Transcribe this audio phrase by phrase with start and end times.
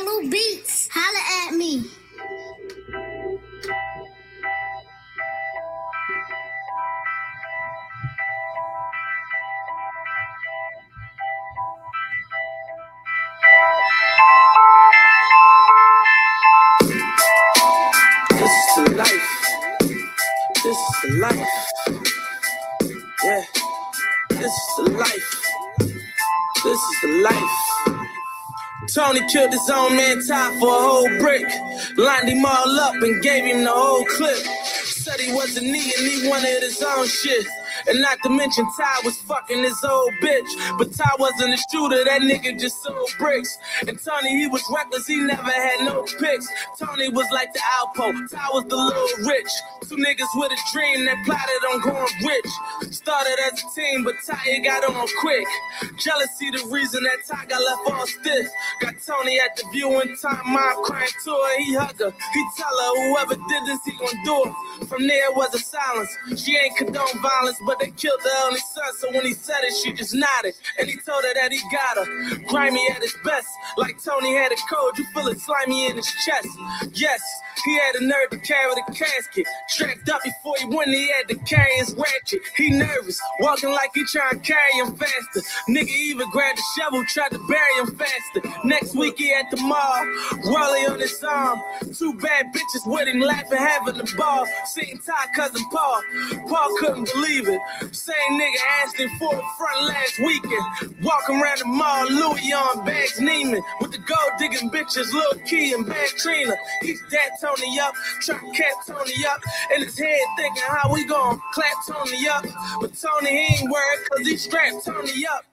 [0.00, 0.88] Yellow Beats.
[0.90, 1.99] Holla at me.
[29.10, 31.44] Tony killed his own man tied for a whole brick.
[31.96, 34.38] Lined him all up and gave him the whole clip.
[34.84, 37.44] Said he wasn't me and he wanted his own shit.
[37.88, 40.78] And not to mention Ty was fucking this old bitch.
[40.78, 43.56] But Ty wasn't a shooter, that nigga just sold bricks.
[43.86, 46.48] And Tony, he was reckless, he never had no picks.
[46.78, 49.50] Tony was like the Alpo, Ty was the little rich.
[49.88, 52.92] Two niggas with a dream that plotted on going rich.
[52.94, 55.46] Started as a team, but Ty got on quick.
[55.98, 58.48] Jealousy the reason that Ty got left all stiff.
[58.80, 62.12] Got Tony at the viewing time, mom crying to her, he hug her.
[62.32, 64.88] He tell her whoever did this, he gon' do it.
[64.88, 66.10] From there was a silence.
[66.36, 68.94] She ain't condone violence, but they killed their only son.
[68.98, 70.54] So when he said it, she just nodded.
[70.78, 72.46] And he told her that he got her.
[72.48, 74.98] Grimy at his best, like Tony had a cold.
[74.98, 76.48] You feel it slimy in his chest.
[76.92, 77.22] Yes,
[77.64, 79.46] he had a nerve to carry the casket.
[79.68, 82.40] Strapped up before he went, he had to carry his ratchet.
[82.56, 85.40] He nervous, walking like he trying to carry him faster.
[85.68, 88.42] Nigga even grabbed a shovel, tried to bury him faster.
[88.64, 90.04] Next week he at the mall,
[90.46, 91.60] Raleigh on his arm.
[91.94, 94.46] Two bad bitches with him laughing, having the ball.
[94.66, 96.02] Seeing Ty cousin Paul.
[96.48, 97.59] Paul couldn't believe it.
[97.92, 100.96] Same nigga asked him for a front last weekend.
[101.02, 103.62] Walking around the mall, Louis on bags Neiman.
[103.80, 106.54] With the gold digging bitches, Lil Key and Bad Trina.
[106.82, 109.40] He's that Tony up, trying to cap Tony up.
[109.74, 112.44] In his head thinking how we gon' clap Tony up.
[112.80, 115.44] But Tony he ain't worried cause he strapped Tony up.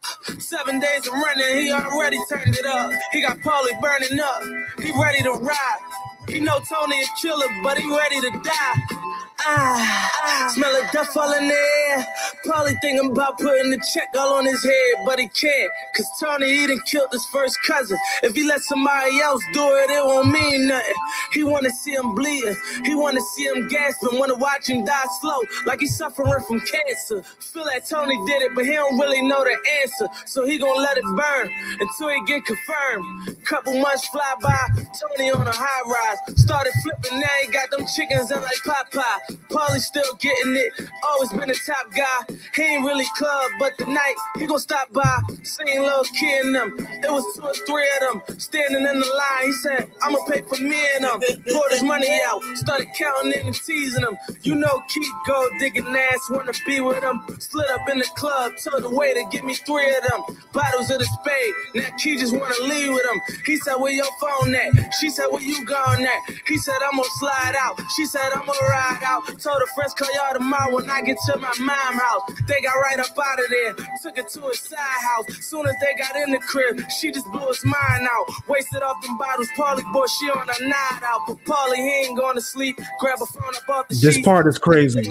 [0.41, 2.91] Seven days of running, he already turned it up.
[3.11, 4.43] He got Paulie burning up.
[4.81, 5.79] He ready to ride.
[6.27, 8.75] He know Tony a killer, but he ready to die.
[9.45, 12.05] Ah, smell of death all in the air.
[12.43, 15.71] Probably thinking about putting the check all on his head, but he can't.
[15.95, 17.97] Cause Tony, he done killed his first cousin.
[18.23, 20.95] If he let somebody else do it, it won't mean nothing.
[21.33, 22.55] He wanna see him bleeding.
[22.85, 24.19] He wanna see him gasping.
[24.19, 27.23] Wanna watch him die slow, like he's suffering from cancer.
[27.39, 30.07] Feel like Tony did it, but he don't really know the answer.
[30.25, 33.37] So he gonna let it burn until he get confirmed.
[33.45, 34.57] Couple months fly by,
[34.99, 36.39] Tony on a high rise.
[36.41, 39.26] Started flipping, now he got them chickens in like Popeye.
[39.49, 42.35] Paulie still getting it, always been a top guy.
[42.55, 45.19] He ain't really club, but tonight he gon' stop by.
[45.43, 49.05] Seeing little kid in them, it was two or three of them standing in the
[49.05, 49.45] line.
[49.45, 51.19] He said, I'ma pay for me and them.
[51.51, 54.17] Poured his money out, started counting it and teasing them.
[54.43, 57.25] You know, keep go digging ass, wanna be with them.
[57.39, 60.37] Slid up in the club, told the waiter, give me three of them.
[60.53, 63.19] Bottles of the spade, now Key just wanna leave with them.
[63.45, 64.93] He said, Where your phone at?
[64.99, 66.21] She said, Where you going at?
[66.47, 67.79] He said, I'm gonna slide out.
[67.95, 69.16] She said, I'm gonna ride out.
[69.25, 72.21] Told her friends, call y'all tomorrow when I get to my mom house.
[72.47, 75.25] They got right up out of there, took it to his side house.
[75.45, 78.25] Soon as they got in the crib, she just blew his mind out.
[78.47, 81.21] Wasted off them bottles, Paulie boy, she on a night out.
[81.27, 82.79] But Paulie, he ain't going to sleep.
[82.99, 84.25] Grab a phone up off the This sheets.
[84.25, 85.09] part is crazy.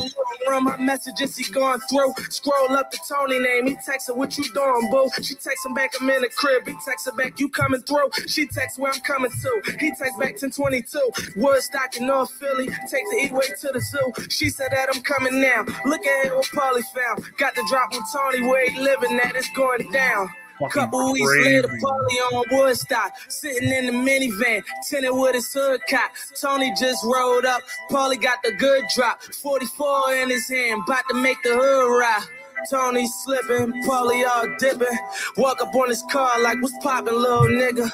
[0.49, 2.15] My messages, he going through.
[2.31, 3.67] Scroll up the Tony name.
[3.67, 5.09] He text her, what you doing, boo?
[5.23, 6.67] She text him back, I'm in the crib.
[6.67, 8.11] He text her back, you coming through.
[8.27, 9.63] She text where I'm coming to.
[9.79, 10.99] He text back 1022.
[11.37, 12.67] Woodstock in North Philly.
[12.91, 13.96] Take the E-way to the zoo.
[14.29, 15.65] She said that I'm coming now.
[15.85, 17.37] Look at what Paulie found.
[17.37, 19.37] Got the drop on Tony where he living at.
[19.37, 20.29] It's going down.
[20.71, 21.69] Couple weeks later.
[21.69, 26.13] Paulie on Woodstock, sitting in the minivan, tinted with his hood cop.
[26.41, 27.61] Tony just rolled up.
[27.91, 32.31] Paulie got the good drop, 44 in his hand, about to make the hood rock.
[32.71, 34.99] Tony slipping, Paulie all dipping.
[35.37, 37.91] Walk up on his car like, what's poppin', little nigga?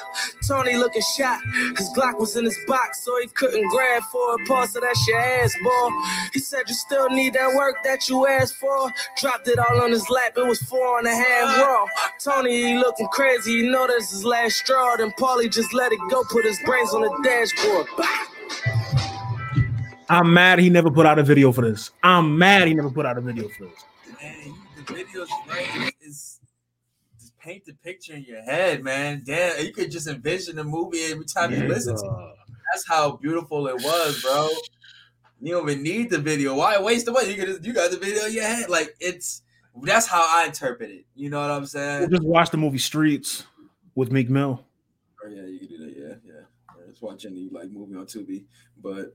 [0.47, 1.39] Tony looking shot.
[1.77, 4.47] His Glock was in his box, so he couldn't grab for it.
[4.47, 5.89] Paul said, that's your ass, boy.
[6.33, 8.91] He said, you still need that work that you asked for.
[9.17, 10.33] Dropped it all on his lap.
[10.37, 11.85] It was four and a half raw.
[12.23, 13.61] Tony, he looking crazy.
[13.61, 14.95] He know that's his last straw.
[14.97, 17.87] Then Paulie just let it go, put his brains on the dashboard.
[17.97, 18.07] Bah!
[20.09, 21.91] I'm mad he never put out a video for this.
[22.03, 23.85] I'm mad he never put out a video for this.
[24.87, 25.29] Video's.
[26.01, 26.39] It's
[27.19, 29.23] just paint the picture in your head, man.
[29.25, 32.55] Damn, you could just envision the movie every time you listen to it.
[32.71, 34.49] That's how beautiful it was, bro.
[35.41, 36.55] You don't even need the video.
[36.55, 37.31] Why waste the money?
[37.31, 38.69] You, could just, you got the video in your head.
[38.69, 39.41] Like it's
[39.81, 41.05] that's how I interpret it.
[41.15, 42.09] You know what I'm saying?
[42.09, 43.45] just watch the movie Streets
[43.95, 44.63] with Meek Mill.
[45.23, 45.93] Oh, yeah, you can do that.
[45.97, 46.33] Yeah, yeah.
[46.77, 48.45] yeah just watch any like movie on Tubi,
[48.81, 49.13] but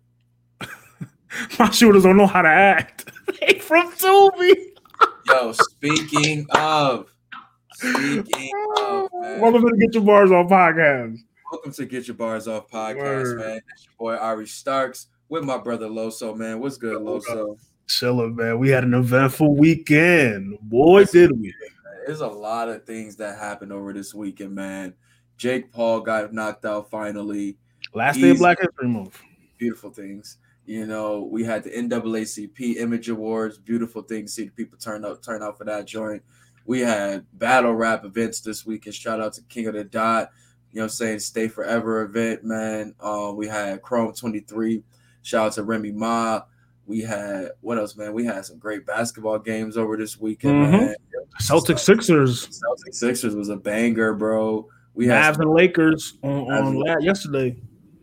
[1.58, 3.10] My shooters don't know how to act.
[3.40, 4.54] they from Tubi.
[5.28, 7.14] Yo, speaking of,
[7.74, 9.40] speaking of, man.
[9.40, 11.18] Welcome to the Get Your Bars on podcast.
[11.52, 13.38] Welcome to Get Your Bars Off podcast, Word.
[13.38, 13.60] man.
[13.72, 16.60] It's your boy Ari Starks with my brother Loso, man.
[16.60, 17.58] What's good, Loso?
[17.86, 18.58] Chilling, man.
[18.58, 20.58] We had an eventful weekend.
[20.62, 21.54] Boy, did we.
[22.06, 24.94] There's a lot of things that happened over this weekend, man.
[25.36, 27.56] Jake Paul got knocked out finally.
[27.94, 29.20] Last day of Black History Month.
[29.58, 30.38] Beautiful things.
[30.68, 33.56] You know, we had the NAACP Image Awards.
[33.56, 34.26] Beautiful thing.
[34.26, 36.22] to See the people turn up, turn out for that joint.
[36.66, 38.94] We had battle rap events this weekend.
[38.94, 40.28] Shout out to King of the Dot.
[40.70, 41.20] You know what I'm saying?
[41.20, 42.94] Stay Forever event, man.
[43.00, 44.82] Uh, we had Chrome 23.
[45.22, 46.42] Shout out to Remy Ma.
[46.86, 48.12] We had what else, man?
[48.12, 50.70] We had some great basketball games over this weekend, Mhm.
[50.72, 50.94] man.
[51.40, 54.68] Celtic Sixers, Celtics Sixers was a banger, bro.
[54.92, 57.56] We had some, and Lakers on, on and- yesterday.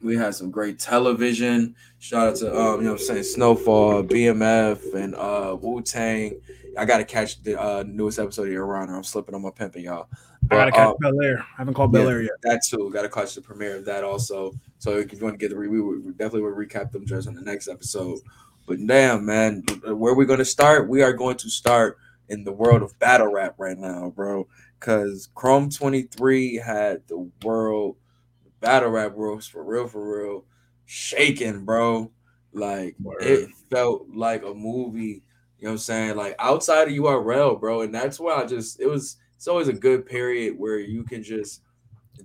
[0.06, 1.76] We had some great television.
[2.00, 6.40] Shout out to um, you know what I'm saying, Snowfall, BMF, and uh Wu Tang.
[6.78, 8.96] I gotta catch the uh newest episode of Your Honor.
[8.96, 10.08] I'm slipping on my pimping, y'all.
[10.52, 11.40] I gotta catch um, Bel Air.
[11.40, 12.02] I haven't called yeah.
[12.02, 12.32] Bel Air yet.
[12.44, 12.92] that too.
[12.94, 14.54] Got to catch the premiere of that also.
[14.78, 17.28] So if you want to get the re- we we definitely will recap them just
[17.28, 18.20] on the next episode.
[18.68, 20.90] But damn, man, where we going to start?
[20.90, 21.98] We are going to start
[22.30, 24.48] in the world of battle rap right now, bro.
[24.80, 27.98] Because Chrome Twenty Three had the world
[28.66, 30.46] battle rap world for real, for real,
[30.86, 32.12] shaking, bro.
[32.52, 33.22] Like Word.
[33.22, 35.24] it felt like a movie.
[35.60, 36.16] You know what I'm saying?
[36.16, 37.82] Like outside of URL, bro.
[37.82, 41.22] And that's why I just it was it's always a good period where you can
[41.22, 41.62] just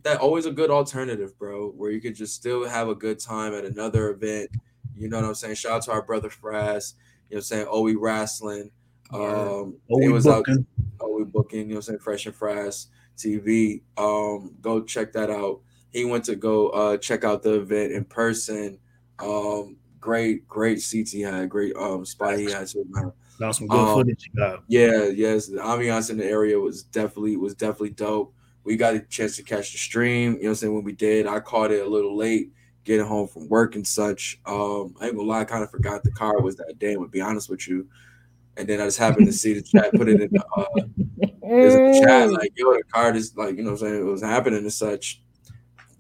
[0.03, 3.53] that always a good alternative, bro, where you could just still have a good time
[3.55, 4.51] at another event.
[4.97, 5.57] You know what I'm saying?
[5.57, 6.95] Shout out to our brother Frass,
[7.29, 7.67] you know what I'm saying?
[7.69, 8.71] OE Wrestling.
[9.13, 10.67] Um Oh, it we was out booking.
[11.01, 11.99] OE booking, you know what I'm saying?
[11.99, 12.87] Fresh and Frass
[13.21, 13.83] TV.
[13.97, 15.61] Um, go check that out.
[15.93, 18.79] He went to go uh check out the event in person.
[19.19, 23.13] Um, great, great seats he had, great um spot he had too, man.
[23.39, 24.65] That some good Um, footage you got.
[24.69, 28.35] Yeah, yes, the ambiance in the area was definitely was definitely dope.
[28.65, 30.75] We got a chance to catch the stream, you know what I'm saying?
[30.75, 32.53] When we did, I caught it a little late,
[32.85, 34.39] getting home from work and such.
[34.47, 37.09] Um, I ain't gonna lie, I kind of forgot the car was that day, to
[37.09, 37.89] be honest with you.
[38.57, 40.65] And then I just happened to see the chat, put it in the uh
[41.61, 44.11] there's a chat like, yo, the car is like, you know what I'm saying, it
[44.11, 45.23] was happening and such.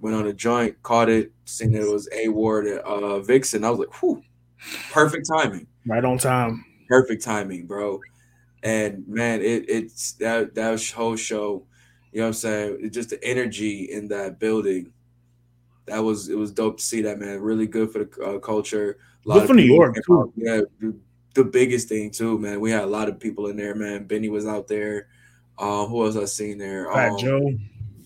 [0.00, 3.64] Went on a joint, caught it, seen that it was A Ward uh Vixen.
[3.64, 4.22] I was like, whew,
[4.90, 6.64] perfect timing Right on time.
[6.88, 8.00] perfect timing, bro.
[8.62, 11.66] And man, it it's that that whole show,
[12.12, 12.78] you know what I'm saying?
[12.82, 14.92] It just the energy in that building.
[15.86, 17.40] That was it was dope to see that man.
[17.40, 18.98] Really good for the uh, culture.
[19.24, 20.32] Good for New York, too.
[20.36, 20.94] Yeah, the,
[21.34, 22.60] the biggest thing too, man.
[22.60, 24.04] We had a lot of people in there, man.
[24.04, 25.08] Benny was out there.
[25.58, 26.90] Um, who else I seen there?
[26.92, 27.52] Fat um, Joe.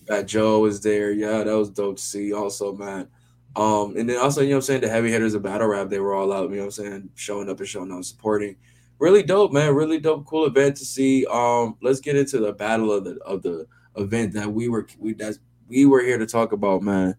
[0.07, 1.11] Fat Joe was there.
[1.11, 2.33] Yeah, that was dope to see.
[2.33, 3.07] Also, man.
[3.55, 5.89] Um, and then also, you know what I'm saying, the heavy hitters of battle rap,
[5.89, 8.57] they were all out, you know what I'm saying, showing up and showing up, supporting.
[8.99, 9.73] Really dope, man.
[9.75, 11.25] Really dope, cool event to see.
[11.25, 15.13] Um, let's get into the battle of the of the event that we were we
[15.15, 15.37] that
[15.67, 17.15] we were here to talk about, man.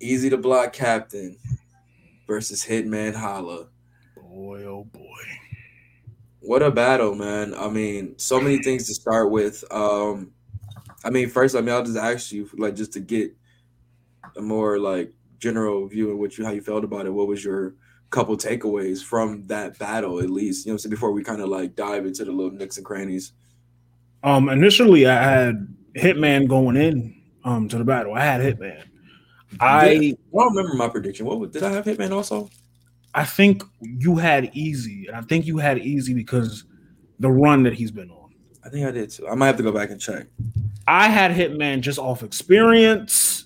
[0.00, 1.36] Eazy the Block Captain
[2.26, 3.66] versus Hitman Holla.
[4.16, 5.02] Boy, oh boy.
[6.40, 7.52] What a battle, man.
[7.54, 9.64] I mean, so many things to start with.
[9.70, 10.32] Um,
[11.04, 13.32] I mean, first, I mean, I'll just ask you, like, just to get
[14.36, 17.10] a more like general view of what you how you felt about it.
[17.10, 17.74] What was your
[18.10, 20.66] couple takeaways from that battle, at least?
[20.66, 23.32] You know, so before we kind of like dive into the little nicks and crannies.
[24.24, 27.14] Um, initially I had Hitman going in
[27.44, 28.14] um to the battle.
[28.14, 28.84] I had Hitman.
[29.60, 31.26] I I don't remember my prediction.
[31.26, 32.50] What was, did I have Hitman also?
[33.14, 36.64] I think you had easy, and I think you had easy because
[37.18, 38.34] the run that he's been on.
[38.64, 39.26] I think I did too.
[39.26, 40.26] I might have to go back and check.
[40.88, 43.44] I had Hitman just off experience,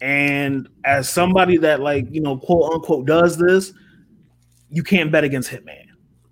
[0.00, 3.74] and as somebody that like you know quote unquote does this,
[4.70, 5.84] you can't bet against Hitman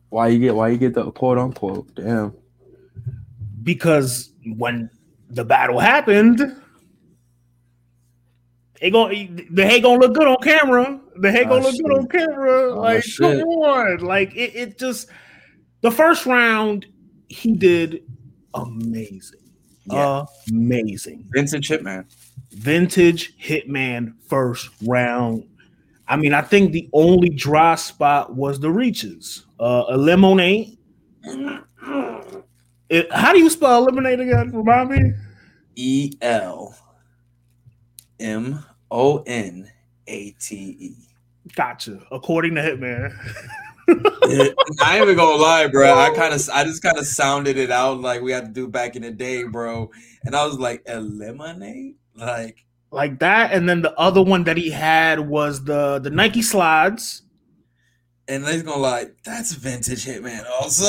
[0.09, 1.95] Why you get why you get the quote unquote?
[1.95, 2.33] Damn.
[3.63, 4.89] because when
[5.29, 6.41] the battle happened,
[8.81, 10.99] it going the head gonna look good on camera.
[11.17, 12.73] The Oh, gonna ah, look good on camera.
[12.73, 13.41] Oh, like shit.
[13.41, 15.11] come on, like it, it just
[15.83, 16.87] the first round
[17.29, 18.05] he did
[18.55, 19.46] amazing,
[19.91, 20.25] Yeah.
[20.51, 21.25] amazing.
[21.35, 22.05] Vincent Hitman.
[22.51, 25.45] vintage hitman first round.
[26.09, 29.45] I mean, I think the only dry spot was the reaches.
[29.59, 30.79] Uh, a lemonade.
[32.89, 34.53] It- how do you spell lemonade again?
[34.53, 35.13] Remind me.
[35.75, 36.75] E L
[38.21, 39.71] M O N
[40.07, 40.95] A T E.
[41.55, 42.01] Gotcha.
[42.11, 43.13] According to Hitman.
[43.89, 45.97] I ain't even gonna lie, bro.
[45.97, 48.69] I kind of, I just kind of sounded it out like we had to do
[48.69, 49.91] back in the day, bro.
[50.25, 54.71] And I was like, eliminate, like, like that, and then the other one that he
[54.71, 57.23] had was the the Nike slides.
[58.29, 60.45] and they's gonna like, that's vintage Hitman.
[60.61, 60.85] Also,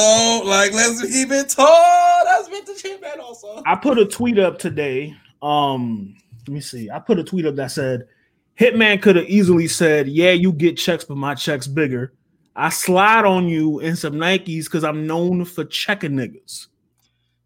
[0.47, 2.23] like, let's keep it tall.
[2.25, 3.19] That's vintage Hitman.
[3.19, 5.13] Also, I put a tweet up today.
[5.43, 6.15] Um,
[6.47, 6.89] let me see.
[6.89, 8.07] I put a tweet up that said,
[8.59, 12.13] Hitman could have easily said, Yeah, you get checks, but my check's bigger.
[12.59, 16.67] I slide on you in some Nikes because I'm known for checking niggas.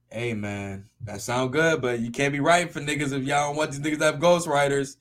[0.10, 3.58] Hey man, that sound good, but you can't be writing for niggas if y'all don't
[3.58, 4.96] want these niggas to have ghostwriters.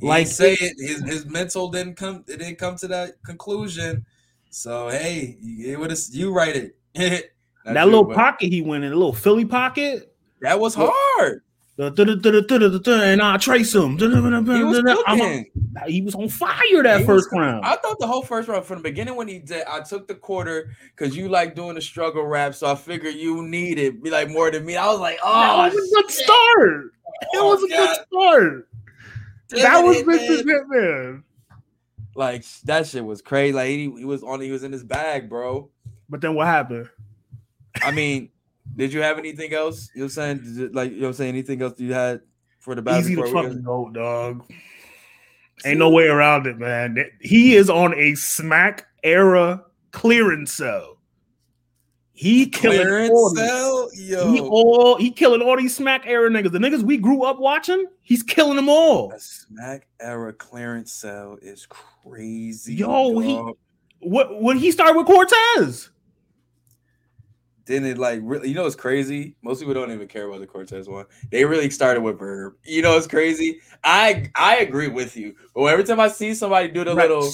[0.00, 4.06] He Like- say it, his his mental didn't come it didn't come to that conclusion.
[4.50, 6.76] So hey, it would you write it.
[7.66, 10.14] That you, little but pocket he went in, a little Philly pocket.
[10.40, 11.42] that was hard.
[11.80, 13.98] And I trace him.
[13.98, 15.46] He was a-
[15.88, 17.40] he was on fire that He first cooking.
[17.40, 17.64] round.
[17.64, 20.14] I thought the whole first round from the beginning when he did, I took the
[20.14, 24.28] quarter because you like doing the struggle rap, so I figured you needed be like
[24.30, 24.76] more than me.
[24.76, 26.84] I was like, that oh, was a good start.
[27.22, 28.68] It Oh, was a good start.
[29.50, 29.96] That was.
[30.02, 30.42] Mr.
[30.42, 31.22] Hitman.
[32.14, 33.52] Like that shit was crazy.
[33.52, 35.70] Like he, he was on, he was in his bag, bro.
[36.08, 36.88] But then what happened?
[37.82, 38.30] I mean,
[38.76, 39.90] did you have anything else?
[39.94, 40.38] You're saying?
[40.38, 41.28] Did it- like you know what I'm saying?
[41.30, 42.20] Anything else you had
[42.58, 43.00] for the battle?
[43.00, 44.44] Easy to before we fucking go, dog.
[45.64, 46.96] Ain't no way around it, man.
[47.20, 50.96] He is on a smack era clearance cell.
[52.12, 54.32] He killing Clearance all these- Yo.
[54.32, 56.52] He all he killing all these smack era niggas.
[56.52, 59.10] The niggas we grew up watching, he's killing them all.
[59.12, 62.74] a smack era clearance cell is crazy.
[62.74, 63.40] Yo, he-
[64.00, 65.90] What when he started with Cortez?
[67.66, 69.36] Then it like really, you know, it's crazy.
[69.42, 71.06] Most people don't even care about the Cortez one.
[71.30, 72.54] They really started with Verb.
[72.64, 73.60] You know, it's crazy.
[73.84, 75.34] I I agree with you.
[75.54, 77.08] But every time I see somebody do the Right.
[77.08, 77.30] little,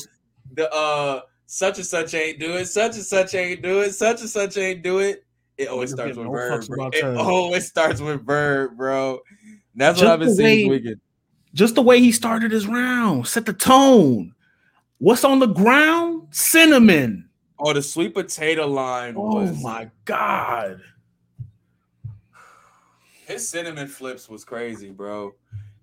[0.54, 4.20] the uh, such and such ain't do it, such and such ain't do it, such
[4.20, 5.24] and such ain't do it.
[5.56, 6.66] It always starts with no Verb.
[6.68, 6.90] bro.
[6.92, 9.20] It always starts with Verb, bro.
[9.74, 10.96] That's Just what I've been seeing way-.
[11.54, 14.34] Just the way he started his round, set the tone.
[14.98, 16.28] What's on the ground?
[16.30, 17.25] Cinnamon.
[17.58, 20.80] Oh, the sweet potato line Oh was my god.
[23.26, 25.34] His cinnamon flips was crazy, bro.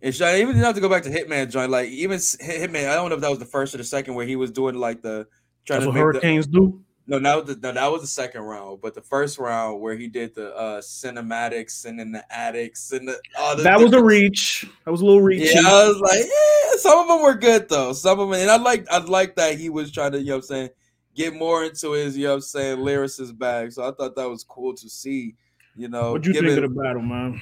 [0.02, 3.10] And shit, even not to go back to Hitman joint, like even Hitman, I don't
[3.10, 5.28] know if that was the first or the second where he was doing like the
[5.66, 6.82] trying That's to what hurricanes do.
[7.08, 9.96] no, that was the, no, that was the second round, but the first round where
[9.96, 13.94] he did the uh cinematics and then the addicts and the oh, the That was
[13.94, 14.66] a reach.
[14.86, 15.54] That was a little reach.
[15.54, 17.94] Yeah, I was like, yeah, some of them were good though.
[17.94, 20.32] Some of them, and I like, I like that he was trying to, you know,
[20.34, 20.70] what I'm saying,
[21.16, 23.72] get more into his, you know, what I'm saying, lyricist bag.
[23.72, 25.36] So I thought that was cool to see.
[25.76, 27.42] You know, What'd you give think of the battle, man?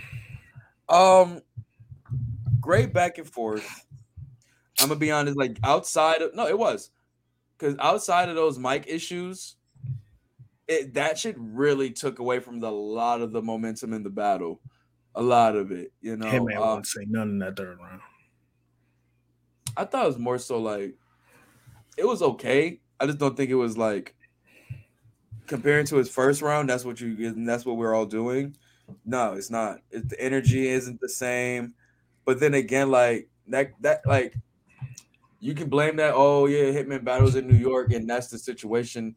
[0.88, 1.42] Um,
[2.62, 3.68] great back and forth.
[4.80, 5.38] I'm gonna be honest.
[5.38, 6.92] Like outside of no, it was
[7.58, 9.56] because outside of those mic issues,
[10.68, 14.62] it that shit really took away from the lot of the momentum in the battle.
[15.16, 16.28] A lot of it, you know.
[16.28, 18.01] Hitman um, won't say nothing in that third round.
[19.75, 20.96] I thought it was more so like
[21.98, 22.80] it was okay.
[23.01, 24.15] I just don't think it was like
[25.48, 26.70] comparing to his first round.
[26.70, 28.55] That's what you get, and that's what we're all doing.
[29.05, 29.79] No, it's not.
[29.89, 31.74] It, the energy isn't the same.
[32.25, 34.36] But then again, like that, that like
[35.39, 36.13] you can blame that.
[36.15, 39.15] Oh yeah, Hitman battles in New York, and that's the situation.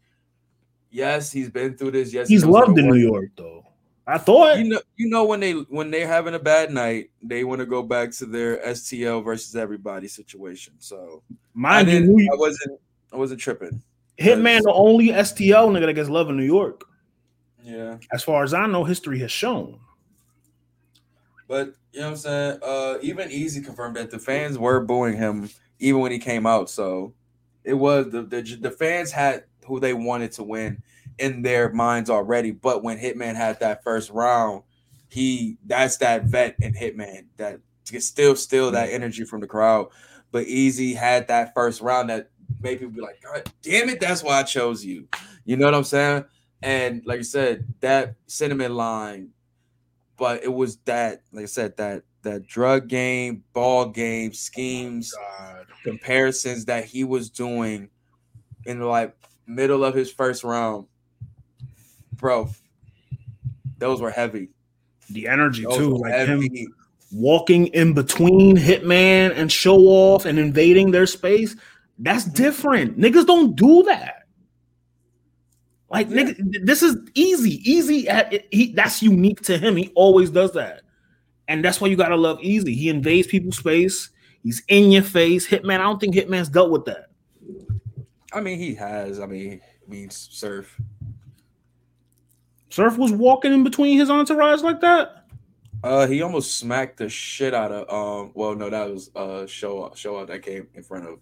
[0.91, 2.13] Yes, he's been through this.
[2.13, 3.67] Yes, He's loved in New York, though.
[4.07, 7.43] I thought you know, you know when they when they're having a bad night, they
[7.43, 10.75] want to go back to their STL versus everybody situation.
[10.79, 12.81] So I mind you, didn't, I wasn't,
[13.15, 13.81] I wasn't tripping.
[14.19, 16.85] Hitman the only STL nigga that gets love in New York.
[17.63, 19.81] Yeah, As far as I know, history has shown.
[21.49, 22.59] but you know what I'm saying.
[22.63, 26.69] Uh, even Easy confirmed that the fans were booing him even when he came out.
[26.69, 27.15] So
[27.63, 30.83] it was the the, the fans had who they wanted to win
[31.19, 32.51] in their minds already.
[32.51, 34.63] But when Hitman had that first round,
[35.09, 37.61] he that's that vet in Hitman that
[38.01, 39.89] still steal that energy from the crowd.
[40.33, 42.31] But Easy had that first round that
[42.65, 45.07] made people be like, God damn it, that's why I chose you.
[45.45, 46.25] You know what I'm saying?
[46.63, 49.29] And like I said, that cinnamon line,
[50.17, 55.37] but it was that, like I said, that that drug game, ball game, schemes, oh
[55.39, 55.67] God.
[55.85, 57.91] comparisons that he was doing
[58.65, 59.15] in the like
[59.47, 60.87] middle of his first round,
[62.15, 62.49] bro.
[63.77, 64.49] Those were heavy.
[65.11, 66.49] The energy Those too, like him
[67.13, 71.55] walking in between Hitman and show off and invading their space.
[71.99, 72.99] That's different.
[72.99, 74.27] Niggas don't do that.
[75.91, 76.25] Like Yeah.
[76.25, 77.61] nigga, this is easy.
[77.71, 79.77] Easy at he that's unique to him.
[79.77, 80.83] He always does that.
[81.47, 82.75] And that's why you gotta love easy.
[82.75, 84.11] He invades people's space.
[84.43, 85.47] He's in your face.
[85.47, 87.07] Hitman, I don't think Hitman's dealt with that.
[88.33, 89.21] I mean, he has.
[89.21, 90.77] I mean, I mean, surf.
[92.71, 95.27] Surf was walking in between his entourage like that.
[95.85, 97.89] Uh, he almost smacked the shit out of.
[97.89, 101.19] Um, well, no, that was uh show show out that came in front of.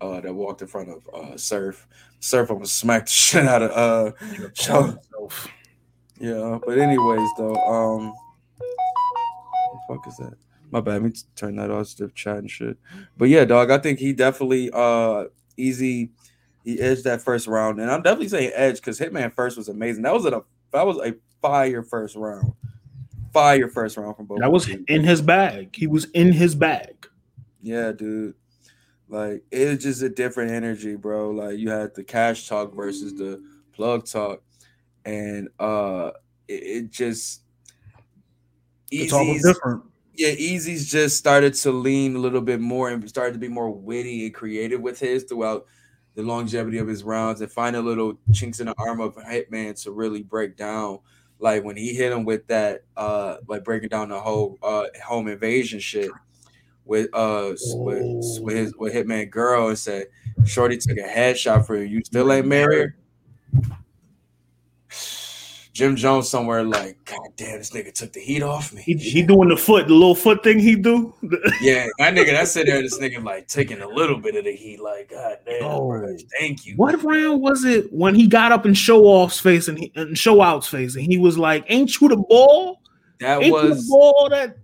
[0.00, 1.86] Uh, that walked in front of uh Surf.
[2.20, 4.98] Surf almost smacked the shit out of uh show.
[6.18, 8.12] Yeah, but anyways though, um,
[8.58, 10.34] what the fuck is that?
[10.70, 10.94] My bad.
[10.94, 11.88] Let me turn that off.
[11.88, 12.76] Stiff chat and shit.
[13.16, 13.70] But yeah, dog.
[13.70, 15.24] I think he definitely uh
[15.56, 16.10] easy.
[16.64, 20.02] He edged that first round, and I'm definitely saying edge because Hitman first was amazing.
[20.02, 20.42] That was a
[20.72, 22.52] that was a fire first round.
[23.32, 24.40] Fire first round from both.
[24.40, 25.74] That was in his bag.
[25.74, 27.06] He was in his bag.
[27.62, 28.34] Yeah, dude.
[29.10, 31.30] Like it's just a different energy, bro.
[31.32, 34.42] Like you had the cash talk versus the plug talk,
[35.04, 36.12] and uh
[36.48, 37.42] it, it just
[38.92, 39.82] was Easy's- different.
[40.14, 43.70] yeah, Easy's just started to lean a little bit more and started to be more
[43.70, 45.66] witty and creative with his throughout
[46.14, 49.80] the longevity of his rounds and find a little chinks in the armor of Hitman
[49.84, 50.98] to really break down.
[51.38, 55.26] Like when he hit him with that, uh, like breaking down the whole uh home
[55.28, 56.10] invasion shit
[56.84, 60.06] with uh with, with his with Hitman girl and said,
[60.44, 61.84] Shorty took a headshot for you.
[61.84, 62.92] You still ain't married?
[65.72, 68.82] Jim Jones somewhere like, God damn, this nigga took the heat off me.
[68.82, 71.14] He, he doing the foot, the little foot thing he do.
[71.62, 74.54] Yeah, that nigga, that sit there, this nigga like taking a little bit of the
[74.54, 75.88] heat, like, God damn, Oh.
[75.88, 76.74] bro, thank you.
[76.76, 80.18] What round was it when he got up in show off's face and, he, and
[80.18, 82.82] show out's face and he was like, "Ain't you the ball?
[83.20, 84.56] That Ain't you the was ball that?"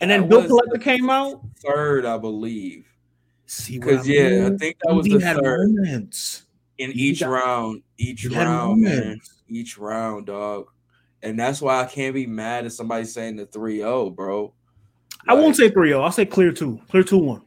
[0.00, 1.42] And then Bill Collector came out.
[1.58, 2.86] third, I believe.
[3.46, 6.46] See, Because yeah, I think that was He the third moments.
[6.78, 10.66] in he each got- round, each round, man, each round, dog.
[11.22, 14.54] And that's why I can't be mad at somebody saying the 3-0, bro.
[15.28, 16.02] I won't say 3-0.
[16.02, 16.80] I'll say clear two.
[16.88, 17.42] Clear 2-1.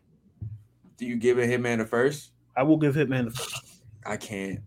[0.98, 2.32] Do you give a Hitman the first?
[2.56, 3.82] I will give Hitman the first.
[4.06, 4.60] I can't.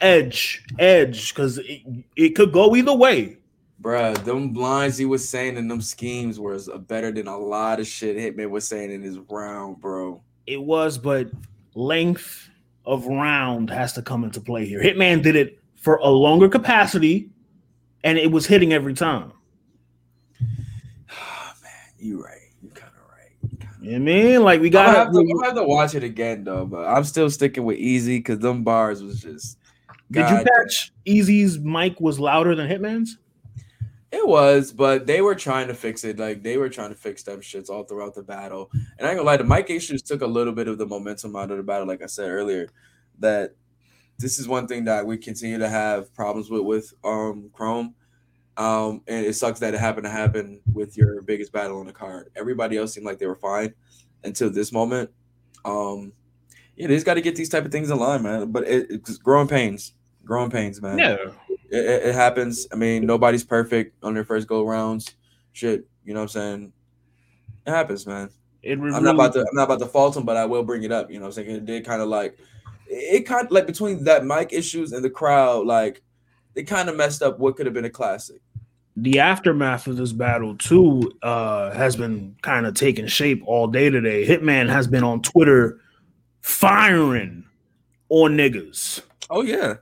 [0.00, 1.82] edge, edge, because it,
[2.16, 3.36] it could go either way.
[3.82, 7.86] Bruh, them blinds he was saying in them schemes was better than a lot of
[7.86, 10.22] shit Hitman was saying in his round, bro.
[10.46, 11.28] It was, but
[11.74, 12.48] length
[12.86, 14.80] of round has to come into play here.
[14.80, 17.30] Hitman did it for a longer capacity,
[18.04, 19.32] and it was hitting every time.
[20.40, 22.38] Oh, man, you right.
[22.62, 23.32] You're kind of right.
[23.82, 24.42] You know what I mean?
[24.42, 27.64] Like we got have, to, have to watch it again though, but I'm still sticking
[27.64, 29.58] with Easy because them bars was just.
[30.10, 33.18] Did you God, catch Easy's mic was louder than Hitman's?
[34.14, 36.20] It was, but they were trying to fix it.
[36.20, 38.70] Like they were trying to fix them shits all throughout the battle.
[38.72, 41.34] And I ain't gonna lie, the mic issues took a little bit of the momentum
[41.34, 41.88] out of the battle.
[41.88, 42.68] Like I said earlier,
[43.18, 43.56] that
[44.18, 47.96] this is one thing that we continue to have problems with with um Chrome.
[48.56, 51.92] Um, and it sucks that it happened to happen with your biggest battle on the
[51.92, 52.30] card.
[52.36, 53.74] Everybody else seemed like they were fine
[54.22, 55.10] until this moment.
[55.64, 56.12] Um,
[56.76, 58.52] yeah, they just got to get these type of things in line, man.
[58.52, 61.14] But it, it's growing pains, growing pains, man Yeah.
[61.14, 61.30] it,
[61.70, 62.66] it, it happens.
[62.72, 65.14] I mean, nobody's perfect on their first go rounds.
[65.52, 66.72] Shit, you know what I'm saying?
[67.66, 68.30] It happens, man.
[68.62, 70.82] It I'm not about to I'm not about to fault him, but I will bring
[70.84, 71.10] it up.
[71.10, 71.50] You know what I'm saying?
[71.56, 72.38] It did kind of like
[72.88, 76.02] it, it kind of like between that mic issues and the crowd, like
[76.54, 78.40] they kind of messed up what could have been a classic.
[78.96, 83.90] the aftermath of this battle too uh has been kind of taking shape all day
[83.90, 84.26] today.
[84.26, 85.80] Hitman has been on Twitter
[86.40, 87.44] firing
[88.08, 89.00] on niggas.
[89.30, 89.74] Oh yeah.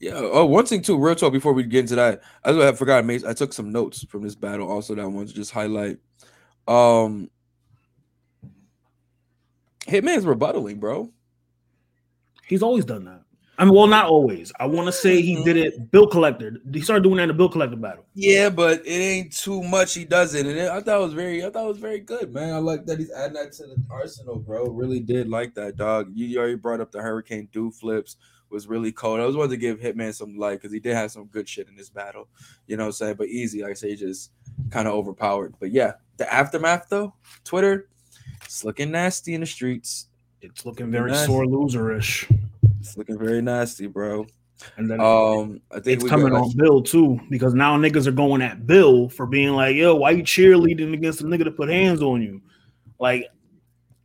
[0.00, 0.12] Yeah.
[0.14, 2.22] Oh, one thing too, real talk before we get into that.
[2.44, 3.08] I I forgot.
[3.08, 5.98] I took some notes from this battle also that I wanted to just highlight.
[6.66, 7.30] Um
[9.86, 11.10] Hitman's rebuttaling, bro.
[12.46, 13.22] He's always done that.
[13.60, 14.52] I mean, well, not always.
[14.60, 15.90] I want to say he did it.
[15.90, 16.58] Bill Collector.
[16.72, 18.06] He started doing that in the Bill Collector battle.
[18.14, 20.46] Yeah, but it ain't too much he does it.
[20.46, 22.54] And it, I thought it was very, I thought it was very good, man.
[22.54, 24.66] I like that he's adding that to the arsenal, bro.
[24.66, 26.10] Really did like that, dog.
[26.14, 28.16] You, you already brought up the Hurricane Do flips
[28.50, 29.20] was really cold.
[29.20, 31.68] I was wanted to give Hitman some light because he did have some good shit
[31.68, 32.28] in this battle.
[32.66, 33.14] You know what I'm saying?
[33.16, 34.30] But easy, like I say, just
[34.70, 35.54] kind of overpowered.
[35.60, 37.88] But yeah, the aftermath though, Twitter,
[38.44, 40.08] it's looking nasty in the streets.
[40.40, 41.26] It's looking very Nice.
[41.26, 42.30] sore loserish.
[42.80, 44.26] It's looking very nasty, bro.
[44.76, 48.12] And then Um, I think it's coming got, on Bill too, because now niggas are
[48.12, 51.68] going at Bill for being like, yo, why you cheerleading against a nigga to put
[51.68, 52.40] hands on you?
[52.98, 53.26] Like,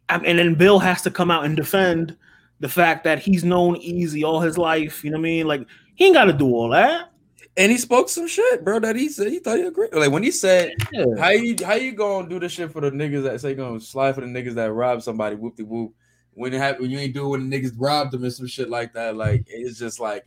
[0.10, 2.16] I- and then Bill has to come out and defend
[2.64, 5.04] the fact that he's known easy all his life.
[5.04, 5.48] You know what I mean?
[5.48, 7.12] Like, he ain't got to do all that.
[7.58, 8.80] and he spoke some shit, bro.
[8.80, 9.94] That he said he thought he agreed.
[9.94, 11.04] Like when he said Yeah.
[11.20, 14.16] How you how you gonna do this shit for the niggas that say gonna slide
[14.16, 15.94] for the niggas that rob somebody whoop de whoop
[16.36, 18.70] when it happen when you ain't do when the niggas robbed them and some shit
[18.70, 20.26] like that like it's just like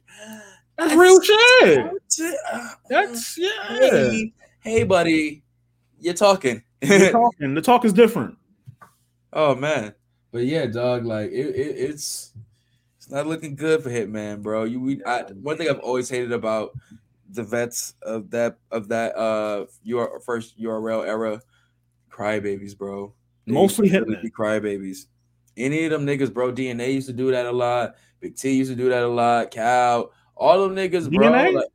[0.79, 1.79] That's real shit.
[2.53, 3.51] uh, That's yeah.
[3.71, 5.43] hey, hey buddy
[5.99, 7.55] you're talking We're talking.
[7.55, 8.37] The talk is different.
[9.33, 9.95] oh man
[10.33, 12.33] but yeah dog like it, it it's
[12.97, 16.33] it's not looking good for Hitman bro you we I, one thing I've always hated
[16.33, 16.73] about
[17.31, 21.41] the vets of that of that uh your first URL era
[22.11, 23.13] crybabies bro
[23.47, 24.23] They Mostly Hitman.
[24.23, 25.07] be crybabies.
[25.57, 26.53] Any of them niggas, bro.
[26.53, 27.95] DNA used to do that a lot.
[28.21, 29.51] Big T used to do that a lot.
[29.51, 31.31] Cal, all them niggas, bro.
[31.31, 31.69] Like,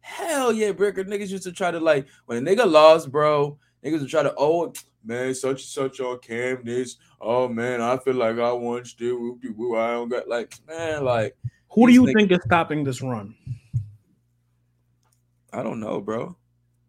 [0.00, 3.58] hell yeah, Bricker niggas used to try to like when a nigga lost, bro.
[3.84, 4.72] Niggas will try to oh
[5.06, 6.96] man, such and such on cam this.
[7.20, 9.38] Oh man, I feel like I want still.
[9.76, 11.36] I don't got like man, like
[11.70, 13.34] Who do you think is stopping this run?
[15.52, 16.36] I don't know, bro.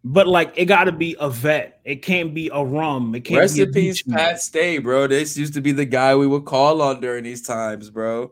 [0.03, 1.81] But like, it got to be a vet.
[1.83, 3.13] It can't be a rum.
[3.13, 5.07] It can't Rest be a peace, Pat Stay, bro.
[5.07, 8.31] This used to be the guy we would call on during these times, bro.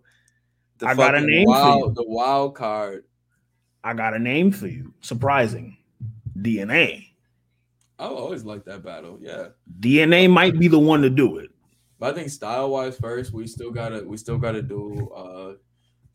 [0.77, 1.93] The I got a name for you.
[1.93, 3.03] the wild card.
[3.83, 4.93] I got a name for you.
[5.01, 5.77] Surprising.
[6.37, 7.04] DNA.
[7.97, 9.17] I always like that battle.
[9.21, 9.47] Yeah.
[9.79, 11.49] DNA might be the one to do it.
[11.99, 15.53] But I think style wise first, we still gotta we still gotta do uh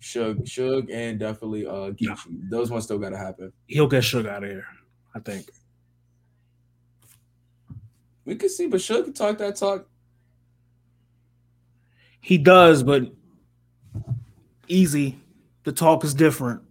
[0.03, 2.51] Suge Suge and definitely uh Geechi.
[2.51, 3.53] Those ones still gotta happen.
[3.67, 4.67] He'll get Suge out of here.
[5.15, 5.51] I think.
[8.27, 9.87] We could see, but Suge can talk that talk.
[12.21, 13.11] He does, but
[14.69, 15.19] easy.
[15.65, 16.63] The talk is different.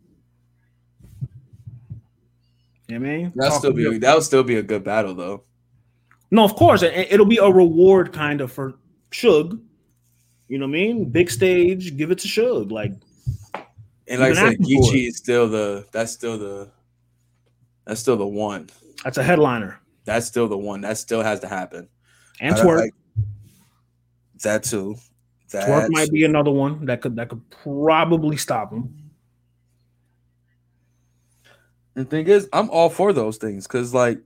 [2.89, 3.32] You know what I mean?
[3.36, 5.43] That'll Talk still be that'll still be a good battle though.
[6.32, 6.82] No, of course.
[6.84, 8.73] it- It'll be a reward kind of for
[9.12, 9.60] Suge.
[10.47, 11.10] You know what I mean?
[11.10, 12.71] Big stage, give it to Suge.
[12.71, 12.93] Like,
[14.08, 16.69] And like I said, Geechi is still the that's still the
[17.86, 18.69] that's still the one.
[19.04, 19.80] that's a headliner.
[20.06, 20.82] That's still the one.
[20.82, 21.88] That still has to happen.
[22.41, 22.80] And I Twork.
[22.80, 22.93] like-
[24.41, 24.95] that too.
[25.52, 28.95] That Twork might be another one that could that could probably stop him.
[31.95, 34.19] The thing is, I'm all for those things because, like,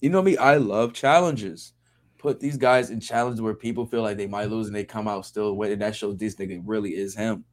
[0.00, 1.72] you know me, I love challenges.
[2.18, 5.08] Put these guys in challenges where people feel like they might lose and they come
[5.08, 5.78] out still winning.
[5.78, 7.44] That shows this nigga really is him.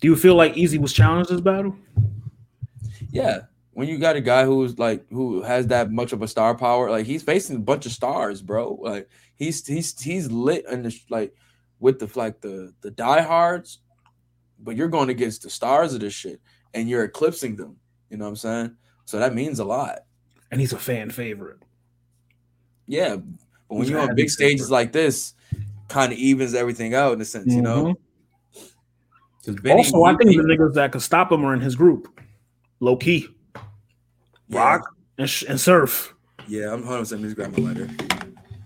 [0.00, 1.76] Do you feel like Easy was challenged this battle?
[3.10, 3.42] Yeah.
[3.74, 6.90] When you got a guy who's like who has that much of a star power,
[6.90, 8.78] like he's facing a bunch of stars, bro.
[8.80, 11.32] Like he's he's he's lit in the like
[11.78, 13.78] with the like the the diehards,
[14.58, 16.40] but you're going against the stars of this shit
[16.74, 17.76] and you're eclipsing them.
[18.12, 18.76] You know what I'm saying?
[19.06, 20.00] So that means a lot.
[20.50, 21.58] And he's a fan favorite.
[22.86, 23.24] Yeah, but
[23.68, 24.74] when He's you're on big stages favorite.
[24.74, 25.32] like this,
[25.88, 27.94] kind of evens everything out in a sense, you know.
[29.46, 29.62] Mhm.
[29.62, 32.20] Benny- Also, I think he- the niggas that could stop him are in his group.
[32.80, 33.28] Low key.
[34.48, 36.14] yeah, Rock and, Sh- and Surf.
[36.46, 37.88] Yeah, I'm 100 percent just grab my letter.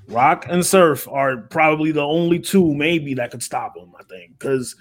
[0.09, 4.37] Rock and Surf are probably the only two, maybe, that could stop him, I think.
[4.39, 4.75] Because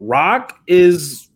[0.00, 1.28] Rock is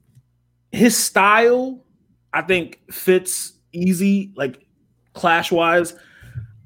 [0.72, 1.84] his style,
[2.32, 4.66] I think, fits easy, like
[5.14, 5.94] clash wise.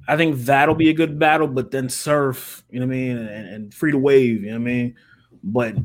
[0.08, 3.16] I think that'll be a good battle, but then Surf, you know what I mean,
[3.18, 4.96] and, and Free to Wave, you know what I mean?
[5.44, 5.76] But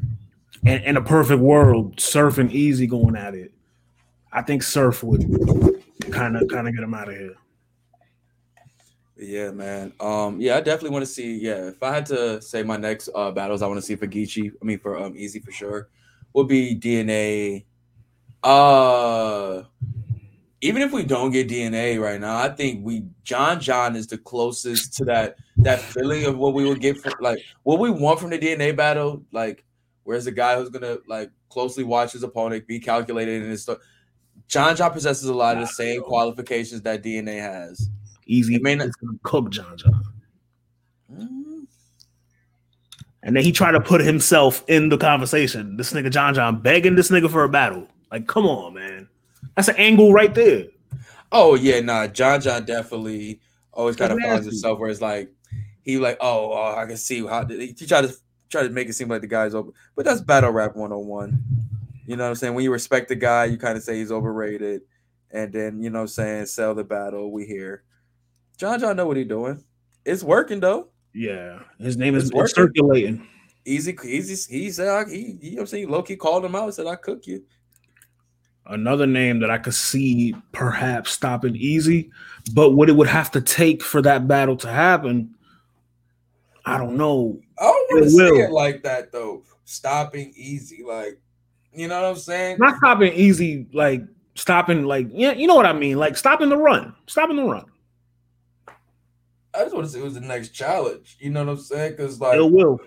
[0.65, 3.53] in, in a perfect world, Surf and Easy going at it.
[4.31, 5.21] I think Surf would
[6.11, 7.35] kind of kind of get him out of here.
[9.17, 9.93] Yeah, man.
[9.99, 11.37] Um, yeah, I definitely want to see.
[11.37, 14.07] Yeah, if I had to say my next uh battles, I want to see for
[14.07, 14.51] Geechi.
[14.61, 15.89] I mean, for um Easy for sure,
[16.33, 17.65] would be DNA.
[18.43, 19.63] Uh,
[20.61, 24.17] even if we don't get DNA right now, I think we John John is the
[24.17, 28.19] closest to that that feeling of what we would get from like what we want
[28.19, 29.23] from the DNA battle.
[29.31, 29.65] Like,
[30.03, 33.79] where's the guy who's gonna like closely watch his opponent, be calculated in his stuff.
[34.47, 37.89] John John possesses a lot of the same qualifications that DNA has.
[38.25, 40.03] Easy It may not- gonna cook John John.
[41.11, 41.65] Mm.
[43.23, 45.77] And then he tried to put himself in the conversation.
[45.77, 47.87] This nigga John John begging this nigga for a battle.
[48.11, 49.07] Like, come on, man.
[49.55, 50.65] That's an angle right there.
[51.31, 52.07] Oh yeah, nah.
[52.07, 53.39] John John definitely
[53.73, 55.31] always kind of finds himself where it's like
[55.83, 58.15] he like, oh, oh, I can see how he tried to
[58.49, 61.41] try to make it seem like the guy's over, but that's battle rap 101.
[62.05, 62.53] You know what I'm saying?
[62.53, 64.81] When you respect the guy, you kind of say he's overrated,
[65.31, 67.31] and then you know what I'm saying sell the battle.
[67.31, 67.83] We hear
[68.57, 69.63] John John know what he's doing.
[70.05, 70.87] It's working though.
[71.13, 71.59] Yeah.
[71.79, 72.53] His name is It's working.
[72.55, 73.27] circulating.
[73.65, 74.57] Easy, easy.
[74.57, 75.89] He said I, he, you know what I'm saying.
[75.89, 76.65] Low key called him out.
[76.65, 77.43] And said I cook you.
[78.69, 82.11] Another name that I could see perhaps stopping easy,
[82.53, 85.33] but what it would have to take for that battle to happen,
[86.65, 87.39] I don't know.
[87.57, 89.43] I don't want to say it like that though.
[89.63, 91.17] Stopping easy, like
[91.73, 92.57] you know what I'm saying.
[92.59, 94.01] Not stopping easy, like
[94.35, 97.65] stopping, like yeah, you know what I mean, like stopping the run, stopping the run.
[99.53, 101.17] I just want to say it was the next challenge.
[101.19, 101.91] You know what I'm saying?
[101.91, 102.79] Because like It will.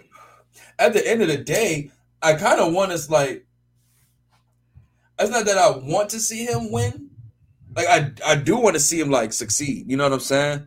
[0.78, 1.90] at the end of the day,
[2.22, 3.46] I kind of want us like.
[5.20, 7.10] It's not that I want to see him win.
[7.76, 9.88] Like I, I do want to see him like succeed.
[9.88, 10.66] You know what I'm saying?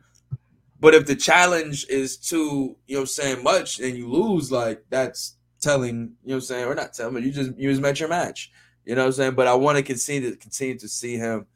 [0.79, 4.83] But if the challenge is too, you know I'm saying, much and you lose, like
[4.89, 7.99] that's telling, you know what I'm saying, or not telling, you just you just met
[7.99, 8.51] your match.
[8.85, 9.35] You know what I'm saying?
[9.35, 11.47] But I want to continue to continue to see him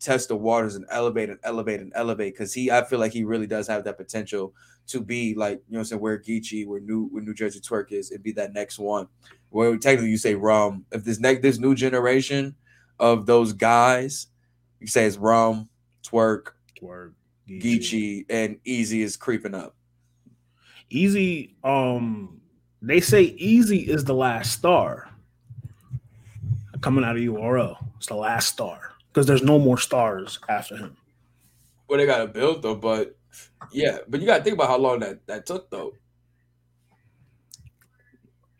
[0.00, 3.22] test the waters and elevate and elevate and elevate because he I feel like he
[3.22, 4.54] really does have that potential
[4.88, 7.60] to be like, you know what I'm saying, where Geechi, where New where New Jersey
[7.60, 9.08] Twork is, and be that next one.
[9.50, 10.86] Where technically you say Rum.
[10.92, 12.54] If this next this new generation
[12.98, 14.28] of those guys,
[14.78, 15.68] you say it's Rum,
[16.02, 17.14] Twork, Word.
[17.48, 19.74] Geechi and Easy is creeping up.
[20.88, 22.40] Easy, um,
[22.80, 25.10] they say Easy is the last star
[26.80, 27.76] coming out of URL.
[27.96, 30.96] It's the last star because there's no more stars after him.
[31.88, 33.16] Well, they got to build though, but
[33.72, 35.92] yeah, but you got to think about how long that that took though.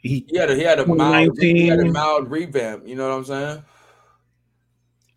[0.03, 2.87] He He had a he had a mild he had a mild revamp.
[2.87, 3.65] You know what I'm saying?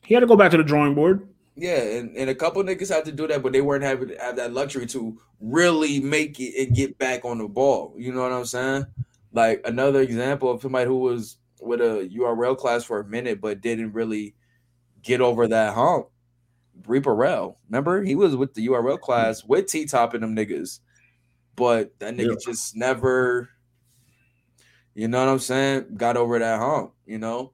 [0.06, 1.28] he had to go back to the drawing board.
[1.56, 4.36] Yeah, and, and a couple niggas had to do that, but they weren't having have
[4.38, 7.94] that luxury to really make it and get back on the ball.
[7.98, 8.86] You know what I'm saying?
[9.32, 13.62] Like another example of somebody who was with a URL class for a minute, but
[13.62, 14.36] didn't really
[15.02, 16.08] get over that hump.
[16.88, 17.60] Reaper Rel.
[17.70, 20.80] Remember, he was with the URL class with T Top and them niggas,
[21.56, 22.52] but that nigga Yeah.
[22.52, 23.50] just never,
[24.96, 26.94] you know what I'm saying, got over that hump.
[27.06, 27.52] You know.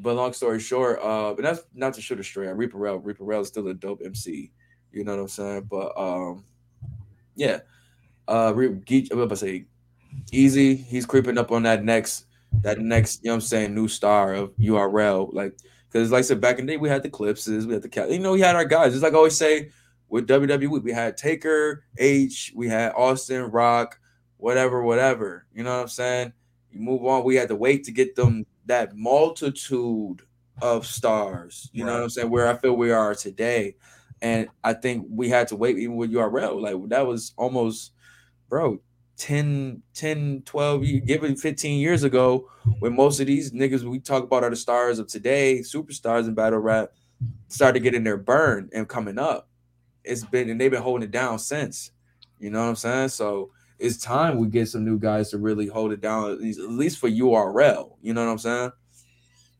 [0.00, 2.48] But long story short, uh, but that's not to shoot a straight.
[2.48, 4.50] Reaper Rel, Reaper Rel is still a dope MC.
[4.90, 5.68] You know what I'm saying?
[5.70, 6.44] But um,
[7.36, 7.60] yeah,
[8.26, 9.66] uh, Geech, I'm about to say,
[10.32, 10.74] easy.
[10.74, 12.26] He's creeping up on that next,
[12.62, 15.32] that next, you know what I'm saying, new star of URL.
[15.32, 15.56] Like,
[15.88, 18.12] because like I said, back in the day, we had the Clipses, we had the.
[18.12, 18.92] You know, we had our guys.
[18.92, 19.70] Just like I always say
[20.08, 23.98] with WWE, we had Taker, H, we had Austin, Rock,
[24.36, 25.46] whatever, whatever.
[25.54, 26.32] You know what I'm saying?
[26.74, 27.24] You move on.
[27.24, 30.22] We had to wait to get them that multitude
[30.60, 31.70] of stars.
[31.72, 32.30] You know what I'm saying?
[32.30, 33.76] Where I feel we are today.
[34.20, 36.60] And I think we had to wait even with URL.
[36.60, 37.92] Like that was almost,
[38.48, 38.80] bro,
[39.16, 42.48] 10, 10, 12, ye- given 15 years ago,
[42.80, 46.34] when most of these niggas we talk about are the stars of today, superstars in
[46.34, 46.90] battle rap,
[47.48, 49.48] started getting their burn and coming up.
[50.02, 51.92] It's been and they've been holding it down since.
[52.38, 53.08] You know what I'm saying?
[53.10, 56.60] So it's time we get some new guys to really hold it down, at least,
[56.60, 57.96] at least for URL.
[58.02, 58.72] You know what I'm saying?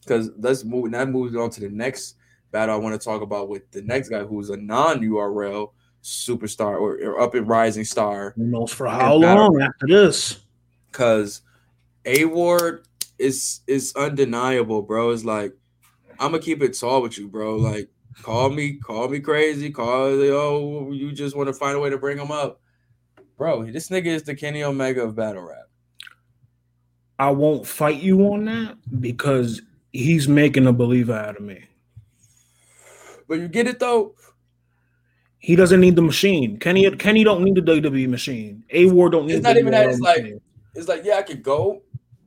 [0.01, 0.91] Because let's move.
[0.93, 2.17] That moves on to the next
[2.51, 5.73] battle I want to talk about with the next guy who's a non-URL
[6.03, 8.33] superstar or, or up and rising star.
[8.37, 10.41] Who knows for how long after this?
[10.93, 11.43] Because
[12.05, 12.87] A Ward
[13.19, 15.11] is is undeniable, bro.
[15.11, 15.55] It's like
[16.21, 17.57] I'm gonna keep it tall with you, bro.
[17.57, 17.89] Like
[18.23, 21.99] call me, call me crazy, call oh you just want to find a way to
[21.99, 22.61] bring him up,
[23.37, 23.65] bro.
[23.65, 25.69] This nigga is the Kenny Omega of battle rap.
[27.19, 31.65] I won't fight you on that because he's making a believer out of me.
[33.29, 34.15] But you get it though.
[35.39, 36.59] He doesn't need the machine.
[36.59, 38.65] Kenny Kenny don't need the WWE machine.
[38.71, 39.35] A War don't need.
[39.35, 40.41] It's not the even that, it's like- machine.
[40.75, 41.83] It's like yeah, I could go,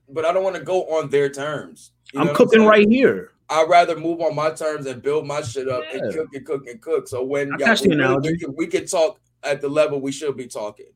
[0.08, 1.92] but I don't want to go on their terms.
[2.14, 2.70] You I'm cooking saying?
[2.70, 3.32] right here.
[3.50, 6.68] I'd rather move on my terms and build my shit up and cook and cook
[6.68, 7.08] and cook.
[7.10, 10.48] So when y'all- we, we, can, we can talk at the level we should be
[10.48, 10.92] talking.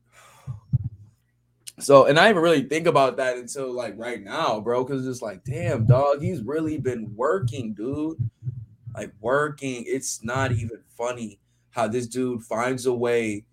[1.78, 5.22] So, and I even really think about that until like right now, bro, because it's
[5.22, 8.18] like, damn, dog, he's really been working, dude.
[8.94, 9.84] Like working.
[9.86, 13.44] It's not even funny how this dude finds a way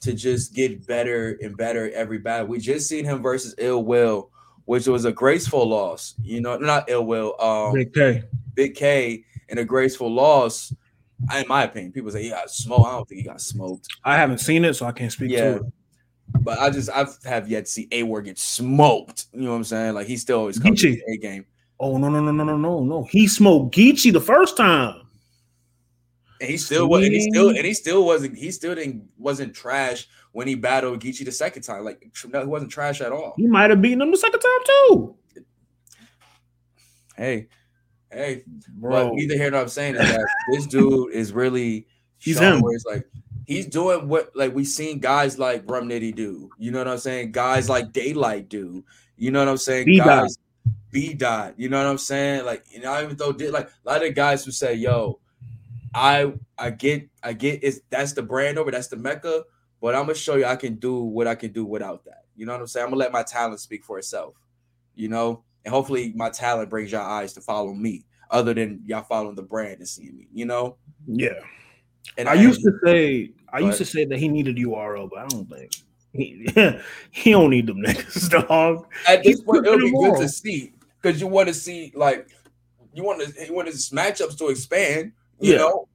[0.00, 2.46] to just get better and better every battle.
[2.46, 4.30] We just seen him versus Ill Will,
[4.64, 6.14] which was a graceful loss.
[6.22, 7.40] You know, not Ill Will.
[7.40, 8.24] Um, Big K.
[8.54, 10.74] Big K in a graceful loss.
[11.30, 12.86] I, in my opinion, people say he got smoked.
[12.86, 13.86] I don't think he got smoked.
[14.04, 15.40] I haven't seen it, so I can't speak Yeah.
[15.52, 15.62] to it.
[16.40, 19.26] But I just I have yet to see A Ward get smoked.
[19.32, 19.94] You know what I'm saying?
[19.94, 20.96] Like he still always comes Geechi.
[21.06, 21.46] the A game.
[21.78, 23.04] Oh no no no no no no no!
[23.10, 25.02] He smoked Geechi the first time.
[26.40, 28.36] And he still was, and he still, and he still wasn't.
[28.36, 31.84] he still didn't wasn't trash when he battled Geechi the second time.
[31.84, 33.34] Like no, he wasn't trash at all.
[33.36, 35.16] He might have beaten him the second time too,
[37.16, 37.46] Hey,
[38.10, 39.08] hey, bro.
[39.08, 41.86] But neither here nor I'm saying is that this dude is really
[42.18, 42.60] He's him.
[42.60, 43.06] where it's like
[43.46, 46.50] he's doing what like we've seen guys like Rum Nitty do.
[46.58, 47.32] You know what I'm saying?
[47.32, 48.84] Guys like Daylight do.
[49.16, 49.86] You know what I'm saying?
[49.86, 50.06] B-Dot.
[50.06, 50.38] guys
[50.90, 51.54] B dot.
[51.58, 52.46] You know what I'm saying?
[52.46, 55.20] Like you know, even though did like a lot of guys who say, "Yo,
[55.94, 59.44] I I get I get it's that's the brand over, that's the mecca."
[59.80, 62.24] But I'm gonna show you I can do what I can do without that.
[62.34, 62.84] You know what I'm saying?
[62.84, 64.34] I'm gonna let my talent speak for itself.
[64.94, 69.02] You know, and hopefully my talent brings y'all eyes to follow me, other than y'all
[69.02, 70.28] following the brand and seeing me.
[70.32, 70.76] You know,
[71.08, 71.40] Yeah,
[72.16, 75.26] and I used to say I used to say that he needed URL, but I
[75.26, 75.72] don't think
[76.12, 76.48] he
[77.10, 78.86] he don't need them niggas, dog.
[79.08, 82.28] at this he's point it'll be good to see because you want to see like
[82.94, 85.12] you want to you want his matchups to expand.
[85.40, 85.58] You Yeah.
[85.58, 85.88] know,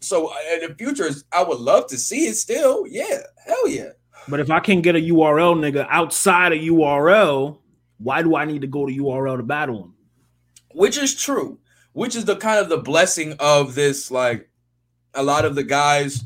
[0.00, 2.84] so uh, in the future, I would love to see it still.
[2.86, 3.88] Yeah, hell yeah.
[4.28, 7.58] But if I can get a URL nigga outside of URL,
[8.04, 9.94] why do I need to go to URL to battle him?
[10.72, 11.58] which is true
[11.92, 14.48] which is the kind of the blessing of this like
[15.14, 16.24] a lot of the guys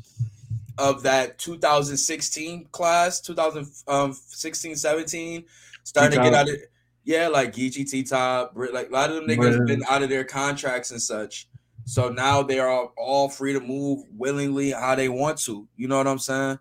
[0.79, 5.45] of that 2016 class 2016 17
[5.85, 6.57] starting to get out of
[7.05, 9.67] yeah like Geechi T-Top like a lot of them niggas Briz.
[9.67, 11.49] been out of their contracts and such
[11.85, 15.67] So now they are all free to move willingly how they want to.
[15.77, 16.59] You know what I'm saying?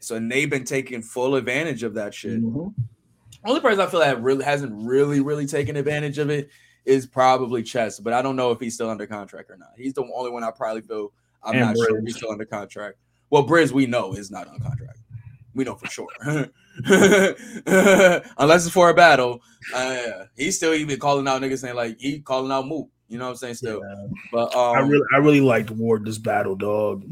[0.00, 2.42] So they've been taking full advantage of that shit.
[2.42, 2.74] Mhm.
[3.46, 6.50] Only person I feel that really hasn't really, really taken advantage of it
[6.84, 9.70] is probably Chess, but I don't know if he's still under contract or not.
[9.76, 12.98] He's the only one I probably feel I'm And not sure he's still under contract.
[13.30, 14.98] Well, Briz, we know is not on contract.
[15.54, 16.08] We know for sure.
[18.38, 19.40] Unless it's for a battle.
[19.74, 22.88] Uh, he's still even calling out niggas saying like he calling out Moot.
[23.08, 23.54] You know what I'm saying?
[23.54, 23.80] Still.
[23.80, 24.06] Yeah.
[24.32, 27.04] But um I really, I really liked Ward this battle, dog.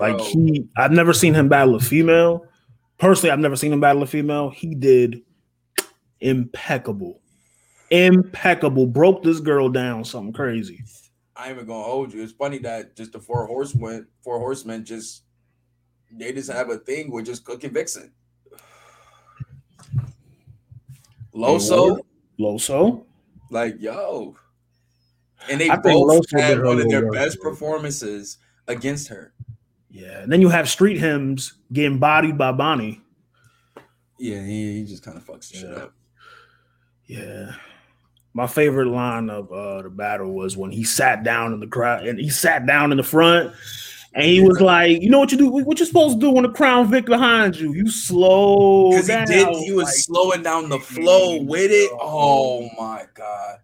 [0.00, 0.24] Like Bro.
[0.24, 2.46] he, I've never seen him battle a female.
[2.98, 4.50] Personally, I've never seen him battle a female.
[4.50, 5.22] He did
[6.24, 7.20] impeccable,
[7.90, 8.86] impeccable.
[8.86, 10.82] Broke this girl down, something crazy.
[11.36, 12.22] I ain't even gonna hold you.
[12.22, 15.24] It's funny that just the four horsemen, four horsemen, just
[16.12, 18.12] they just have a thing with just cooking Vixen.
[21.34, 21.98] Loso,
[22.38, 23.04] Loso,
[23.50, 24.36] like yo,
[25.50, 29.34] and they I both Loso had one of their best performances against her.
[29.90, 30.22] yeah.
[30.22, 33.00] And then you have Street Hymns getting bodied by Bonnie.
[34.18, 35.92] Yeah, he, he just kind of fucks shit up.
[37.06, 37.52] Yeah.
[38.32, 42.06] My favorite line of uh, the battle was when he sat down in the crowd
[42.06, 43.52] and he sat down in the front
[44.12, 45.48] and he was like, "You know what you do?
[45.48, 47.72] What you supposed to do when the crown Vic behind you?
[47.72, 51.90] You slow Because he down." did, he was Like, slowing down the flow with it.
[52.00, 53.58] Oh my god,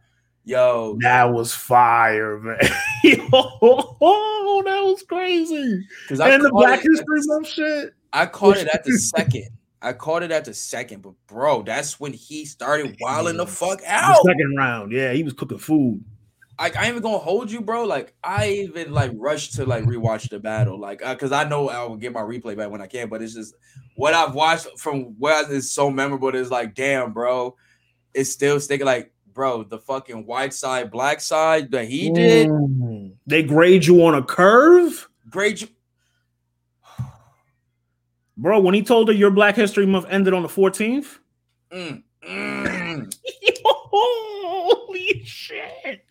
[0.44, 2.58] yo, that was fire, man.
[3.02, 5.84] Yo, that was crazy.
[6.02, 7.94] because And the Black History Month shit.
[8.12, 9.48] I caught it at the second.
[9.82, 13.80] I caught it at the second, but bro, that's when he started wilding the fuck
[13.80, 14.22] The out.
[14.26, 16.04] second round, yeah, he was cooking food.
[16.58, 17.84] Like I ain't even gonna hold you, bro.
[17.84, 21.82] Like I even like rushed to like rewatch the battle, like because I know I
[21.84, 23.08] will get my replay back when I can.
[23.08, 23.54] But it's just
[23.96, 26.34] what I've watched from what is so memorable.
[26.34, 27.56] Is like, damn, bro,
[28.12, 28.84] it's still sticking.
[28.84, 33.12] Like, bro, the fucking white side, black side that he did, Mm.
[33.26, 35.08] They grade you on a curve.
[35.30, 35.66] great.
[38.40, 41.18] Bro, when he told her your Black History Month ended on the 14th,
[41.70, 43.14] Mm, mm.
[43.64, 46.04] holy shit.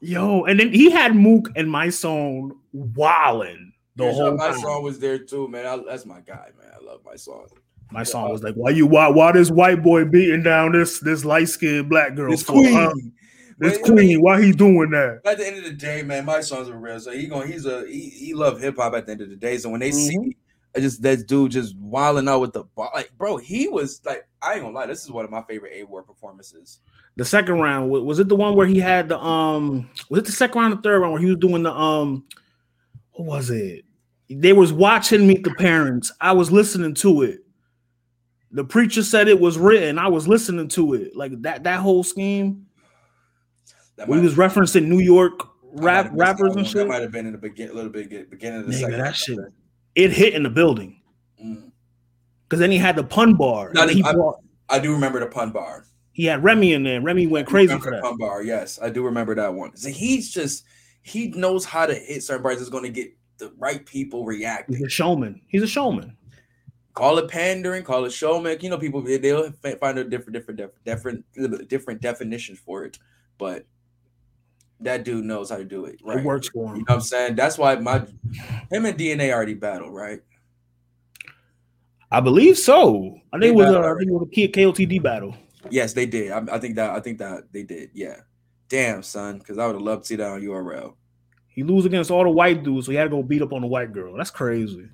[0.00, 4.58] Yo, and then he had Mook and Mysonne wilding the Here's whole my time.
[4.58, 5.66] song was there too, man.
[5.66, 6.72] I, that's my guy, man.
[6.74, 7.46] I love Mysonne.
[7.92, 11.24] My song was like, "Why you why why this white boy beating down this this
[11.26, 12.30] light skinned black girl?
[12.30, 13.12] This for, queen.
[13.58, 16.02] This Wait, I mean, queen, why he doing that?" At the end of the day,
[16.02, 16.98] man, my songs are real.
[16.98, 19.36] So he going he's a he, he love hip hop at the end of the
[19.36, 19.58] day.
[19.58, 20.22] So when they Mm-hmm.
[20.22, 20.36] see
[20.74, 24.26] I just that dude just wilding out with the bo- like, bro, he was like,
[24.40, 26.80] I ain't gonna lie, this is one of my favorite A Ward performances.
[27.16, 30.32] The second round was it the one where he had the um was it the
[30.32, 32.24] second round or third round where he was doing the um
[33.12, 33.84] what was it?
[34.30, 36.10] They was watching Meet the Parents.
[36.22, 37.40] I was listening to it.
[38.50, 39.98] The preacher said it was written.
[39.98, 41.14] I was listening to it.
[41.14, 42.66] Like that that whole scheme.
[43.96, 45.38] That We was referencing New York
[45.74, 46.76] rap rappers and shit.
[46.76, 48.98] That might have been in the begin, a little bit beginning of the Nigga, second.
[49.00, 49.38] that shit-
[49.94, 51.00] It hit in the building
[51.42, 51.70] Mm.
[52.44, 53.72] because then he had the pun bar.
[53.88, 55.84] He, I- brought- I do remember the pun bar.
[56.12, 57.00] he had Remy in there.
[57.00, 58.02] Remy went crazy for the that.
[58.02, 58.42] pun bar.
[58.42, 59.76] Yes, I do remember that one.
[59.76, 60.64] So he's just
[61.02, 62.60] he knows how to hit certain bars.
[62.60, 64.76] Is going to get the right people reacting.
[64.76, 65.40] He's a showman.
[65.48, 66.16] He's a showman.
[66.94, 68.58] call it pandering, call it showman.
[68.60, 69.50] You know, people they- they'll
[69.80, 71.24] find a different, different, def- different,
[71.68, 72.98] different definitions for it.
[73.38, 73.64] But
[74.84, 76.00] that dude knows how to do it.
[76.04, 76.18] Right.
[76.18, 76.78] It works for You him.
[76.80, 77.34] know what I'm saying?
[77.36, 77.98] That's why my
[78.70, 80.20] him and DNA already battled, right?
[82.10, 83.18] I believe so.
[83.32, 85.34] I think it was a, battled I think it was a KOTD battle.
[85.70, 86.30] Yes, they did.
[86.32, 87.90] I, I think that I think that they did.
[87.94, 88.16] Yeah.
[88.68, 90.94] Damn, son, because I would have loved to see that on URL.
[91.48, 93.60] He lose against all the white dudes, so he had to go beat up on
[93.60, 94.16] the white girl.
[94.16, 94.88] That's crazy.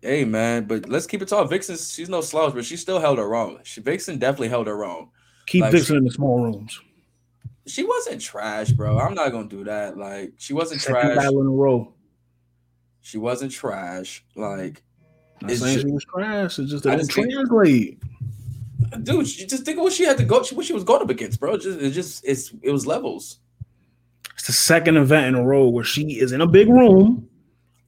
[0.00, 1.44] Hey man, but let's keep it tall.
[1.46, 3.60] Vixen, she's no slouch, but she still held her own.
[3.62, 5.08] She Vixen definitely held her own.
[5.46, 6.78] Keep Like, Vixen in the small rooms.
[7.66, 8.98] She wasn't trash, bro.
[8.98, 9.96] I'm not gonna do that.
[9.96, 11.16] Like she wasn't trash.
[11.16, 11.92] battle in a row.
[13.00, 14.24] She wasn't trash.
[14.36, 14.82] Like
[15.40, 16.58] Not It's saying ju- she was trash.
[16.58, 17.98] It just didn't translate.
[19.02, 21.10] dude, she just think of what she had to go, what she was going up
[21.10, 21.56] against, bro.
[21.56, 23.38] Just it just it's it was levels.
[24.34, 27.28] It's the second event in a row where she is in a big room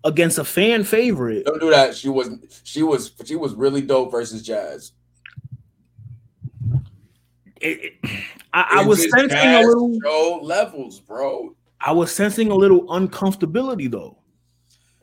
[0.05, 1.45] against a fan favorite.
[1.45, 1.95] Don't do that.
[1.95, 2.31] She was
[2.65, 4.93] she was she was really dope versus Jazz.
[7.61, 8.21] It- it-
[8.57, 9.99] I, I was sensing a little.
[10.03, 11.55] showed levels, bro.
[11.81, 14.19] I was sensing a little uncomfortability though.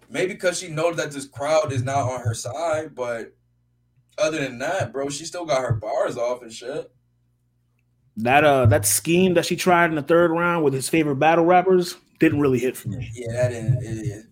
[0.10, 3.34] Maybe because she knows that this crowd is not on her side, but
[4.18, 6.92] other than that, bro, she still got her bars off and shit.
[8.18, 11.46] That uh that scheme that she tried in the third round with his favorite battle
[11.46, 13.10] rappers didn't really hit for me.
[13.14, 13.84] Yeah, that didn't.
[13.84, 14.26] It, it-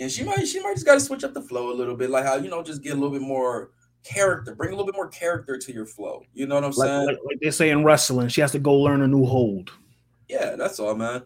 [0.00, 2.10] and she might she might just got to switch up the flow a little bit,
[2.10, 3.70] like how you know just get a little bit more
[4.04, 6.22] character, bring a little bit more character to your flow.
[6.34, 7.06] You know what I'm Like, saying?
[7.06, 9.70] like, like they say in wrestling, she has to go learn a new hold.
[10.28, 11.22] Yeah, that's all, man.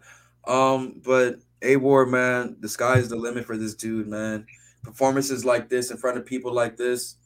[0.46, 4.46] Um, but A Ward, man, the sky is the limit for this dude, man.
[4.82, 7.16] Performances like this in front of people like this,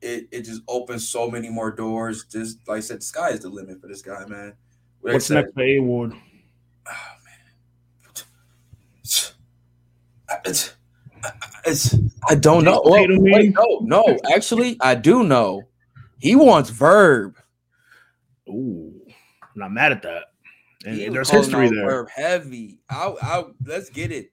[0.00, 2.24] it, it just opens so many more doors.
[2.24, 4.54] Just like I said, the sky is the limit for this guy, man.
[5.02, 6.14] Like What's said, next for A Ward?
[10.46, 10.73] It's,
[11.66, 11.94] it's
[12.28, 12.82] I don't know.
[12.84, 14.18] Well, wait, no, no.
[14.34, 15.62] Actually, I do know.
[16.18, 17.36] He wants Verb.
[18.48, 18.92] Ooh,
[19.42, 20.24] I'm not mad at that.
[20.86, 21.86] And there's history there.
[21.86, 22.78] Verb heavy.
[22.90, 24.30] I, I, let's get it.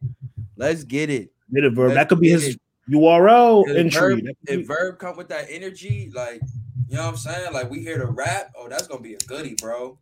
[0.57, 1.31] Let's get it.
[1.53, 1.89] Did it, Verb?
[1.89, 2.61] Let's That could be his it.
[2.89, 4.21] URL entry.
[4.21, 6.41] Verb, if Verb come with that energy, like
[6.87, 8.51] you know what I'm saying, like we hear the rap.
[8.57, 9.97] Oh, that's gonna be a goodie, bro.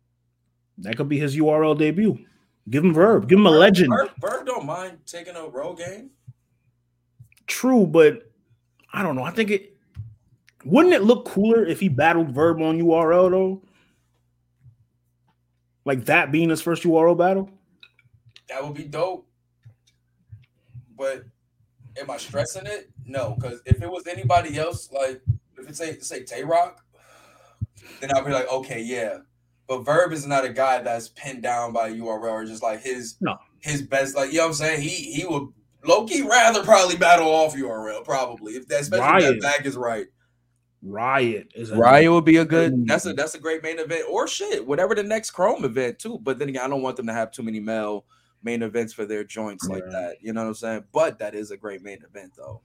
[0.78, 2.18] That could be his URL debut.
[2.68, 3.28] Give him Verb.
[3.28, 3.90] Give him a legend.
[3.90, 6.10] Verb, Verb don't mind taking a road game.
[7.50, 8.30] True, but
[8.92, 9.24] I don't know.
[9.24, 9.76] I think it
[10.64, 13.62] wouldn't it look cooler if he battled Verb on URL though?
[15.84, 17.50] Like that being his first URL battle?
[18.48, 19.26] That would be dope.
[20.96, 21.24] But
[22.00, 22.90] am I stressing it?
[23.04, 25.20] No, because if it was anybody else, like
[25.58, 26.84] if it's say say Tay Rock,
[28.00, 29.18] then I'll be like, okay, yeah.
[29.66, 33.16] But Verb is not a guy that's pinned down by URL or just like his
[33.20, 33.36] No.
[33.58, 34.14] his best.
[34.14, 34.82] Like you know what I'm saying?
[34.82, 35.48] He he would
[35.84, 39.76] low key rather probably battle off URL probably if that especially if that bag is
[39.76, 40.06] right.
[40.82, 42.86] Riot is a Riot would be a good.
[42.86, 46.18] That's a that's a great main event or shit whatever the next Chrome event too.
[46.22, 48.06] But then again, I don't want them to have too many male
[48.42, 50.16] main events for their joints like that.
[50.22, 50.84] You know what I'm saying?
[50.92, 52.62] But that is a great main event though.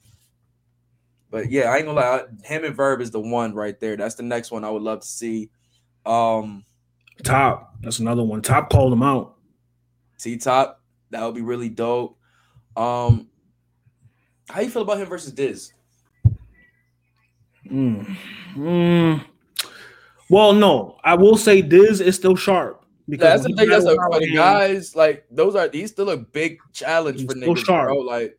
[1.30, 2.24] But yeah, I ain't gonna lie.
[2.44, 3.98] Him and Verb is the one right there.
[3.98, 5.50] That's the next one I would love to see.
[6.06, 6.64] Um,
[7.24, 7.76] top.
[7.82, 8.42] That's another one.
[8.42, 9.36] Top called him out.
[10.18, 12.15] T Top, that would be really dope.
[12.76, 13.28] Um,
[14.50, 15.74] how you feel about him versus Diz?
[17.70, 18.16] Mm.
[18.56, 19.26] Mm.
[20.30, 23.70] Well, no, I will say Diz is still sharp because That's the thing.
[23.70, 24.96] That's a, battled for the guys.
[24.96, 27.88] Like those are these still a big challenge for still niggas, sharp.
[27.90, 27.98] bro.
[28.00, 28.38] Like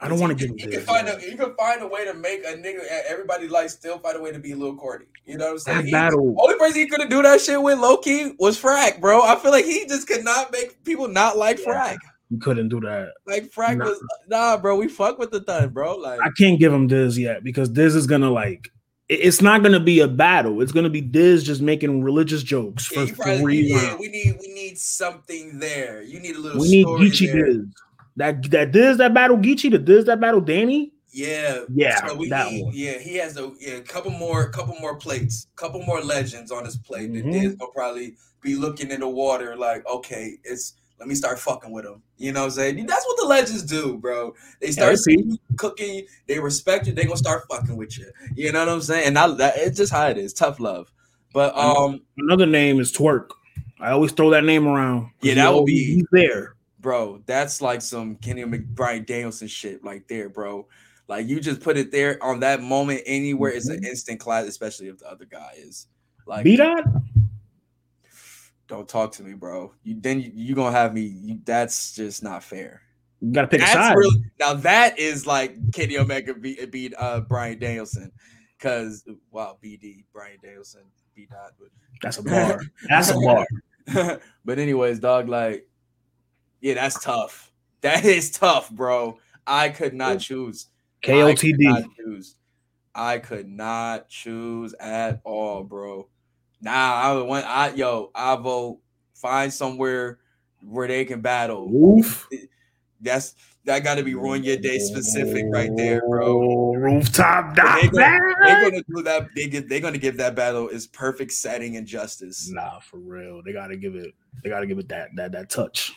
[0.00, 2.14] I don't want to him You can find a you can find a way to
[2.14, 5.06] make a nigga everybody like still find a way to be a little corny.
[5.24, 5.78] You know what I'm saying?
[5.78, 6.34] that He- battle.
[6.38, 9.22] only person he couldn't do that shit with low key was Frack, bro.
[9.22, 11.96] I feel like he just could not make people not like Frack.
[12.30, 13.12] You couldn't do that.
[13.26, 13.84] Like Frack Nah.
[13.86, 14.76] was nah, bro.
[14.76, 15.96] We fuck with the thing, bro.
[15.96, 18.68] Like I can't give him Diz yet because Diz is gonna like.
[19.10, 20.62] It's not gonna be a battle.
[20.62, 24.00] It's gonna be Diz just making religious jokes yeah, for probably, three yeah, rounds.
[24.00, 26.02] we need we need something there.
[26.02, 26.60] You need a little.
[26.60, 27.30] We need Geechi.
[27.32, 27.66] Diz.
[28.16, 30.92] That that Diz that battle Geechi, the does that battle Danny.
[31.12, 32.72] Yeah, Yeah, So we that need, one.
[32.74, 36.76] yeah, he has a yeah, couple more, couple more plates, couple more legends on his
[36.76, 37.12] plate.
[37.12, 37.32] That Mhm.
[37.32, 41.70] Diz gonna probably be looking in the water like, okay, it's let me start fucking
[41.72, 42.02] with him.
[42.18, 42.86] You know what I'm saying?
[42.86, 44.32] That's what the legends do, bro.
[44.60, 48.06] They start Yeah, seeing you cooking, they respect you, they gonna start fucking with you.
[48.36, 49.06] You know what I'm saying?
[49.08, 50.90] And I, that, it's just how it is, tough love.
[51.32, 53.30] But um, Another name is Twork.
[53.80, 55.10] I always throw that name around.
[55.20, 56.53] Yeah, that He would be- he's there.
[56.84, 60.68] Bro, that's like some Kenny McBride Danielson shit like there, bro.
[61.08, 64.88] Like you just put it there on that moment anywhere, it's an instant class, especially
[64.88, 65.86] if the other guy is
[66.26, 66.84] like B dot.
[68.68, 69.72] don't talk to me, bro.
[69.82, 71.00] You then you, you gonna have me.
[71.00, 72.82] You, that's just not fair.
[73.22, 73.96] You gotta pick a side.
[73.96, 78.12] really now that is like Kenny Omega beat, beat uh Bryan Danielson
[78.58, 80.82] because wow BD Bryan Danielson
[81.14, 81.52] beat that.
[82.02, 82.60] That's a bar.
[82.90, 83.46] That's a bar.
[83.86, 85.66] But, but anyways, dog, like
[86.64, 87.52] yeah, that's tough.
[87.82, 89.18] That is tough, bro.
[89.46, 90.68] I could not choose.
[91.06, 92.36] I could not choose.
[92.94, 96.08] I could not choose at all, bro.
[96.62, 98.80] Nah, I would want I yo, I vote
[99.14, 100.20] find somewhere
[100.66, 101.68] where they can battle.
[101.68, 102.26] Roof.
[102.98, 103.34] That's
[103.66, 106.72] that got to be ruin your day specific right there, bro.
[106.74, 107.82] Rooftop dot.
[107.82, 109.28] They gonna, they're gonna do that.
[109.36, 112.48] They get, they're gonna give that battle its perfect setting and justice.
[112.48, 113.42] Nah, for real.
[113.42, 114.14] They gotta give it.
[114.42, 115.92] They gotta give it that that that touch.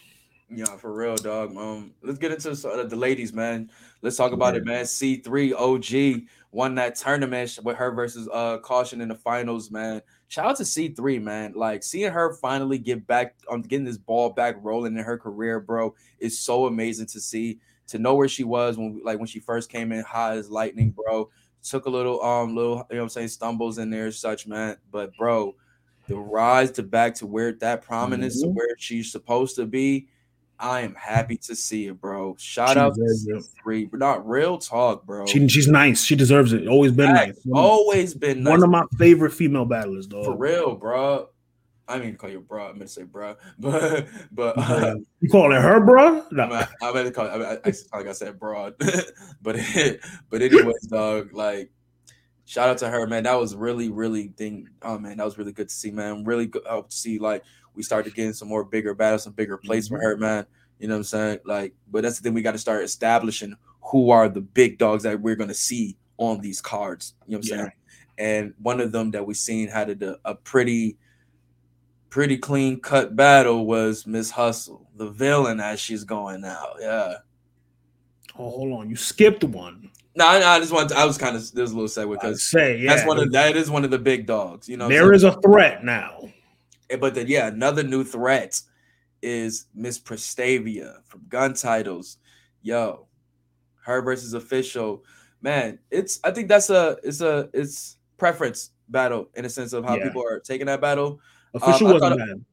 [0.49, 1.55] Yeah, for real, dog.
[1.57, 3.69] Um, let's get into some the ladies, man.
[4.01, 4.85] Let's talk about it, man.
[4.85, 10.01] C three OG won that tournament with her versus uh Caution in the finals, man.
[10.29, 11.51] Shout out to C three, man.
[11.53, 15.59] Like seeing her finally get back on getting this ball back rolling in her career,
[15.59, 17.59] bro, is so amazing to see.
[17.87, 20.91] To know where she was when like when she first came in high as lightning,
[20.91, 21.29] bro.
[21.61, 24.77] Took a little um little you know what I'm saying stumbles in there, such man.
[24.91, 25.55] But bro,
[26.07, 28.53] the rise to back to where that prominence to Mhm.
[28.55, 30.07] where she's supposed to be.
[30.59, 32.35] I am happy to see it, bro.
[32.39, 33.43] Shout She out to it.
[33.61, 35.25] three, but not real talk, bro.
[35.27, 36.03] She, she's nice.
[36.03, 36.67] She deserves it.
[36.67, 37.37] Always been nice.
[37.53, 38.51] Always been nice.
[38.51, 40.25] One of my favorite female battlers, dog.
[40.25, 41.29] for real, bro.
[41.89, 42.65] I mean, call you bro.
[42.65, 46.21] I'm gonna say bro, but but uh, You calling her, bro?
[46.31, 47.27] I'm, gonna- I'm gonna call.
[47.29, 48.75] I, mean, I, I, like I said, broad,
[49.41, 49.55] but
[50.29, 51.33] but anyways, dog.
[51.33, 51.71] Like,
[52.45, 53.23] shout out to her, man.
[53.23, 54.67] That was really, really thing.
[54.81, 56.25] Oh man, that was really good to see, man.
[56.25, 57.19] Really good uh, to see.
[57.19, 57.43] Like,
[57.77, 60.03] we started getting some more bigger battles, some bigger plays for Mhm.
[60.03, 60.45] her, man.
[60.79, 61.39] You know what I'm saying?
[61.45, 65.03] Like, but that's the thing we got to start establishing who are the big dogs
[65.03, 67.13] that we're gonna see on these cards.
[67.25, 67.63] You know what I'm Yeah.
[67.63, 67.71] saying?
[68.17, 70.97] And one of them that we seen had a, a pretty,
[72.09, 76.73] pretty clean cut battle was Miss Hustle, the villain as she's going now.
[76.79, 77.17] Yeah.
[78.39, 79.89] Oh, hold on, you skipped one.
[80.15, 80.91] No, I, I just want.
[80.91, 83.55] I was kind of there's a little segue because say yeah, that's one of that
[83.55, 84.67] is one of the big dogs.
[84.67, 86.27] You know, there is a threat now.
[86.89, 88.61] Eh, But then, yeah, another new threat
[89.21, 92.17] is Miss Prestavia from Gun Titles.
[92.61, 93.07] Yo,
[93.83, 95.03] her versus official.
[95.41, 99.85] Man, it's I think that's a it's a it's preference battle in a sense of
[99.85, 100.03] how Yeah.
[100.03, 101.19] people are taking that battle.
[101.53, 102.45] Official I wasn't bad.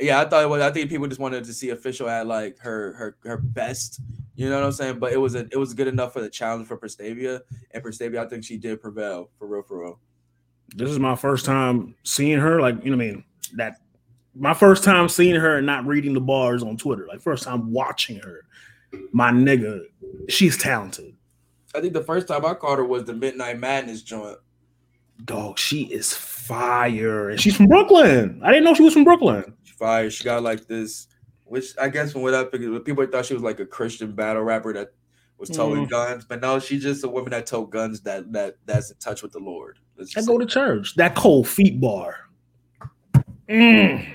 [0.00, 0.62] Yeah, I thought it was.
[0.62, 4.00] I think people just wanted to see official at like her her her best.
[4.34, 4.98] You know what I'm saying?
[4.98, 8.18] But it was a it was good enough for the challenge for Prestavia, and Prestavia,
[8.24, 10.00] I think she did prevail for real, for real.
[10.74, 12.60] This is my first time seeing her.
[12.60, 13.24] Like you know, what I mean
[13.56, 13.76] that
[14.34, 17.06] my first time seeing her and not reading the bars on Twitter.
[17.06, 18.44] Like first time watching her.
[19.12, 19.80] My nigga,
[20.28, 21.14] she's talented.
[21.74, 24.38] I think the first time I caught her was the Midnight Madness joint.
[25.24, 28.40] Dog, she is fire, and she's from Brooklyn.
[28.44, 29.54] I didn't know she was from Brooklyn.
[29.62, 30.10] She fire.
[30.10, 31.06] She got like this,
[31.44, 34.42] which I guess from what I figured, people thought she was like a Christian battle
[34.42, 34.88] rapper that
[35.38, 35.90] was towing Mm.
[35.90, 39.22] guns, but no, she's just a woman that tow guns that that that's in touch
[39.22, 39.78] with the Lord.
[39.96, 40.44] Let's I go say.
[40.44, 40.94] to church.
[40.96, 42.16] That cold feet bar.
[43.48, 44.06] Mm.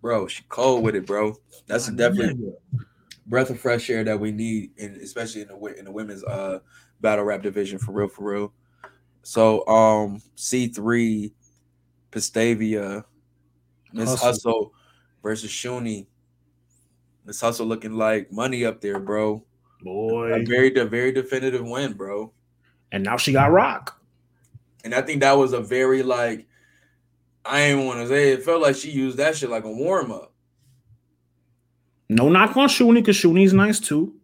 [0.00, 1.34] bro, she cold with it, bro.
[1.66, 2.52] That's definitely
[3.26, 6.60] breath of fresh air that we need, in, especially in the in the women's uh
[7.00, 8.52] battle rap division for real, for real.
[9.22, 11.32] So um C three,
[12.12, 13.04] Prestavia,
[13.92, 14.26] Miss Hustle.
[14.26, 14.72] Hustle.
[15.22, 16.06] versus Shuni.
[17.24, 19.44] Miss Hustle looking like money up there, bro.
[19.82, 20.32] boy.
[20.32, 22.32] A very a very definitive win, bro.
[22.92, 24.00] And now she got rock.
[24.84, 26.46] And I think that was a very like
[27.48, 30.10] I ain't want to say it felt like she used that shit like a warm
[30.10, 30.32] up.
[32.08, 34.14] No knock on Shuni because Shuni's nice too.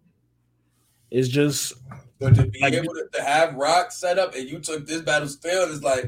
[1.10, 1.74] It's just
[2.18, 5.02] But to be Like- able to, to have Rock set up and you took this
[5.02, 6.06] battle still, it's like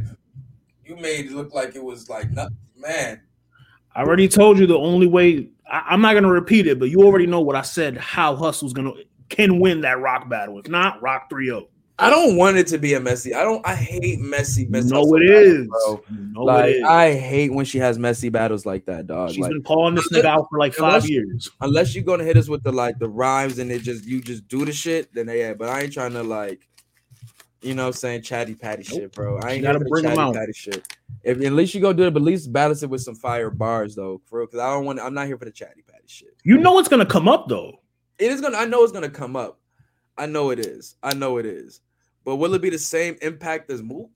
[0.84, 3.20] you made it look like it was like not man.
[3.94, 5.48] I already told you the only way.
[5.70, 7.96] I, I'm not gonna repeat it, but you already know what I said.
[7.96, 8.92] How Hustle's gonna
[9.28, 10.58] can win that rock battle.
[10.58, 11.34] If not, rock oh.
[11.34, 11.66] 3-0.
[11.96, 13.34] I don't want it to be a messy.
[13.34, 13.64] I don't.
[13.64, 14.66] I hate messy.
[14.66, 15.68] Know Hustle it is.
[15.68, 16.02] bro.
[16.10, 16.82] Know Like it is.
[16.84, 19.30] I hate when she has messy battles like that, dog.
[19.30, 21.50] She's Like, been calling this nigga out for like five Unless- years.
[21.60, 24.48] unless you're gonna hit us with the like the rhymes and it just you just
[24.48, 25.54] do the shit, then yeah.
[25.54, 26.66] But I ain't trying to like,
[27.62, 29.38] you know, what I'm saying chatty patty shit, bro.
[29.38, 30.34] I ain't gotta bring chatty out.
[30.34, 30.88] patty shit.
[31.22, 33.50] If at least you go do it, but at least balance it with some fire
[33.50, 34.46] bars though, for real.
[34.46, 34.98] Because I don't want.
[34.98, 36.34] I'm not here for the chatty patty shit.
[36.42, 37.78] You know it's gonna come up though.
[38.18, 38.56] It is gonna.
[38.58, 39.60] I know it's gonna come up.
[40.18, 40.96] I know it is.
[41.02, 41.80] I know it is.
[42.24, 44.10] But will it be the same impact as Mook?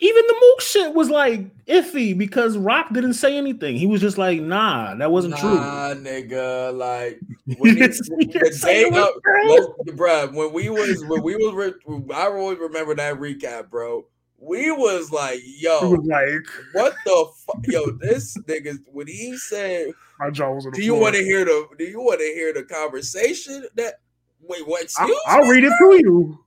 [0.00, 3.76] Even the Mook shit was like iffy because Rock didn't say anything.
[3.76, 6.72] He was just like, "Nah, that wasn't true." Nah, nigga.
[6.76, 9.50] Like He when he, the say day it was of, true.
[9.50, 11.74] let's- bruh, when we was when we was
[12.14, 14.06] I always remember that recap, bro.
[14.40, 19.88] We was like, yo, was like, what the fuck, yo, this nigga when he said,
[20.20, 22.62] "My jaw was do you want to hear the do you want to hear the
[22.62, 23.94] conversation that
[24.40, 24.82] wait what?
[24.96, 25.50] I'll, Excuse I'll me?
[25.50, 26.38] read it to you.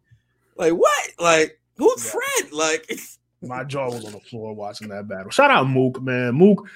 [0.58, 1.10] Like what?
[1.20, 2.12] Like who's Yeah.
[2.12, 2.54] Fred?
[2.54, 2.92] Like
[3.44, 5.32] My jaw was on the floor watching that battle.
[5.32, 6.36] Shout out Mook, man.
[6.36, 6.68] Mook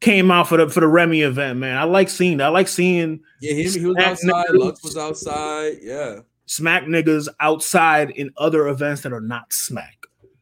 [0.00, 1.76] came out for the for the Remy event, man.
[1.76, 2.46] I like seeing that.
[2.46, 4.46] I like seeing yeah, he, he was outside.
[4.46, 4.58] niggas.
[4.58, 5.78] Lux was outside.
[5.82, 6.20] Yeah.
[6.46, 9.98] smack niggas outside in other events that are not smack.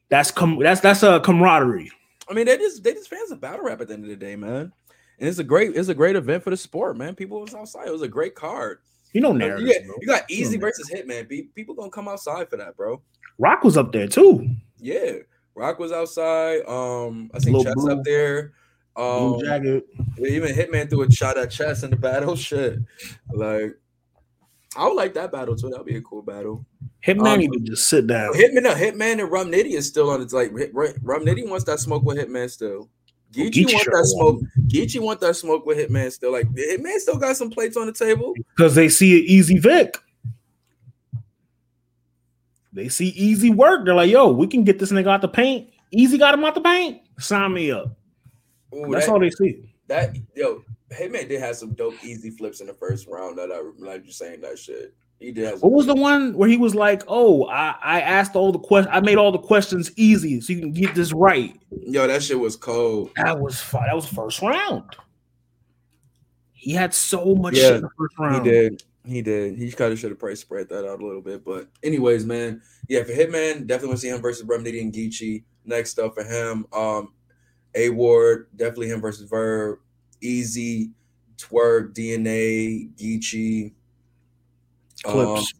[0.08, 1.90] That's com- that's that's a camaraderie.
[2.30, 4.16] I mean, they just they just fans of battle rap at the end of the
[4.16, 4.72] day, man.
[5.18, 7.16] And it's a great it's a great event for the sport, man.
[7.16, 7.88] People was outside.
[7.88, 8.78] It was a great card.
[9.12, 9.94] You know You narratives, got, bro.
[10.00, 11.28] you got Eazy know versus Hitman.
[11.54, 13.02] People gonna come outside for that, bro.
[13.38, 14.48] Rock was up there too.
[14.78, 15.12] Yeah,
[15.54, 16.60] Rock was outside.
[16.66, 18.52] Um, I Lil Chess up there.
[18.96, 19.86] Um, Blue jacket.
[20.18, 22.36] even Hitman threw a shot at Chess in the battle.
[22.36, 22.78] Shit,
[23.32, 23.74] like
[24.76, 25.68] I would like that battle too.
[25.68, 26.64] That'd be a cool battle.
[27.06, 28.32] Hitman Um, to just sit down.
[28.34, 30.22] Hitman, no, Hitman and Rum Nitty is still on.
[30.22, 32.88] It's like Rum Nitty wants that smoke with Hitman still.
[33.32, 34.38] Geechi Geechi want sure that won.
[34.38, 34.40] smoke.
[34.68, 36.32] Geechi want that smoke with Hitman still.
[36.32, 38.34] Like Hitman still got some plates on the table.
[38.56, 39.96] Because they see an easy Vic.
[42.72, 43.84] They see easy work.
[43.84, 45.68] They're like, yo, we can get this nigga out the paint.
[45.94, 47.02] Eazy got him out the paint.
[47.18, 47.96] Sign me up.
[48.74, 49.74] Ooh, That's that, all they see.
[49.88, 53.36] that yo, Hitman did have some dope easy flips in the first round.
[53.36, 54.94] That I am like you saying that shit.
[55.22, 55.60] He did.
[55.60, 58.92] What was the one where he was like, "Oh, I, I asked all the questions.
[58.92, 62.40] I made all the questions easy, so you can get this right." Yo, that shit
[62.40, 63.12] was cold.
[63.16, 63.84] That was fun.
[63.86, 64.96] That was first round.
[66.52, 68.82] He had so much Yeah, shit in the first He did.
[69.04, 69.56] He did.
[69.56, 71.44] He kind of should have probably spread that out a little bit.
[71.44, 75.44] But anyways, man, yeah, for Hitman, definitely want to see him versus Nitty and Geechi.
[75.64, 77.12] Next up for him, um,
[77.76, 79.78] A Ward, definitely him versus Verb,
[80.20, 80.90] Eazy,
[81.36, 83.72] Twork, DNA, Geechi.
[85.02, 85.54] Clips.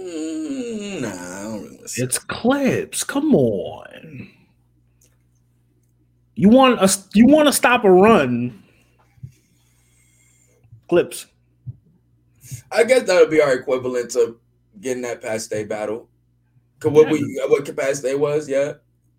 [0.00, 2.04] Um, nah, I don't really listen.
[2.04, 3.04] It's clips.
[3.04, 4.28] Come on.
[6.34, 8.62] You want a You want to stop a run?
[10.88, 11.26] Clips.
[12.72, 14.38] I guess that would be our equivalent to
[14.80, 16.08] getting that Pat Stay battle.
[16.80, 17.12] Cause what Yeah.
[17.12, 18.74] we what capacity was, yeah.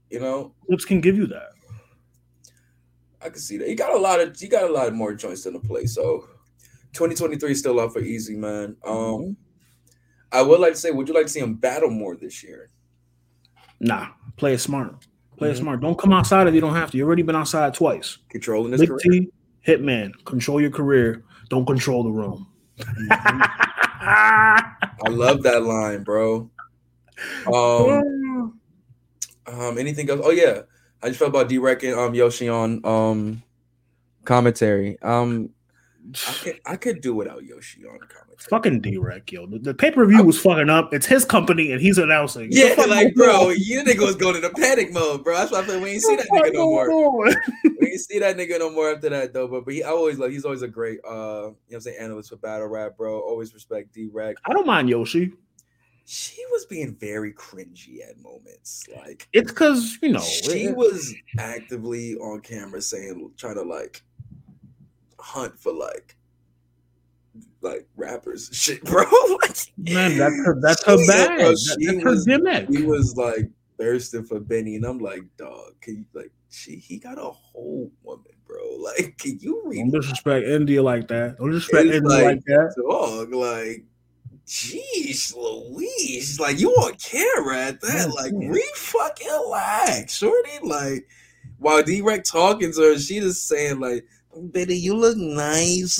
[0.10, 1.50] You know, Clips can give you that.
[3.22, 3.68] I can see that.
[3.68, 5.86] He got a lot of he got a lot more joints in the play.
[5.86, 6.28] So
[6.94, 8.76] 2023 is still up for easy, man.
[8.86, 9.36] Um
[10.32, 12.70] I would like to say, would you like to see him battle more this year?
[13.80, 14.94] Nah, play it smart.
[15.38, 15.60] Play it Mhm.
[15.60, 15.82] smart.
[15.82, 16.98] Don't come outside if you don't have to.
[16.98, 18.18] You've already been outside twice.
[18.30, 19.00] Controlling his Big career.
[19.00, 19.32] T,
[19.66, 21.24] Hitman, control your career.
[21.50, 22.48] Don't control the room.
[23.12, 26.50] I love that line, bro.
[27.52, 28.60] Um
[29.48, 30.22] Um, anything else?
[30.24, 30.62] Oh yeah,
[31.02, 33.42] I just felt about D-Rec and um Yoshi on um
[34.24, 35.02] commentary.
[35.02, 35.50] Um,
[36.28, 38.50] I could I could do without Yoshi on commentary.
[38.50, 39.46] fucking D-Rec, yo.
[39.46, 40.94] The, the pay-per-view was fucking up.
[40.94, 42.48] It's his company and he's announcing.
[42.52, 43.56] Yeah, like bro, on?
[43.58, 45.36] you nigga was going into panic mode, bro.
[45.36, 46.66] That's why I feel we ain't see that nigga no
[47.12, 47.30] more.
[47.82, 49.48] We ain't see that nigga no more after that though.
[49.48, 51.82] But but he I always like he's always a great uh you know what I'm
[51.82, 53.20] saying analyst for battle rap, bro.
[53.20, 54.36] Always respect D-Rec.
[54.46, 55.32] I don't mind Yoshi.
[56.06, 59.28] She was being very cringy at moments, like.
[59.32, 64.02] It's because you know she it- was actively on camera saying trying to like
[65.20, 66.16] hunt for like
[67.62, 69.04] like rappers shit bro
[69.42, 70.18] like, man.
[70.18, 70.58] That's her.
[70.62, 71.38] That's her bag.
[71.38, 72.70] bro, That- that's her was- gimmick.
[72.70, 76.98] he was like thirsting for benny and i'm like dog can you like she he
[76.98, 81.38] got a whole woman bro like can you Don't read disrespect India like that.
[81.38, 82.76] Don't disrespect It's India like- like that.
[82.90, 83.86] dog like
[84.48, 90.50] Jeez, Louise, like you on camera at that, like re fucking relax, shorty.
[90.64, 91.08] Like
[91.60, 96.00] while D Rec talking to her, she just saying like, "Betty, you look nice."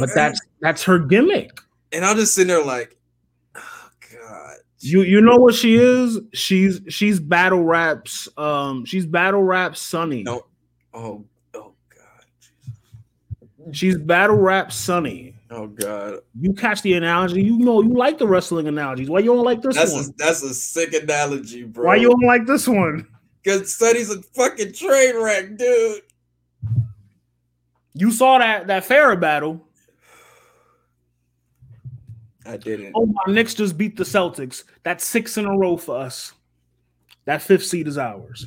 [0.00, 1.60] But that's that's her gimmick.
[1.92, 2.96] and I'm just sitting there like,
[3.56, 6.18] oh god, You you know what she is?
[6.34, 8.28] She's she's battle raps.
[8.36, 10.22] Um, she's battle rap Sunny.
[10.22, 10.46] no,
[10.94, 15.34] oh, oh god, She's battle rap Sunny.
[15.50, 16.18] oh god.
[16.40, 17.42] You catch the analogy.
[17.42, 19.08] You know you like the wrestling analogies.
[19.08, 20.04] Why you don't like this That's one?
[20.04, 21.86] a that's a sick analogy, bro.
[21.86, 23.06] Why you don't like this one?
[23.42, 26.02] Because Sunny's a fucking train wreck, dude.
[27.98, 29.66] You saw that that Farrah battle.
[32.44, 32.92] I didn't.
[32.94, 34.64] Oh my Knicks just beat the Celtics.
[34.82, 36.32] That's six in a row for us.
[37.24, 38.44] That fifth seed is ours.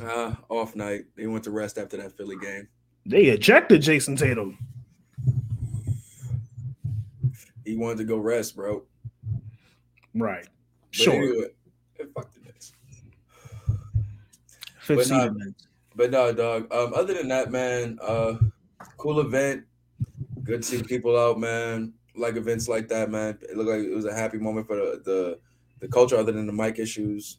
[0.00, 1.02] Uh, off night.
[1.16, 2.68] They went to rest after that Philly game.
[3.04, 4.56] They ejected Jayson Tatum.
[7.64, 8.84] He wanted to go rest, bro.
[10.14, 10.46] Right.
[10.90, 11.14] But Sure.
[11.14, 11.46] anyway,
[12.00, 12.72] eh, fuck the Knicks.
[14.80, 15.32] Fifth but seed.
[15.32, 15.36] not-
[15.96, 16.72] But no, dog.
[16.72, 18.38] Um, other than that, man, uh,
[19.02, 19.64] cool event.
[20.44, 21.92] Good to see people out, man.
[22.14, 23.38] Like events like that, man.
[23.42, 25.38] It looked like it was a happy moment for the the,
[25.80, 27.38] the culture, other than the mic issues.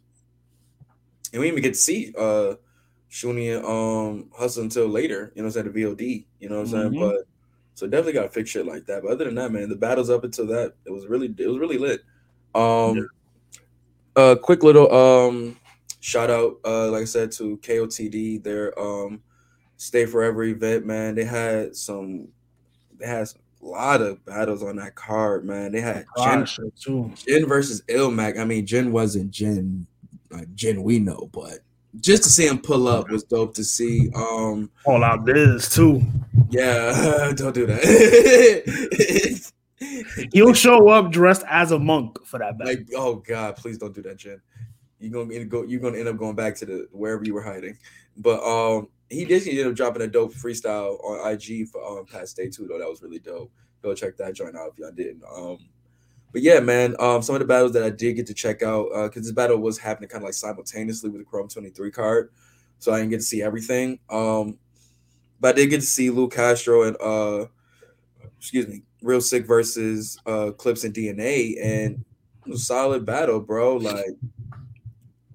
[1.32, 2.56] And we didn't even get to see uh
[3.10, 6.62] Shuni um hustle until later, you know, what I'm saying the VOD, you know what
[6.62, 6.92] I'm saying?
[6.94, 7.00] Mhm.
[7.00, 7.28] But
[7.76, 9.04] so definitely gotta fix shit like that.
[9.04, 11.60] But other than that, man, the battles up until that, it was really it was
[11.60, 12.02] really lit.
[12.56, 13.08] Um
[14.16, 15.58] uh quick little um
[16.02, 19.22] shout out uh like I said to KOTD, their um
[19.78, 21.16] Stay Forever event, man.
[21.16, 22.28] They had some
[23.00, 25.72] they had a lot of battles on that card, man.
[25.72, 26.46] They had Jen,
[26.80, 27.12] too.
[27.28, 28.40] Jen versus Illmac.
[28.40, 29.88] I mean, Jen wasn't Jen
[30.32, 31.60] like Jen we know, but
[32.00, 34.10] just to see him pull up was dope to see.
[34.16, 36.02] Um, All out biz too.
[36.50, 39.52] yeah, don't do that.
[40.34, 42.74] He'll show up dressed as a monk for that battle.
[42.74, 44.42] like, oh god, please don't do that, Jen.
[45.00, 45.64] You're gonna go.
[45.64, 47.78] You're gonna end up going back to the wherever you were hiding.
[48.18, 52.36] But um, he did end up dropping a dope freestyle on IG for um past
[52.36, 52.80] day two though.
[52.80, 53.52] That was really dope.
[53.82, 55.24] Go check that joint out if y'all didn't.
[55.24, 55.58] Um,
[56.32, 56.96] but yeah, man.
[57.00, 59.32] Um, some of the battles that I did get to check out uh, because this
[59.32, 62.32] battle was happening kind of like simultaneously with the Chrome 23 card,
[62.80, 64.00] so I didn't get to see everything.
[64.10, 64.58] Um,
[65.40, 67.48] but I did get to see Lou Castro and uh,
[68.40, 72.04] excuse me, Real Sick versus uh Clips and DNA, and
[72.58, 73.78] solid battle, bro.
[73.78, 74.18] Like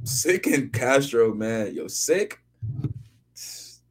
[0.05, 2.41] Sick and Castro, man, yo, Sick,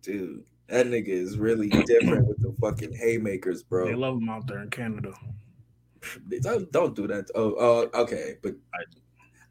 [0.08, 0.43] dude.
[0.70, 3.86] That nigga is really different with the fucking haymakers, bro.
[3.86, 5.14] They love him out there in Canada.
[6.41, 7.30] Don't, don't do that.
[7.36, 7.53] Oh,
[7.93, 8.55] uh, okay, but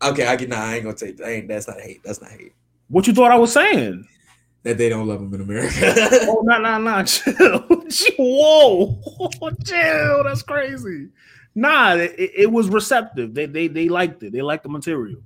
[0.02, 0.50] okay, I can.
[0.50, 1.20] Nah, I ain't gonna take.
[1.22, 1.48] I ain't.
[1.48, 2.02] That's not hate.
[2.02, 2.52] That's not hate.
[2.88, 4.06] What you thought I was saying?
[4.62, 5.94] That they don't love him in America.
[6.28, 7.04] Oh, nah, nah, nah.
[7.04, 7.60] Chill.
[8.18, 9.00] Whoa.
[9.64, 10.24] Chill.
[10.24, 11.08] That's crazy.
[11.54, 13.34] Nah, it, it was receptive.
[13.34, 14.32] They, they they liked it.
[14.32, 15.20] They liked the material.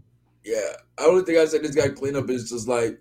[0.44, 3.00] yeah, I don't think I said this guy cleanup is just like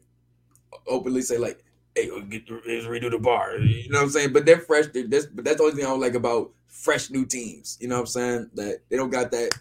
[0.88, 1.64] openly say like,
[2.04, 4.34] "Hey, get let's redo the bar." You know what I'm saying?
[4.34, 4.88] But they're fresh.
[4.88, 7.78] They're, that's, but that's the only thing I don't like about fresh new teams.
[7.80, 8.50] You know what I'm saying?
[8.56, 9.52] That they don't got that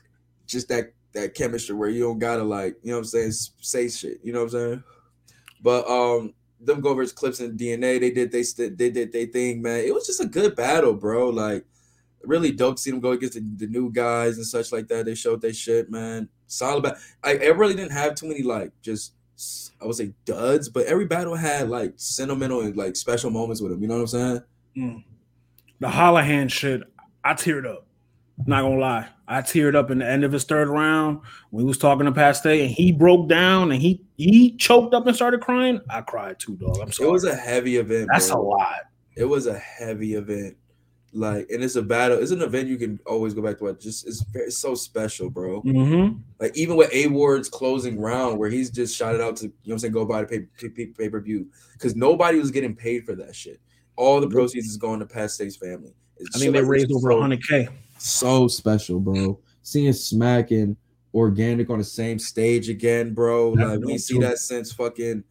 [0.47, 3.89] just that that chemistry where you don't gotta like you know what I'm saying say
[3.89, 4.21] shit.
[4.23, 4.85] You know what I'm saying?
[5.63, 8.01] But um, them go versus Clips and DNA.
[8.01, 9.85] They did they st- they did they thing, man.
[9.85, 11.31] It was just a good battle, bro.
[11.31, 11.65] Like
[12.25, 15.07] really dope to see them go against the, the new guys and such like that.
[15.07, 16.29] They showed their shit, man.
[16.47, 16.83] Solid.
[16.83, 19.15] Ba- I, I really didn't have too many like just
[19.81, 23.73] I would say duds, but every battle had like sentimental and like special moments with
[23.73, 23.83] him.
[23.83, 24.41] You know what I'm saying?
[24.77, 25.05] Mm.
[25.81, 26.83] The Holohan shit,
[27.25, 27.87] I teared up.
[28.47, 31.21] Not gonna lie, I teared up in the end of his third round
[31.51, 34.95] when he was talking to Pat Stay and he broke down and he he choked
[34.95, 35.81] up and started crying.
[35.91, 36.79] I cried too, dog.
[36.81, 37.09] I'm sorry.
[37.09, 38.09] It was a heavy event.
[38.13, 38.41] That's bro.
[38.41, 38.81] a lot.
[39.17, 40.57] It was a heavy event.
[41.15, 42.19] Like, and it's a battle.
[42.19, 43.67] It's an event you can always go back to.
[43.69, 45.63] It just it's very it's so special, bro.
[45.63, 46.19] Mm-hmm.
[46.39, 49.49] Like even with A Ward's closing round, where he's just shot it out to you
[49.49, 50.27] know what I'm saying, go buy the
[50.59, 53.59] pay pay, pay per view because nobody was getting paid for that shit.
[53.97, 55.93] All the proceeds is going to Pat Stay's family.
[56.19, 57.69] It's I think shit they like raised over so- 100k.
[57.99, 59.41] so special, bro.
[59.63, 60.77] Seeing Smack and
[61.15, 63.57] Organic on the same stage again, bro.
[63.57, 65.25] That's Like we see that since fucking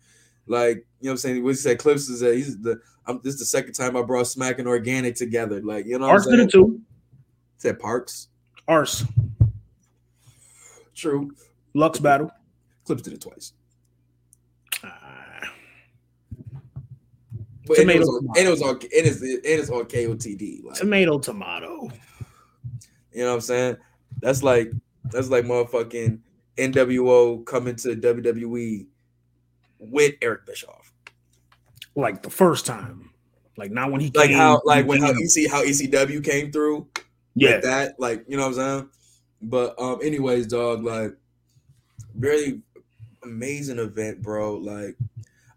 [0.47, 1.43] like you know what I'm saying.
[1.43, 4.27] We said Clips is that he's the I'm this is the second time I brought
[4.27, 5.61] Smack and Organic together.
[5.61, 6.81] Like you know what I'm Arse did it too.
[7.57, 8.27] Said Parks.
[8.67, 9.05] Arse.
[10.93, 11.31] True.
[11.73, 12.31] Lux battle.
[12.85, 13.53] Clips did it twice.
[14.83, 15.39] Ah,
[17.65, 20.63] But and it, Tomato, on, and it was on it is it is on KOTD.
[20.63, 21.89] Like, tomato, tomato.
[23.13, 23.77] you know what I'm saying?
[24.21, 24.71] That's like
[25.05, 26.19] that's like motherfucking
[26.57, 28.87] NWO coming to WWE
[29.79, 30.86] with Eric Bischoff.
[31.97, 33.09] Like the first time.
[33.57, 34.37] Like not when he Like came.
[34.37, 36.87] how like when how EC how ECW came through
[37.33, 37.55] yeah.
[37.55, 38.89] with that, like you know what I'm saying?
[39.41, 41.15] But um anyways, dog, like
[42.15, 42.61] really
[43.23, 44.57] amazing event, bro.
[44.57, 44.95] Like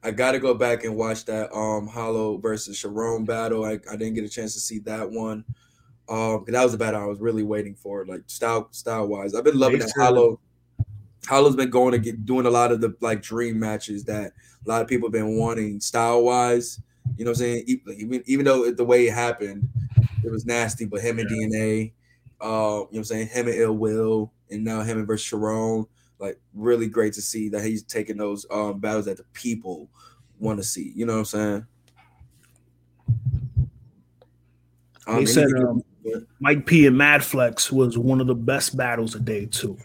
[0.02, 3.66] I gotta go back and watch that um Hollow versus Sharon battle.
[3.66, 5.44] I, I didn't get a chance to see that one.
[6.08, 9.34] Um, that was the battle I was really waiting for, like style style wise.
[9.34, 10.40] I've been loving They that Hollow.
[11.26, 14.32] Hollow's been going to get doing a lot of the like dream matches that
[14.66, 16.80] a lot of people have been wanting style wise.
[17.16, 17.64] You know what I'm saying?
[17.66, 19.68] Even even though the way it happened,
[20.24, 21.92] it was nasty, but him and DNA,
[22.40, 23.28] uh, you know what I'm saying?
[23.28, 25.86] Him and Ill Will, and now him and versus Sharon,
[26.18, 29.88] like really great to see that he's taking those um battles that the people
[30.38, 30.92] want to see.
[30.94, 31.66] You know what I'm saying?
[35.06, 35.82] Um, They said um,
[36.40, 39.76] Mike P and Mad Flex was one of the best battles of day two.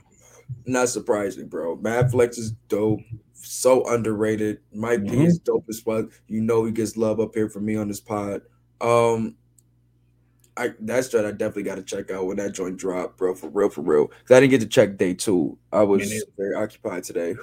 [0.66, 1.76] Not surprising, bro.
[1.78, 3.02] Mad Flex is dope.
[3.34, 4.60] So underrated.
[4.74, 5.28] Mike P Mhm.
[5.28, 6.10] is dope as fuck.
[6.28, 8.42] You know he gets love up here from me on this pod.
[8.82, 9.36] Um
[10.58, 13.36] I that's joint I definitely got to check out when that joint drop, bro.
[13.36, 14.08] For real, for real.
[14.08, 15.58] 'Cause I didn't get to check day two.
[15.72, 17.36] I was very occupied today.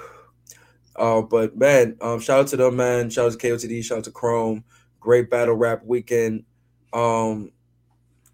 [0.95, 3.09] Uh, but man, um, shout out to them, man.
[3.09, 3.81] Shout out to KOTD.
[3.81, 4.63] Shout out to Chrome.
[4.99, 6.43] Great battle rap weekend.
[6.91, 7.51] Um,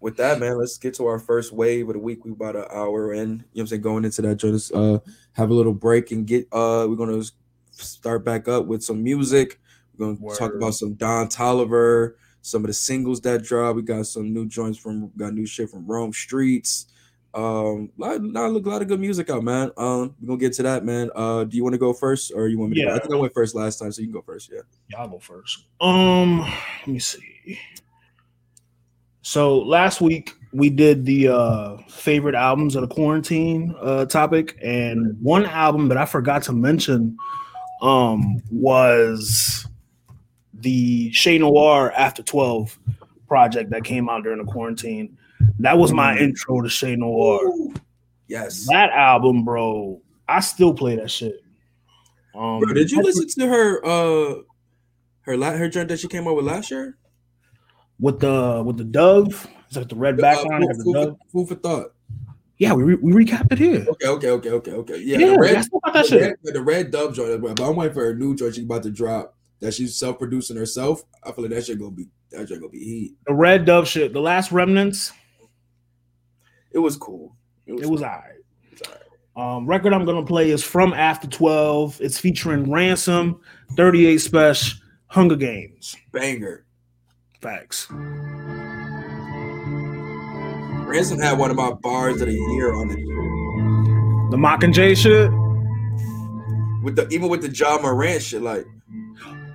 [0.00, 2.24] with that, man, let's get to our first wave of the week.
[2.24, 3.20] We about an hour in.
[3.20, 3.82] You know what I'm saying?
[3.82, 4.98] Going into that, us uh
[5.32, 7.22] have a little break and get uh we're gonna
[7.70, 9.60] start back up with some music.
[9.96, 13.76] We're gonna talk about some Don Toliver, some of the singles that dropped.
[13.76, 16.86] We got some new joints from got new shit from Rome Streetz.
[17.32, 19.70] Um, lot, lot, a lot of good music out, man.
[19.76, 21.10] Um, we're gonna get to that, man.
[21.14, 22.88] Uh, do you want to go first, or you want me to?
[22.88, 22.94] Go?
[22.94, 24.50] I think I went first last time, so you can go first.
[24.52, 24.62] Yeah.
[24.88, 25.66] Y'all go first.
[25.80, 27.58] Um, let me see.
[29.30, 35.16] So last week we did the uh favorite albums of the quarantine uh topic, and
[35.22, 37.16] one album that I forgot to mention
[37.80, 39.68] um was
[40.52, 42.76] the Che Noir After 12
[43.28, 45.16] project that came out during the quarantine.
[45.60, 46.22] That was my Mm.
[46.22, 47.38] intro to Che Noir.
[48.26, 48.66] Yes.
[48.66, 51.40] That album, bro, I still play that shit.
[52.34, 53.86] Um Bro, did you listen to her?
[53.86, 54.34] Uh,
[55.20, 56.96] her her joint that she came out with last year.
[58.00, 59.46] With the with the dove?
[59.66, 60.64] It's like the red background.
[60.64, 61.92] Uh, food, food, food for thought.
[62.58, 63.86] Yeah, we, re- we recapped it here.
[63.88, 64.98] Okay, okay, okay, okay, okay.
[64.98, 67.40] Yeah, Yeah, the red, that the red, the red dub joint.
[67.40, 70.56] But I'm waiting for her new joint she's about to drop that she's self producing
[70.56, 71.02] herself.
[71.22, 73.14] I feel like that shit gonna be that shit gonna be heat.
[73.26, 74.12] The red dove shit.
[74.12, 75.12] The last remnants.
[76.72, 77.34] It was cool.
[77.66, 78.04] It was cool.
[78.04, 78.22] alright.
[78.64, 79.56] It was alright.
[79.56, 82.00] Um, record I'm gonna play is from After 12.
[82.00, 83.40] It's featuring Ransom,
[83.76, 85.96] 38 Spesh, Hunger Games.
[86.12, 86.66] banger.
[87.40, 87.88] Facts.
[90.86, 92.96] Ransom had one of my bars of the year on it
[94.30, 95.30] The Mockingjay shit.
[96.82, 98.42] with the even with the Ja Morant shit.
[98.42, 98.66] Like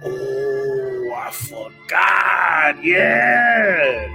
[0.03, 2.83] Oh, I forgot.
[2.83, 4.07] Yeah.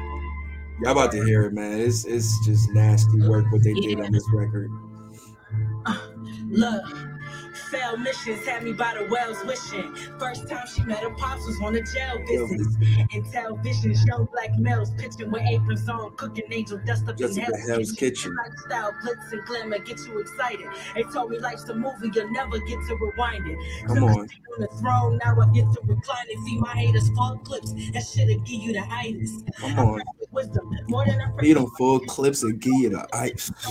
[0.83, 1.79] y'all about to hear it, man.
[1.81, 4.71] It's it's just nasty work what they did on this record.
[6.49, 6.83] Look,
[7.71, 9.95] failed missions had me by the wells wishing.
[10.19, 12.67] First time she met her pops was on a jail visit.
[13.13, 17.45] And television show black males pitching with aprons on, cooking angel dust up Just in
[17.45, 18.35] in the Hell's Kitchen.
[18.37, 20.67] Lifestyle, glitz and glamour get you excited.
[20.95, 23.59] They told me life's a movie, you'll never get to rewind it.
[23.87, 24.29] Come Till I on.
[24.29, 27.73] sit on the throne, now I get to recline and see my haters full clips.
[27.93, 29.43] That shit'll give you the itis.
[29.59, 30.03] Come on.
[30.33, 33.51] Wisdom, more than a Feed them full clips and give you the ice.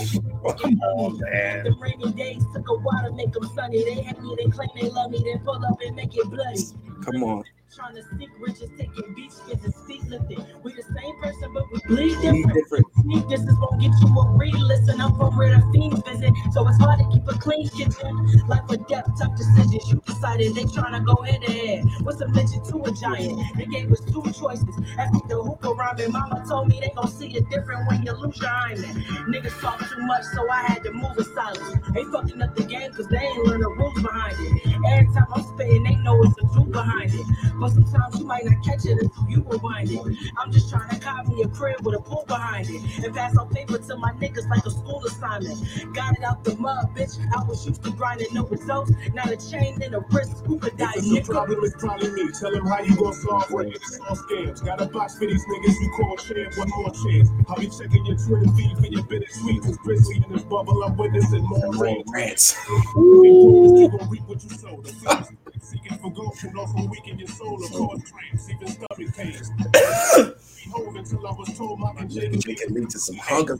[0.58, 1.64] Come on, man.
[1.64, 3.82] The rainy days took a while to make them sunny.
[3.90, 6.62] They hate me, they claim they love me, then pull up and make it bloody.
[7.04, 7.42] Come on.
[7.74, 10.44] Trying to seek riches, taking beach visits, feet lifted.
[10.64, 12.52] We the same person, but we bleed different.
[12.52, 12.86] different.
[13.02, 14.54] Sneak distance won't get you a read.
[14.54, 18.26] Listen, I'm from where the fiends visit, so it's hard to keep a clean kitchen.
[18.48, 19.88] Life or death, tough decisions.
[19.88, 21.84] You decided they trying to go head to head.
[22.02, 23.38] What's a midget to a giant?
[23.56, 24.74] They gave us two choices.
[24.98, 28.36] After the hookah rhyming, mama told me they gon' see it different when you lose
[28.38, 28.98] your hymen.
[29.30, 31.78] Niggas talk too much, so I had to move in silence.
[31.94, 34.74] They fucking up the game, cause they ain't learn the rules behind it.
[34.90, 37.26] Every time I'm spitting, they know it's the truth behind it.
[37.60, 40.00] But sometimes you might not catch it until you rewind it.
[40.38, 43.04] I'm just trying to cop me a crib with a pool behind it.
[43.04, 45.60] And pass on paper to my niggas like a school assignment.
[45.94, 47.18] Got it out the mud, bitch.
[47.36, 48.92] I was used to grinding no results.
[49.14, 51.26] Now the chain and the wrist scuba dive, If it's a nigga.
[51.34, 52.30] problem, it's probably me.
[52.32, 53.76] Tell him how you gon' solve it.
[53.76, 54.64] It's all scams.
[54.64, 56.56] Got a box for these niggas you call champ.
[56.56, 57.28] One more chance.
[57.48, 59.62] I'll be checking your Twitter feed for your bittersweet.
[59.62, 62.04] Cause Grizzly in this bubble, I'm witnessing more rain.
[62.12, 62.56] Rants.
[62.68, 64.80] You gon' reap what you sow.
[64.80, 65.28] The feelings
[65.60, 69.50] seeking for gold can also weaken your soul or cause cramps, even stomach pains.
[69.50, 73.58] Be home until I was told my and Jake can lead to some hunger.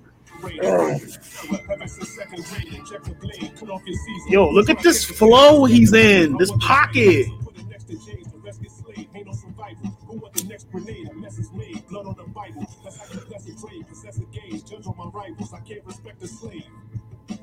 [0.62, 0.98] Oh.
[4.28, 7.26] Yo, look at this flow he's in, this pocket.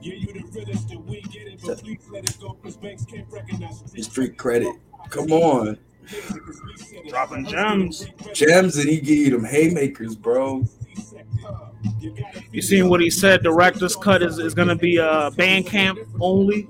[0.01, 3.05] Yeah, you the realest and we get it, but please let it go, cause banks
[3.05, 4.75] can't recognize Street credit.
[5.09, 5.77] Come on.
[7.09, 8.07] Dropping gems.
[8.33, 10.65] Gems and he give you them haymakers, bro.
[12.51, 13.43] You seen what he said?
[13.43, 16.67] Director's cut is, is gonna be a uh Bandcamp only.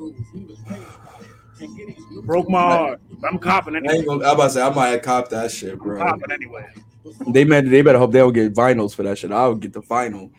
[2.24, 3.02] Broke my heart.
[3.24, 5.80] I'm copping I ain't gonna, I'm about to say I might have copped that shit,
[5.80, 5.98] bro.
[5.98, 6.68] Copping anyway.
[7.28, 9.32] They meant they better hope they don't get vinyls for that shit.
[9.32, 10.32] I'll get the vinyl.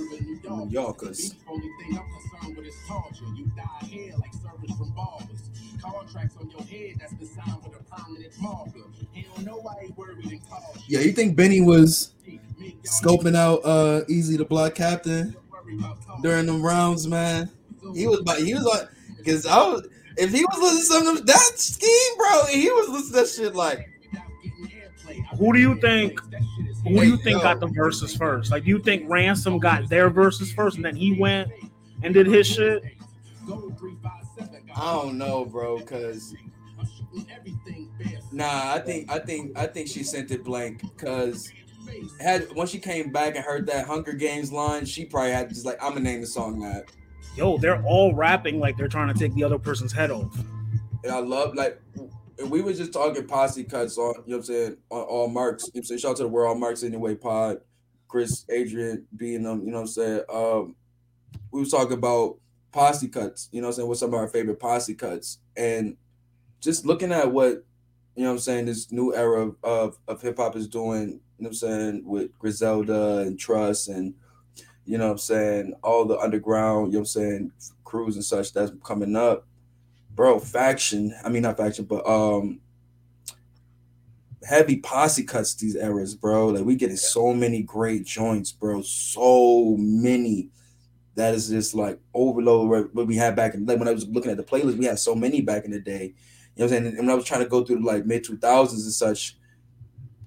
[0.00, 1.34] New Yorkers.
[1.48, 3.24] Only thing I'm concerned with is torture.
[3.36, 5.50] You die here like service from barbers.
[5.82, 8.80] Contracts on your head that's been signed with a permanent marker.
[9.12, 10.82] He don't know why he worried and cautious.
[10.88, 12.12] Yeah, you think Benny was
[12.82, 15.34] scoping out uh Eazy the Block Captain
[16.22, 17.50] during them rounds, man?
[17.94, 19.86] He was about he was like because I was
[20.16, 23.28] if he was listening to some of that scheme, bro, he was listening to that
[23.28, 23.89] shit like
[25.38, 26.20] Who do you think?
[26.84, 28.50] Who do you think got the verses first?
[28.50, 31.50] Like, do you think Ransom got their verses first, and then he went
[32.02, 32.82] and did his shit?
[34.76, 36.34] I don't know, bro, because
[38.32, 41.52] nah, I think I think I think she sent it blank because
[42.20, 45.66] had once she came back and heard that Hunger Games line, she probably had just
[45.66, 46.84] like I'm gonna name the song that.
[47.36, 50.36] Yo, they're all rapping like they're trying to take the other person's head off.
[51.04, 51.80] And I love like
[52.48, 55.64] we were just talking posse cuts on, you know what I'm saying, on all marks.
[55.64, 55.98] You know what I'm saying?
[56.00, 57.58] Shout out to the world, marks anyway, pod,
[58.08, 60.22] Chris, Adrian being them, you know what I'm saying?
[60.32, 60.76] Um,
[61.50, 62.38] we was talking about
[62.72, 65.38] posse cuts, you know what I'm saying, what some of our favorite posse cuts.
[65.56, 65.96] And
[66.60, 67.64] just looking at what,
[68.14, 71.08] you know what I'm saying, this new era of, of, of hip hop is doing,
[71.08, 74.14] you know what I'm saying, with Griselda and Trust and
[74.84, 77.52] you know what I'm saying, all the underground, you know what I'm saying,
[77.84, 79.46] crews and such that's coming up
[80.20, 81.14] bro, faction.
[81.24, 82.60] I mean, not faction, but um,
[84.46, 86.48] heavy posse cuts these eras, bro.
[86.48, 88.82] Like we getting so many great joints, bro.
[88.82, 90.50] So many.
[91.14, 94.30] That is just like overload what we had back in like when I was looking
[94.30, 96.02] at the playlist, we had so many back in the day.
[96.04, 96.12] You know
[96.54, 96.86] what I'm saying?
[96.86, 99.38] And when I was trying to go through like mid 2000s and such,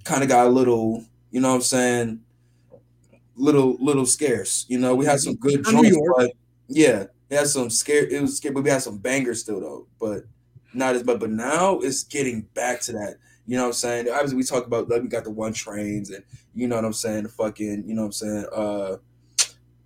[0.06, 2.20] kind of got a little, you know what I'm saying,
[3.36, 4.66] little little scarce.
[4.70, 6.32] You know, we had some good joints, but
[6.68, 8.08] yeah, it had some scare.
[8.08, 9.88] It was scary, but we had some bangers still though.
[10.00, 10.26] But
[10.74, 11.20] not as much.
[11.20, 13.18] But now it's getting back to that.
[13.46, 14.10] You know what I'm saying?
[14.10, 16.24] Obviously, we talk about like we got the one trains and
[16.54, 17.24] you know what I'm saying.
[17.24, 18.46] The fucking you know what I'm saying.
[18.54, 18.98] Uh,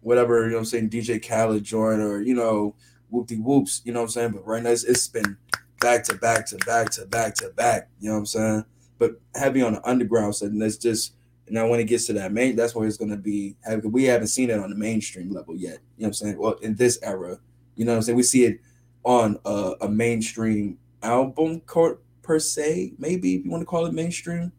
[0.01, 0.89] whatever you know what I'm saying.
[0.89, 2.75] DJ Khaled joint or you know
[3.09, 3.81] whoop de whoops.
[3.85, 4.31] You know what I'm saying.
[4.31, 5.37] But right now it's, it's been
[5.79, 7.89] back to back to back to back to back.
[7.99, 8.65] You know what I'm saying.
[8.99, 11.13] But heavy on the underground and that's just.
[11.49, 13.55] Now, when it gets to that main, that's where it's going to be.
[13.83, 15.79] We haven't seen it on the mainstream level yet.
[15.97, 16.37] You know what I'm saying?
[16.37, 17.39] Well, in this era,
[17.75, 18.17] you know what I'm saying?
[18.17, 18.59] We see it
[19.03, 23.93] on a, a mainstream album court per se, maybe if you want to call it
[23.93, 24.51] mainstream.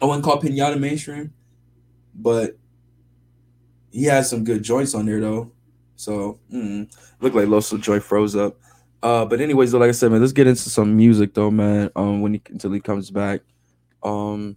[0.00, 1.32] I wouldn't call Pinata mainstream,
[2.14, 2.56] but
[3.90, 5.52] he has some good joints on there though.
[5.96, 8.56] So mm, look like Loso Joy froze up.
[9.02, 11.90] Uh, but anyways, though, like I said, man, let's get into some music though, man.
[11.94, 13.40] Um, when he until he comes back.
[14.02, 14.56] Um,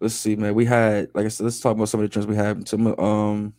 [0.00, 0.54] let's see, man.
[0.54, 2.68] We had, like I said, let's talk about some of the trends we had.
[2.68, 3.54] Some um,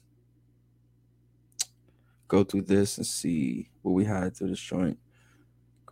[2.28, 4.98] go through this and see what we had to this joint.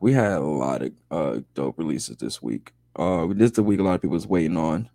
[0.01, 2.73] We had a lot of uh dope releases this week.
[2.95, 4.89] Uh, this is the week a lot of people was waiting on.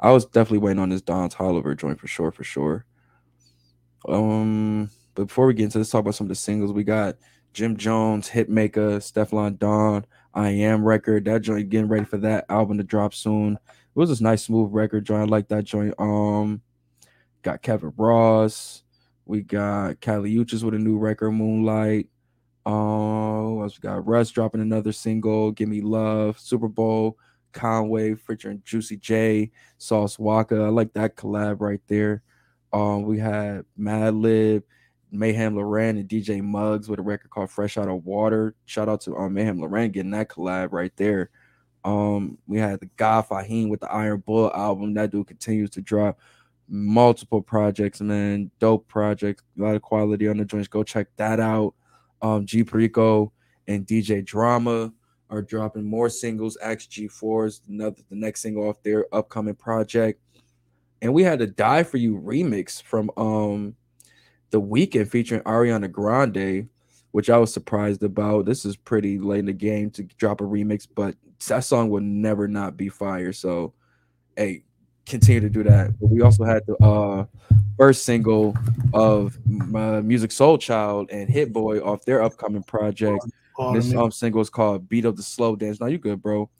[0.00, 2.84] I was definitely waiting on this Don Toliver joint for sure, for sure.
[4.06, 7.16] Um, but before we get into this, talk about some of the singles we got.
[7.52, 10.04] Jim Jones, Hitmaker, Stefflon Don,
[10.34, 11.24] I Am record.
[11.24, 13.58] That joint getting ready for that album to drop soon.
[13.98, 15.22] It was this nice smooth record joint.
[15.22, 15.92] I like that joint.
[15.98, 16.62] Um,
[17.42, 18.84] got Kevin Ross.
[19.26, 22.06] We got Kali Uchis with a new record, Moonlight.
[22.64, 27.18] Else we got Russ dropping another single, Give Me Love, Super Bowl,
[27.50, 30.54] Conway featuring Juicy J, Sauce Waka.
[30.54, 32.22] I like that collab right there.
[32.72, 34.62] Um, we had Madlib,
[35.10, 38.54] Mayhem Lauren, and DJ Muggs with a record called Fresh Out of Water.
[38.64, 41.30] Shout out to um, Mayhem Lauren getting that collab right there.
[41.88, 44.92] Um, we had the guy Fahim with the Iron Bull album.
[44.92, 46.18] That dude continues to drop
[46.68, 48.50] multiple projects, man.
[48.58, 50.68] Dope projects, a lot of quality on the joints.
[50.68, 51.72] Go check that out.
[52.20, 53.32] Um, G Perico
[53.68, 54.92] and DJ Drama
[55.30, 56.58] are dropping more singles.
[56.62, 60.20] XG4 is another the next single off their upcoming project.
[61.00, 63.74] And we had a Die For You remix from um
[64.50, 66.68] the Weeknd featuring Ariana Grande,
[67.12, 68.44] which I was surprised about.
[68.44, 71.14] This is pretty late in the game to drop a remix, but
[71.46, 73.32] that song will never not be fire.
[73.32, 73.74] So
[74.36, 74.64] hey,
[75.06, 75.98] continue to do that.
[76.00, 77.26] But we also had the uh
[77.76, 78.56] first single
[78.92, 83.24] of my Musiq Soulchild and Hit Boy off their upcoming project.
[83.58, 85.80] Oh, this um single is called Beat Up the Slow Dance.
[85.80, 86.50] Now you good, bro.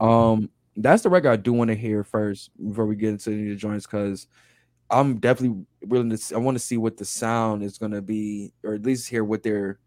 [0.00, 3.42] Um, that's the record I do want to hear first before we get into any
[3.44, 4.26] of the joints, because
[4.90, 6.16] I'm definitely willing to.
[6.16, 9.08] See, I want to see what the sound is going to be, or at least
[9.08, 9.78] hear what their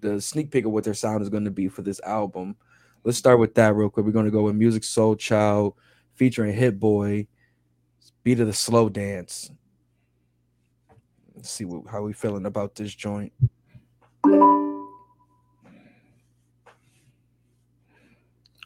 [0.00, 2.56] the sneak peek of what their sound is going to be for this album.
[3.04, 4.06] Let's start with that real quick.
[4.06, 5.74] We're going to go with Musiq Soulchild
[6.14, 7.26] featuring Hit Boy,
[8.22, 9.50] Beat of the Slow Dance.
[11.34, 13.32] Let's see what, how we feeling about this joint.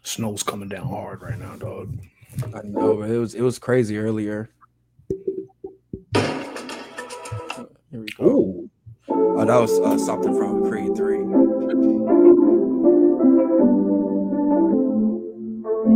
[0.04, 1.98] Snow's coming down hard right now, dog.
[2.54, 4.48] I know but it was it was crazy earlier.
[6.14, 8.24] Here we go.
[8.24, 8.70] Ooh.
[9.08, 11.18] Oh, that was uh, something from Creed Three.
[15.88, 15.94] My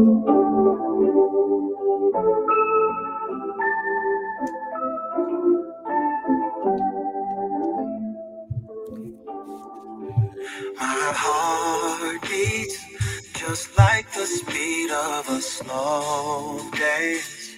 [11.16, 12.86] heart beats
[13.34, 17.56] just like the speed of a slow dance.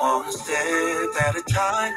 [0.00, 1.94] One step at a time.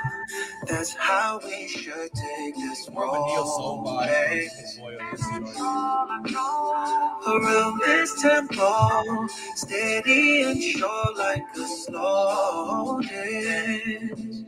[0.70, 3.28] That's how we should take this road.
[3.36, 4.49] So away.
[7.28, 14.43] Around this tempo, steady and sure like a slow dance.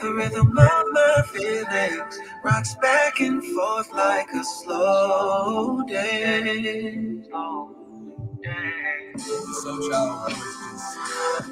[0.00, 7.26] The rhythm of my feelings rocks back and forth like a slow dance.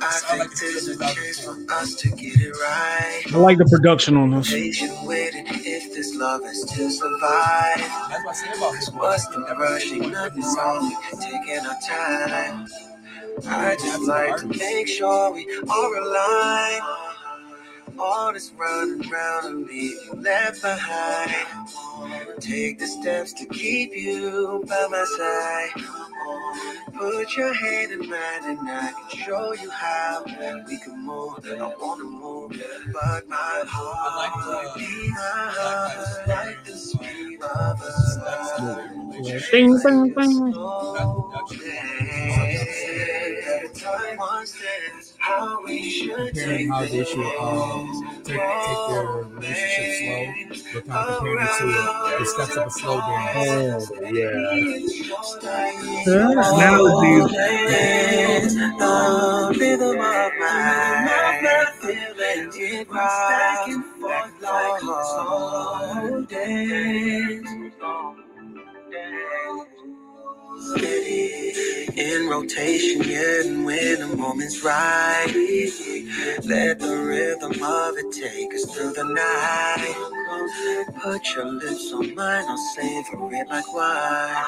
[0.01, 3.23] I think there's a chance for us to get it right.
[3.33, 4.51] I like the production on this.
[4.51, 7.79] Patient waiting if this love is to survive.
[7.79, 10.11] Cause what's the rushing?
[10.11, 10.95] Nothing's wrong.
[11.13, 12.67] with Taking our time.
[13.47, 16.83] I just like to make sure we are aligned.
[17.99, 21.35] All this running around and leave you left behind.
[22.41, 25.85] Take the steps to keep you by my side.
[27.25, 31.39] Put your hand in mine and I can show you how we can move.
[31.47, 32.63] I wanna move,
[32.93, 37.95] but my heart beats high like the speed of a
[39.51, 40.53] Ding, ding, ding.
[45.19, 46.09] How we
[46.69, 50.73] how they should um, take, take their relationship slow.
[50.73, 51.65] They're kind of comparing it to
[52.19, 53.91] the steps of a slow dance.
[53.95, 54.31] Oh, yeah.
[56.07, 57.31] Analogies.
[58.79, 68.24] The rhythm of my feelings it back and forth like a slow dance.
[70.67, 75.27] In rotation, yeah, and when the moment's right,
[76.45, 79.95] let the rhythm of it take us through the night.
[81.03, 84.45] Put your lips on mine, I'll savor it like wine.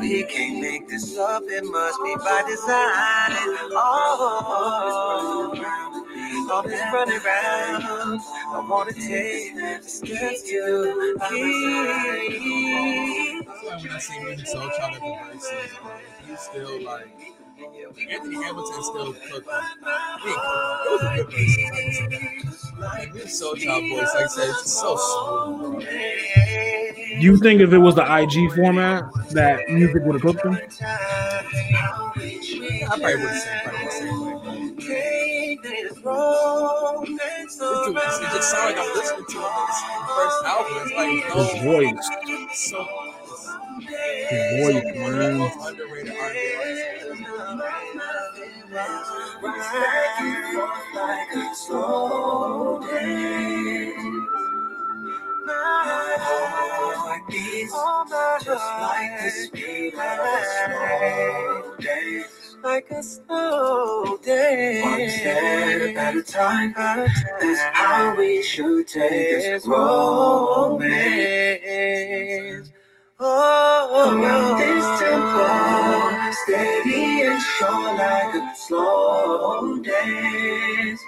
[0.00, 3.32] We can't make this up, it must be by design.
[3.72, 5.52] Oh,
[6.50, 13.46] All this running around, I wanna take the steps to keep.
[13.82, 15.70] When I see Music Soul Child at the verses,
[16.28, 17.08] he's still like
[18.10, 19.50] Anthony Hamilton still cooking.
[20.22, 20.30] He.
[20.30, 22.72] It was a good verse.
[22.78, 25.72] Like Musiq Soulchild voice, like I said, it's so smooth.
[25.72, 25.80] Bro.
[25.80, 30.54] Do you think if it was the IG format that music would have cooked them?
[30.54, 30.58] I
[32.86, 33.62] probably would have said
[35.64, 35.82] It
[37.48, 39.80] just, it just sounds like I'm listening to him on his
[40.16, 40.76] first album.
[40.82, 42.06] It's like His voice,
[42.68, 42.80] so
[44.28, 45.38] his voice, man.
[45.38, 46.52] most underrated artist.
[50.94, 53.92] Like a slow day.
[62.66, 62.82] One
[65.08, 66.74] step at a time.
[66.74, 70.82] That's how we should take this romance.
[73.20, 81.00] Oh, around this tempo, steady and sure like a slow dance.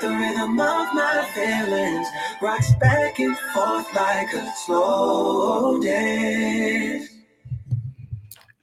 [0.00, 2.06] The rhythm of my feelings
[2.40, 7.15] rocks back and forth like a slow dance.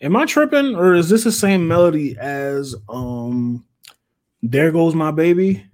[0.03, 3.65] Am I tripping, or is this the same melody as um
[4.41, 5.65] "There Goes My Baby"?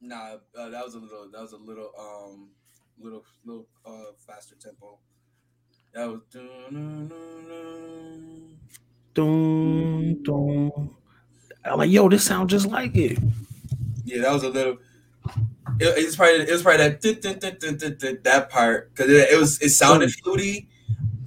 [0.00, 1.28] Nah, uh, that was a little.
[1.30, 1.90] That was a little.
[1.98, 2.50] Um,
[3.00, 4.98] little, little uh, faster tempo.
[5.92, 6.20] That was.
[9.12, 10.90] Dun, dun.
[11.64, 13.18] I'm like, yo, this sounds just like it.
[14.04, 14.78] Yeah, that was a little.
[15.80, 20.12] It, it's probably it was probably that that part because it, it was it sounded
[20.12, 20.68] fluty,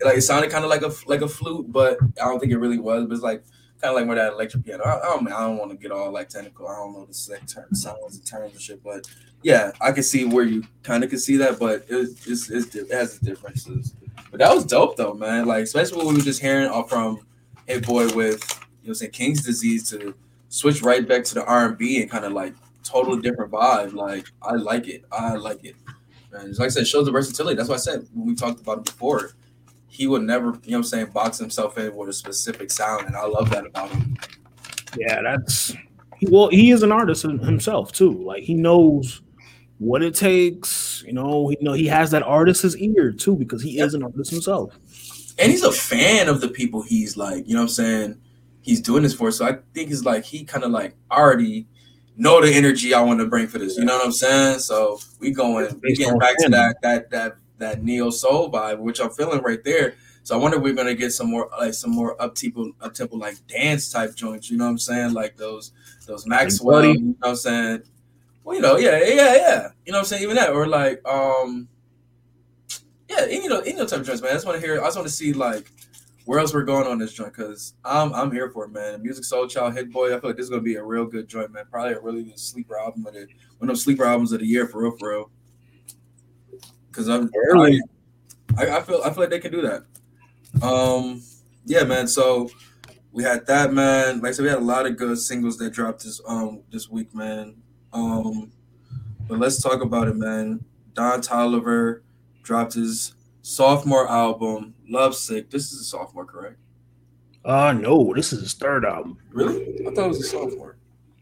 [0.02, 2.58] like it sounded kind of like a like a flute, but I don't think it
[2.58, 3.06] really was.
[3.06, 3.44] But it's like
[3.82, 4.84] kind of like more that electric piano.
[4.84, 6.68] I, I don't I don't want to get all like technical.
[6.68, 9.08] I don't know the exact term, sounds and terms and shit, but
[9.44, 12.76] yeah, I can see where you kind of can see that, but it it's, it's
[12.76, 13.94] it has differences.
[14.32, 15.46] But that was dope though, man.
[15.46, 17.26] Like especially when we were just hearing from
[17.68, 20.16] Hit Boy with you know saying King's Disease to
[20.50, 23.94] switch right back to the R and B and kind of like totally different vibe.
[23.94, 25.04] Like I like it.
[25.12, 25.76] I like it.
[26.32, 27.56] And like I said, shows the versatility.
[27.56, 29.32] That's why I said when we talked about it before,
[29.94, 33.06] he would never, you know what I'm saying, box himself in with a specific sound.
[33.06, 34.18] And I love that about him.
[34.98, 35.76] Yeah, that's
[36.24, 38.24] well, he is an artist himself too.
[38.24, 39.22] Like he knows
[39.78, 41.04] what it takes.
[41.06, 44.32] You know, he know he has that artist's ear too because he is an artist
[44.32, 44.76] himself.
[45.38, 48.22] And he's a fan of the people he's like, you know what I'm saying,
[48.62, 49.30] he's doing this for.
[49.32, 51.68] So I think it's like he kind of like already
[52.18, 53.78] know the energy I want to bring for this.
[53.78, 54.60] You know what I'm saying?
[54.60, 58.99] So we going we getting back to that that that that neo soul vibe, which
[58.99, 59.95] I'm feeling right there.
[60.24, 62.93] So I wonder if we're gonna get some more like some more up tempo up
[62.93, 64.49] tempo like dance type joints.
[64.49, 65.14] You know what I'm saying?
[65.14, 65.74] Like those
[66.08, 66.86] those Maxwell.
[66.86, 67.84] You know what I'm saying?
[68.43, 69.70] Well, you know, yeah, yeah, yeah.
[69.86, 70.24] You know what I'm saying?
[70.24, 71.68] Even that, or like, um,
[73.10, 74.32] yeah, any you know, any type of joints, man.
[74.32, 74.82] I just want to hear.
[74.82, 75.72] I just want to see like
[76.26, 79.04] where else we're going on this joint because I'm I'm here for it, man.
[79.04, 80.16] Musiq Soulchild, Hit Boy.
[80.16, 81.66] I feel like this is gonna be a real good joint, man.
[81.70, 83.28] Probably a really good sleeper album of the
[83.58, 85.32] one of those sleeper albums of the year for real, for real.
[86.94, 87.82] Because I'm Early.
[88.56, 89.84] I, I feel I feel like they can do that.
[90.62, 91.24] Um,
[91.66, 92.08] yeah, man.
[92.08, 92.52] So
[93.12, 94.22] we had that, man.
[94.22, 96.88] Like I said, we had a lot of good singles that dropped this um this
[96.89, 97.56] week, man.
[97.94, 98.52] Um,
[99.28, 100.64] but let's talk about it, man.
[100.94, 102.02] Don Toliver
[102.44, 105.49] dropped his sophomore album, Love Sick.
[105.49, 106.57] This is a sophomore, correct?
[107.44, 109.18] Uh no, this is his third album.
[109.32, 109.82] Really?
[109.88, 110.73] I thought it was a sophomore.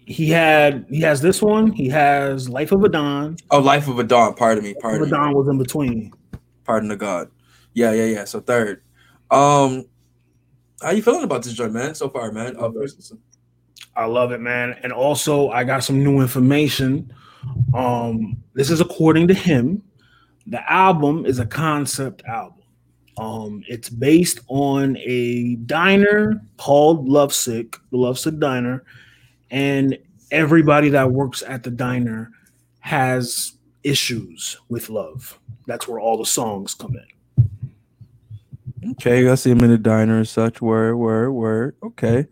[0.05, 1.71] He had he has this one.
[1.71, 3.37] He has Life of a Don.
[3.49, 4.33] Oh, Life of a Don.
[4.33, 4.69] Pardon me.
[4.69, 5.09] Life of Pardon a.
[5.09, 6.13] Don was in between.
[6.63, 7.29] Pardon the God.
[7.73, 8.25] Yeah, yeah, yeah.
[8.25, 8.83] So third.
[9.29, 9.85] Um,
[10.81, 11.95] how you feeling about this joint, man?
[11.95, 12.55] So far, man.
[12.73, 13.19] Listen.
[13.95, 14.77] I love it, man.
[14.83, 17.13] And also, I got some new information.
[17.73, 19.83] Um, this is according to him.
[20.47, 22.63] The album is a concept album.
[23.17, 28.83] Um, it's based on a diner called Lovesick, the Lovesick Diner,
[29.51, 29.97] and
[30.31, 32.31] everybody that works at the diner
[32.79, 33.53] has
[33.83, 35.37] issues with love.
[35.67, 38.91] That's where all the songs come in.
[38.91, 40.61] Okay, I see him in the diner and such.
[40.61, 41.75] Word, word, word.
[41.83, 42.25] Okay.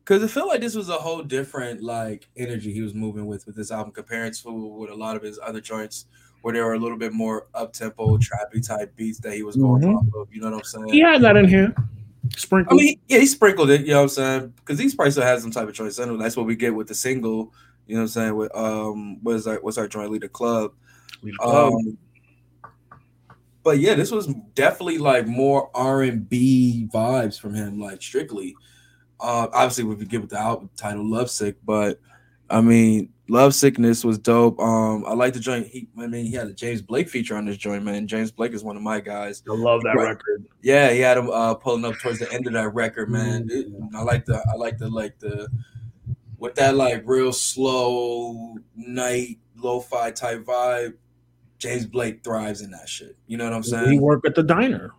[0.00, 3.46] Because it felt like this was a whole different like energy he was moving with
[3.46, 6.06] with this album compared to with a lot of his other joints
[6.42, 9.54] where there were a little bit more up tempo, trappy type beats that he was
[9.56, 9.96] going Mhm.
[9.96, 10.34] off of.
[10.34, 10.88] You know what I'm saying?
[10.88, 11.74] He had that in here.
[12.72, 13.82] I mean, yeah, he sprinkled it.
[13.82, 14.54] You know what I'm saying?
[14.56, 15.98] Because he's probably still has some type of choice.
[15.98, 17.52] I know that's what we get with the single.
[17.86, 18.36] You know what I'm saying?
[18.36, 20.72] With um, what's our what's our joint leader club?
[21.42, 21.98] Um,
[23.62, 28.54] but yeah, this was definitely like more R and B vibes from him, like strictly.
[29.20, 31.98] Uh, obviously, we could give it the album title "Lovesick," but
[32.50, 34.58] I mean, Love Sickness was dope.
[34.58, 35.66] Um, I like the joint.
[35.66, 38.06] He, I mean, he had a James Blake feature on this joint, man.
[38.06, 39.42] James Blake is one of my guys.
[39.48, 40.08] I love that Right.
[40.08, 40.46] record.
[40.62, 43.48] Yeah, he had him uh, pulling up towards the end of that record, man.
[43.48, 43.50] Mm.
[43.50, 45.48] It- I like the, I like the, like the,
[46.38, 50.94] with that like real slow night lo-fi type vibe.
[51.58, 53.16] James Blake thrives in that shit.
[53.26, 53.82] You know what I'm saying?
[53.84, 54.00] He saying?
[54.00, 54.92] worked at the diner.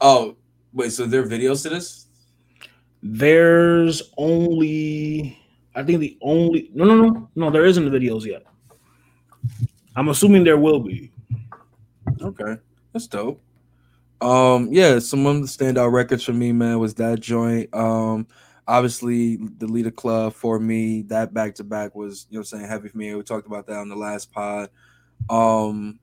[0.00, 0.36] Oh,
[0.72, 0.92] wait.
[0.92, 2.06] So there are videos to this?
[3.02, 5.36] There's only,
[5.80, 8.42] I think the only, no, no, no, no, there isn't the videos yet.
[9.96, 11.10] I'm assuming there will be.
[12.20, 12.56] Okay,
[12.92, 13.42] that's dope.
[14.20, 17.74] Um, yeah, some of the standout records for me, man, was that joint.
[17.74, 18.26] Um,
[18.68, 22.58] obviously the leader club for me, that back to back was, you know, what I'm
[22.58, 23.14] saying heavy for me.
[23.14, 24.68] We talked about that on the last pod.
[25.30, 25.98] Um,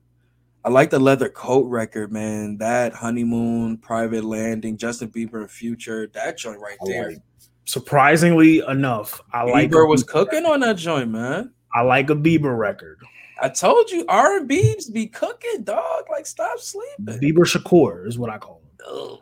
[0.64, 2.58] I like the leather coat record, man.
[2.58, 7.10] That honeymoon, private landing, Justin Bieber and Future, that joint right there.
[7.12, 7.22] like-
[7.68, 10.52] Surprisingly enough, I like Bieber was Bieber cooking record.
[10.54, 11.52] on that joint, man.
[11.74, 12.98] I like a Bieber record.
[13.42, 16.04] I told you R and B's be cooking, dog.
[16.10, 17.20] Like, stop sleeping.
[17.20, 19.18] Bieber Shakur is what I call him.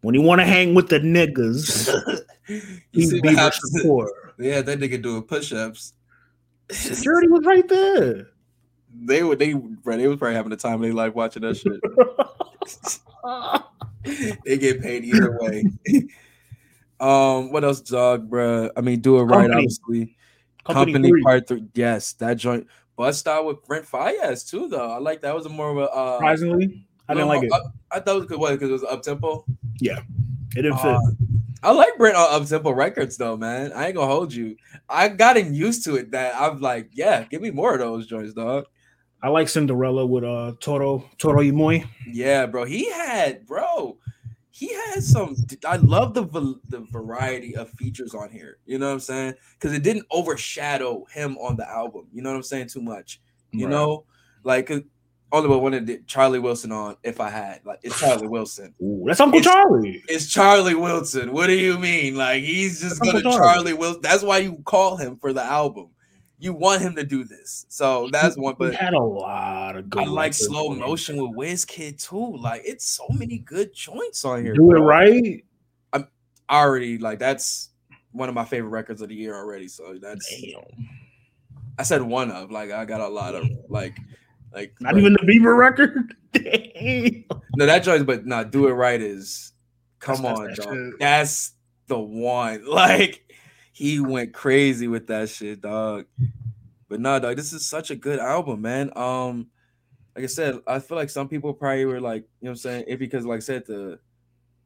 [0.00, 1.90] When you want to hang with the niggas,
[2.92, 3.52] he's Bieber?
[3.76, 4.08] Shakur.
[4.38, 5.92] Yeah, that nigga doing push-ups.
[6.70, 8.28] Security was right there.
[8.94, 11.82] they were they they was probably having a time of their life watching that shit.
[14.46, 15.66] they get paid either way.
[17.00, 18.70] Um, what else, dog, bro?
[18.76, 19.54] I mean, do it right, Company.
[19.54, 20.16] obviously.
[20.64, 21.22] Company, Company, three.
[21.22, 22.66] part three, yes, that joint.
[22.96, 24.90] Bust out with Brent Faiyaz too, though.
[24.90, 25.90] I like that was a more of a.
[25.90, 27.52] Uh, Surprisingly, I didn't like it.
[27.52, 28.40] up- I thought it was good.
[28.40, 29.44] Because it was up tempo.
[29.80, 30.00] Yeah,
[30.56, 30.86] it didn't fit.
[30.86, 31.00] Uh,
[31.62, 33.72] I like Brent on up tempo records though, man.
[33.72, 34.56] I ain't gonna hold you.
[34.88, 36.10] I gotten used to it.
[36.10, 38.66] That I'm like, yeah, give me more of those joints, dog.
[39.22, 41.80] I like Cinderella with uh Toro Toro y Moi.
[42.06, 42.64] Yeah, bro.
[42.64, 43.98] He had, bro.
[44.58, 45.36] He has some.
[45.64, 46.24] I love the
[46.68, 48.58] the variety of features on here.
[48.66, 49.34] You know what I'm saying?
[49.54, 52.08] Because it didn't overshadow him on the album.
[52.12, 52.66] You know what I'm saying?
[52.68, 53.20] Too much.
[53.52, 53.70] You Right.
[53.70, 54.04] know,
[54.42, 54.80] like uh,
[55.30, 56.96] only but did Charlie Wilson on.
[57.04, 58.74] If I had, like, it's Charlie Wilson.
[58.82, 60.02] Ooh, that's Uncle It's- Charlie.
[60.08, 61.32] It's Charlie Wilson.
[61.32, 62.16] What do you mean?
[62.16, 63.38] Like he's just That's gonna Charlie.
[63.38, 63.72] Charlie.
[63.74, 64.00] Wilson.
[64.02, 65.90] That's why you call him for the album.
[66.40, 67.66] You want him to do this.
[67.68, 68.54] So that's one.
[68.58, 70.04] But had a lot of good.
[70.04, 72.36] I like slow on motion with Wizkid too.
[72.36, 74.54] Like it's so many good joints on here.
[74.54, 75.44] Do it right.
[75.92, 76.06] I'm
[76.48, 77.70] already like that's
[78.12, 79.66] one of my favorite records of the year already.
[79.66, 80.62] So that's Damn.
[81.76, 83.96] I said one of like I got a lot of like
[84.54, 86.14] like Not even the Bieber record.
[86.32, 87.24] Damn.
[87.56, 89.52] no that joint, but nah, do it right is
[89.98, 90.98] come That's- on, that's.
[91.00, 91.52] That's
[91.88, 92.64] the one.
[92.68, 93.24] Like
[93.78, 96.06] he went crazy with that shit, dog.
[96.88, 98.90] But nah, dog, this is such a good album, man.
[98.96, 99.46] Um,
[100.16, 102.56] like I said, I feel like some people probably were like, you know what I'm
[102.56, 104.00] saying, it because like I said, the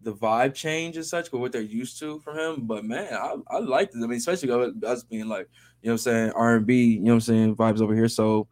[0.00, 2.66] the vibe change and such, but what they're used to from him.
[2.66, 3.98] But man, I, I liked it.
[3.98, 4.50] I mean, especially
[4.86, 5.46] us being like,
[5.82, 7.94] you know what I'm saying, R and B, you know what I'm saying, vibes over
[7.94, 8.08] here.
[8.08, 8.48] So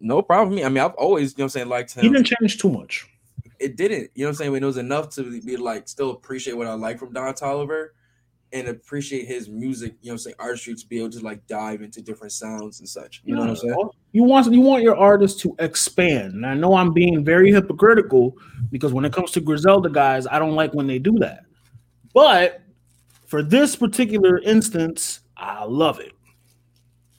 [0.00, 0.64] no problem with me.
[0.64, 2.70] I mean, I've always, you know what I'm saying, liked him He didn't change too
[2.70, 3.06] much.
[3.60, 4.10] it didn't.
[4.14, 4.52] You know what I'm saying?
[4.52, 7.88] When it was enough to be like still appreciate what I like from Don Toliver
[8.52, 11.82] and appreciate his music, you know say I'm artistry to be able to like dive
[11.82, 13.22] into different sounds and such.
[13.24, 13.90] You know what I'm saying?
[14.12, 16.34] You want you want your artist to expand.
[16.34, 18.36] And I know I'm being very hypocritical
[18.70, 21.44] because when it comes to Griselda guys, I don't like when they do that.
[22.14, 22.62] But
[23.26, 26.12] for this particular instance, I love it.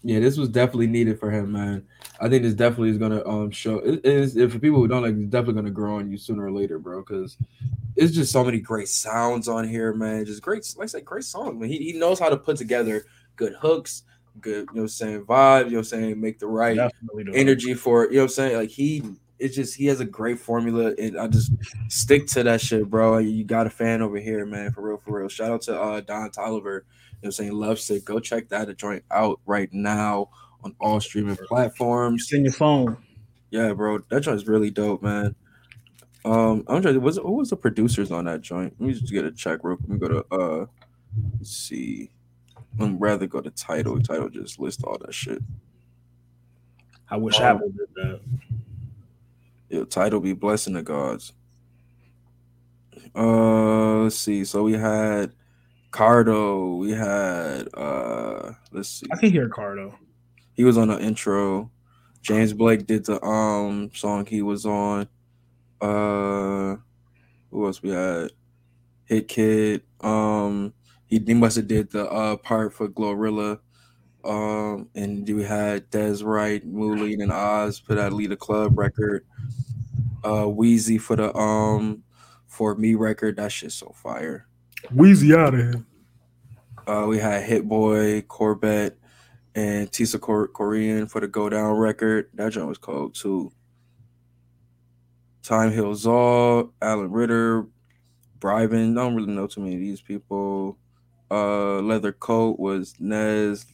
[0.01, 1.85] Yeah, this was definitely needed for him, man.
[2.21, 5.01] I think this definitely is gonna um show it is if for people who don't
[5.03, 7.01] like it's definitely gonna grow on you sooner or later, bro.
[7.01, 7.37] Because
[7.95, 10.25] it's just so many great sounds on here, man.
[10.25, 11.59] Just great, like I said, great songs.
[11.59, 11.69] Man.
[11.69, 13.05] He, he knows how to put together
[13.35, 14.03] good hooks,
[14.39, 16.77] good, you know what I'm saying, vibe, you know what I'm saying, make the right
[17.33, 18.11] energy for it.
[18.11, 18.57] You know what I'm saying?
[18.57, 19.03] Like he
[19.39, 21.51] it's just he has a great formula and I just
[21.87, 23.17] stick to that shit, bro.
[23.17, 25.29] You got a fan over here, man, for real, for real.
[25.29, 26.81] Shout out to uh Don Toliver,
[27.21, 28.05] you know what I'm saying, Love Sick.
[28.05, 30.29] Go check that joint out right now
[30.63, 32.23] on all streaming platforms.
[32.23, 32.97] It's in your phone.
[33.51, 33.99] Yeah, bro.
[34.09, 35.35] That joint's really dope, man.
[36.23, 38.73] Um, I'm trying to was who was the producers on that joint?
[38.79, 39.89] Let me just get a check real quick.
[39.89, 40.65] Let me go to uh
[41.37, 42.09] let's see.
[42.79, 43.99] I'd rather go to title.
[44.01, 45.41] Title just list all that shit.
[47.09, 47.43] I wish Oh.
[47.43, 48.21] Apple did that.
[49.69, 51.33] Yo, title be blessing the gods.
[53.15, 54.45] Uh, let's see.
[54.45, 55.33] So we had
[55.91, 56.77] Cardo.
[56.77, 59.07] We had uh, let's see.
[59.11, 59.95] I can hear Cardo.
[60.53, 61.71] He was on the intro.
[62.21, 65.07] James Blake did the um song he was on.
[65.81, 66.75] Uh,
[67.49, 68.31] who else we had?
[69.05, 69.83] Hit Kid.
[70.01, 70.73] Um,
[71.07, 73.59] he, he must have did the uh part for Glorilla.
[74.23, 79.25] Um, and we had Des Wright, Mooley, and Oz for that Lead a Club record.
[80.25, 82.03] Uh, Wheezy for the um
[82.47, 83.37] for me record.
[83.37, 84.48] That shit's so fire.
[84.93, 85.85] Wheezy out of here.
[86.87, 88.97] Uh, we had Hit Boy, Corbett,
[89.55, 92.29] and Tisa Cor- Korean for the Go Down record.
[92.33, 93.51] That joint was cold too.
[95.43, 97.67] Time Hill Zaw, Allen Ritter,
[98.39, 98.95] Bribin.
[98.95, 100.77] Don't really know too many of these people.
[101.29, 103.65] Uh, Leather Coat was Nez,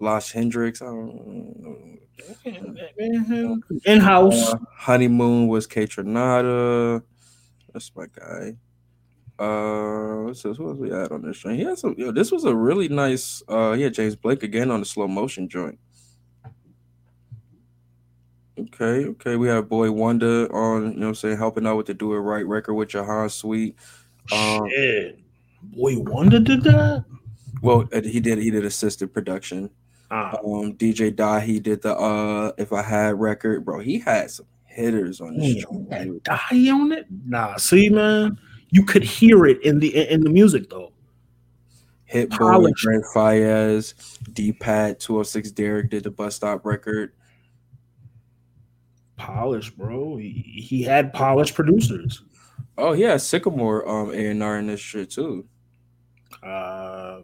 [0.00, 0.82] Losh Hendrix.
[0.82, 1.98] I don't know.
[3.84, 4.52] In house.
[4.52, 7.02] Uh, Honeymoon was Kaytranada.
[7.72, 8.56] That's my guy.
[9.38, 10.58] Uh, what's this?
[10.58, 11.58] What else we had on this joint?
[11.58, 11.94] He had some.
[11.98, 13.42] Yo, this was a really nice.
[13.48, 15.78] Uh, yeah, James Blake again on the slow motion joint.
[18.58, 19.36] Okay, okay.
[19.36, 20.82] We have Boy Wonder on.
[20.82, 23.28] You know, what I'm saying helping out with the Do It Right record with Jahan
[23.28, 23.74] Sweet.
[24.32, 25.18] Um, Shit.
[25.62, 27.04] Boy Wonder did that?
[27.62, 28.38] well, uh, he did.
[28.38, 29.70] He did assisted production.
[30.10, 33.80] Ah, Um, DJ Dahi did the uh, If I Had record, bro.
[33.80, 35.90] He had some hitters on this joint.
[35.90, 37.06] that die on it?
[37.26, 38.38] Nah, see, man.
[38.74, 40.92] You could hear it in the in the music though.
[42.06, 42.72] Hit Boy.
[42.82, 47.12] Grant Faiyaz, D Pat, 206 Derek did the bus stop record.
[49.16, 50.16] Polished, bro.
[50.16, 52.24] He, he had polished producers.
[52.76, 55.46] Oh yeah, Sycamore um A and R in this shit too.
[56.42, 57.20] Uh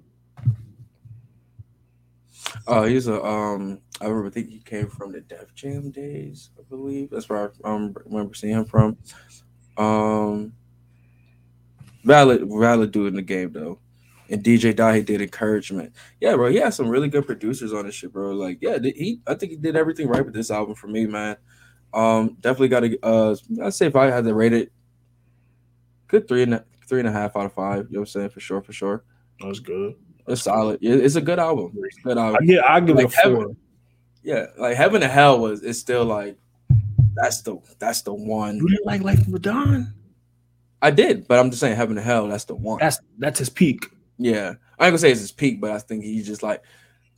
[2.69, 3.81] Oh, he's a um.
[4.01, 7.11] I remember I think he came from the Def Jam days, I believe.
[7.11, 8.97] That's where I um, remember seeing him from.
[9.77, 10.53] Um,
[12.05, 13.79] valid, valid dude in the game though.
[14.29, 15.93] And DJ Dahi did encouragement.
[16.21, 16.51] Yeah, bro.
[16.51, 18.31] He had some really good producers on this shit, bro.
[18.31, 19.21] Like, yeah, he.
[19.27, 21.37] I think he did everything right with this album for me, man.
[21.93, 22.99] Um, definitely got to.
[23.03, 24.71] Uh, I'd say if I had to rate it,
[26.07, 27.87] good three and a, three and a half out of five.
[27.91, 28.31] You know what I'm saying?
[28.31, 29.03] For sure, for sure.
[29.41, 29.95] that's good.
[30.29, 30.79] It's solid.
[30.81, 31.73] Yeah, It's a good album.
[31.83, 32.39] It's a good album.
[32.41, 33.31] I get I give Like it a four.
[33.41, 33.57] heaven.
[34.23, 36.37] Yeah, like Heaven and Hell was it's still like
[37.17, 38.59] that's the that's the one.
[38.59, 39.93] You didn't like Life of Don?
[40.82, 42.78] I did, but I'm just saying Heaven to Hell, that's the one.
[42.81, 43.86] That's that's his peak.
[44.19, 44.55] yeah.
[44.78, 46.62] I ain't gonna say it's his peak, but I think he's just like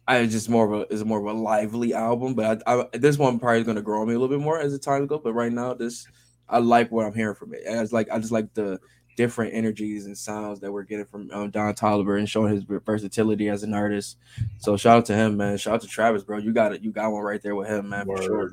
[0.08, 2.34] I just more of a is more of a lively album.
[2.34, 4.58] But I, I this one probably is gonna grow on me a little bit more
[4.58, 5.20] as the time goes.
[5.22, 6.06] But right now, this
[6.48, 7.62] I like what I'm hearing from it.
[7.66, 8.80] And it's like I just like the
[9.16, 13.48] different energies and sounds that we're getting from um, Don Toliver and showing his versatility
[13.48, 14.18] as an artist.
[14.58, 15.56] So shout out to him, man.
[15.58, 16.38] Shout out to Travis, bro.
[16.38, 16.82] You got it.
[16.82, 18.06] You got one right there with him, man.
[18.06, 18.52] For sure.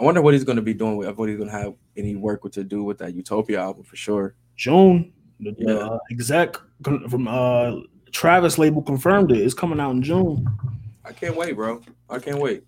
[0.00, 2.16] I wonder what he's going to be doing with what he's going to have any
[2.16, 4.34] work with to do with that Utopia album for sure.
[4.56, 5.74] June, the, the, Yeah.
[5.74, 6.56] uh, exec
[7.08, 7.76] from uh
[8.10, 9.38] Travis label confirmed it.
[9.38, 10.46] It's coming out in June.
[11.04, 11.80] I can't wait, bro.
[12.10, 12.64] I can't wait.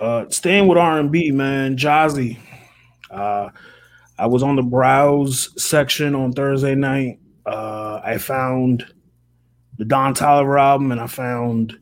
[0.00, 2.38] Uh, staying with R and B, man, Jazzy.
[3.10, 3.48] Uh,
[4.18, 7.18] I was on the browse section on Thursday night.
[7.44, 8.86] Uh, I found
[9.78, 11.76] the Don Toliver album, and I found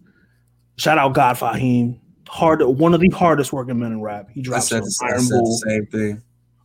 [0.79, 1.99] shout out God Fahim,
[2.29, 4.29] hard one of the hardest working men in rap.
[4.31, 6.23] He dropped said, the, I Iron Bull, same thing.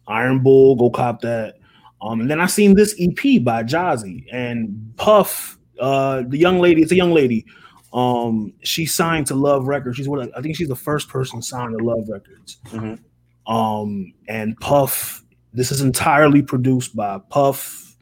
[0.08, 1.56] Iron Bull, go cop that.
[2.02, 6.82] Um, and then I seen this EP by Jazzy and Puff, uh, the young lady.
[6.82, 7.46] It's a young lady.
[7.94, 9.98] Um, she signed to Love Records.
[9.98, 10.22] She's one.
[10.22, 12.58] Of, I think she's the first person signed to Love Records.
[12.68, 13.00] Mhm.
[13.48, 15.24] Um, and Puff.
[15.54, 17.96] This is entirely produced by Puff.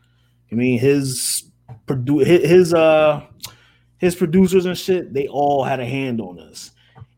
[0.51, 1.43] I mean, his
[1.87, 3.25] produ- his, his uh
[3.97, 5.13] his producers and shit.
[5.13, 6.71] They all had a hand on this.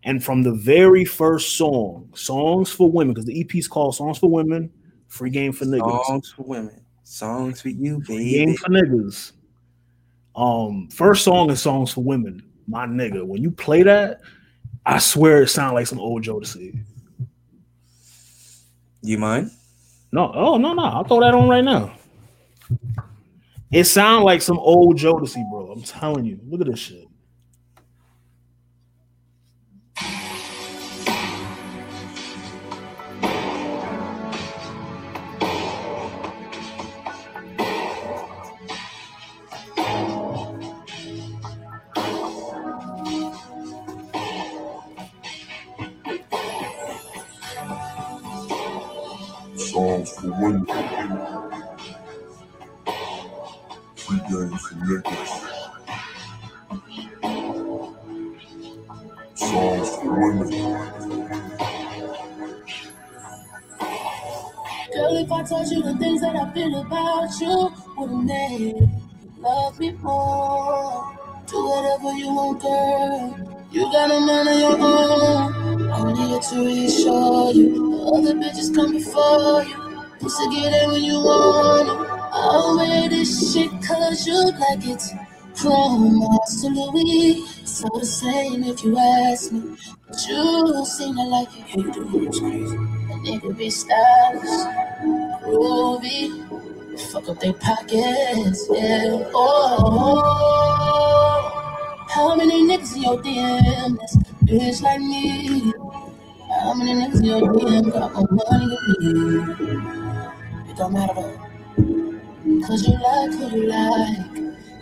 [0.03, 4.18] And from the very first song, Songs for Women, because the EP is called Songs
[4.18, 4.72] for Women,
[5.07, 6.06] Free Game for Niggas.
[6.06, 9.34] Songs for women, songs for you, Free Game for Niggas.
[10.36, 12.41] Um, first song is Songs for Women.
[12.68, 14.22] My nigga, when you play that,
[14.86, 16.84] I swear it sounds like some old Jodeci.
[19.03, 19.52] You mind?
[20.11, 21.94] No, oh no, no, I'll throw that on right now.
[23.72, 25.72] It sounds like some old Jodeci, bro.
[25.72, 26.40] I'm telling you.
[26.48, 27.06] Look at this shit.
[66.52, 68.90] I feel about you, wouldn't make you
[69.40, 71.18] love me more?
[71.48, 73.57] Do whatever you want, girl.
[73.72, 75.91] You got a man of your own.
[75.94, 77.73] Only here to reassure you.
[77.73, 80.03] The other bitches come before you.
[80.19, 82.10] Just to get it when you want it.
[82.34, 85.03] I'll wear this shit cause you like it.
[85.56, 87.45] From Mars to Louis,
[87.86, 89.78] all the same if you ask me.
[90.06, 91.76] But you seem to like it.
[91.78, 92.76] You do, it's crazy.
[92.76, 94.68] A nigga be stylish,
[95.52, 96.32] groovy,
[97.11, 99.30] fuck up their pockets, yeah.
[99.36, 100.22] Oh,
[102.10, 103.98] how many niggas in your DM?
[103.98, 105.73] That's bitch like me.
[106.61, 109.10] How many niggas in your DM got more money than me?
[110.69, 111.40] It don't matter.
[112.68, 114.18] Cause you like who you like.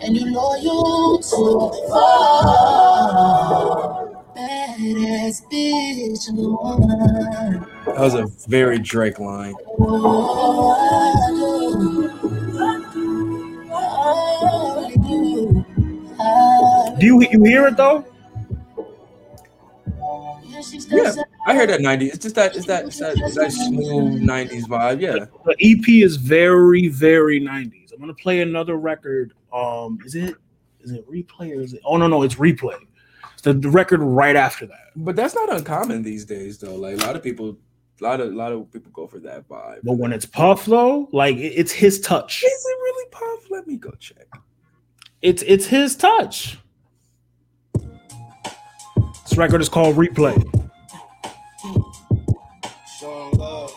[0.01, 4.08] And you loyal to fall.
[4.39, 7.67] Badass bitch, the one.
[7.85, 9.53] That was a very Drake line.
[15.05, 15.65] Do.
[16.99, 18.05] Do you you hear it though?
[20.89, 21.13] Yeah,
[21.45, 22.07] I heard that 90s.
[22.07, 25.01] It's just that it's that it's that, it's that smooth 90s vibe.
[25.01, 25.25] Yeah.
[25.45, 27.91] The EP is very very 90s.
[27.91, 29.33] I'm gonna play another record.
[29.51, 30.35] Um, is it
[30.81, 31.81] is it replay or is it?
[31.83, 32.79] Oh no no, it's replay.
[33.39, 34.91] It's the, the record right after that.
[34.97, 36.75] But that's not uncommon these days though.
[36.75, 37.57] Like a lot of people
[38.01, 39.79] a lot of a lot of people go for that vibe.
[39.81, 42.43] But when it's Puff though, like it's his touch.
[42.43, 43.49] Is it really Puff?
[43.49, 44.27] Let me go check.
[45.21, 46.57] It's it's his touch.
[49.23, 50.35] This record is called Replay.
[52.99, 53.71] Showing love.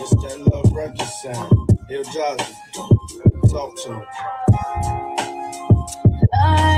[0.00, 1.68] It's that love record sound.
[1.90, 2.54] Yo, Jazzy,
[3.50, 4.06] talk to him.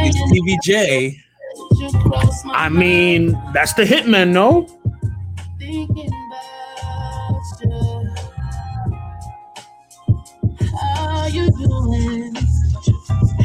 [0.04, 1.27] It's TVJ.
[2.52, 4.66] I mean, that's the hitman, no?
[5.58, 8.08] thinking about you.
[10.80, 12.34] How you doing?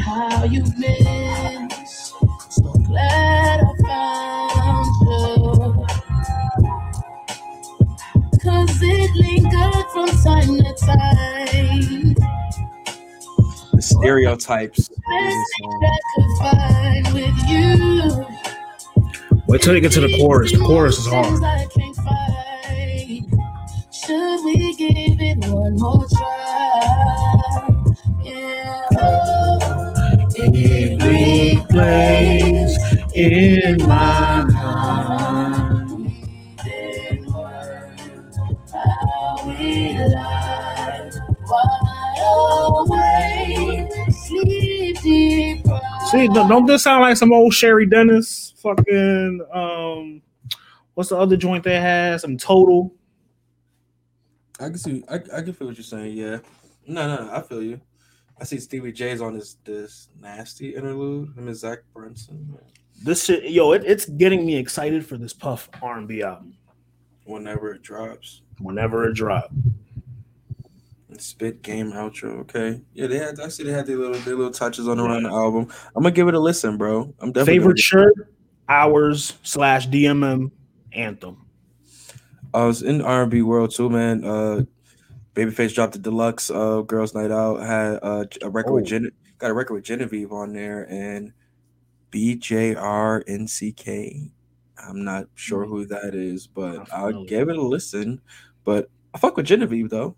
[0.00, 1.70] How you been?
[1.86, 5.86] So glad I found you.
[8.42, 12.14] Cause it lingered from time to time.
[13.72, 14.88] The stereotypes.
[14.88, 15.98] Best thing song.
[16.14, 18.33] Could find with you.
[19.54, 20.50] Wait till they get to the chorus.
[20.50, 21.26] The chorus is hard.
[23.92, 27.68] Should we give it one more try?
[28.24, 28.82] Yeah.
[28.98, 29.94] Oh,
[33.14, 34.53] in my
[46.14, 46.32] deprived.
[46.32, 48.54] See, don't don't this sound like some old Sherry Dennis?
[48.58, 50.22] Fucking um,
[50.94, 52.20] what's the other joint they had?
[52.20, 52.92] Some total.
[54.60, 55.04] I can see.
[55.08, 56.16] I, I can feel what you're saying.
[56.16, 56.38] Yeah.
[56.86, 57.80] No, no, no, I feel you.
[58.40, 61.36] I see Stevie J's on this this nasty interlude.
[61.36, 62.56] Him and Zach Brunson.
[63.02, 66.54] This shit, yo, it, it's getting me excited for this Puff R and B album.
[67.24, 68.42] Whenever it drops.
[68.60, 69.93] Whenever it drop, And
[71.20, 72.40] Spit game outro.
[72.40, 72.80] Okay.
[72.94, 73.38] Yeah, they had.
[73.52, 75.68] See they had their little their little touches on around the album.
[75.96, 77.14] I'm gonna give it a listen, bro.
[77.20, 78.12] I'm definitely favorite shirt,
[78.68, 80.50] hours slash DMM
[80.92, 81.46] anthem.
[82.52, 84.24] I was in R&B world too, man.
[84.24, 84.62] Uh,
[85.34, 87.60] Babyface dropped the deluxe uh, Girls Night Out.
[87.60, 88.86] Had uh, a record with Oh.
[88.86, 91.32] Gen- got a record with Genevieve on there, and
[92.12, 94.30] BJRNCK.
[94.86, 98.20] I'm not sure who that is, but I'll give it a listen.
[98.64, 100.16] But I fuck with Genevieve though.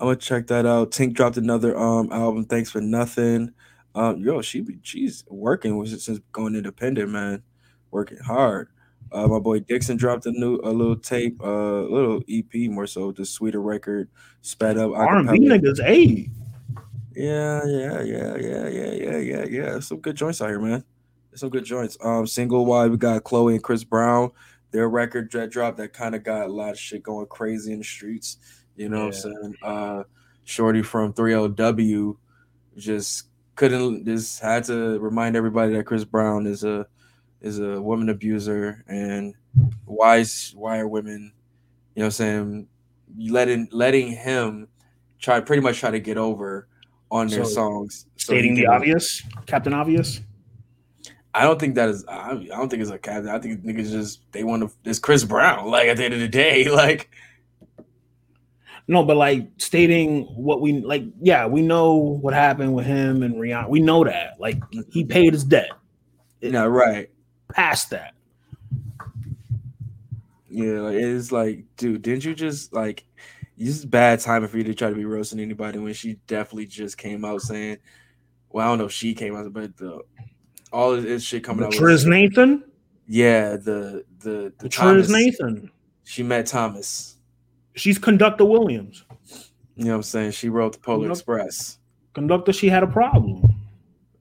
[0.00, 0.90] I'm gonna check that out.
[0.92, 2.44] Tink dropped another um album.
[2.44, 3.52] Thanks for nothing.
[3.94, 7.42] Um, yo, she be she's working with it since going independent, man.
[7.90, 8.68] Working hard.
[9.10, 12.86] Uh, my boy Dixon dropped a new a little tape, uh, a little EP more
[12.86, 14.08] so, the sweeter record,
[14.42, 14.92] sped up.
[14.92, 16.28] R and B niggas, hey,
[17.14, 19.80] Yeah, yeah, yeah, yeah, yeah, yeah, yeah, yeah.
[19.80, 20.84] Some good joints out here, man.
[21.30, 21.96] There's some good joints.
[22.02, 24.30] Um, single wide, we got Chloe and Chris Brown.
[24.70, 27.78] Their record that dropped that kind of got a lot of shit going crazy in
[27.78, 28.36] the streets.
[28.78, 29.54] You know what I'm saying?
[29.62, 30.02] Uh,
[30.44, 32.16] Shorty from 3LW
[32.76, 33.24] just
[33.56, 36.86] couldn't just had to remind everybody that Chris Brown is a
[37.40, 39.34] is a woman abuser and
[39.84, 41.32] why is why are women,
[41.94, 42.68] you know what I'm saying,
[43.18, 44.68] letting letting him
[45.18, 46.68] try pretty much try to get over
[47.10, 48.06] on their So, songs.
[48.16, 50.20] so stating the obvious, Captain Obvious.
[51.34, 52.04] I don't think that is.
[52.06, 53.28] I, I don't think it's a captain.
[53.28, 54.70] I think niggas just they want to.
[54.88, 55.70] It's Chris Brown.
[55.70, 57.10] Like at the end of the day, like
[58.90, 63.34] No, but like stating what we like, yeah, we know what happened with him and
[63.34, 63.68] Rihanna.
[63.68, 64.40] We know that.
[64.40, 64.58] Like
[64.90, 65.70] he paid his debt.
[66.40, 67.10] you know, right?
[67.52, 68.14] Past that.
[70.48, 73.04] Yeah, like, it's like, dude, didn't you just like?
[73.58, 76.66] This is bad timing for you to try to be roasting anybody when she definitely
[76.66, 77.78] just came out saying,
[78.50, 80.00] "Well, I don't know if she came out, but the
[80.72, 82.62] all this shit coming out." was- Triz Nathan.
[83.06, 85.70] yeah, the the the Triz Thomas, Nathan.
[86.04, 87.17] She met Thomas.
[87.78, 89.04] She's Conductor Williams.
[89.76, 90.32] You know what I'm saying?
[90.32, 91.12] She wrote the Polar Yep.
[91.12, 91.78] Express.
[92.14, 93.42] Conductor, she had a problem.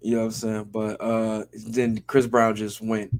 [0.01, 0.63] You know what I'm saying?
[0.71, 3.11] But uh then Chris Brown just went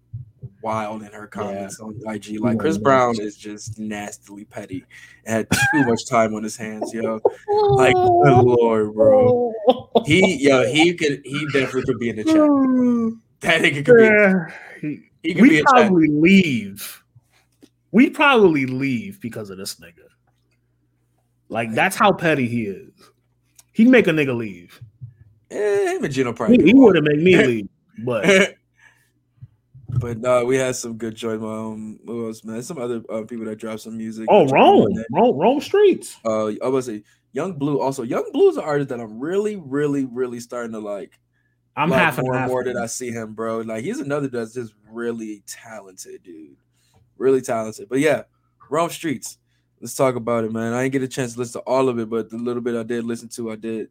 [0.62, 2.40] wild in her comments on IG.
[2.40, 4.86] Like Chris Brown is just nastily petty
[5.26, 7.20] and had too much time on his hands, yo.
[7.72, 9.52] Like good lord, bro.
[10.06, 13.18] He yo, he could he definitely could be in the chat.
[13.42, 14.04] That nigga could be.
[14.04, 14.46] Yeah,
[14.82, 15.66] he, He could be we'd chat.
[15.68, 17.04] probably leave.
[17.92, 20.07] We'd probably leave because of this nigga.
[21.50, 22.92] Like that's how petty he is.
[23.74, 24.82] He'd make a nigga leave.
[25.50, 26.64] Eh, him and Gino He, probably.
[26.64, 27.70] he would have made me leave,
[28.00, 28.56] but
[29.90, 31.36] but no, we had some good joy.
[31.36, 32.62] Um, who else, man?
[32.64, 34.26] Some other uh, people that dropped some music.
[34.30, 36.18] oh, Rome, Rome, Rome Streetz.
[36.26, 37.80] Uh, I was say Young Blue.
[37.80, 41.18] Also, Young Blue is an artist that I'm really, really, really starting to like.
[41.78, 42.50] I'm love half more and half.
[42.50, 43.60] more that I see him, bro.
[43.60, 46.58] Like he's another that's just really talented, dude.
[47.18, 47.88] Really talented.
[47.88, 48.24] But yeah,
[48.70, 49.38] Rome Streetz.
[49.80, 50.74] Let's talk about it, man.
[50.74, 52.76] I didn't get a chance to listen to all of it, but the little bit
[52.76, 53.90] I did listen to, I did.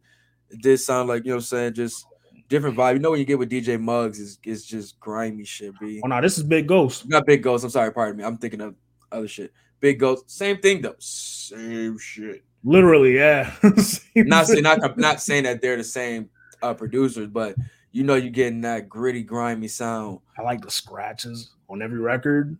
[0.49, 2.05] It did sound like you know what I'm saying, just
[2.49, 2.93] different vibe.
[2.93, 6.01] You know when you get with DJ Muggs is is just grimy shit, B.
[6.03, 7.07] Oh no, this is Big Ghost.
[7.07, 7.63] Not Big Ghost.
[7.63, 8.23] I'm sorry, pardon me.
[8.23, 8.75] I'm thinking of
[9.11, 9.53] other shit.
[9.79, 10.95] Big Ghost, same thing though.
[10.99, 12.43] Same shit.
[12.63, 13.53] Literally, yeah.
[14.15, 16.29] Not saying not, not saying that they're the same
[16.61, 17.55] uh, producers, but
[17.91, 20.19] you know you're getting that gritty, grimy sound.
[20.37, 22.57] I like the scratches on every record.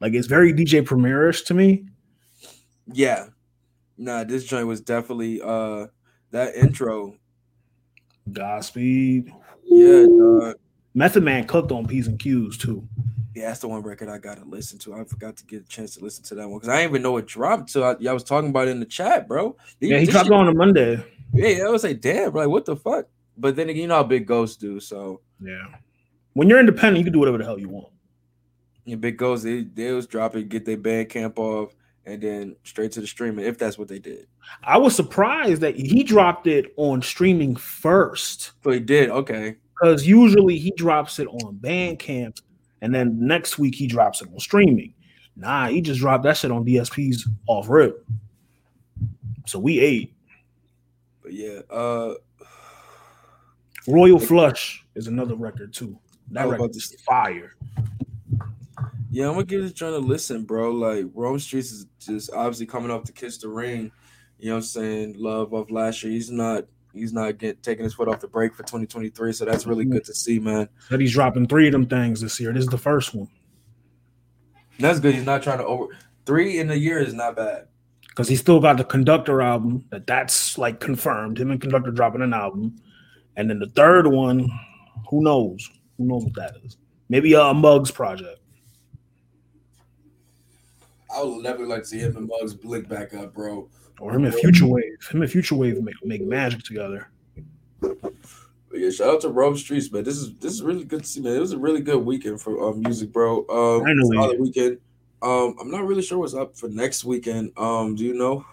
[0.00, 1.84] Like it's very DJ Premier-ish to me.
[2.92, 3.26] Yeah.
[3.96, 5.86] Nah, this joint was definitely uh
[6.30, 7.16] that intro.
[8.32, 9.32] Godspeed.
[9.64, 10.54] Yeah, dog.
[10.94, 12.86] Method Man cooked on P's and Q's too.
[13.34, 14.94] Yeah, that's the one record I gotta listen to.
[14.94, 17.02] I forgot to get a chance to listen to that one because I didn't even
[17.02, 19.56] know it dropped till I, y'all was talking about it in the chat, bro.
[19.80, 21.04] Yeah, he dropped on a Monday.
[21.32, 23.06] Yeah, I was like, damn, bro, like what the fuck?
[23.38, 24.80] But then again, you know how big ghosts do.
[24.80, 25.66] So Yeah.
[26.32, 27.88] When you're independent, you can do whatever the hell you want.
[28.84, 31.72] yeah, big ghosts, they they was dropping, get their band camp off,
[32.10, 34.26] and then straight to the streaming if that's what they did.
[34.64, 38.52] I was surprised that he dropped it on streaming first.
[38.64, 39.56] So he did, okay.
[39.74, 42.40] Because usually he drops it on Bandcamp
[42.82, 44.92] and then next week he drops it on streaming.
[45.36, 48.04] Nah, he just dropped that shit on DSPs off rip.
[49.46, 50.14] So we ate.
[51.22, 52.14] But yeah, uh
[53.86, 55.98] Royal Flush is another record too.
[56.32, 57.54] That record is fire.
[59.10, 60.70] Yeah, I'm gonna give this trying to listen, bro.
[60.70, 63.90] Like Rome Streetz is just obviously coming off to kiss the ring.
[64.38, 65.14] You know what I'm saying?
[65.18, 66.12] Love of last year.
[66.12, 66.64] He's not
[66.94, 69.32] he's not get taking his foot off the brake for 2023.
[69.32, 70.68] So that's really good to see, man.
[70.90, 72.52] That he's dropping three of them things this year.
[72.52, 73.28] This is the first one.
[74.78, 75.14] That's good.
[75.14, 75.88] He's not trying to over
[76.24, 77.66] three in a year is not bad.
[78.08, 81.38] Because he still got the conductor album that that's like confirmed.
[81.38, 82.76] Him and conductor dropping an album.
[83.36, 84.48] And then the third one,
[85.08, 85.68] who knows?
[85.96, 86.76] Who knows what that is?
[87.08, 88.39] Maybe uh, a Muggs project.
[91.14, 93.68] I would never like to see him and Muggs blink back up, bro.
[94.00, 94.84] Or him and Future Wave.
[95.10, 97.10] Him and Future Wave make, make magic together.
[97.80, 100.04] But yeah, shout out to Rome Streetz, man.
[100.04, 101.34] This is this is really good to see, man.
[101.34, 103.38] It was a really good weekend for uh, music, bro.
[103.48, 104.16] Um, Finally.
[104.16, 104.78] solid weekend.
[105.22, 107.52] Um, I'm not really sure what's up for next weekend.
[107.58, 108.44] Um, do you know?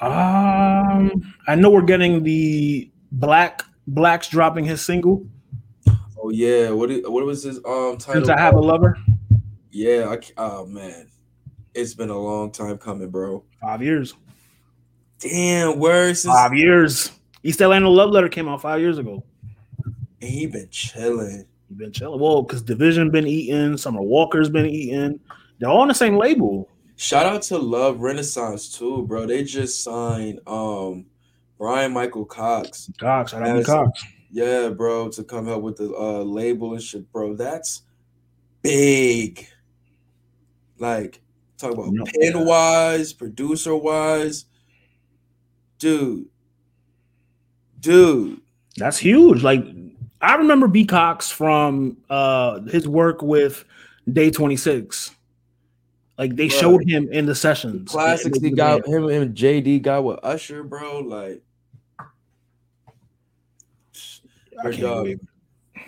[0.00, 5.26] Um, I know we're getting the Black Black's dropping his single.
[6.22, 8.26] Oh yeah, what is, what was his um title?
[8.26, 8.96] Since I have a lover,
[9.70, 11.08] Yeah, I, oh man,
[11.80, 13.42] it's been a long time coming, bro.
[13.60, 14.14] five years.
[15.20, 17.10] Damn, where since Five years.
[17.42, 19.22] East Atlanta Love Letter came out five years ago.
[19.84, 21.46] And he been chilling.
[21.68, 22.20] You've been chilling.
[22.20, 25.20] Well, because DVSN been eating, Summer Walker's been eating.
[25.58, 26.68] They're all on the same label.
[26.96, 29.26] Shout out to Love Renaissance too, bro.
[29.26, 31.06] They just signed um
[31.58, 32.90] Bryan-Michael Cox.
[32.98, 33.66] Cox, to Yes.
[33.66, 34.04] Cox.
[34.30, 37.34] Yeah, bro, to come help with the uh label and shit, bro.
[37.34, 37.82] That's
[38.62, 39.46] big.
[40.78, 41.20] Like
[41.58, 42.04] talk about No.
[42.20, 44.46] pen wise, producer wise,
[45.78, 46.26] dude,
[47.80, 48.40] dude.
[48.76, 49.42] That's huge.
[49.42, 49.64] Like
[50.20, 53.64] I remember B Cox from uh his work with
[54.12, 55.10] Day 26.
[56.16, 56.52] Like they Right.
[56.52, 57.90] showed him in the sessions.
[57.90, 61.00] Classics he got him and JD got with Usher, bro.
[61.00, 61.42] Like
[64.62, 65.08] Bro, dog,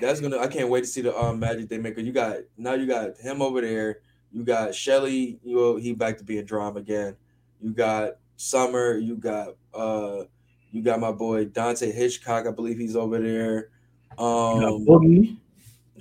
[0.01, 1.97] that's gonna I can't wait to see the um magic they make.
[1.98, 4.01] You got now you got him over there.
[4.32, 7.16] You got Shelly, you know, he back to being drama again.
[7.61, 10.24] You got Summer, you got uh
[10.73, 13.70] you got my boy Dante Hitchcock, I believe he's over there.
[14.12, 15.36] You got Um Boogie.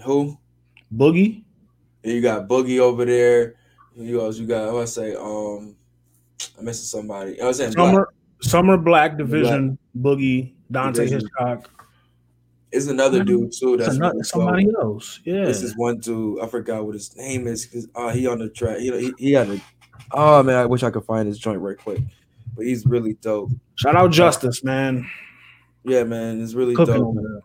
[0.03, 0.38] who?
[0.95, 1.43] Boogie.
[2.03, 3.56] And you got Boogie over there.
[3.95, 4.38] You else?
[4.38, 5.76] You got I want to say um
[6.57, 7.41] I'm missing somebody.
[7.41, 7.88] I was saying Black.
[7.88, 11.11] Summer Summer Black DVSN, Boogie, Dante DVSN.
[11.11, 11.69] Hitchcock.
[12.71, 13.77] It's another dude too.
[13.77, 15.19] That's another, somebody else.
[15.23, 15.45] Yeah.
[15.45, 16.41] This is one dude.
[16.41, 18.79] I forgot what his name is because uh, he on the track.
[18.79, 19.59] You know, he, he had a.
[20.11, 21.99] Oh man, I wish I could find his joint right quick.
[22.55, 23.51] But he's really dope.
[23.75, 25.09] Shout out Justice, man.
[25.83, 27.43] Yeah, man, it's really Cooking dope.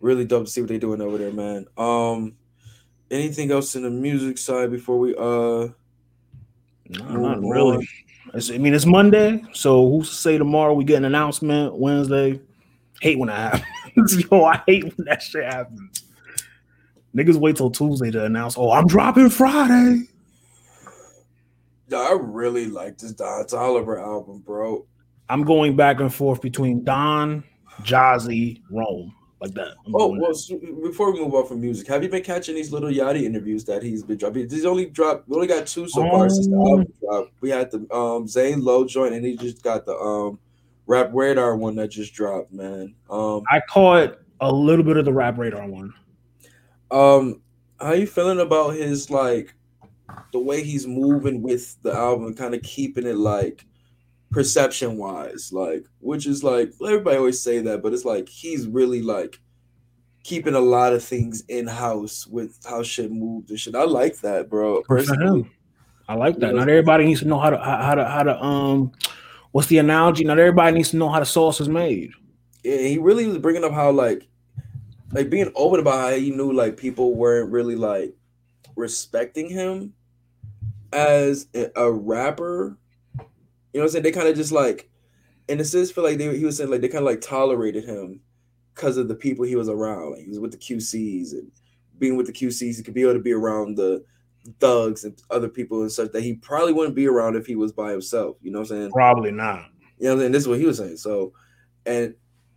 [0.00, 1.66] Really dope to see what they're doing over there, man.
[1.78, 2.34] Um,
[3.10, 5.68] anything else in the music side before we uh?
[6.88, 7.48] No, not on?
[7.48, 7.88] really.
[8.34, 11.76] It's, I mean, it's Monday, so who's to say tomorrow we get an announcement?
[11.76, 12.40] Wednesday.
[13.00, 13.64] Hate when I happens.
[13.96, 16.04] Yo, I hate when that shit happens.
[17.14, 20.08] Niggas wait till Tuesday to announce, oh, I'm dropping Friday.
[21.88, 24.86] Yeah, I really like this Don Toliver album, bro.
[25.28, 27.44] I'm going back and forth between Don,
[27.82, 29.74] Jazzy, Rome, like that.
[29.86, 32.72] I'm Oh well, so before we move on from music, have you been catching these
[32.72, 34.48] little Yachty interviews that he's been dropping?
[34.48, 35.28] He's only dropped.
[35.28, 37.32] We only got two so far since the Um, album dropped.
[37.42, 40.38] We had the um Zane Lowe joint, and he just got the um
[40.86, 42.94] Rap Radar one that just dropped, man.
[43.08, 45.94] Um, I caught a little bit of the rap radar one.
[46.90, 47.40] um,
[47.80, 49.54] how you feeling about his like
[50.32, 53.64] the way he's moving with the album, kind of keeping it like
[54.30, 59.02] perception wise, like which is like everybody always say that, but it's like he's really
[59.02, 59.40] like
[60.24, 63.74] keeping a lot of things in house with how shit moved and shit.
[63.74, 64.82] I like that, bro.
[64.82, 65.50] Personally.
[66.08, 66.54] I like that.
[66.54, 68.92] Not everybody needs to know how to how to how to um
[69.52, 70.24] what's the analogy?
[70.24, 72.10] Not everybody needs to know how the sauce is made.
[72.64, 74.28] yeah, he really was bringing up how like
[75.12, 78.14] like being open about how he knew like people weren't really like
[78.76, 79.92] respecting him
[80.92, 82.78] as a, rapper.
[83.18, 83.24] You
[83.78, 84.02] know what I'm saying?
[84.02, 84.90] They kind of just like
[85.48, 87.84] in a sense feel like they he was saying like they kind of like tolerated
[87.84, 88.20] him
[88.74, 90.12] because of the people he was around.
[90.12, 91.50] Like he was with the QCs and
[91.98, 94.04] being with the QCs, he could be able to be around the
[94.58, 97.72] thugs and other people and such that he probably wouldn't be around if he was
[97.72, 98.36] by himself.
[98.42, 98.90] You know what I'm saying?
[98.92, 99.66] Probably not.
[99.98, 100.32] You know what I'm saying?
[100.32, 100.96] This is what he was saying.
[100.96, 101.32] So,
[101.86, 102.14] and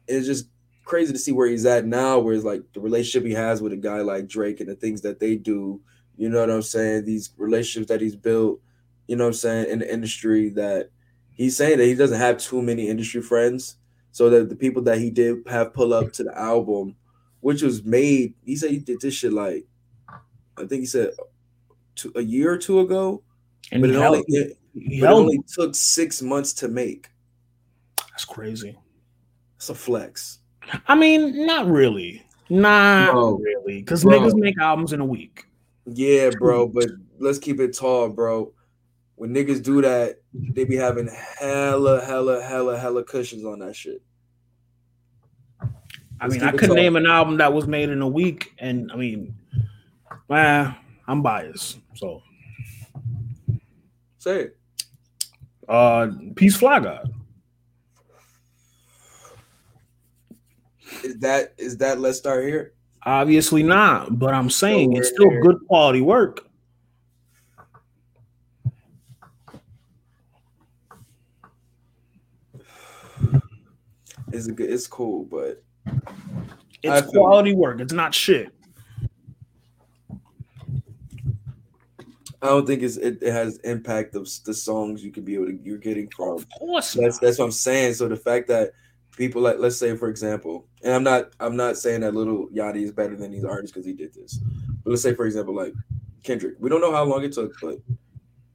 [0.08, 0.50] it's just
[0.84, 3.74] crazy to see where he's at now, where it's like the relationship he has with
[3.74, 5.82] a guy like Drake and the things that they do.
[6.18, 7.06] You know what I'm saying?
[7.06, 8.62] These relationships that he's built,
[9.08, 10.90] you know what I'm saying, in the industry that
[11.34, 13.78] he's saying that he doesn't have too many industry friends.
[14.12, 16.96] So that the people that he did have pull up to the album,
[17.42, 19.66] which was made, he said he did this shit like,
[20.58, 21.12] I think he said
[21.96, 23.24] two, a year or two ago,
[23.72, 27.10] And but it only it, but it only took six months to make.
[28.12, 28.78] That's crazy.
[29.58, 30.40] It's a flex.
[30.88, 32.26] I mean, not really.
[32.50, 33.38] Not Bro.
[33.38, 33.80] really.
[33.82, 35.46] Because niggas make albums in a week.
[35.86, 36.86] Yeah, bro, but
[37.20, 38.52] let's keep it tall, bro.
[39.16, 41.08] When niggas do that, they be having
[41.40, 44.02] hella, hella, hella, hella cushions on that shit.
[45.62, 45.68] I
[46.28, 46.76] Let's mean, I could tall.
[46.76, 49.36] name an album that was made in a week, and I mean,
[50.30, 50.76] man,
[51.08, 51.80] I'm biased.
[51.96, 52.22] So,
[54.18, 54.58] Say it.
[55.70, 57.14] uh, Peace Fly God.
[61.04, 62.74] Is that is that let's start here?
[63.04, 65.42] Obviously not, but I'm saying Nowhere it's still near.
[65.42, 66.42] good quality work.
[74.32, 75.64] It's good it's cool, but
[76.84, 77.80] It's quality work.
[77.80, 78.50] It's not shit.
[82.46, 85.48] I don't think it's it, it has impact of the songs you could be able
[85.48, 87.22] to you're getting from Of course, That's not.
[87.22, 87.94] that's what I'm saying.
[87.96, 88.72] So the fact that
[89.18, 92.84] people like let's say for example, and I'm not I'm not saying that Lil Yachty
[92.84, 94.40] is better than these artists because he did this.
[94.84, 95.74] But let's say for example, like
[96.24, 96.56] Kendrick.
[96.60, 97.80] We don't know how long it took, but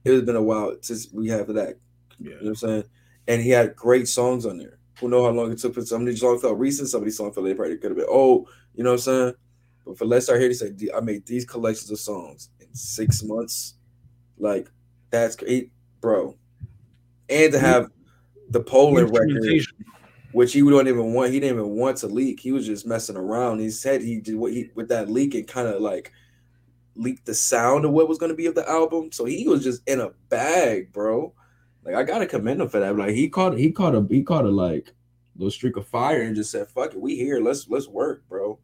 [0.03, 1.77] it has been a while since we have that.
[2.19, 2.29] Yeah.
[2.29, 2.83] You know what I'm saying?
[3.27, 4.77] And he had great songs on there.
[4.99, 7.05] Who know how long it took for some of these songs felt recent, some of
[7.05, 9.33] these songs felt they probably could have been old, you know what I'm saying?
[9.85, 13.23] But for Let's Start Here, he said, I made these collections of songs in six
[13.23, 13.75] months.
[14.41, 14.69] Like,
[15.09, 16.35] that's great, bro.
[17.29, 17.89] And to have
[18.49, 19.61] the Poland record,
[20.33, 22.39] which he wouldn't even want, he didn't even want to leak.
[22.39, 23.59] He was just messing around.
[23.59, 26.11] He said he did what he with that leak and kind of like
[26.95, 29.11] leaked the sound of what was going to be of the album.
[29.11, 31.33] So he was just in a bag, bro.
[31.83, 32.95] Like I gotta commend him for that.
[32.95, 34.93] Like he caught he caught a he caught a like
[35.35, 37.39] little streak of fire and just said, "Fuck it, we here.
[37.39, 38.59] Let's let's work, bro."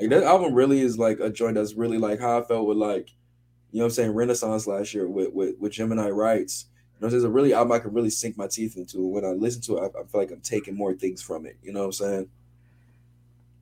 [0.00, 2.78] Like that album really is like a joint that's really like how I felt with
[2.78, 3.10] like,
[3.70, 6.66] you know what I'm saying, Renaissance last year with with, with Gemini Rights.
[6.94, 9.06] You know, there's a really album I can really sink my teeth into.
[9.06, 11.56] When I listen to it, I, I feel like I'm taking more things from it.
[11.62, 12.28] You know what I'm saying?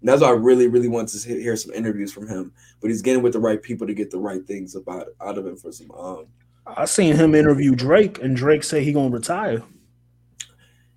[0.00, 2.52] And that's why I really, really want to hear hear some interviews from him.
[2.80, 5.46] But he's getting with the right people to get the right things about out of
[5.46, 6.26] him for some um
[6.66, 9.62] I seen him interview Drake, and Drake say he gonna retire.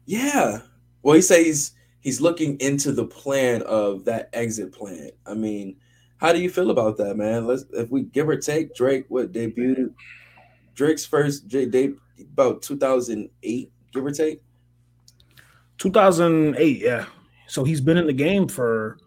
[0.06, 0.61] Yeah.
[1.03, 1.72] Well, he says he's
[2.02, 5.11] he's looking into the plan of that exit plan.
[5.26, 5.77] I mean,
[6.20, 7.48] how do you feel about that, man?
[7.48, 9.94] Let's if we give or take Drake, what debuted
[10.76, 14.41] Drake's first date about 2008, give or take.
[15.78, 17.06] 2008, yeah.
[17.48, 18.98] So he's been in the game for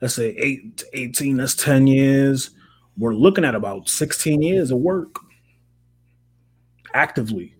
[0.00, 1.38] let's say eight to 18.
[1.38, 2.50] That's 10 years.
[2.98, 5.18] We're looking at about 16 years of work
[6.92, 7.54] actively.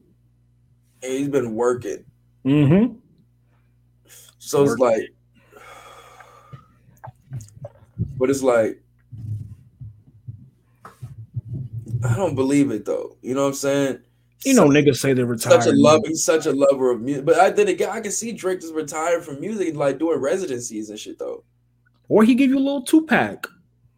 [1.03, 2.05] And he's been working.
[2.45, 2.97] Mm-hmm.
[4.39, 5.15] So it's like
[8.19, 8.83] but it's like
[12.05, 13.17] I don't believe it though.
[13.23, 13.99] You know what I'm saying?
[14.45, 15.63] You know, Such- niggas say they're retired.
[15.63, 16.03] such a love.
[16.07, 17.25] He's such a lover of music.
[17.25, 20.91] But I then again, I can see Drake just retired from music, like doing residencies
[20.91, 21.45] and shit though.
[22.09, 23.47] Or he give you a little two pack.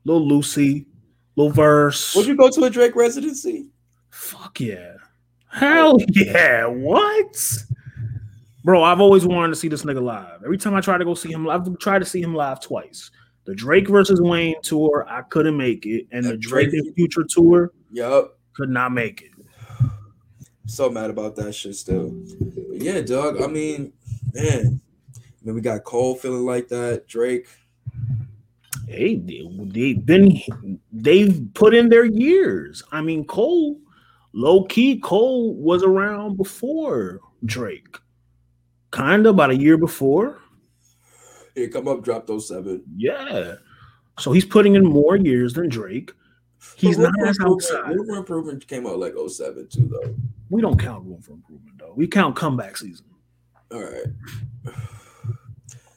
[0.05, 0.87] little Lucy,
[1.37, 2.15] little verse.
[2.17, 3.67] Would you go to a Drake residency?
[4.11, 4.95] Fuck yeah.
[5.49, 6.65] Hell yeah.
[6.67, 7.37] What?
[8.65, 10.43] Bro, I've always wanted to see this nigga live.
[10.45, 13.11] Every time I try to go see him, I've tried to see him live twice.
[13.45, 17.25] The Drake versus Wayne tour, I couldn't make it, and the That Drake- and Future
[17.29, 18.39] tour Yup.
[18.53, 19.31] could not make it.
[20.67, 22.11] So mad about that shit still.
[22.69, 23.43] But yeah, dog.
[23.43, 23.93] I mean,
[24.33, 24.81] man.
[25.17, 27.09] I mean, we got Cole feeling like that.
[27.09, 27.49] Drake.
[28.87, 32.83] Hey, they, they've been they've put in their years.
[32.93, 33.79] I mean, Cole,
[34.33, 37.99] low key, Cole was around before Drake,
[38.91, 40.41] kind of about a year before.
[41.55, 42.83] Here, come up, drop those seven.
[42.97, 43.55] Yeah,
[44.19, 46.13] so he's putting in more years than Drake.
[46.77, 47.95] He's not as outside.
[47.95, 50.15] Room for Improvement came out like 07 too, though.
[50.51, 51.93] We don't count room for improvement though.
[51.97, 53.07] We count comeback season.
[53.73, 54.75] All right.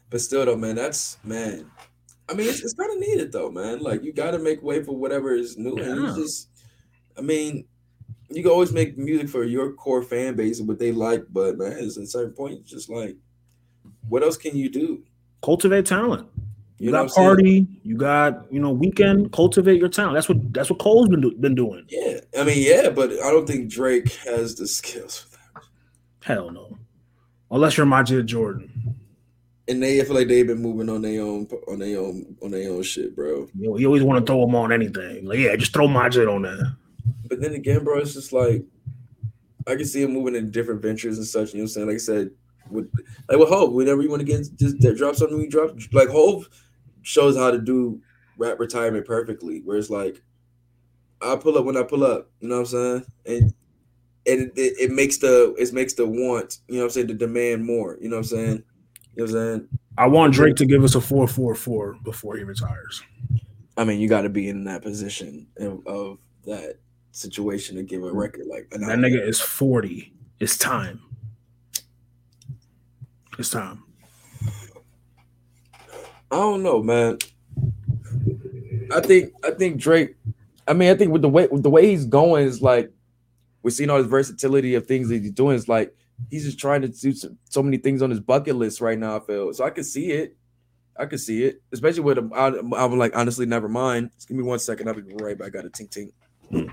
[0.09, 1.69] But still, though, man, that's man.
[2.29, 3.79] I mean, it's, it's kind of needed though, man.
[3.79, 6.49] Like you got to make way for whatever is new, and you just,
[7.17, 7.65] I mean,
[8.29, 11.57] you can always make music for your core fan base and what they like, but
[11.57, 13.15] man, at a certain point, it's just like,
[14.07, 15.03] what else can you do?
[15.41, 16.27] Cultivate talent.
[16.83, 17.27] You, got what I'm saying?
[17.27, 17.67] party.
[17.83, 19.31] You got you know Weeknd.
[19.31, 20.15] Cultivate your talent.
[20.15, 21.85] That's what that's what Cole's been do, been doing.
[21.87, 25.63] Yeah, I mean, yeah, but I don't think Drake has the skills for that.
[26.23, 26.77] Hell no,
[27.51, 28.97] unless you're Majid Jordan.
[29.69, 32.51] And they I feel like they've been moving on their own, on their own, on
[32.51, 33.47] their own shit, bro.
[33.57, 35.23] You, know, you always want to throw him on anything.
[35.25, 36.75] Like, yeah, just throw Majid on there.
[37.29, 38.61] But then again, bro, it's just like
[39.67, 41.53] I can see him moving in different ventures and such.
[41.53, 41.87] You know what I'm saying?
[41.87, 42.31] Like I said,
[42.69, 42.91] with
[43.29, 45.77] like with Hov, whenever you want to get just drop something, we drop.
[45.93, 46.49] Like Hov
[47.03, 48.01] shows how to do
[48.37, 49.61] rap retirement perfectly.
[49.61, 50.21] Where it's like
[51.21, 52.29] I pull up when I pull up.
[52.39, 53.05] You know what I'm saying?
[53.25, 53.53] And
[54.25, 56.59] and it, it, it makes the it makes the want.
[56.67, 57.07] You know what I'm saying?
[57.07, 57.97] The demand more.
[58.01, 58.63] You know what I'm saying?
[59.15, 59.67] You know what I'm saying?
[59.97, 63.03] I want Drake to give us a four four four before he retires.
[63.77, 66.77] I mean, you got to be in that position of, of that
[67.11, 70.13] situation to give a record like That nigga is forty.
[70.39, 71.01] It's time.
[73.37, 73.82] It's time.
[76.33, 77.19] I don't know, man.
[78.91, 80.15] I think I think Drake.
[80.67, 82.91] I mean, I think with the way with the way he's going is like
[83.61, 85.55] we're seeing all his versatility of things that he's doing.
[85.55, 85.95] It's like
[86.31, 89.15] he's just trying to do so, so many things on his bucket list right now.
[89.15, 90.35] I feel so I can see it.
[90.97, 92.31] I can see it, especially with him.
[92.33, 94.09] I, I'm like, honestly, never mind.
[94.15, 94.87] Just give me one second.
[94.87, 95.47] I'll be right back.
[95.47, 96.11] I got a tink
[96.51, 96.71] tink.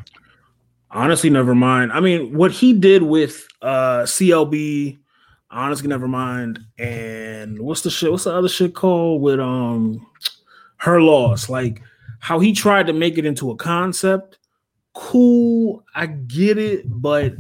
[0.91, 1.93] Honestly, never mind.
[1.93, 5.00] I mean, what he did with uh CLB,
[5.51, 6.61] honestly, never mind.
[6.79, 8.11] And what's the shit?
[8.11, 10.07] What's the other shit called with um
[10.79, 11.49] her loss?
[11.49, 11.83] Like
[12.21, 14.39] how he tried to make it into a concept.
[14.93, 17.35] Cool, I get it, but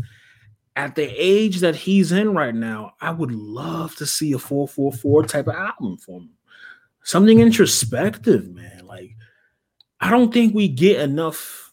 [0.76, 5.24] at the age that he's in right now, I would love to see a 444
[5.24, 6.30] type of album from him.
[7.02, 8.86] Something introspective, man.
[8.86, 9.16] Like,
[10.00, 11.72] I don't think we get enough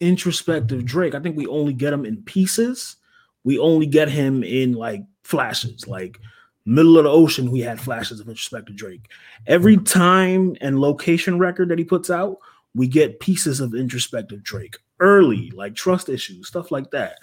[0.00, 1.14] introspective Drake.
[1.14, 2.96] I think we only get him in pieces.
[3.44, 6.18] We only get him in like flashes, like
[6.64, 7.50] middle of the ocean.
[7.50, 9.08] We had flashes of introspective Drake.
[9.46, 12.38] Every time and location record that he puts out,
[12.74, 17.18] we get pieces of introspective Drake early, like trust issues, stuff like that.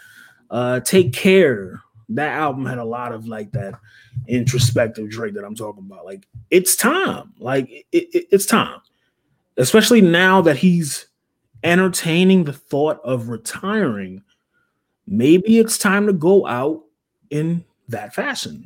[0.50, 1.82] Uh, Take care.
[2.10, 3.74] That album had a lot of like that
[4.28, 6.04] introspective Drake that I'm talking about.
[6.06, 7.32] Like it's time.
[7.40, 8.80] Like it, it- it's time,
[9.58, 11.08] especially now that he's
[11.64, 14.24] entertaining the thought of retiring.
[15.08, 16.84] Maybe it's time to go out
[17.30, 18.64] in that fashion.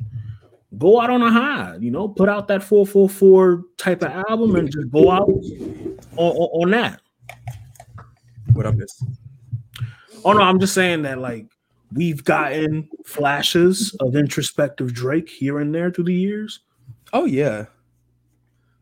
[0.78, 4.70] Go out on a high, you know, put out that 444 type of album and
[4.70, 7.00] just go out on, on, on that.
[8.52, 9.04] What I missed?
[10.24, 11.46] Oh no, I'm just saying that like
[11.92, 16.60] we've gotten flashes of introspective Drake here and there through the years.
[17.12, 17.66] Oh yeah,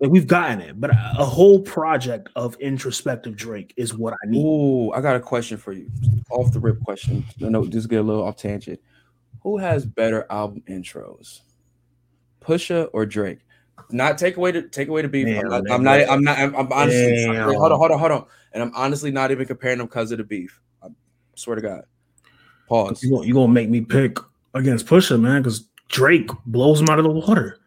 [0.00, 4.26] Like we've gotten it, but a a whole project of introspective Drake is what I
[4.26, 4.42] need.
[4.44, 5.90] Oh, I got a question for you.
[6.30, 7.24] Off the rip question.
[7.44, 8.80] I know just get a little off tangent.
[9.44, 11.40] Who has better album intros?
[12.40, 13.38] Pusha or Drake?
[13.90, 15.26] Not take away to take away the beef.
[15.38, 15.70] I'm not.
[15.70, 16.08] I'm not.
[16.08, 16.38] I'm not.
[16.38, 17.12] I'm, I'm honestly.
[17.26, 17.44] Damn.
[17.54, 17.78] Hold on.
[17.78, 17.98] Hold on.
[17.98, 18.26] Hold on.
[18.52, 20.60] And I'm honestly not even comparing them because of the beef.
[20.82, 20.88] I
[21.34, 21.82] swear to God.
[22.68, 23.02] Pause.
[23.02, 24.16] You gonna, you gonna make me pick
[24.54, 27.58] against Pusha, man, because Drake blows him out of the water.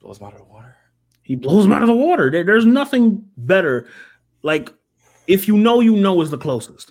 [0.00, 0.74] Blows him out of the water.
[1.22, 2.30] He blows him out of the water.
[2.30, 3.86] There- there's nothing better.
[4.42, 4.72] Like,
[5.28, 6.90] if you know, you know is the closest.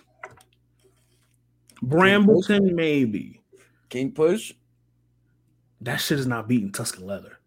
[1.82, 3.40] Brambleton, maybe.
[3.88, 4.54] King Push.
[5.80, 7.38] That shit is not beating Tuscan Leather.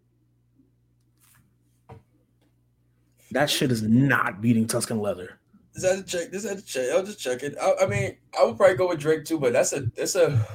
[3.32, 5.38] That shit is not beating Tuscan Leather.
[5.74, 6.30] This had to check.
[6.30, 6.90] This had to check.
[6.92, 7.56] I'll just check it.
[7.60, 9.90] I, I mean, I would probably go with Drake too, but that's a.
[9.96, 10.46] It's a.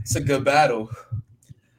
[0.00, 0.90] It's a good battle.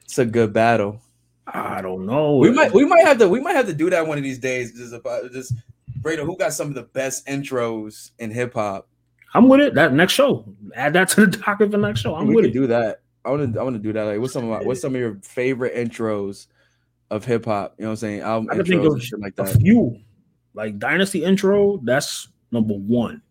[0.06, 1.02] It's a good battle.
[1.48, 2.38] I don't know.
[2.38, 4.40] We might we might have to we might have to do that one of these
[4.40, 4.78] days.
[4.78, 5.54] Just about just
[6.02, 8.88] Brado, who got some of the best intros in hip hop?
[9.34, 9.74] I'm with it.
[9.76, 10.46] That next show,
[10.76, 12.16] add that to the docket for next show.
[12.16, 12.54] I'm we with it.
[12.54, 13.02] do that.
[13.24, 13.60] I want to.
[13.60, 14.04] I want to do that.
[14.04, 16.48] Like, what's some of my, what's some of your favorite intros
[17.10, 17.76] of hip hop?
[17.78, 18.22] You know what I'm saying?
[18.22, 20.00] Album I can think of like a few,
[20.54, 21.80] like Dynasty intro.
[21.84, 23.22] That's number one,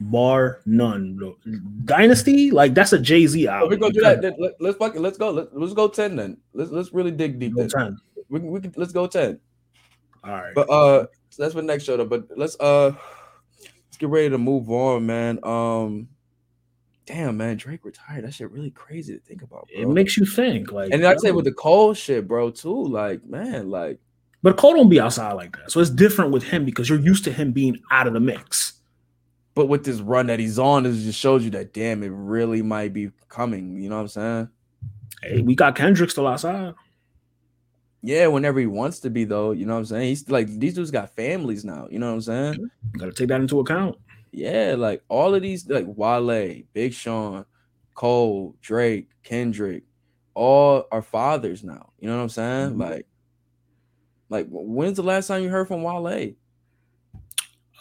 [0.00, 1.16] bar none.
[1.16, 1.36] bro.
[1.84, 3.70] Dynasty, like that's a Jay Z album.
[3.70, 4.20] we gonna do that.
[4.20, 5.30] Then Let, let's fucking let's go.
[5.30, 6.36] Let, let's go ten then.
[6.52, 7.54] Let's let's really dig deep.
[7.54, 7.70] Go Then.
[7.70, 7.98] 10.
[8.28, 9.38] We can, we can let's go ten.
[10.24, 10.54] All right.
[10.54, 12.04] But uh, so that's for next show though.
[12.04, 12.92] But let's uh,
[14.04, 15.38] get ready to move on, man.
[15.42, 16.08] Um,
[17.06, 18.24] damn, man, Drake retired.
[18.24, 19.68] That shit really crazy to think about.
[19.70, 20.72] it makes you think.
[20.72, 22.86] Like, and I say with the Cole shit, bro, too.
[22.86, 23.98] Like, man, like
[24.44, 25.72] but Cole don't be outside like that.
[25.72, 28.74] So it's different with him because you're used to him being out of the mix.
[29.54, 32.60] But with this run that he's on, it just shows you that damn, it really
[32.60, 33.80] might be coming.
[33.80, 34.48] You know what I'm saying?
[35.22, 36.74] Hey, we got Kendrick still outside.
[38.06, 39.52] Yeah, whenever he wants to be, though.
[39.52, 40.08] You know what I'm saying?
[40.08, 41.88] He's like these dudes got families now.
[41.90, 42.70] You know what I'm saying?
[42.98, 43.96] Got to take that into account.
[44.30, 47.46] Yeah, like all of these, like Wale, Big Sean,
[47.94, 49.84] Cole, Drake, Kendrick,
[50.34, 51.92] all are fathers now.
[51.98, 52.70] You know what I'm saying?
[52.74, 52.80] Mhm.
[52.80, 53.06] Like,
[54.28, 56.34] like when's the last time you heard from Wale?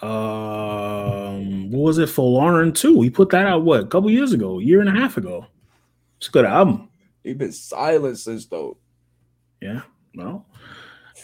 [0.02, 3.02] Um, what was it Folarin II?
[3.04, 5.48] He put that out what a couple years ago, a year and a half ago.
[6.18, 6.90] It's a good album.
[7.24, 8.78] He's been silent since though.
[9.62, 9.82] Yeah.
[10.15, 10.45] Well,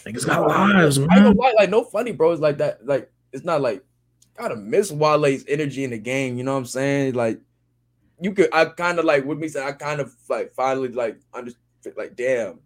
[0.06, 1.36] niggas got lives, I man.
[1.36, 2.86] lie, like no funny bros like that.
[2.86, 3.84] Like it's not like
[4.36, 6.38] gotta miss Wale's energy in the game.
[6.38, 7.14] You know what I'm saying?
[7.14, 7.40] Like
[8.22, 11.20] you could, I kind of like with me saying, I kind of like finally like
[11.34, 12.60] understand, like damn,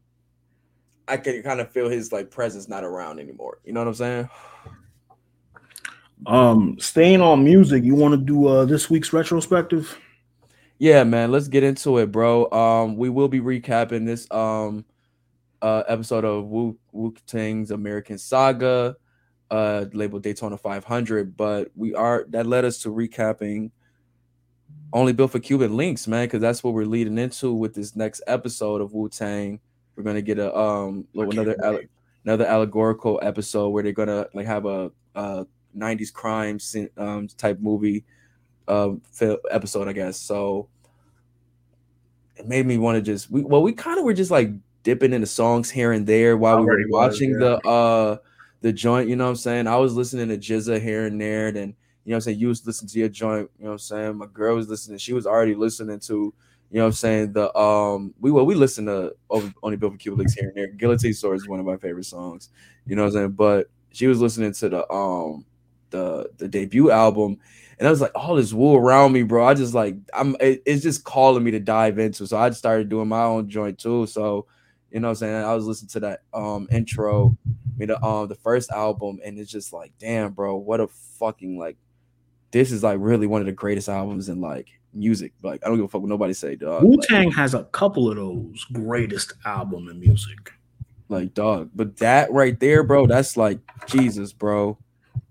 [1.08, 3.60] I can kind of feel his like presence not around anymore.
[3.66, 4.30] You know what I'm saying?
[6.26, 9.98] Um, staying on music, you want to do uh this week's retrospective?
[10.80, 11.32] Yeah, man.
[11.32, 12.50] Let's get into it, bro.
[12.52, 14.86] Um, we will be recapping this um
[15.64, 18.96] uh episode of Wu Wu Tang's American Saga,
[19.50, 23.72] uh labeled Daytona 500, but we are that led us to recapping
[24.92, 28.22] only built for Cuban links, man, because that's what we're leading into with this next
[28.28, 29.60] episode of Wu Tang.
[29.96, 31.80] We're gonna get a um another alle-
[32.26, 35.46] another allegorical episode where they're gonna like have a uh
[35.76, 36.60] 90s crime
[36.98, 38.04] um type movie
[38.68, 39.02] um
[39.50, 40.20] episode, I guess.
[40.20, 40.68] So
[42.36, 44.52] it made me want to just we well, we kind of were just like
[44.84, 47.38] dipping into songs here and there while we were Already was, watching yeah.
[47.40, 48.18] the uh
[48.62, 49.68] the joint, you know what I'm saying?
[49.68, 52.48] I was listening to GZA here and there, then you know what I'm saying, you
[52.50, 54.18] was listening to your joint, you know what I'm saying?
[54.18, 56.34] My girl was listening, she was already listening to, you
[56.72, 60.00] know what I'm saying, the um we well we listened to Over- Only Built for
[60.00, 60.68] Cuban Links here and there.
[60.68, 62.50] Guillotine Sword is one of my favorite songs,
[62.86, 63.32] you know what I'm saying?
[63.32, 65.46] But she was listening to the um
[65.90, 67.38] the the debut album
[67.80, 69.46] and I was like, all this Wu around me, bro.
[69.46, 72.26] I just like I'm it- it's just calling me to dive into.
[72.28, 74.06] So I started doing my own joint too.
[74.08, 74.46] So
[74.94, 75.44] you know what I'm saying?
[75.44, 79.40] I was listening to that um intro, I mean the um the first album, and
[79.40, 80.88] it's just like, damn, bro, what a
[81.20, 81.78] fucking like
[82.52, 85.34] this is like really one of the greatest albums in like music.
[85.42, 86.84] Like I don't give a fuck what nobody say, dog.
[86.84, 90.54] Wu Like, Tang has a couple of those greatest album in music.
[91.10, 91.72] like dog.
[91.74, 94.78] But that right there, bro, that's like Jesus, bro.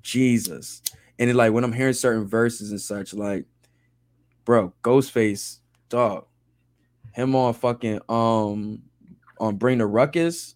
[0.03, 0.83] Jesus.
[1.21, 3.47] And it, like when I'm hearing certain verses and such, like,
[4.45, 6.27] bro, Ghostface, dog,
[7.13, 8.83] him on fucking um
[9.43, 10.55] on Bring the Ruckus,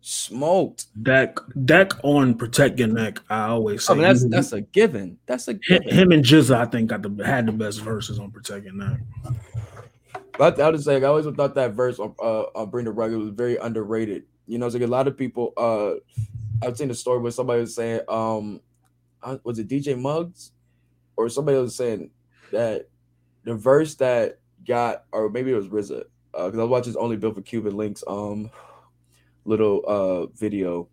[0.00, 0.86] smoked.
[1.02, 3.20] Deck Deck on Protect Your Neck.
[3.30, 5.16] I always say I mean, that's that's a given.
[5.26, 5.88] That's a him, given.
[5.88, 8.98] him and GZA, I think, got the had the best verses on Protect Your Neck.
[10.36, 13.16] But I would say I always thought that verse on uh on Bring the Ruckus
[13.16, 14.24] was very underrated.
[14.46, 15.92] You know, it's like a lot of people uh
[16.66, 18.60] I've seen a story where somebody was saying, um,
[19.22, 20.52] uh, was it DJ Muggs
[21.16, 22.10] or somebody was saying
[22.52, 22.88] that
[23.44, 27.34] the verse that got, or maybe it was RZA, because I was watching Only Built
[27.34, 28.50] for Cuban Links um
[29.44, 30.88] little uh video,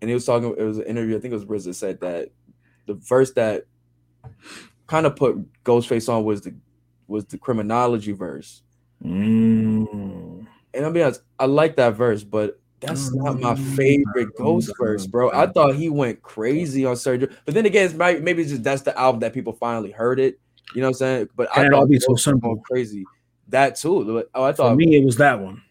[0.00, 0.54] and he was talking.
[0.58, 1.16] It was an interview.
[1.16, 2.28] I think it was RZA said that
[2.86, 3.64] the verse that
[4.86, 6.54] kind of put Ghostface on was the
[7.06, 8.62] was the criminology verse.
[9.04, 10.46] Mm.
[10.74, 13.76] And I'll be honest, I like that verse, but that's not my Mm.
[13.76, 15.30] favorite Ghost verse, bro.
[15.30, 18.62] I thought he went crazy on surgery, but then again, it's might, maybe it's just
[18.64, 20.38] that's the album that people finally heard it.
[20.74, 21.28] You know what I'm saying?
[21.36, 22.54] But I And it thought all be so simple.
[22.54, 23.04] going crazy.
[23.48, 24.24] That too.
[24.34, 25.62] Oh, I thought For me, it was that one.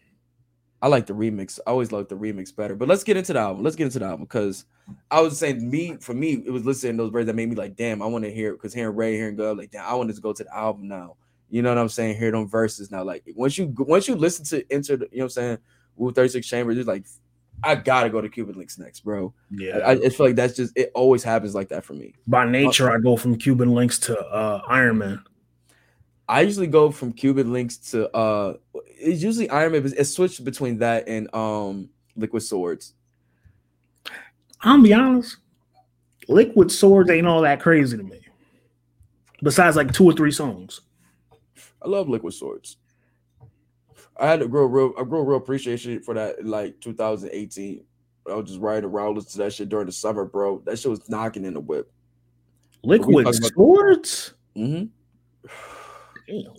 [0.84, 1.58] I like the remix.
[1.66, 2.76] I always like the remix better.
[2.76, 3.64] But let's get into the album.
[3.64, 4.66] Let's get into the album because
[5.10, 7.56] I was saying me for me, it was listening to those words that made me
[7.56, 9.94] like, damn, I want to hear it because hearing Ray, hearing God, like, damn, I
[9.94, 11.16] wanted to go to the album now.
[11.48, 12.18] You know what I'm saying?
[12.18, 13.02] Hear them verses now.
[13.02, 15.58] Like once you once you listen to enter the, you know what I'm saying,
[15.96, 17.06] Wu 36 Chambers, it's like
[17.62, 19.32] I gotta go to Cuban Links next, bro.
[19.50, 19.78] Yeah.
[19.78, 22.14] I, I just feel like that's just it always happens like that for me.
[22.26, 25.24] By nature, I go from Cuban links to uh, Iron Man.
[26.28, 30.44] I usually go from Cuban Links to uh it's usually Iron Man, but it's switched
[30.44, 32.94] between that and um Liquid Swords.
[34.62, 35.36] I'm be honest.
[36.28, 38.20] Liquid Swords ain't all that crazy to me.
[39.42, 40.80] Besides like two or three songs.
[41.82, 42.78] I love Liquid Swords.
[44.18, 47.84] I had to grow real, I grew a real appreciation for that in like 2018.
[48.30, 50.62] I was just riding around listening to that shit during the summer, bro.
[50.64, 51.92] That shit was knocking in the whip.
[52.82, 54.34] Liquid talking about- Swords?
[54.56, 54.86] Mm-hmm.
[56.26, 56.52] Damn.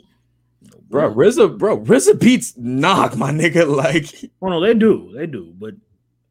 [0.89, 3.65] Bro, RZA, bro, RZA beats knock, my nigga.
[3.75, 5.75] Like, Oh no, they do, they do, but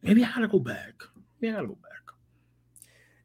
[0.02, 0.92] maybe I gotta go back.
[1.40, 2.14] Maybe I gotta go back.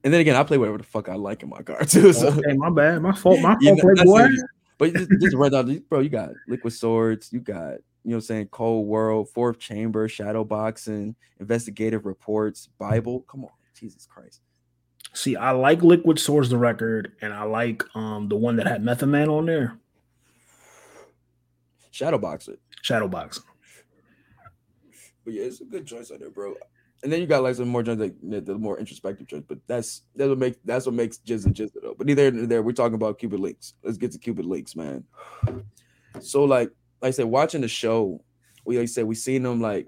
[0.04, 2.14] and then again, I play whatever the fuck I like in my car too.
[2.14, 4.36] So, Okay, my bad, my fault, my You fault, know, that's Playboy.
[4.78, 7.74] but just, just right out, bro, you got Liquid Swords, you got,
[8.04, 13.22] you know what I'm saying, Cold World, Fourth Chamber, Shadow Boxing, Investigative Reports, Bible.
[13.22, 14.42] Come on, Jesus Christ.
[15.14, 18.84] See, I like Liquid Swords, the record, and I like um the one that had
[18.84, 19.78] Method Man on there,
[21.92, 22.58] Shadow Boxer.
[22.84, 23.42] Shadowbox.
[25.26, 26.56] But yeah, it's a good choice on there, bro.
[27.04, 30.02] And then you got like some more joints like the more introspective joints, but that's
[30.16, 31.96] that's what makes that's what makes GZA GZA though.
[31.98, 33.74] But neither here there, we're talking about Cupid Links.
[33.84, 35.04] Let's get to Cupid Links, man.
[36.20, 36.72] So like
[37.02, 38.22] like I said, watching the show,
[38.66, 39.88] we like I said we seen them like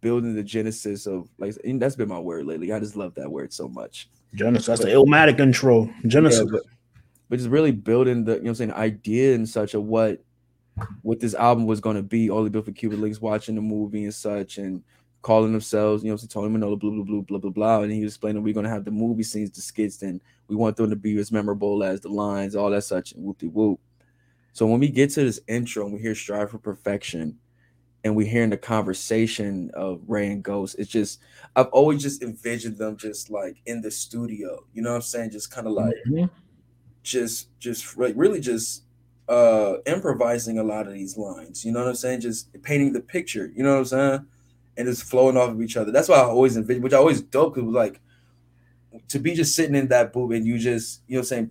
[0.00, 2.72] building the genesis of like and that's been my word lately.
[2.72, 4.10] I just love that word so much.
[4.34, 4.66] Genesis.
[4.66, 5.88] That's the Illmatic intro.
[6.06, 6.40] Genesis.
[6.40, 6.62] Yeah, but,
[7.30, 10.22] but just really building the you know what I'm saying idea and such of what
[11.02, 12.30] what this album was going to be.
[12.30, 14.82] Only built for Cupid Links, watching the movie and such, and
[15.22, 17.80] calling themselves, you know, so Tony Manola, blah blah blah blah blah blah.
[17.82, 20.56] And he was explaining we're going to have the movie scenes, the skits, and we
[20.56, 23.48] want them to be as memorable as the lines, all that such, and whoop de
[23.48, 23.80] whoop.
[24.52, 27.38] So when we get to this intro and we hear "Strive for Perfection,"
[28.04, 31.20] and we're hearing the conversation of Ray and Ghost, it's just
[31.56, 34.64] I've always just envisioned them just like in the studio.
[34.74, 35.30] You know what I'm saying?
[35.30, 36.30] Just kind of like Mhm.
[37.02, 38.84] just just like really just
[39.28, 43.00] uh improvising a lot of these lines you know what i'm saying just painting the
[43.00, 44.26] picture you know what i'm saying
[44.78, 47.20] and it's flowing off of each other that's why i always envision which i always
[47.20, 48.00] dope because like
[49.08, 51.50] to be just sitting in that booth and you just you know what i'm saying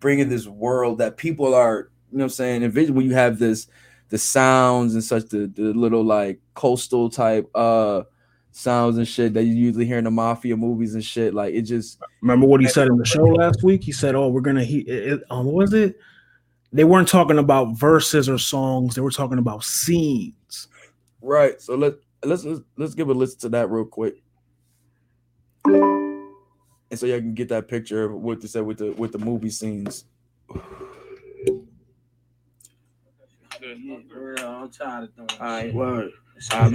[0.00, 3.38] bringing this world that people are you know what i'm saying envision when you have
[3.38, 3.68] this
[4.08, 8.02] the sounds and such the, the little like coastal type uh
[8.50, 11.62] sounds and shit that you usually hear in the mafia movies and shit like it
[11.62, 13.84] just Remember what he said in the show last week?
[13.84, 15.98] He said, "Oh, we're gonna he it, it- um, what was it?
[16.74, 18.96] They weren't talking about verses or songs.
[18.96, 20.66] They were talking about scenes.
[21.22, 21.62] Right.
[21.62, 21.94] So let
[22.24, 24.16] let's let's, let's give a listen to that real quick.
[25.64, 29.18] And so y'all can get that picture of what they said with the with the
[29.18, 30.06] movie scenes.
[33.62, 36.10] I'm tired of doing All right, word.
[36.34, 36.72] Let's All right,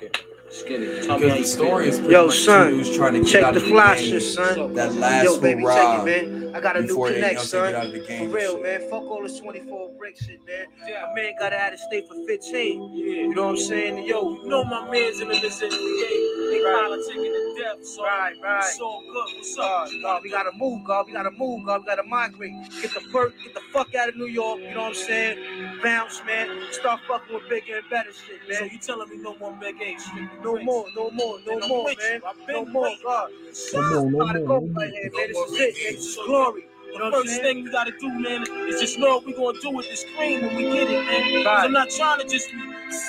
[0.00, 0.54] get I'ma it.
[0.54, 0.72] set it.
[0.72, 1.04] Let's get it.
[1.06, 3.44] Tell Because you the story is pretty Yo, much son, Jews trying to get Check
[3.44, 4.10] out the of fly game.
[4.10, 4.74] shit, son.
[4.74, 6.54] That last Yo, baby, check it, man.
[6.54, 7.72] I got a new before they, you know, connect, what I'm saying, son.
[7.72, 8.30] get out of the game.
[8.30, 8.80] For real, man.
[8.90, 10.66] Fuck all this 24 brick shit, man.
[11.08, 12.94] My man got out of state for 15.
[12.94, 14.04] You know what I'm saying?
[14.06, 15.70] Yo, You know my man's in the listen.
[15.70, 18.58] They politicking to death, so Right, right.
[18.64, 19.36] it's all good.
[19.38, 19.92] What's God, up?
[20.02, 21.06] God, we gotta move, God.
[21.06, 21.80] We gotta move, God.
[21.82, 22.52] We gotta migrate.
[22.82, 24.60] Get the fuck, get the fuck out of New York.
[24.60, 25.80] You know what I'm saying?
[25.82, 26.48] Bounce, man.
[26.72, 28.58] Start fucking with bigger and better shit, man.
[28.58, 30.00] So you telling me no more Big H?
[30.44, 32.22] No more, no more, no more, man.
[32.48, 32.90] No more.
[33.04, 33.30] God.
[33.74, 34.70] No more, no more, go no more.
[34.76, 35.28] right here, man.
[35.28, 35.94] This is it, Big man.
[35.94, 35.96] H.
[35.96, 36.64] This is glory.
[36.92, 39.58] The You know first thing we gotta do, man, is just know what we gonna
[39.60, 41.44] do with this cream when we get it, man.
[41.46, 41.64] Right.
[41.64, 42.60] I'm not trying to just sitting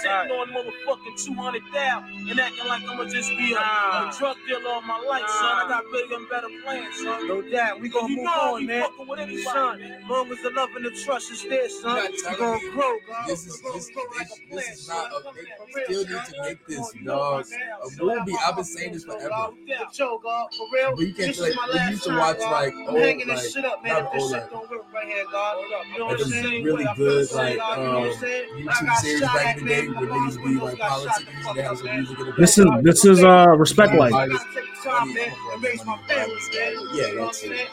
[0.09, 0.31] Right.
[0.31, 4.09] on motherfucking 200 down and acting like I'ma just be a, Nah.
[4.09, 5.65] a drug dealer all my life, son.
[5.65, 7.27] I got bigger and better plans, son.
[7.27, 7.81] No doubt.
[7.81, 8.85] We gonna move on, man.
[9.07, 10.07] with anybody, Son, man.
[10.09, 13.27] long as the love and the trust is there, son, we gonna me grow, God.
[13.27, 15.31] This is this, like this, a this is not a,
[15.75, 18.33] real, still need to make this dog a movie.
[18.45, 19.29] I've been saying this forever.
[19.29, 19.53] God.
[19.89, 20.47] For sure, God.
[20.57, 20.95] For real.
[20.95, 22.99] But you can't This like is my we last used to time, watch like old
[22.99, 23.91] hanging like this shit up, man.
[23.93, 25.57] not If this old shit like don't work right here, God.
[25.91, 26.63] You know what I'm saying?
[26.63, 27.77] really I good the like same, God.
[27.77, 28.49] You know what I'm um, saying?
[28.53, 29.93] I YouTube got series shot back in the day man.
[29.95, 32.31] where My they used to be like politics and they have some music in the
[32.33, 34.13] This is this is uh respect life.
[34.13, 36.87] I gotta take the time, man, and raise my family, man.
[36.93, 37.67] Yeah, You know what I'm saying?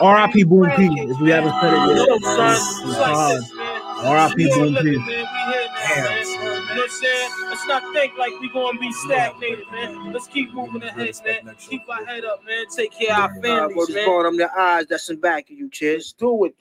[0.00, 0.44] R.I.P.
[0.44, 0.48] man.
[0.48, 1.00] Boom P.
[1.10, 3.42] If we haven't said it yet, Yo, son, it's it's like hard.
[3.42, 3.80] this, man.
[4.06, 4.48] R.I.P.
[4.48, 4.80] Boom P.
[4.80, 5.06] living, man.
[5.06, 6.59] We here now, Damn, son.
[6.70, 7.30] You know what I'm saying?
[7.48, 10.12] Let's not think like we're gonna be stagnated, man.
[10.12, 11.56] Let's keep moving ahead, man.
[11.58, 12.66] Keep our head up, man.
[12.74, 14.06] Take care of our families, man.
[14.06, 16.12] bottom the eyes that's in back of you, Chiz.
[16.12, 16.54] Do it.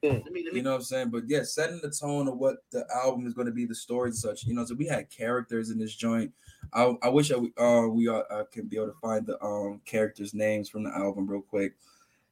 [0.00, 1.10] You know what I'm saying?
[1.10, 4.10] But yeah, setting the tone of what the album is going to be, the story
[4.10, 4.44] and such.
[4.44, 6.32] You know, so we had characters in this joint.
[6.72, 9.42] I, I wish I w- uh, we uh, uh, can be able to find the
[9.42, 11.74] um characters' names from the album real quick.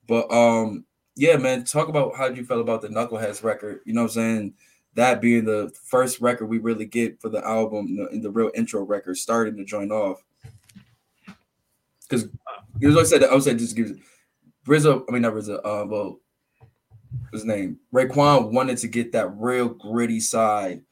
[0.07, 0.85] But um,
[1.17, 3.81] yeah, man, talk about how you felt about the Knuckleheads record.
[3.85, 4.55] You know what I'm saying?
[4.95, 8.83] That being the first record we really get for the album, the, the real intro
[8.83, 10.23] record, starting to join off.
[12.03, 12.29] Because
[12.79, 13.25] you know I said.
[13.25, 13.99] I was saying just give
[14.67, 15.05] Rizzo.
[15.09, 15.57] I mean not Rizzo.
[15.59, 16.21] Uh, well,
[17.33, 20.83] his name Raekwon wanted to get that real gritty side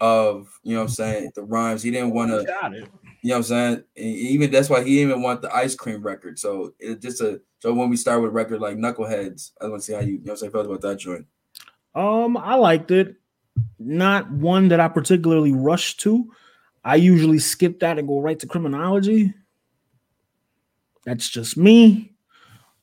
[0.00, 1.82] of you know what I'm saying the rhymes.
[1.82, 2.86] He didn't want to.
[3.22, 3.84] You know what I'm saying?
[3.96, 6.38] And even that's why he even want the ice cream record.
[6.38, 9.82] So it just a so when we start with a record like Knuckleheads, I want
[9.82, 11.26] to see how you you know what I'm saying felt about that joint.
[11.94, 13.16] Um, I liked it.
[13.78, 16.32] Not one that I particularly rush to.
[16.84, 19.34] I usually skip that and go right to criminology.
[21.04, 22.12] That's just me.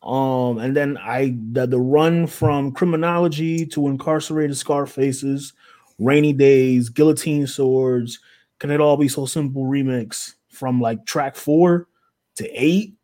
[0.01, 5.53] Um, and then I the, the run from criminology to incarcerated Scarfaces,
[5.97, 8.19] rainy days, guillotine swords,
[8.59, 11.87] can it all be so simple remix from like track four
[12.35, 12.95] to eight?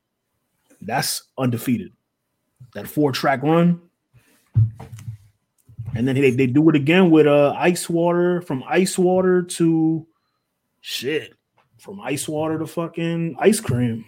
[0.82, 1.92] That's undefeated.
[2.74, 3.82] That four track run.
[5.96, 10.06] And then they, they do it again with uh ice water from ice water to
[10.82, 11.34] shit
[11.78, 14.06] from ice water to fucking ice cream.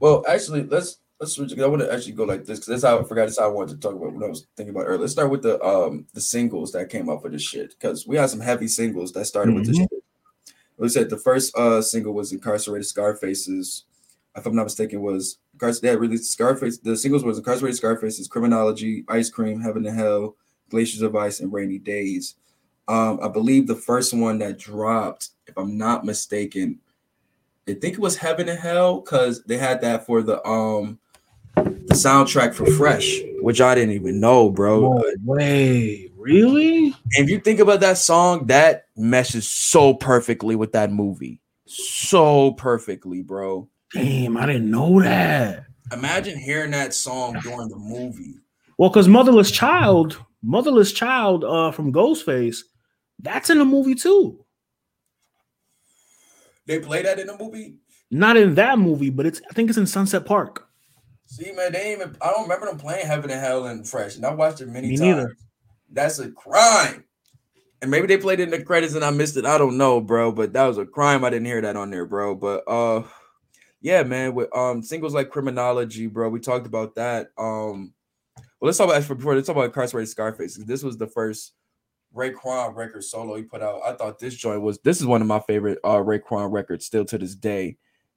[0.00, 1.58] Well, actually, let's let's switch.
[1.58, 3.26] I want to actually go like this because that's how I forgot.
[3.26, 5.00] That's how I wanted to talk about what I was thinking about earlier.
[5.00, 8.16] Let's start with the um the singles that came up with this shit because we
[8.16, 9.88] had some heavy singles that started with this Mhm.
[9.90, 10.02] shit.
[10.78, 13.84] We said the first uh single was Incarcerated Scarfaces.
[14.36, 16.76] If I'm not mistaken, was Incarcer- they had released Scarface.
[16.78, 20.36] The singles was Incarcerated Scarfaces, Criminology, Ice Cream, Heaven and Hell,
[20.70, 22.36] Glaciers of Ice, and Rainy Days.
[22.88, 26.78] Um, I believe the first one that dropped, if I'm not mistaken,
[27.68, 30.98] I think it was Heaven and Hell because they had that for the um
[31.56, 34.92] the soundtrack for Fresh, which I didn't even know, bro.
[34.92, 36.86] No way, really?
[36.86, 36.94] And
[37.24, 43.22] if you think about that song, that meshes so perfectly with that movie, so perfectly,
[43.22, 43.68] bro.
[43.92, 45.64] Damn, I didn't know that.
[45.92, 48.34] Imagine hearing that song during the movie.
[48.78, 52.58] Well, because Motherless Child, Motherless Child uh from Ghostface,
[53.20, 54.44] that's in the movie too.
[56.66, 57.76] They play that in the movie.
[58.10, 60.68] Not in that movie, but it's I think it's in Sunset Park.
[61.26, 62.16] See, man, they even.
[62.20, 64.88] I don't remember them playing Heaven and Hell and Fresh, and I watched it many
[64.90, 65.16] Me times.
[65.16, 65.36] neither.
[65.90, 67.04] That's a crime.
[67.82, 69.44] And maybe they played it in the credits and I missed it.
[69.44, 70.32] I don't know, bro.
[70.32, 71.24] But that was a crime.
[71.24, 72.34] I didn't hear that on there, bro.
[72.34, 73.02] But uh,
[73.80, 74.34] yeah, man.
[74.34, 76.28] With um singles like Criminology, bro.
[76.28, 77.28] We talked about that.
[77.36, 77.92] Um,
[78.60, 79.34] well, let's talk about before.
[79.34, 80.56] Let's talk about Incarcerated Scarface.
[80.56, 81.52] This was the first
[82.14, 83.80] Raekwon record solo he put out.
[83.84, 84.78] I thought this joint was.
[84.78, 87.76] This is one of my favorite uh Raekwon records still to this day.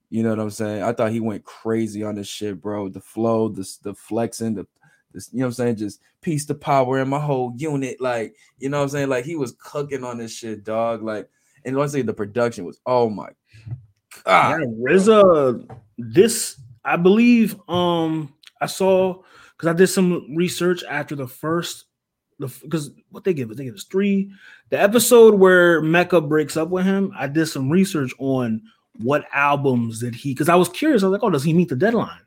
[0.10, 0.84] You know what I'm saying?
[0.84, 2.90] I thought he went crazy on this shit, bro.
[2.90, 4.66] The flow, the the flexing, the
[5.12, 5.76] this, you know what I'm saying?
[5.78, 8.00] Just piece the power in my whole unit.
[8.00, 9.10] Like, you know what I'm saying?
[9.10, 11.04] Like he was cooking on this shit, dog.
[11.04, 11.30] Like,
[11.66, 13.30] and honestly, the production was oh my
[14.24, 14.62] god.
[14.62, 19.22] Yeah, RZA, this I believe um I saw
[19.60, 21.86] because I did some research after the first
[22.40, 24.32] the because what they give us they give us three
[24.70, 27.12] the episode where Mecca breaks up with him.
[27.18, 28.62] I did some research on
[29.02, 31.04] what albums did he because I was curious.
[31.04, 32.22] I was like, oh, does he meet the deadline?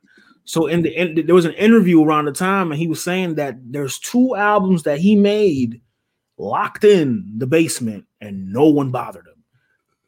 [0.45, 3.37] So in the end, there was an interview around the time, and he was saying
[3.37, 5.81] that there's two albums that he made
[6.37, 9.43] locked in the basement, and no one bothered him.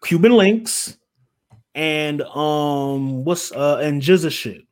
[0.02, 0.98] Cuban Links
[1.74, 4.62] and um what's uh and GZA shit.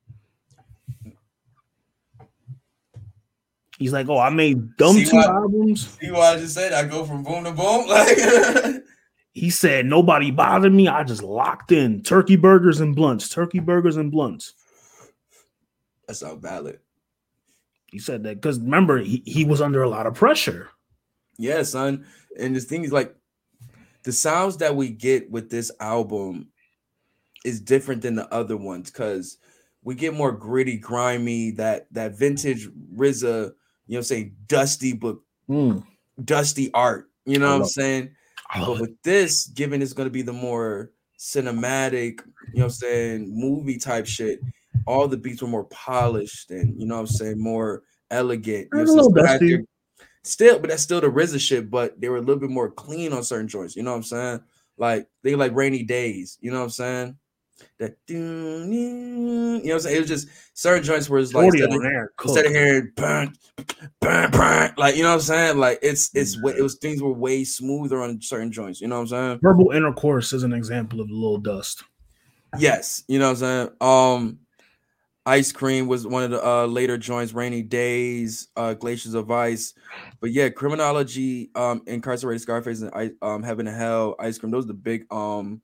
[3.82, 5.88] He's like, oh, I made dumb See two why- albums.
[6.00, 6.72] See what I just said?
[6.72, 7.86] I go from boom to boom.
[7.88, 8.82] Like
[9.32, 10.88] He said nobody bothered me.
[10.88, 14.54] I just locked in turkey burgers and blunts, turkey burgers and blunts.
[16.06, 16.80] That's sounds valid.
[17.86, 20.68] He said that because remember he, he was under a lot of pressure.
[21.38, 22.06] Yeah, son.
[22.38, 23.14] And the thing is, like,
[24.02, 26.48] the sounds that we get with this album
[27.44, 29.38] is different than the other ones because
[29.82, 33.52] we get more gritty, grimy, that that vintage RZA,
[33.92, 35.18] you know, say dusty but
[35.50, 35.84] Mm.
[36.24, 37.10] dusty art.
[37.26, 38.10] You know what I'm saying?
[38.54, 38.80] But it.
[38.80, 42.20] with this, given it's going to be the more cinematic,
[42.52, 44.40] you know what I'm saying, movie type shit,
[44.86, 48.68] all the beats were more polished and, you know what I'm saying, more elegant.
[48.72, 49.26] You know a I'm little saying?
[49.26, 49.66] Still dusty.
[50.24, 53.12] Still, but that's still the RZA shit, but they were a little bit more clean
[53.12, 53.76] on certain joints.
[53.76, 54.40] You know what I'm saying?
[54.78, 56.38] Like, they like rainy days.
[56.40, 57.16] You know what I'm saying?
[57.78, 59.96] That, you know what I'm saying?
[59.96, 63.36] It was just certain joints where it's like, instead of- there, instead of hearing bang,
[64.00, 67.02] bang, bang, like you know what I'm saying, like it's it's way, it was things
[67.02, 68.80] were way smoother on certain joints.
[68.80, 69.38] You know what I'm saying?
[69.42, 71.82] Verbal intercourse is an example of little dust.
[72.58, 73.68] Yes, you know what I'm saying.
[73.80, 74.38] Um,
[75.24, 77.32] Ice Cream was one of the uh, later joints.
[77.32, 79.72] Rainy Days, uh, Glaciers of Ice,
[80.20, 84.50] but yeah, Criminology, um, Incarcerated Scarface, and I, um, Heaven and Hell, Ice Cream.
[84.50, 85.62] Those are the big um.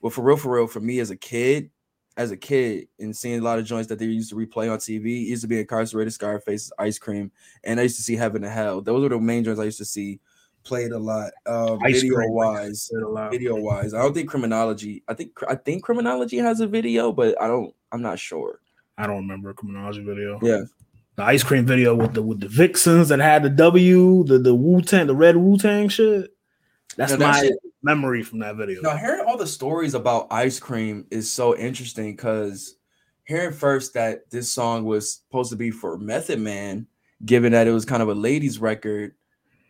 [0.00, 1.70] Well, for real, for real, for me as a kid,
[2.16, 4.78] as a kid, and seeing a lot of joints that they used to replay on
[4.78, 7.30] TV, it used to be Incarcerated Scarface, Ice Cream,
[7.64, 8.80] and I used to see Heaven and Hell.
[8.80, 10.20] Those were the main joints I used to see
[10.64, 11.30] played a lot.
[11.46, 13.30] Uh, ice video Cream, wise, Played a lot.
[13.30, 13.94] video wise.
[13.94, 15.02] I don't think criminology.
[15.08, 17.74] I think I think criminology has a video, but I don't.
[17.92, 18.60] I'm not sure.
[18.98, 20.38] I don't remember a criminology video.
[20.42, 20.62] Yeah,
[21.16, 24.54] The ice cream video with the with the vixens that had the W, the the
[24.54, 26.34] Wu Tang, the red Wu Tang shit.
[26.96, 28.82] That's that my shit- memory from that video.
[28.82, 28.96] Now
[29.26, 32.76] all the stories about ice cream is so interesting because
[33.24, 36.86] hearing first that this song was supposed to be for Method Man,
[37.24, 39.14] given that it was kind of a ladies' record,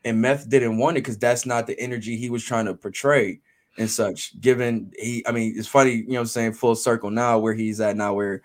[0.05, 3.41] and Meth didn't want it because that's not the energy he was trying to portray
[3.79, 4.41] and such.
[4.41, 7.55] Given he, I mean, it's funny, you know what I'm saying, full circle now where
[7.55, 8.43] he's at now, where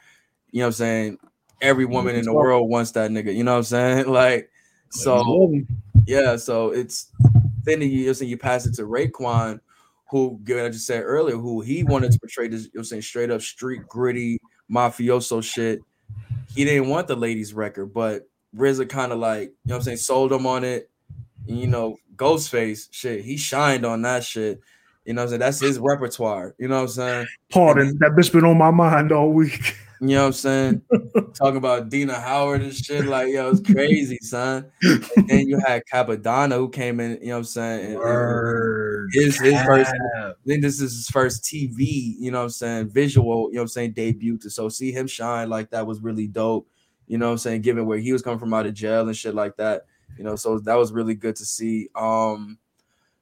[0.51, 1.17] you know what I'm saying,
[1.61, 4.07] every woman in the world wants that nigga, you know what I'm saying?
[4.11, 4.49] Like,
[4.89, 5.53] so
[6.05, 7.11] yeah, so it's
[7.63, 9.59] then you, you know, you pass it to Raekwon,
[10.13, 13.01] who, I just said earlier, who he wanted to portray this, you know, I'm saying
[13.01, 14.39] straight up street gritty
[14.71, 15.81] mafioso shit.
[16.53, 19.81] He didn't want the ladies record, but RZA kind of like, you know what I'm
[19.81, 20.87] saying, sold him on it.
[21.47, 24.61] And, you know, Ghostface, shit, he shined on that shit.
[25.03, 25.39] You know I'm saying?
[25.39, 26.53] That's his repertoire.
[26.59, 27.27] You know what I'm saying?
[27.49, 29.75] Pardon, that bitch been on my mind all week.
[30.03, 30.81] You know what I'm saying?
[31.33, 33.05] Talking about Dina Howard and shit.
[33.05, 34.69] Like, yo, it's crazy, son.
[34.83, 37.95] And then you had Cappadonna who came in, you know what I'm saying?
[37.95, 39.09] Word.
[39.13, 40.35] his his first Cap.
[40.45, 43.63] then this is his first TV, you know what I'm saying, visual, you know what
[43.63, 46.67] I'm saying, debut to so see him shine like that was really dope.
[47.07, 49.15] You know what I'm saying, given where he was coming from out of jail and
[49.15, 49.85] shit like that.
[50.17, 51.87] You know, so that was really good to see.
[51.95, 52.57] Um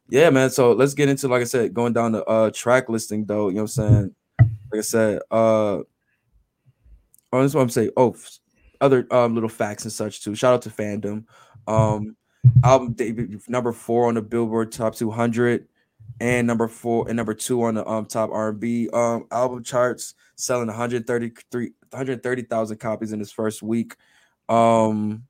[0.10, 0.50] yeah, man.
[0.50, 3.58] So let's get into like I said, going down the uh track listing though, you
[3.58, 4.16] know what I'm saying?
[4.72, 5.82] Like I said, uh
[7.32, 7.92] oh, this is what I'm saying.
[7.98, 8.16] Oh,
[8.82, 10.36] other um little facts and such too.
[10.36, 11.26] Shout out to fandom.
[11.68, 12.16] Um
[12.64, 15.68] album debut number four on the Billboard Top 200
[16.20, 20.68] and number four and number two on the um top R&B um album charts, selling
[20.68, 23.96] 133 130,000 copies in his first week.
[24.50, 25.24] Um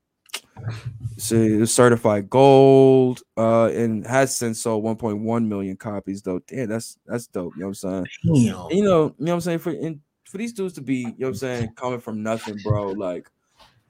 [1.18, 6.40] so certified gold uh and has since sold 1.1 million copies though.
[6.48, 8.06] Damn, that's that's dope, you know what I'm saying?
[8.24, 8.34] Damn.
[8.36, 11.06] You know, you know what I'm saying for in, for these dudes to be, you
[11.06, 13.30] know what I'm saying, coming from nothing, bro, like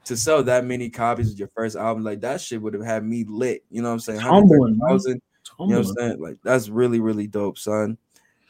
[0.06, 3.06] to sell that many copies of your first album, like that shit would have had
[3.06, 3.64] me lit.
[3.70, 4.18] You know what I'm saying?
[4.18, 5.22] 130,000,
[5.60, 6.22] You know what I'm saying?
[6.22, 7.98] Like that's really, really dope, son.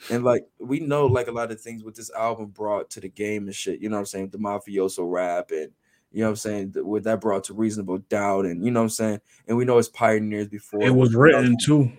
[0.10, 3.10] And like we know like a lot of things what this album brought to the
[3.10, 4.30] game and shit, you know what I'm saying?
[4.30, 5.72] The mafioso rap and
[6.14, 8.86] you know what I'm saying, what that brought to reasonable doubt, and you know what
[8.86, 11.92] I'm saying, and we know it's pioneers before It was written too.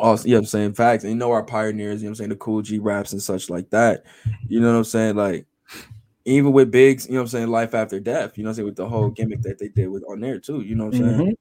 [0.00, 0.72] Also, you know what I'm saying?
[0.74, 1.04] Facts.
[1.04, 2.30] And you know our pioneers, you know what I'm saying?
[2.30, 4.04] The Kool G Raps and such like that.
[4.48, 5.16] You know what I'm saying?
[5.16, 5.46] Like,
[6.24, 7.48] even with Biggs, you know what I'm saying?
[7.48, 8.66] Life after death, you know what I'm saying?
[8.66, 11.00] With the whole gimmick that they did with on there too, you know what I'm
[11.00, 11.28] saying?
[11.28, 11.34] Mhm.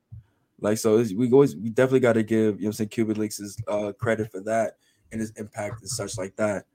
[0.62, 2.90] Like, so it's, we always, we definitely got to give, you know what I'm saying?
[2.90, 4.78] Cuban his uh, credit for that
[5.12, 6.66] and his impact and such like that.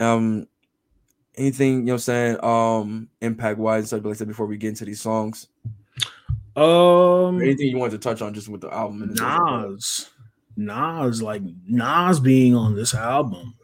[0.00, 0.48] Um,
[1.36, 2.44] anything, you know what I'm saying?
[2.44, 5.48] Um, impact wise, and such like I said before we get into these songs,
[6.56, 9.02] Um, anything you wanted to touch on just with the album?
[9.02, 9.70] and stuff like?
[9.70, 10.10] Nas,
[10.60, 13.54] Nas, like Nas being on this album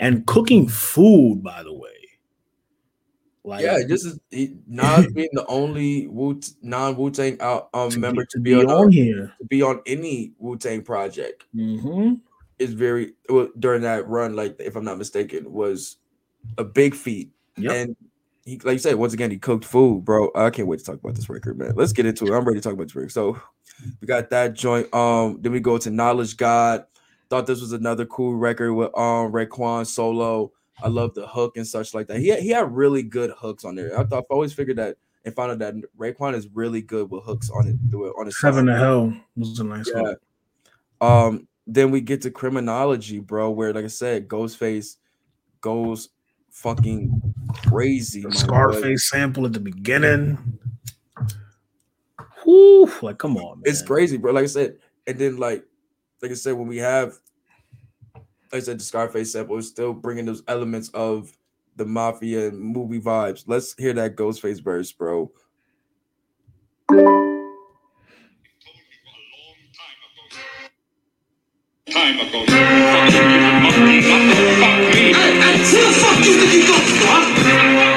[0.00, 1.90] and cooking food, by the way.
[3.44, 7.90] Like, yeah, this is he, Nas being the only Wu non Wu Tang out um
[7.90, 9.32] To member be- to be, on, on here.
[9.38, 12.14] to be on any Wu Tang project hmm
[12.58, 14.34] is very well, during that run.
[14.34, 15.96] Like if I'm not mistaken, was
[16.58, 17.30] a big feat.
[17.58, 17.72] Yep.
[17.72, 17.96] And
[18.46, 20.30] he, like you said, once again, he cooked food, bro.
[20.34, 21.74] I can't wait to talk about this record, man.
[21.76, 22.36] Let's get into it.
[22.36, 23.12] I'm ready to talk about this record.
[23.12, 23.38] So
[24.00, 24.92] we got that joint.
[24.94, 26.86] Um, then we go to Knowledge God.
[27.28, 30.52] Thought this was another cool record with um Raekwon solo.
[30.82, 32.20] I love the hook and such like that.
[32.20, 33.98] He had, he had really good hooks on there.
[33.98, 37.24] I thought I always figured that and found out that Raekwon is really good with
[37.24, 37.76] hooks on it.
[37.94, 40.02] On his Seven to Hell was a nice Yeah.
[40.02, 40.16] one.
[41.00, 44.96] Um, then we get to criminology, bro, where like I said, Ghostface
[45.60, 46.10] goes
[46.50, 47.34] fucking
[47.66, 48.20] crazy.
[48.22, 48.38] The my boy.
[48.38, 50.58] Scarface sample at the beginning.
[52.46, 53.62] Whew, like, come on, man.
[53.64, 54.32] It's crazy, bro.
[54.32, 55.64] Like I said, and then like,
[56.22, 57.18] like I said, when we have,
[58.14, 58.24] like
[58.54, 61.32] I said, the Scarface sample is still bringing those elements of
[61.74, 63.44] the mafia and movie vibes.
[63.46, 65.30] Let's hear that Ghostface verse, bro.
[71.96, 72.44] time ago.
[72.46, 75.12] Fuck you, you monkey, not the fuck me.
[75.12, 77.95] Hey, hey, who the fuck you think you talking to, huh?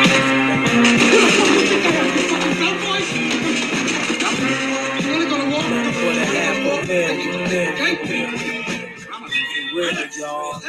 [9.79, 10.61] Real, y'all.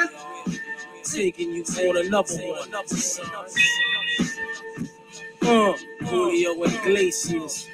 [1.03, 2.75] Taking you on another one.
[5.43, 5.73] Uh,
[6.05, 7.69] Julio Iglesias.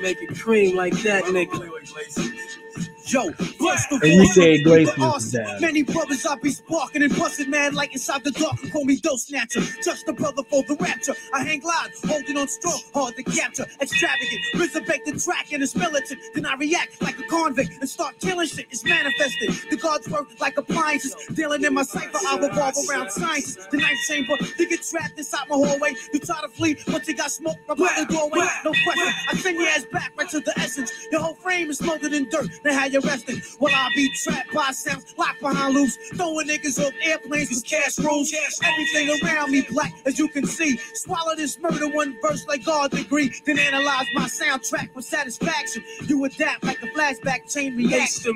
[0.00, 2.87] Make it cream like that, nigga.
[3.08, 5.24] Yo, bust the Enrique voice, Iglesias the us.
[5.24, 5.60] is down.
[5.62, 8.96] Many brothers I be sparking and busting mad like inside the dark and call me
[8.96, 9.60] dope snatcher.
[9.82, 11.14] Just a brother for the rapture.
[11.32, 13.64] I hang glide, holding on strong, hard to capture.
[13.80, 16.20] Extravagant, resurrect the track and it's militant.
[16.34, 18.66] Then I react like a convict and start killing shit.
[18.70, 19.70] It's manifested.
[19.70, 21.16] The gods work like appliances.
[21.32, 23.56] Dealing in my cipher, I revolve around sciences.
[23.70, 25.94] The ninth chamber, you get trapped inside my hallway.
[26.12, 28.46] You try to flee, but you got smoke right by the doorway.
[28.66, 29.14] No question.
[29.30, 30.92] I send your ass back right to the essence.
[31.10, 32.48] Your whole frame is smothered in dirt.
[32.64, 33.42] Now how you arrested.
[33.58, 35.96] While I be trapped by sounds locked behind loops.
[36.14, 38.32] Throwing niggas off airplanes with cash rules.
[38.62, 40.76] Everything around me black, as you can see.
[40.94, 43.32] Swallow this murder one verse like God degree.
[43.46, 45.84] Then analyze my soundtrack for satisfaction.
[46.06, 48.34] You adapt like a flashback chain reaction.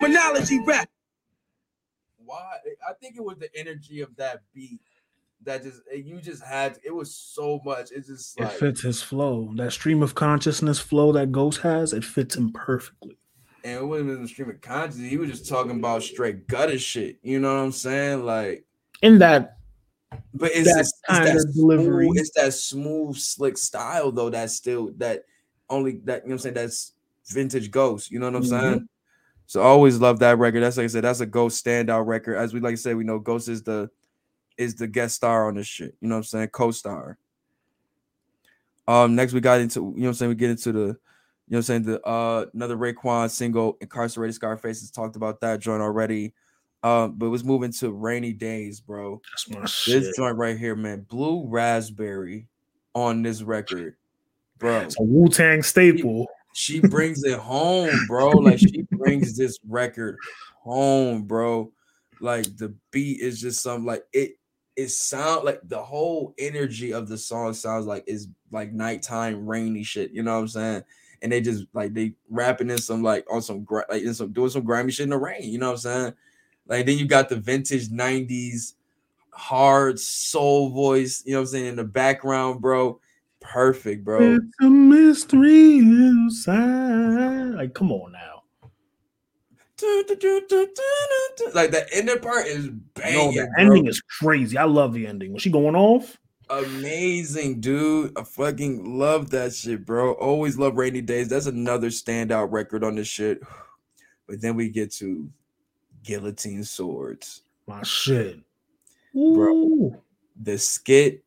[0.00, 0.88] Monology rap.
[2.16, 2.58] Why?
[2.88, 4.80] I think it was the energy of that beat
[5.44, 6.78] that just you just had.
[6.84, 7.90] It was so much.
[7.92, 9.52] It just It fits his flow.
[9.56, 13.16] That stream of consciousness flow that Ghost has, it fits him perfectly.
[13.62, 15.10] and it wasn't even stream of consciousness.
[15.10, 17.18] He was just talking about straight gutter shit.
[17.22, 18.24] You know what I'm saying?
[18.24, 18.64] Like,
[19.02, 19.58] In that
[20.32, 22.04] but it's, That it's, it's kind that of delivery.
[22.06, 24.30] Smooth, it's that smooth, slick style though.
[24.30, 25.24] That's still that
[25.70, 26.54] only that you know what I'm saying.
[26.54, 26.92] That's
[27.28, 28.10] vintage Ghost.
[28.10, 28.48] You know what I'm Mhm.
[28.48, 28.88] saying?
[29.46, 30.62] So I always love that record.
[30.62, 32.36] That's like I said, that's a Ghost standout record.
[32.36, 33.90] As we like I said, we know Ghost is the
[34.56, 35.94] is the guest star on this shit.
[36.00, 36.48] You know what I'm saying?
[36.48, 37.18] Co-star.
[38.86, 40.28] Um, next we got into you know what I'm saying.
[40.30, 40.94] We get into the you know
[41.46, 45.82] what I'm saying the uh another Raekwon single, Incarcerated Scarface has talked about that joint
[45.82, 46.34] already.
[46.82, 49.22] Um, but was moving to rainy days, bro.
[49.30, 50.16] That's my This shit.
[50.16, 52.46] joint right here, man, Blue Raspberry
[52.94, 53.96] on this record,
[54.58, 54.80] bro.
[54.80, 56.26] It's a Wu Tang staple.
[56.52, 58.28] She brings it home, bro.
[58.32, 60.18] Like she brings this record
[60.60, 61.72] home, bro.
[62.20, 64.36] Like the beat is just something like it.
[64.76, 69.84] It sound like the whole energy of the song sounds like is like nighttime rainy
[69.84, 70.10] shit.
[70.10, 70.84] You know what I'm saying?
[71.22, 74.50] And they just like they rapping in some like on some like in some doing
[74.50, 75.44] some grimy shit in the rain.
[75.44, 76.14] You know what I'm saying?
[76.66, 78.74] Like then you got the vintage '90s
[79.30, 81.22] hard soul voice.
[81.24, 83.00] You know what I'm saying in the background, bro.
[83.40, 84.36] Perfect, bro.
[84.36, 87.54] It's a mystery inside.
[87.56, 88.33] Like, come on now.
[91.54, 93.34] Like the ending part is No, banging.
[93.36, 93.64] the bro.
[93.64, 94.56] ending is crazy.
[94.56, 95.32] I love the ending.
[95.32, 96.16] Was she going off?
[96.50, 98.12] amazing, dude.
[98.18, 100.12] I fucking love that shit, bro.
[100.12, 101.28] Always love rainy days.
[101.28, 103.40] That's another standout record on this shit.
[104.26, 105.30] But then we get to
[106.02, 108.40] guillotine swords, My shit.
[109.12, 110.00] bro.
[110.42, 111.22] The skit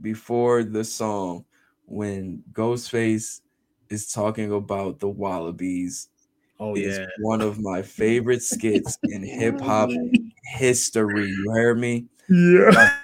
[0.00, 1.44] before the song
[1.86, 3.40] when Ghostface
[3.88, 6.08] is talking about the Wallabies
[6.60, 7.06] Oh is yeah.
[7.20, 9.88] one of my favorite skits in hip hop
[10.44, 11.26] history.
[11.28, 12.06] You hear me?
[12.28, 12.96] Yeah.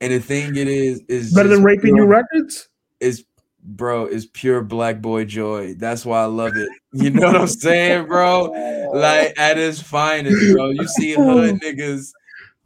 [0.00, 2.68] And the thing it is is Better than raping pure- your records?
[3.00, 3.24] is
[3.62, 5.74] bro is pure black boy joy.
[5.74, 6.68] That's why I love it.
[6.92, 8.44] You know what I'm saying, bro?
[8.94, 10.70] Like at its finest, bro.
[10.70, 12.12] You see hood niggas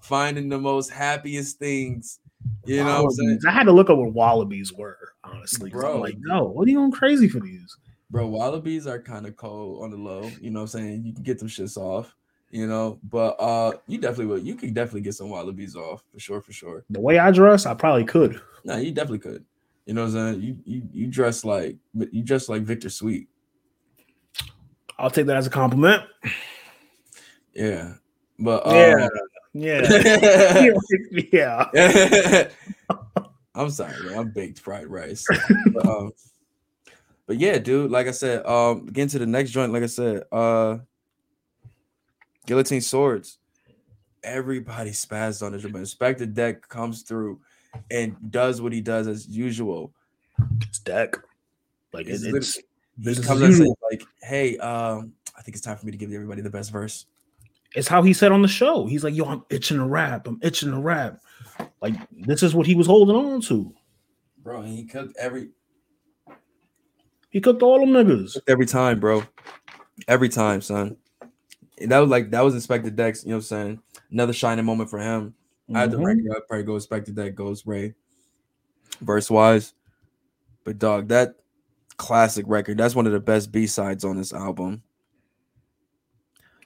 [0.01, 2.21] finding the most happiest things.
[2.67, 3.41] You know what I'm saying?
[3.49, 5.71] I had to look up what wallabies were, honestly.
[5.71, 6.01] 'cause I'm Bro.
[6.01, 7.77] like, no, what are you going crazy for these?
[8.11, 10.31] Bro, wallabies are kind of cold on the low.
[10.41, 11.05] You know what I'm saying?
[11.05, 12.15] You can get them shits off,
[12.51, 14.39] you know, but uh you definitely will.
[14.39, 16.85] You could definitely get some wallabies off for sure, for sure.
[16.91, 18.41] The way I dress, I probably could.
[18.65, 19.45] No, you definitely could.
[19.85, 20.43] You know what I'm saying?
[20.43, 23.29] You you you dress like you dress like Victor Sweet.
[24.99, 26.03] I'll take that as a compliment.
[27.55, 27.95] Yeah.
[28.39, 29.09] But um,
[29.53, 29.83] Yeah.
[31.33, 31.65] Yeah.
[31.75, 32.49] yeah.
[33.55, 34.19] I'm sorry, man.
[34.19, 35.27] I'm baked fried rice.
[35.73, 36.13] but, um,
[37.29, 37.91] but yeah, dude.
[37.91, 39.71] Like I said, um, getting to the next joint.
[39.71, 40.79] Like I said, uh,
[42.47, 43.39] guillotine swords.
[44.25, 45.63] Everybody spazzed on this.
[45.63, 47.39] But Inspectah Deck comes through
[47.91, 49.93] and does what he does as usual.
[50.63, 51.15] It's deck.
[51.93, 52.59] Like It's it's,
[53.05, 53.79] comes as and says, usual.
[53.91, 57.05] like, "Hey, um, I think it's time for me to give everybody the best verse."
[57.75, 58.87] It's how he said on the show.
[58.87, 60.27] He's like, yo, I'm itching to rap.
[60.27, 61.21] I'm itching to rap.
[61.83, 63.75] Like, this is what he was holding on to.
[64.43, 65.51] Bro, and he cooked every
[67.39, 68.37] He cooked all them niggas.
[68.49, 69.23] every time, bro.
[70.09, 70.97] Every time, son.
[71.81, 73.83] And that was like that was Inspectah Deck's, you know what I'm saying?
[74.11, 75.35] Another shining moment for him.
[75.73, 76.05] I had to Mhm.
[76.05, 77.95] rank it up, probably go Inspectah Deck, Ghost Ray,
[79.03, 79.73] verse wise.
[80.65, 81.37] But dog, that
[81.97, 84.83] classic record, that's one of the best B-sides on this album.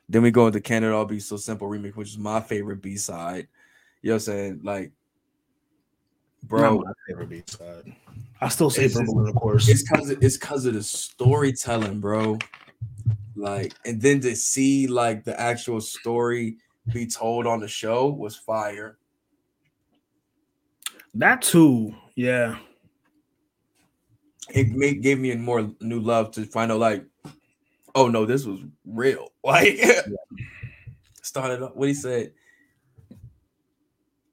[0.08, 2.80] Then we go into Can It All Be So Simple remix, which is my favorite
[2.80, 3.46] B-side.
[4.00, 4.60] You know what I'm saying?
[4.62, 4.92] Like,
[6.44, 7.94] bro, Not my favorite beat side.
[8.40, 9.68] I still say It's just- Berlin, of course.
[9.68, 12.38] it's cause of, it's cause of the storytelling, bro.
[13.36, 16.58] Like, and then to see like the actual story
[16.92, 18.98] be told on the show was fire.
[21.14, 22.58] That too, yeah.
[24.50, 27.04] It made, gave me a more new love to find out, like,
[27.94, 29.28] oh no, this was real.
[29.44, 29.80] Like,
[31.22, 32.32] started up what he said.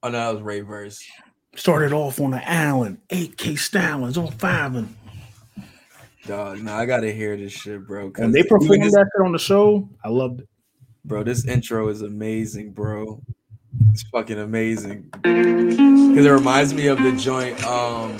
[0.02, 1.02] Oh no, that was Ray verse.
[1.56, 4.94] Started off on the island, 8K Stallings on five and
[6.26, 8.04] Dog, no, I gotta hear this shit, bro.
[8.04, 10.48] when 'cause they performed this- that shit on the show, I loved it.
[11.04, 13.20] Bro, this intro is amazing, bro.
[13.92, 15.08] It's fucking amazing.
[15.12, 18.12] Cause it reminds me of the joint, um,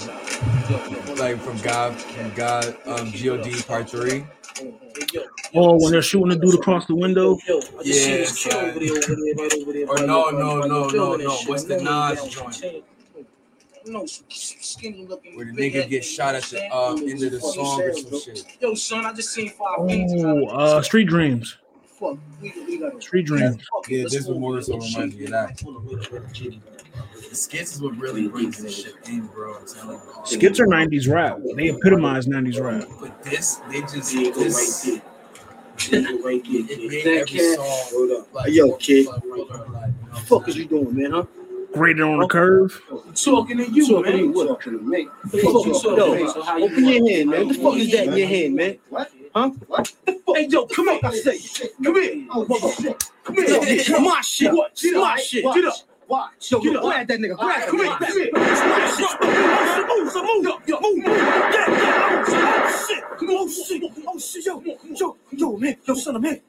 [1.19, 4.25] like from God, from God, um, God Part Three.
[5.55, 7.39] Oh, when they're shooting the dude across the window.
[7.83, 8.77] Yeah, son.
[9.89, 11.37] Or no, no, no, no, no.
[11.47, 12.85] What's the Nas joint?
[13.91, 15.37] No, skinny looking.
[15.37, 18.21] Where the nigga head gets shot at the um, end of the song or some
[18.21, 18.47] shit.
[18.61, 20.13] Yo, son, I just seen five beats.
[20.17, 21.57] Oh, uh, Street Dreams.
[21.99, 23.57] Fuck, we, we got Street Dreams.
[23.89, 25.59] Yeah, this one more so reminds me of that.
[27.29, 29.57] The skits is what really brings this shit in, bro.
[29.57, 30.03] I'm telling you.
[30.25, 31.39] Skits are 90s rap.
[31.57, 32.89] They epitomize 90s rap.
[33.01, 35.01] But this, they just this.
[35.93, 39.07] It made every song like, yo, kid.
[39.07, 41.25] like, like, like, fuck is you doing, man, huh?
[41.73, 42.83] Graded on the curve.
[43.15, 44.19] Talking to you, Talking to man.
[44.19, 44.49] you, what?
[44.49, 45.05] Talking to me.
[45.07, 47.47] Fuck you, yo, open your hand, man.
[47.47, 48.79] What the fuck is that in your hand, man?
[48.89, 49.11] What?
[49.35, 49.51] Huh?
[49.69, 49.93] What?
[50.35, 51.01] Hey, yo, come here.
[51.05, 51.39] I say,
[51.83, 52.27] come here.
[52.29, 53.47] Come here.
[53.63, 54.53] It's my shit.
[54.73, 55.45] It's my shit.
[55.45, 55.75] Get up.
[56.09, 56.51] Watch.
[56.51, 56.83] Yo, Get up.
[56.83, 57.37] grab that nigga.
[57.37, 57.85] Come Grab here.
[57.85, 57.99] him.
[57.99, 58.31] Come here.
[58.35, 59.87] It's my shit.
[59.89, 60.45] Move, so move.
[60.67, 61.05] Yo, move.
[61.05, 62.27] Yeah, yeah.
[62.29, 63.05] Oh, shit.
[63.19, 63.83] Come on, shit.
[64.09, 64.45] Oh, shit.
[64.47, 64.63] Yo,
[64.97, 65.77] yo, yo, man.
[65.87, 66.33] Yo, son, I'm here.
[66.33, 66.41] Man,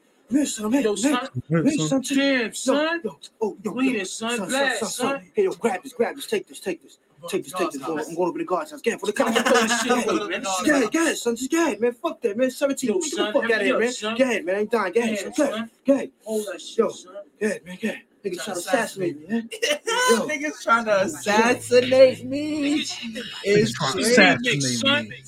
[0.46, 0.82] son, I'm.
[0.82, 1.18] Yo, son.
[1.22, 2.16] Oh, man, son, son.
[2.16, 3.00] Damn, son.
[3.04, 4.48] Yo, oh, yo, Clean yo, it, son.
[4.48, 5.22] Blast, son.
[5.34, 6.26] Hey, yo, grab this, grab this.
[6.26, 6.98] Take this, take this.
[7.28, 7.80] Take this, take this.
[7.82, 8.80] Go- I'm going over to the guard's house.
[8.80, 9.46] Get it for the Come cops.
[9.46, 10.42] on, throw this shit away, man.
[10.42, 11.36] Go ahead, go ahead, son.
[11.36, 11.92] Just go ahead, man.
[11.92, 12.50] Fuck that, man.
[12.50, 12.88] 17.
[12.90, 13.92] Yo, Get the fuck out of here, man.
[13.92, 14.16] son.
[14.16, 14.56] Go ahead, man.
[14.56, 14.92] I ain't dying.
[14.92, 15.70] Go ahead, son.
[15.86, 16.10] Go ahead.
[16.10, 16.10] son.
[16.24, 17.14] Hold that shit, son.
[17.40, 17.78] go ahead, man.
[17.80, 18.02] Go ahead.
[18.24, 19.50] Niggas trying to assassinate assassinate me, man.
[20.10, 20.28] Yo.
[20.28, 22.74] Niggas trying to assassinate me.
[23.44, 25.22] It's trying to assassinate me.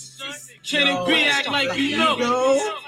[0.65, 2.79] Can it be act like you know?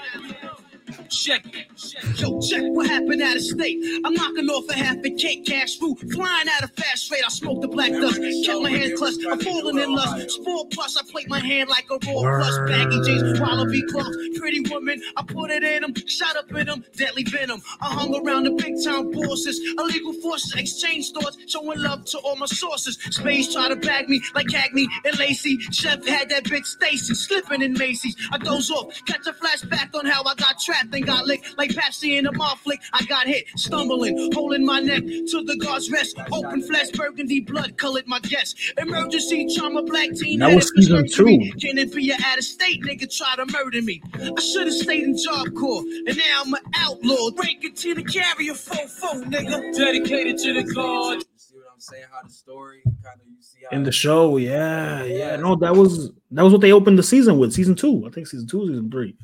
[1.09, 2.19] Check it.
[2.19, 3.77] Yo, check what happened out of state.
[4.05, 7.23] I'm knocking off a half a cake, cash fruit, flying out of fast rate.
[7.25, 9.19] I smoke the black dust, kept my hand clutched.
[9.29, 10.31] I'm falling in lust.
[10.31, 12.57] Sport plus, I plate my hand like a raw plus.
[12.67, 15.01] Baggy jeans, wallaby gloves, pretty woman.
[15.17, 17.61] I put it in them, shot up in them, deadly venom.
[17.81, 22.37] I hung around the big town bosses, illegal forces, exchange thoughts, showing love to all
[22.37, 22.97] my sources.
[23.11, 25.59] Space try to bag me like Cagney and Lacey.
[25.71, 28.15] Chef had that bitch Stacy, slipping in Macy's.
[28.31, 31.71] I doze off, catch a flashback on how I got trapped and got licked like
[31.71, 32.81] Pepsi in a mouth flick.
[32.93, 36.17] I got hit, stumbling, holding my neck to the guard's rest.
[36.31, 38.57] Open flesh, burgundy blood colored my guest.
[38.77, 40.39] Emergency trauma, black teen.
[40.39, 41.51] That was headed for season surgery.
[41.53, 41.67] two.
[41.67, 44.01] Can it be an out of state nigga try to murder me?
[44.15, 47.31] I should have stayed in Job Corps, and now I'm an outlaw.
[47.31, 49.75] Breaking to the carrier, fofo, nigga.
[49.75, 51.17] Dedicated to the God.
[51.17, 52.05] You see what I'm saying?
[52.11, 55.35] How the story kind of you see how In the show, yeah, yeah.
[55.35, 57.53] No, that was that was what they opened the season with.
[57.53, 58.05] Season two.
[58.05, 59.15] I think season two, season three.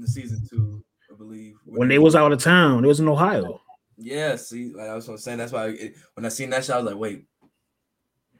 [0.00, 0.82] In the season two,
[1.12, 1.56] I believe.
[1.66, 2.82] When they was out of town.
[2.84, 3.60] It was in Ohio.
[3.98, 6.78] Yeah, see, like I was saying, that's why it, when I seen that shit, I
[6.78, 7.26] was like, wait,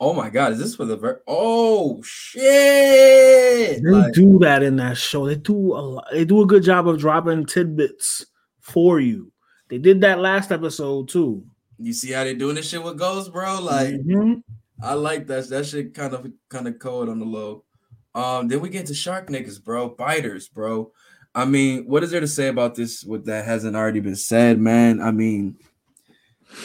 [0.00, 3.82] oh my god, is this for the ver- oh shit?
[3.82, 5.26] They Like, do that in that show.
[5.26, 8.24] They do a lot, they do a good job of dropping tidbits
[8.60, 9.32] for you.
[9.68, 11.44] They did that last episode too.
[11.78, 13.60] you see how they doing this shit with Ghost, bro?
[13.60, 14.42] Like, Mhm.
[14.82, 15.48] I like that.
[15.50, 17.64] That shit kind of kind of cold on the low.
[18.14, 20.90] Um, then we get to shark niggas, bro, biters, bro.
[21.34, 23.04] I mean, what is there to say about this?
[23.04, 25.00] What that hasn't already been said, man?
[25.00, 25.56] I mean,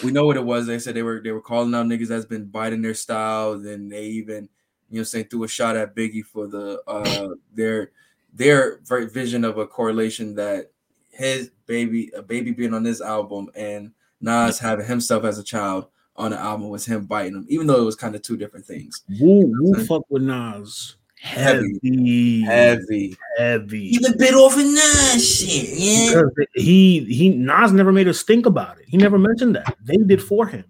[0.03, 0.65] we know what it was.
[0.65, 3.57] They said they were they were calling out niggas that's been biting their style.
[3.59, 4.49] Then they even,
[4.89, 7.91] you know, saying threw a shot at Biggie for the uh their
[8.33, 10.71] their vision of a correlation that
[11.11, 15.87] his baby a baby being on this album and Nas having himself as a child
[16.15, 18.65] on the album was him biting him, even though it was kind of two different
[18.65, 19.03] things.
[19.19, 20.95] Woo, woo fuck with Nas.
[21.25, 21.79] Heavy.
[21.81, 22.41] Heavy.
[22.43, 23.17] Heavy.
[23.37, 23.95] Heavy.
[23.95, 26.21] Even bit off in that shit, yeah.
[26.21, 28.85] Because he he Nas never made us think about it.
[28.87, 29.75] He never mentioned that.
[29.83, 30.65] They did for him.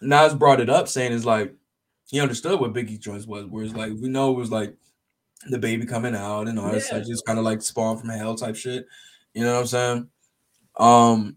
[0.00, 1.54] Nas brought it up, saying it's like
[2.08, 4.74] he understood what Biggie joints was, where it's like we know it was like
[5.50, 8.34] the baby coming out and all that stuff, just kind of like spawn from hell
[8.34, 8.86] type shit.
[9.34, 10.08] You know what I'm saying?
[10.78, 11.36] Um,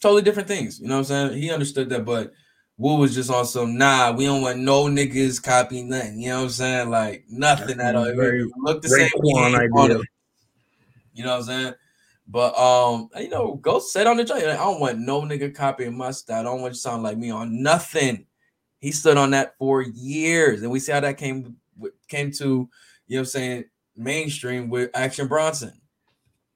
[0.00, 0.78] totally different things.
[0.78, 1.42] You know what I'm saying?
[1.42, 2.32] He understood that, but
[2.80, 4.10] Wu was just on some nah.
[4.10, 6.18] We don't want no niggas copying nothing.
[6.18, 6.88] You know what I'm saying?
[6.88, 8.04] Like nothing at all.
[8.04, 9.10] It Very- look the same.
[9.20, 10.02] we Quan ain't on idea.
[11.12, 11.74] You know what I'm saying?
[12.26, 15.54] But um, you know, go said on the joint, like, I don't want no nigga
[15.54, 16.40] copying my style.
[16.40, 18.24] I don't want you to sound like me on nothing.
[18.78, 22.44] He stood on that for years, and we see how that came with- came to,
[22.44, 22.66] you know,
[23.08, 25.78] what I'm saying mainstream with Action Bronson.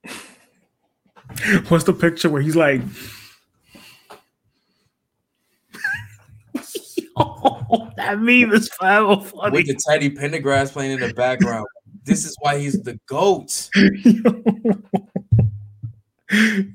[1.68, 2.80] What's the picture where he's like
[8.04, 9.52] that meme is forever funny.
[9.52, 11.66] with the Teddy Pendergrass playing in the background.
[12.04, 13.68] this is why he's the goat.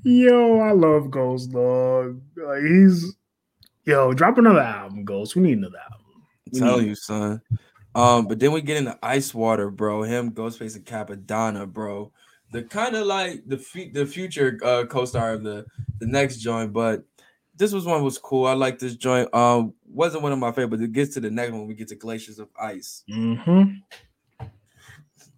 [0.03, 2.21] Yo, I love Ghost Dog.
[2.37, 3.15] Like he's
[3.85, 5.35] yo, drop another album, Ghost.
[5.35, 6.23] We need another album.
[6.51, 7.41] We Tell you, son.
[7.95, 10.03] Um, but then we get into Ice Water, bro.
[10.03, 12.11] Him, Ghostface, and Cappadonna, bro.
[12.51, 15.65] The kind of like the fu- the future uh, co-star of the
[15.99, 17.03] the next joint, but
[17.59, 18.47] this was one was cool.
[18.47, 19.31] I like this joint.
[19.35, 21.67] Um, wasn't one of my favorite, but it gets to the next one.
[21.67, 23.03] We get to Glaciers of Ice.
[23.11, 24.45] Mm-hmm.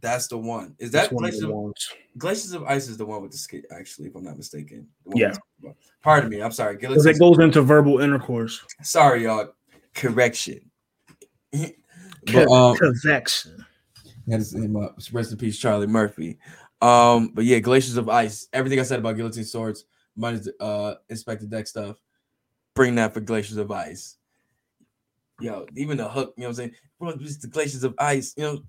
[0.01, 0.75] That's the one.
[0.77, 1.73] Is that Glaciers the of.
[2.17, 4.87] Glaciers of Ice is the one with the skit, actually, if I'm not mistaken.
[5.13, 5.29] Yeah.
[5.29, 5.75] we talked about.
[6.03, 6.41] Pardon me.
[6.43, 6.77] I'm sorry.
[6.77, 8.63] Because it goes into verbal intercourse.
[8.83, 9.53] Sorry, y'all.
[9.95, 10.61] Correction.
[11.51, 13.65] but um, Convection.
[14.27, 14.99] That's him up.
[15.11, 16.37] Rest in peace, Charlie Murphy.
[16.81, 18.47] Um, but yeah, Glaciers of Ice.
[18.53, 19.85] Everything I said about Guillotine Swords,
[20.15, 21.97] minus the uh Inspectah Deck stuff.
[22.75, 24.17] Bring that for Glaciers of Ice.
[25.39, 26.71] Yo, even the hook, you know what I'm saying?
[26.99, 28.61] Bro, just the Glaciers of Ice, you know.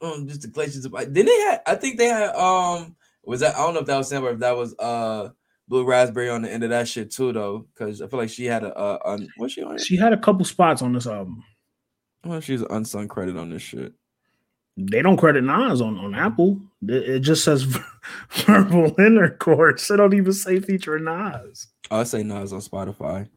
[0.00, 1.08] Um, just the Glaciers of Ice.
[1.10, 3.98] Then they had, I think they had um was that I don't know if that
[3.98, 5.28] was Sam or if that was uh
[5.68, 7.66] Blue Raspberry on the end of that shit too, though.
[7.76, 9.80] Cause I feel like she had a uh un, was she on it?
[9.82, 11.44] She had a couple spots on this album.
[12.24, 13.92] Well, she's an unsung credit on this shit.
[14.76, 16.60] They don't credit Nas on, on Apple.
[16.82, 17.64] It, it just says
[18.30, 19.90] verbal intercourse.
[19.90, 21.66] It don't even say feature Nas.
[21.90, 23.28] I'll say Nas on Spotify.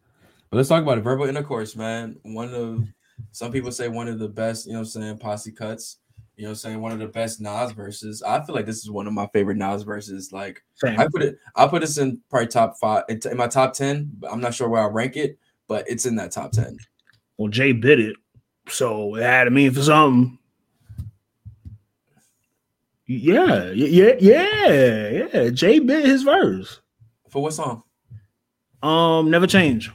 [0.49, 1.01] But let's talk about it.
[1.01, 2.17] Verbal intercourse, man.
[2.23, 2.87] One of
[3.31, 5.97] some people say one of the best, you know what I'm saying, posse cuts.
[6.35, 6.81] You know what I'm saying?
[6.81, 8.23] One of the best Nas verses.
[8.23, 10.31] I feel like this is one of my favorite Nas verses.
[10.31, 10.99] Like Same.
[10.99, 14.31] I put it, I put this in probably top five in, my top 10, but
[14.31, 15.37] I'm not sure where I rank it,
[15.67, 16.77] but it's in that top 10.
[17.37, 18.15] Well, Jay bit it,
[18.67, 20.37] so it had to mean for something.
[23.05, 25.49] Yeah, yeah, yeah, yeah.
[25.49, 26.81] Jay bit his verse.
[27.29, 27.83] For what song?
[28.83, 29.91] Um, never change.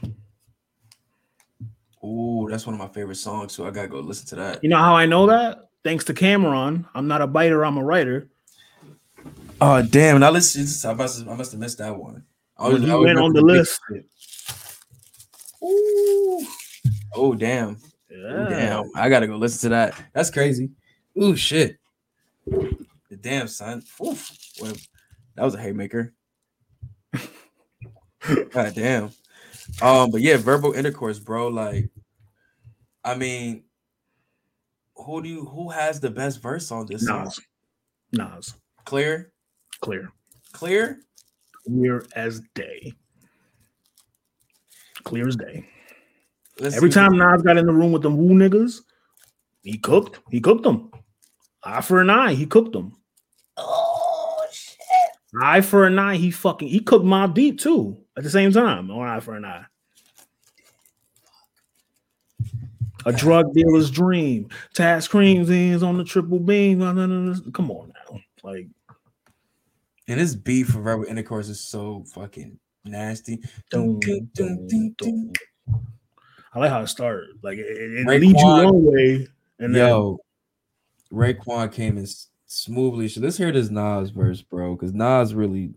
[2.03, 4.63] Ooh, that's one of my favorite songs, so I gotta go listen to that.
[4.63, 5.69] You know how I know that?
[5.83, 6.85] Thanks to Cameron.
[6.95, 7.65] I'm not a biter.
[7.65, 8.29] I'm a writer.
[9.59, 10.19] Oh damn!
[10.19, 12.23] Now listen, I must have, I must have missed that one.
[12.57, 13.79] I When he I was went on the list.
[13.91, 14.05] shit.
[15.63, 16.45] Ooh.
[17.13, 17.77] Oh damn.
[18.11, 18.89] Ooh, damn.
[18.95, 19.95] I gotta go listen to that.
[20.13, 20.69] That's crazy.
[21.21, 21.77] Ooh shit.
[22.45, 23.83] The Damn son.
[24.05, 24.31] Oof.
[24.61, 24.73] Well,
[25.35, 26.13] that was a haymaker.
[28.51, 29.11] God damn.
[29.81, 31.49] Um, but yeah, verbal intercourse, bro.
[31.49, 31.89] Like,
[33.03, 33.63] I mean,
[34.95, 37.25] who do you who has the best verse on this song?
[37.25, 37.39] Nas.
[38.11, 38.53] Nas.
[38.85, 39.31] Clear,
[39.81, 40.11] Clear.
[40.53, 40.99] clear.
[41.65, 42.93] Clear as day.
[45.03, 45.67] Clear as day.
[46.59, 48.81] Let's Every time Nas got in the room with them Wu niggas,
[49.61, 50.19] he cooked.
[50.31, 50.91] He cooked them.
[51.63, 52.93] Eye for an eye, he cooked them.
[53.57, 54.77] Oh shit.
[55.41, 58.89] Eye for an eye, he fucking he cooked Mobb Deep too at the same time
[58.89, 59.65] on Eye for an Eye.
[63.05, 64.49] A drug dealer's dream.
[64.73, 66.81] Task creams ends on the triple beam.
[67.53, 68.19] Come on now.
[68.43, 68.67] Like
[70.07, 73.39] And this beat for verbal intercourse is so fucking nasty.
[73.69, 73.99] Dun,
[74.33, 75.31] dun, dun.
[76.53, 77.29] I like how it started.
[77.43, 79.27] Like it, it leads you one way,
[79.59, 80.19] and then Yo,
[81.11, 82.07] Raekwon came in
[82.47, 83.09] smoothly.
[83.09, 85.73] So let's hear this Nas verse, bro, because Nas really.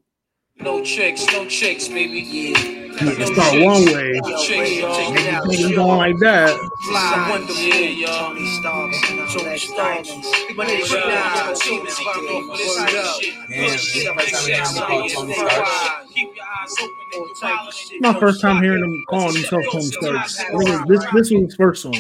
[0.62, 2.20] No tricks, no tricks, baby.
[2.20, 2.80] Yeah.
[3.00, 5.16] you start one way, No tricks, y'all.
[5.16, 6.50] and you keep going like that.
[6.88, 8.34] Fly, wonderful, y'all.
[8.34, 9.00] Tony Starks,
[9.34, 10.10] Tony Starks.
[10.56, 12.90] But it's now, so it's fucked off with this type.
[13.48, 16.08] Damn, this is the first time we heard him call Tony Stark.
[16.14, 18.00] Keep your eyes open and keep wildin'.
[18.00, 20.36] My first time hearing him calling himself Tony Starks.
[20.86, 21.94] This this was his first song.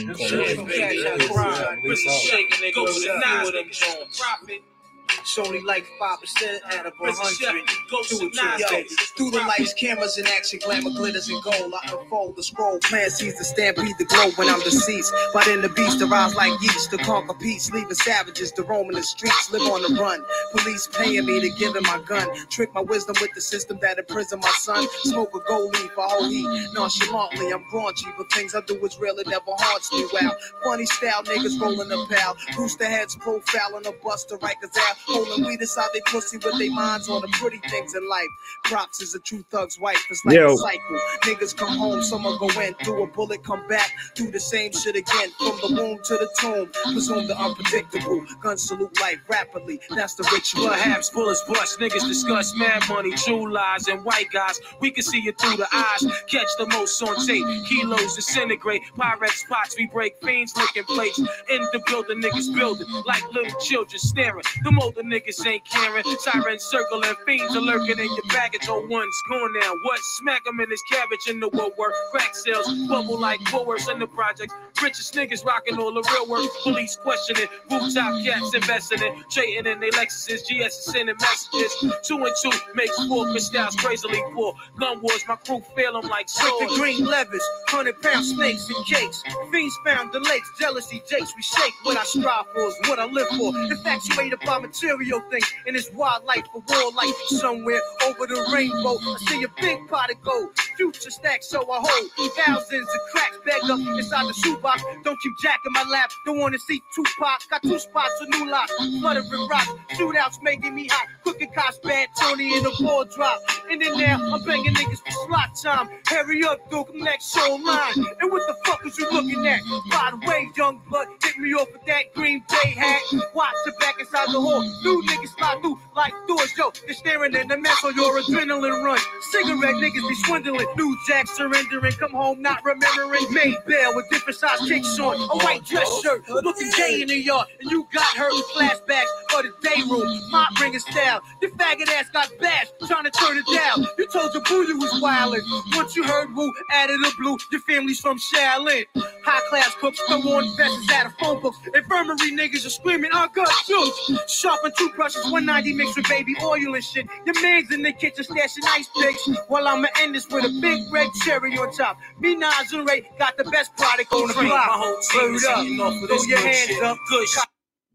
[5.20, 7.66] It's only like 5% out of 100.
[7.90, 8.82] Do it yo.
[9.16, 11.74] Through the lights, cameras, and action, glamour, glitters, and gold.
[11.74, 12.78] I unfold the scroll.
[12.80, 15.12] Plan sees the stampede, the glow when I'm deceased.
[15.32, 17.70] But in the beast, arise like yeast to conquer peace.
[17.70, 20.24] Leaving savages to roam in the streets, live on the run.
[20.52, 22.28] Police paying me to give him my gun.
[22.48, 24.86] Trick my wisdom with the system that imprisoned my son.
[25.04, 26.48] Smoke a gold leaf, whole heat.
[26.74, 30.06] Nonchalantly, I'm raunchy, but things I do is real, it never haunts me.
[30.12, 30.32] Wow.
[30.64, 32.36] Funny style, niggas rolling a pal.
[32.56, 34.96] Booster heads profiling a buster, Rikers out.
[35.10, 38.28] Holding weed inside they pussy with their minds on the pretty things in life.
[38.64, 40.02] Props is a true thug's wife.
[40.10, 40.52] It's like Yo.
[40.52, 41.00] a cycle.
[41.24, 44.96] Niggas come home, someone go in, through a bullet, come back, do the same shit
[44.96, 45.30] again.
[45.38, 48.24] From the womb to the tomb, presume the unpredictable.
[48.42, 49.80] Gun salute life rapidly.
[49.90, 50.68] That's the ritual.
[50.68, 54.60] Perhaps bullets bust, niggas discuss mad money, true lies, and white guys.
[54.80, 56.06] We can see it through the eyes.
[56.28, 57.44] Catch the most on tape.
[57.68, 58.82] Kilos disintegrate.
[58.96, 61.18] Pyrex spots, we break fiends, licking plates.
[61.18, 64.44] In the building, niggas building like little children staring.
[64.62, 66.04] Them older niggas ain't caring.
[66.20, 68.66] Sirens circling, fiends are lurking in your baggage.
[68.68, 69.72] Oh, one's gone now.
[69.84, 70.00] What?
[70.18, 71.92] Smack him in his cabbage in the woodwork.
[72.12, 74.52] Crack sales, bubble like Woolworths in the project.
[74.82, 76.50] Richest niggas rocking all the real work.
[76.62, 77.46] Police questioning.
[77.68, 79.22] Boot top cats investing in.
[79.30, 80.42] Trading in their Lexuses.
[80.42, 81.72] GS is sending messages.
[82.02, 83.26] Two and two makes four.
[83.30, 84.54] Crystals crazily poor.
[84.78, 88.86] Gun wars, my crew feel them like With the green levers, hundred pound snakes and
[88.86, 89.22] cakes.
[89.52, 91.32] Fiends found the lakes, jealousy jakes.
[91.36, 93.56] We shake what I strive for is what I live for.
[93.58, 98.96] Infatuated by material stereo thing in this wildlife for war life somewhere over the rainbow.
[98.98, 103.38] I see a big pot of gold, future stack, so I hold thousands of cracks
[103.44, 104.82] bagged up inside the shoebox.
[105.04, 107.40] Don't keep jacking my lap, don't want to see Tupac.
[107.50, 108.68] Got two spots, a new lock,
[109.00, 111.06] fluttering rock, shootouts making me hot.
[111.24, 113.40] Cooking cops bad, Tony in the ball drop.
[113.70, 115.88] And then now I'm banging niggas for slot time.
[116.06, 118.06] Hurry up, Duke, next show line.
[118.20, 119.60] And what the fuck is you looking at?
[119.90, 123.02] By the way, young blood, hit me off with that green bay hat.
[123.34, 124.62] Watch the back inside the hall.
[124.82, 126.72] New niggas slide through like doors, yo.
[126.86, 128.98] They're staring at the mess on your adrenaline run.
[129.32, 130.66] Cigarette niggas be swindling.
[130.76, 131.92] New jack surrendering.
[131.92, 133.32] Come home not remembering.
[133.32, 135.16] May bail with different size kicks on.
[135.16, 136.28] A white dress shirt.
[136.28, 137.46] Looking gay in the yard.
[137.60, 140.20] And you got hurt with flashbacks for the day room.
[140.30, 141.20] My bringing style.
[141.42, 142.72] Your faggot ass got bashed.
[142.86, 143.86] Trying to turn it down.
[143.98, 145.42] You told your boo you was wildin'.
[145.76, 147.36] Once you heard woo, added a blue.
[147.52, 148.84] Your family's from Shaolin.
[149.24, 150.00] High class cooks.
[150.08, 151.58] Throw on vests out of phone books.
[151.74, 154.20] Infirmary niggas are screaming, I got shoes.
[154.28, 157.06] Sharpen toothbrushes, 190 mixed with baby oil and shit.
[157.26, 159.28] Your man's in the kitchen stashing ice picks.
[159.48, 161.98] While I'ma end this with a big red cherry on top.
[162.20, 164.66] Me, Nas, and Ray got the best product on the Train, block.
[164.68, 165.64] my whole team is up.
[165.64, 166.82] eating off of Throw this your hands shit.
[166.82, 166.98] up.
[167.08, 167.44] Good shit.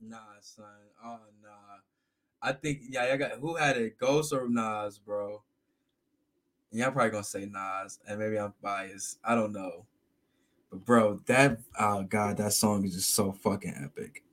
[0.02, 0.66] Nah, son.
[1.04, 1.50] Oh nah.
[2.42, 3.98] I think yeah, I got who had it?
[3.98, 5.42] Ghost or Nas, bro?
[6.72, 9.18] Yeah, I'm probably gonna say Nas, and maybe I'm biased.
[9.24, 9.86] I don't know.
[10.70, 14.24] But bro, that oh god, that song is just so fucking epic.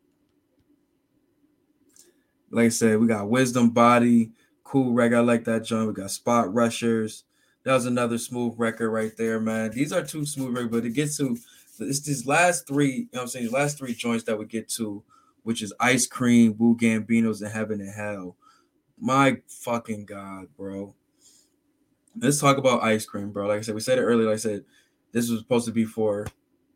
[2.53, 4.31] Like I said, we got Wisdom Body,
[4.63, 5.17] cool record.
[5.17, 5.89] I like that joint.
[5.89, 7.25] We got Spot Rushers.
[7.65, 9.71] That was another smooth record right there, man.
[9.71, 11.37] These are two smooth records, but it gets to
[11.81, 13.47] it's these last three, you know what I'm saying?
[13.47, 15.03] These last three joints that we get to,
[15.43, 18.37] which is Ice Cream, Wu Gambino's, and Heaven and Hell.
[19.01, 20.95] My fucking God, bro.
[22.17, 23.49] Let's talk about ice cream, bro.
[23.49, 24.27] Like I said, we said it earlier.
[24.27, 24.65] Like I said,
[25.13, 26.27] this was supposed to be for,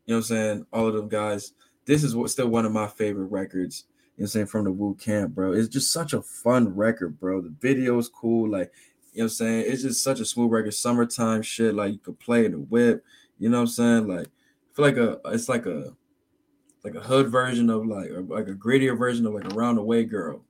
[0.06, 1.52] you know what I'm saying, all of them guys.
[1.84, 3.84] This is what still one of my favorite records,
[4.16, 5.52] you know what I'm saying, from the Wu Camp, bro.
[5.52, 7.42] It's just such a fun record, bro.
[7.42, 8.50] The video is cool.
[8.50, 8.72] Like,
[9.12, 9.64] you know what I'm saying?
[9.66, 10.72] It's just such a smooth record.
[10.72, 11.74] Summertime shit.
[11.74, 13.04] Like you could play in the whip.
[13.38, 14.08] You know what I'm saying?
[14.08, 15.94] Like, I feel like a it's like a
[16.82, 19.78] like a hood version of like or like a grittier version of like a round
[19.78, 20.42] away girl.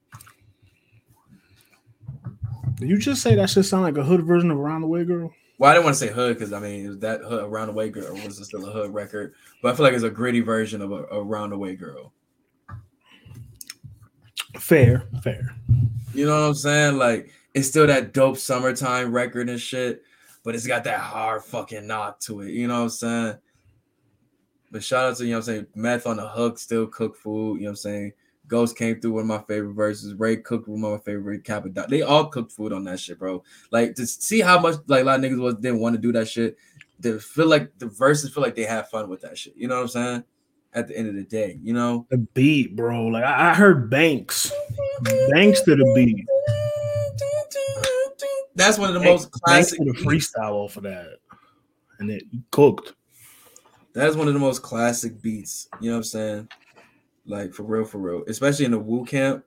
[2.77, 5.05] Did you just say that should sound like a hood version of Around the Way
[5.05, 5.33] Girl?
[5.59, 7.69] Well, I didn't want to say hood because I mean it was that hood around
[7.69, 10.41] the way girl was still a hood record, but I feel like it's a gritty
[10.41, 12.13] version of a, a round the way girl.
[14.59, 15.55] Fair, fair.
[16.15, 16.99] You know what I'm saying?
[16.99, 20.03] Like it's still that dope summertime record and shit,
[20.45, 22.51] but it's got that hard fucking knock to it.
[22.51, 23.39] You know what I'm saying?
[24.71, 27.17] But shout out to you know what I'm saying, Meth on the hook, still cook
[27.17, 27.57] food.
[27.57, 28.13] You know what I'm saying?
[28.49, 30.15] Ghost came through one of my favorite verses.
[30.15, 31.45] Ray cooked one of my favorite.
[31.45, 31.89] Dot.
[31.89, 33.43] They all cooked food on that shit, bro.
[33.71, 36.13] Like to see how much like a lot of niggas was didn't want to do
[36.13, 36.57] that shit.
[37.01, 39.57] They feel like the verses feel like they have fun with that shit.
[39.57, 40.25] You know what I'm saying?
[40.77, 42.07] At the end of the day, you know.
[42.11, 43.07] The beat, bro.
[43.07, 44.53] Like I, I heard Banks.
[45.31, 46.25] Banks to the beat.
[48.55, 50.33] That's one of the Banks- most Banks classic did a beats.
[50.37, 51.17] freestyle off of that.
[51.99, 52.93] And it cooked.
[53.95, 55.69] That's one of the most classic beats.
[55.81, 56.49] You know what I'm saying?
[57.25, 58.23] Like for real, for real.
[58.29, 59.45] Especially in the Wu camp,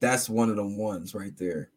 [0.00, 1.70] that's one of them ones right there.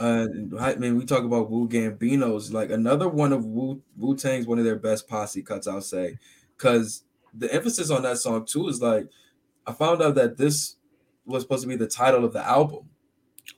[0.00, 0.26] Uh,
[0.58, 4.58] I mean, we talk about Wu Gambino's like another one of Wu Wu Tang's one
[4.58, 6.18] of their best posse cuts, I'll say,
[6.56, 7.04] because
[7.34, 9.08] the emphasis on that song too is like
[9.66, 10.76] I found out that this
[11.26, 12.88] was supposed to be the title of the album.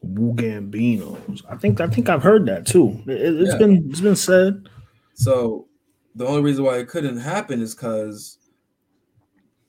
[0.03, 1.43] Wu Gambinos.
[1.49, 3.01] I think I think I've heard that too.
[3.07, 3.59] It, has Yeah.
[3.59, 4.69] been it's been said.
[5.15, 5.67] So
[6.15, 8.39] the only reason why it couldn't happen is because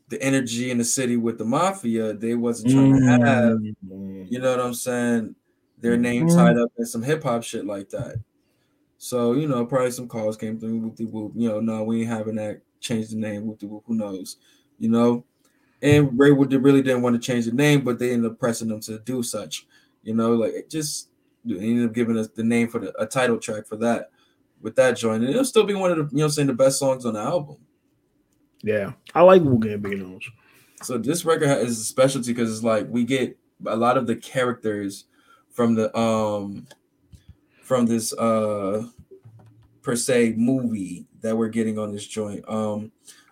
[0.09, 4.25] the energy in the city with the mafia, they wasn't trying to have, Mm.
[4.31, 5.35] you know what I'm saying,
[5.79, 6.33] their name Mhm.
[6.35, 8.15] tied up in some hip hop shit like that.
[8.97, 11.33] So, you know, probably some calls came through whoop de whoop.
[11.35, 12.61] You know, no, we ain't having that.
[12.79, 14.37] Change the name, whoop who knows?
[14.77, 15.25] You know?
[15.81, 18.67] And Ray Wood really didn't want to change the name, but they ended up pressing
[18.67, 19.65] them to do such.
[20.03, 21.09] You know, like it just
[21.45, 24.11] they ended up giving us the name for the a title track for that
[24.61, 25.23] with that joint.
[25.23, 27.21] And it'll still be one of the you know saying the best songs on the
[27.21, 27.57] album.
[28.61, 30.23] Yeah, I like Wu Gambinos.
[30.83, 34.15] So this record is a specialty because it's like we get a lot of the
[34.15, 35.05] characters
[35.49, 36.67] from the um
[37.61, 38.85] from this uh
[39.81, 42.43] per se movie that we're getting on this joint.
[42.47, 42.91] Um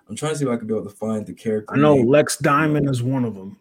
[0.09, 1.73] I'm trying to see if I can be able to find the character.
[1.73, 2.07] I know name.
[2.07, 3.59] Lex Diamond is one of them.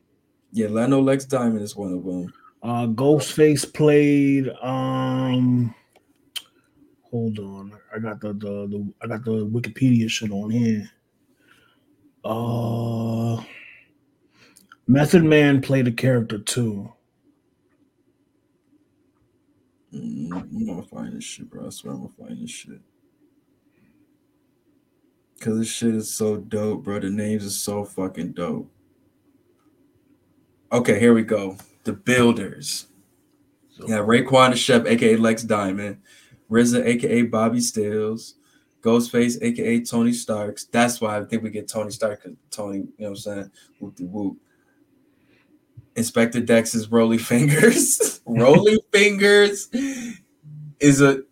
[0.52, 2.32] Yeah, I know Lex Diamond is one of them.
[2.62, 4.48] Uh, Ghostface played.
[4.62, 5.74] Um,
[7.02, 10.90] hold on, I got the, the the I got the Wikipedia shit on here.
[12.24, 13.42] Uh,
[14.86, 16.92] Method Man played a character too.
[19.92, 21.66] Mm, I'm gonna find this shit, bro.
[21.66, 22.80] I swear I'm gonna find this shit.
[25.40, 26.98] Cause this shit is so dope, bro.
[26.98, 28.70] The names are so fucking dope.
[30.72, 31.56] Okay, here we go.
[31.84, 32.86] The Builders.
[33.86, 35.98] Yeah, Raekwon the Chef, aka Lex Diamond,
[36.50, 38.36] RZA, aka Bobby Steels,
[38.82, 40.64] Ghostface, aka Tony Starks.
[40.64, 43.50] That's why I think we get Tony Stark because Tony, you know what I'm saying?
[43.78, 44.38] Whoop de whoop.
[45.94, 48.20] Inspectah Deck's Rollie Fingers.
[48.26, 49.68] Rollie Fingers
[50.80, 51.22] is a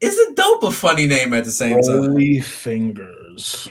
[0.00, 1.98] is a dope a funny name at the same time.
[1.98, 3.68] Holy fingers.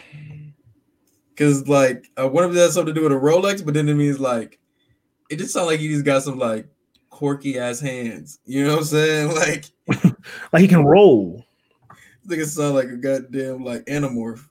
[1.35, 3.89] Cause like uh, what if that has something to do with a Rolex, but then
[3.89, 4.57] it means like
[5.29, 6.67] it just sounds like he just got some like
[7.09, 8.39] quirky ass hands.
[8.45, 9.29] You know what I'm saying?
[9.35, 9.65] Like
[10.53, 11.45] Like he can roll.
[11.91, 11.95] I
[12.27, 14.47] think it sounds like a goddamn like anamorph,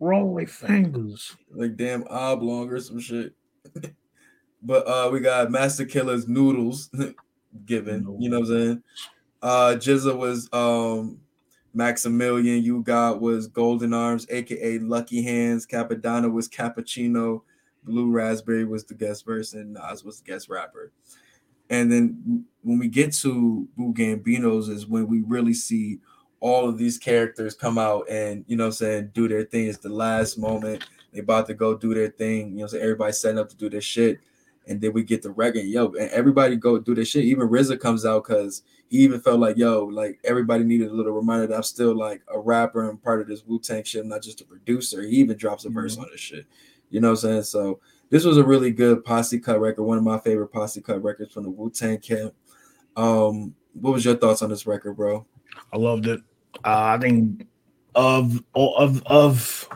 [0.00, 1.36] Rollie fingers.
[1.50, 3.34] like damn oblong or some shit.
[4.62, 6.90] but uh we got Masta Killa's noodles
[7.64, 8.16] given.
[8.18, 8.82] You know what I'm saying?
[9.42, 11.20] Uh GZA was um
[11.74, 17.42] Maximilian, U-God was Golden Arms, aka Lucky Hands, Cappadonna was Cappuccino,
[17.84, 20.92] Blue Raspberry was the guest verse, and Nas was the guest rapper.
[21.70, 26.00] And then when we get to Wu Gambino's is when we really see
[26.40, 29.66] all of these characters come out and you know I'm saying do their thing.
[29.66, 30.84] It's the last moment.
[31.12, 32.52] They about to go do their thing.
[32.52, 32.80] You know I'm?
[32.80, 34.20] Everybody's setting up to do their shit.
[34.68, 37.24] And then we get the record, yo, and everybody go do their shit.
[37.24, 41.12] Even RZA comes out because he even felt like, yo, like everybody needed a little
[41.12, 44.08] reminder that I'm still like a rapper and part of this Wu Tang shit, I'm
[44.08, 45.02] not just a producer.
[45.02, 46.46] He even drops a verse on this shit.
[46.90, 47.42] You know what I'm saying?
[47.44, 47.80] So
[48.10, 51.32] this was a really good posse cut record, one of my favorite posse cut records
[51.32, 52.34] from the Wu Tang camp.
[52.96, 55.26] Um, what was your thoughts on this record, bro?
[55.72, 56.20] I loved it.
[56.64, 57.46] Uh, I think
[57.94, 59.68] of of of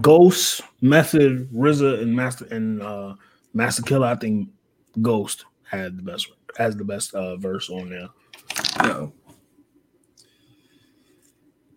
[0.00, 3.14] Ghost, Method, RZA, and Master and uh,
[3.52, 4.12] Masta Killa.
[4.12, 4.48] I think
[5.00, 8.08] Ghost had the best has the best uh, verse on there.
[8.82, 9.12] No.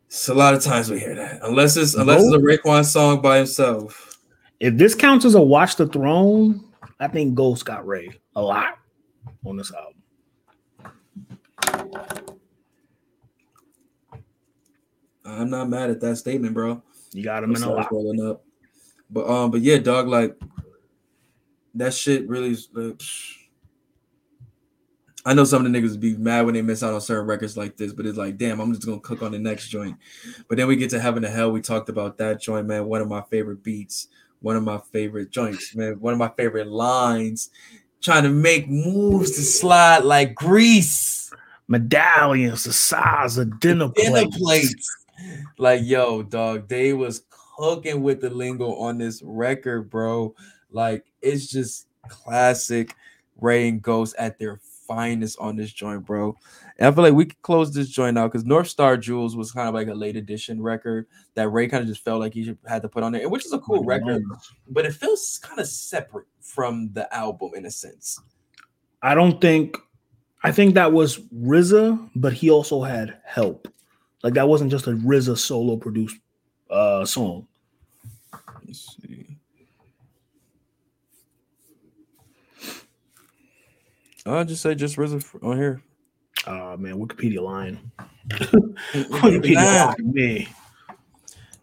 [0.07, 1.39] It's a lot of times we hear that.
[1.43, 4.19] Unless it's unless it's a Raekwon song by himself.
[4.59, 6.63] If this counts as a Watch the Throne,
[6.99, 8.77] I think Ghost got Ray a lot
[9.45, 9.93] on this album.
[15.25, 16.81] I'm not mad at that statement, bro.
[17.11, 17.91] You got him in a lot.
[17.91, 18.43] rolling up.
[19.09, 20.37] But um, but yeah, dog, like
[21.75, 23.01] that shit really is like,
[25.25, 27.55] I know some of the niggas be mad when they miss out on certain records
[27.55, 29.97] like this, but it's like, damn, I'm just gonna cook on the next joint.
[30.49, 31.51] But then we get to Heaven to Hell.
[31.51, 32.85] We talked about that joint, man.
[32.85, 34.09] One of my favorite beats,
[34.41, 35.99] one of my favorite joints, man.
[35.99, 37.49] One of my favorite lines.
[38.01, 41.31] Trying to make moves to slide like grease.
[41.69, 44.37] Medallions the size of dinner Dinner plates.
[44.37, 44.97] plates.
[45.57, 47.23] Like, yo, dog, they was
[47.57, 50.35] cooking with the lingo on this record, bro.
[50.73, 52.95] Like, it's just classic
[53.39, 56.35] Ray and Ghost at their finest on this joint, bro.
[56.77, 59.51] And I feel like we could close this joint out because North Star Jewels was
[59.51, 62.43] kind of like a late edition record that Ray kind of just felt like he
[62.43, 64.23] should- had to put on there, which is a cool record,
[64.69, 68.19] but it feels kind of separate from the album in a sense.
[69.01, 69.77] I don't think
[70.45, 73.69] I think that was RZA, but he also had help.
[74.23, 76.17] Like that wasn't just a RZA solo produced
[76.69, 77.47] uh song.
[78.65, 79.22] Let's see.
[84.25, 85.81] I'll just say just RZA on here.
[86.45, 87.91] Uh man, Wikipedia lying.
[88.29, 89.87] Wikipedia Wikipedia lying.
[89.87, 90.47] lying me.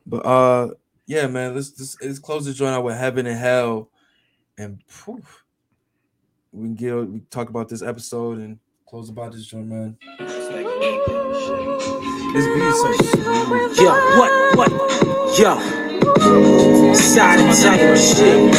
[0.06, 0.70] But uh,
[1.06, 3.88] yeah, man, let's let's, let's close this joint out with Heaven and Hell,
[4.58, 5.44] and poof,
[6.52, 9.96] we can get we can talk about this episode and close about this joint, man.
[10.18, 10.50] This
[12.46, 13.78] beat is so smooth.
[13.78, 14.70] Yo, what, what,
[15.38, 15.58] yo.
[16.94, 18.50] Side and type shit.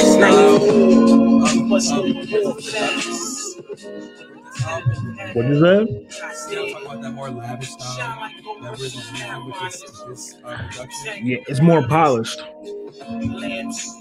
[3.72, 5.88] What is that?
[6.12, 8.30] Talk about that more lavish style
[8.62, 11.26] that RZA's using with this, this uh, production.
[11.26, 12.42] Yeah, it's more polished.
[13.00, 13.96] Lamps.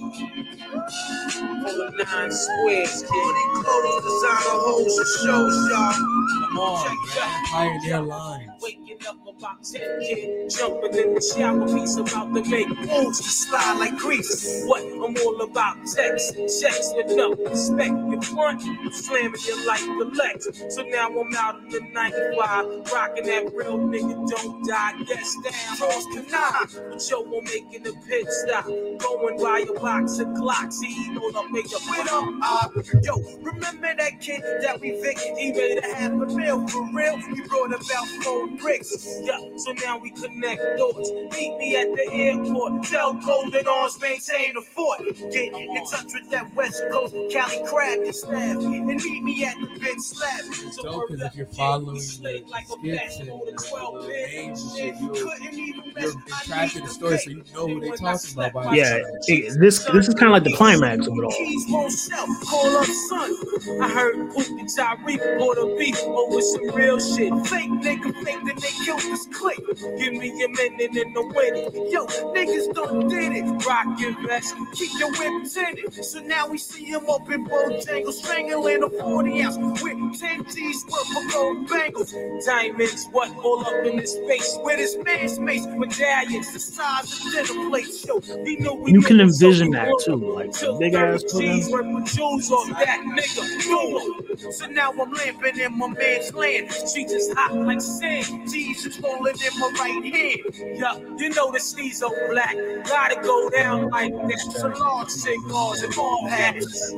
[1.63, 3.11] Full of nine squares, kid.
[3.11, 5.95] I'm a whole show shop.
[5.95, 7.45] Come on, man.
[7.51, 8.51] Pioneer lines.
[8.63, 13.29] Waking up about 10 kid, jumping in the shower piece about to make moves to
[13.29, 14.65] slide like grease.
[14.67, 17.91] What I'm all about, sex, sex with no respect.
[17.91, 18.61] Your front,
[18.93, 20.49] slamming you like the Lex.
[20.75, 25.03] So now I'm out in the 95, rocking that real nigga don't die.
[25.05, 26.91] Guess down, cross canal.
[26.91, 28.67] But yo, I'm making a pit stop,
[28.99, 30.81] going by a box of clocks.
[30.81, 32.41] He know the make a with him.
[32.43, 32.69] Uh,
[33.03, 35.37] yo, remember that kid that we victim?
[35.37, 37.17] He made a half a mil for real.
[37.19, 38.93] He brought about four bricks.
[39.23, 41.11] Yeah, so now we connect dots.
[41.11, 42.83] Meet me at the airport.
[42.85, 45.01] Tell Golden Arms maintain the fort.
[45.33, 49.55] Get in touch with that West Coast Cali crab Philly staff and meet me at
[49.61, 50.45] the bench slab.
[50.73, 54.09] So dope because if you're following the slid like a skits and the 12 little
[54.09, 56.17] names and Shit, shit, you'll, couldn't even you're mess.
[56.33, 58.97] I attracted need to to story, so you know who they're talking about by Yeah,
[59.27, 61.31] it- this this is kind of like the climax of it all.
[61.33, 62.27] Keys won't sell.
[62.45, 63.37] Call up son.
[63.83, 67.33] I heard and Tyreek bought a beef over some real shit.
[67.47, 69.59] Fake nigga, fake that they killed this click.
[69.99, 71.91] Give me a minute in the winning.
[71.91, 73.67] Yo, niggas don't did it.
[73.67, 76.05] Rock your vest, keep your whip tinted.
[76.05, 80.85] So now we see him up in Bojangles, strangling a 40 ounce with 10 G's
[80.87, 82.15] worth of gold bangles.
[82.47, 84.57] Diamonds, what all up in his face?
[84.63, 88.05] With his man's mace, medallions, the size of dinner plates.
[88.07, 91.71] Yo, he You can knew it, so envision that too, like big ass 30 G's
[91.71, 93.65] fucking- worth of jewels off that nigga.
[93.67, 94.53] Boom.
[94.53, 96.71] So now I'm lamping in my man's land.
[96.73, 98.51] Streets is hot like sand.
[98.51, 100.79] G's is rolling in my right hand.
[100.79, 102.55] Yeah, you know the C's are black.
[102.85, 104.39] Gotta go down like that.
[104.39, 106.93] So long cigars and ball hats.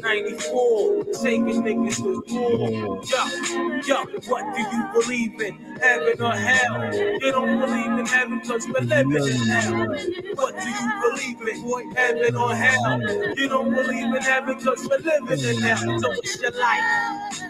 [0.00, 3.02] 94, taking niggas to war.
[3.04, 3.22] Yo,
[3.86, 5.54] yo, what do you believe in?
[5.80, 6.94] Heaven or hell?
[6.94, 9.86] You don't believe in heaven because we're living in hell.
[10.34, 11.92] What do you believe in?
[11.94, 13.36] Heaven or hell?
[13.36, 15.98] You don't believe in heaven because we're living in hell.
[15.98, 17.42] So it's your life.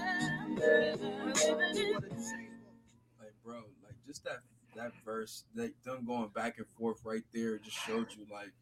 [3.19, 4.41] Like, bro, like just that
[4.77, 8.53] that verse, like them going back and forth right there, just showed you like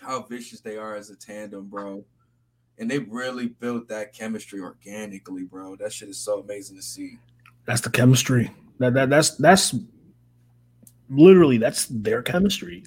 [0.00, 2.04] how vicious they are as a tandem, bro.
[2.78, 5.76] And they really built that chemistry organically, bro.
[5.76, 7.18] That shit is so amazing to see.
[7.64, 8.50] That's the chemistry.
[8.78, 9.74] That, that that's that's
[11.08, 12.84] literally that's their chemistry.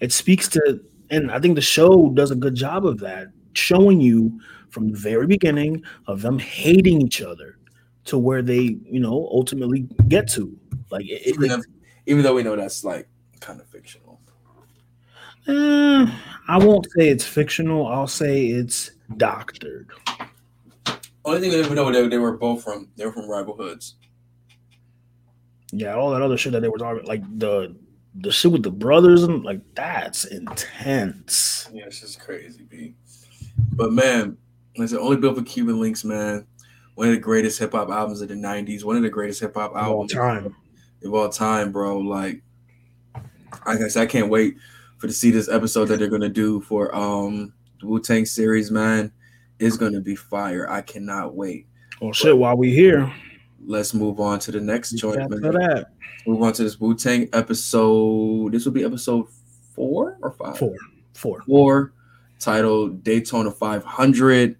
[0.00, 4.00] It speaks to, and I think the show does a good job of that, showing
[4.00, 4.40] you
[4.70, 7.58] from the very beginning of them hating each other
[8.04, 10.56] to where they, you know, ultimately get to.
[10.90, 11.64] Like, it, Even, it, if,
[12.06, 13.08] even though we know that's like
[13.40, 14.20] kind of fictional.
[15.48, 16.06] eh,
[16.48, 17.86] I won't say it's fictional.
[17.86, 19.90] I'll say it's doctored.
[21.24, 23.96] Only thing we know they, they were both from they were from rival hoods.
[25.72, 27.74] Yeah, all that other shit that they were talking, like the
[28.14, 31.68] the shit with the brothers and like that's intense.
[31.72, 32.94] Yeah, it's just crazy, B.
[33.72, 34.36] But man,
[34.76, 36.46] it's only built for Cuban Linx, man.
[36.94, 38.84] One of the greatest hip hop albums of the '90s.
[38.84, 40.56] One of the greatest hip hop albums Of all time.
[41.04, 41.98] of all time, bro.
[41.98, 42.42] Like,
[43.66, 44.56] I guess I can't wait
[44.98, 47.52] for to see this episode that they're gonna do for um the
[47.82, 49.12] Wu Tang series, man.
[49.58, 50.68] is gonna be fire.
[50.70, 51.66] I cannot wait.
[52.00, 52.36] Well, shit.
[52.36, 53.12] While we here,
[53.64, 55.86] Let's move on to the next joint, that,
[56.24, 58.52] Move on to this Wu Tang episode.
[58.52, 59.26] This will be episode
[59.74, 60.56] four or five.
[60.56, 60.76] four,
[61.14, 61.42] four.
[61.42, 61.92] Four,
[62.38, 64.56] titled Daytona 500.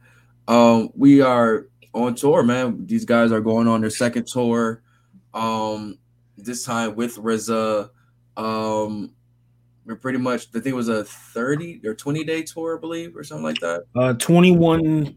[0.49, 2.85] Um, we are on tour, man.
[2.87, 4.83] These guys are going on their second tour.
[5.33, 5.99] Um,
[6.37, 7.91] this time with RZA.
[8.37, 9.13] Um,
[9.87, 10.49] we're pretty much.
[10.49, 13.61] I think it was a 30 or 20 day tour, I believe, or something like
[13.61, 13.85] that.
[13.95, 15.17] Uh, 21,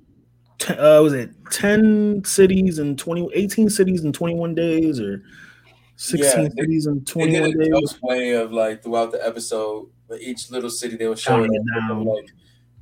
[0.59, 5.23] t- uh, was it 10 cities and 20, 18 cities in 21 days or
[5.97, 7.99] 16 Yeah, they- cities in They 21 did a days?
[8.03, 11.63] way of like throughout the episode, but each little city they were showing on it
[11.87, 12.05] down.
[12.05, 12.25] like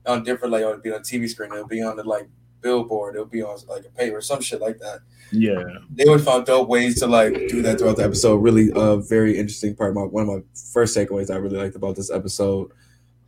[0.06, 2.28] on different like it'll be on TV screen, it'll be on the like
[2.68, 5.00] billboard, it'll be on like a paper, some shit like that.
[5.32, 5.64] Yeah.
[5.90, 8.38] They would find dope ways to like do that throughout the episode.
[8.38, 9.94] Really, a uh, very interesting part.
[9.94, 10.42] My one of my
[10.74, 12.72] first takeaways I really liked about this episode.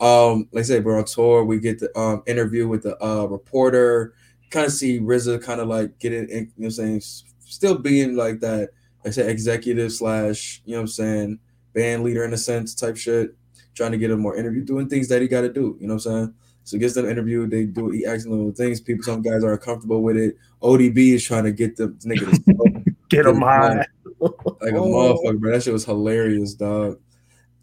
[0.02, 1.46] Um, like I said, we're on tour.
[1.46, 4.14] We get the um interview with the uh reporter.
[4.52, 7.02] Kind of see RZA kind of like getting, in, you know, what I'm saying,
[7.46, 8.70] still being like that.
[9.04, 11.40] Like I said, executive slash, you know, what I'm saying,
[11.74, 13.36] band leader in a sense type shit.
[13.76, 15.78] Trying to get him more interview, doing things that he got to do.
[15.80, 16.34] You know what I'm saying?
[16.70, 17.50] So gets them interviewed.
[17.50, 17.90] They do.
[17.90, 18.80] He asks little things.
[18.80, 20.38] People, some guys are uncomfortable with it.
[20.62, 23.86] ODB is trying to get the nigga to smoke Get them high.
[24.20, 25.18] like a Oh.
[25.26, 25.52] motherfucker, bro.
[25.54, 27.00] That shit was hilarious, dog.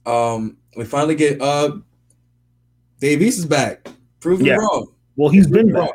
[0.04, 1.76] Um, we finally get uh
[2.98, 3.86] Dave is back.
[4.18, 4.88] Prove me wrong.
[5.14, 5.80] Well, he's Prove been me back.
[5.82, 5.92] wrong.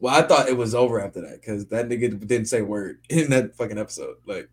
[0.00, 2.98] Well, I thought it was over after that because that nigga didn't say a word
[3.08, 4.16] in that fucking episode.
[4.26, 4.50] Like,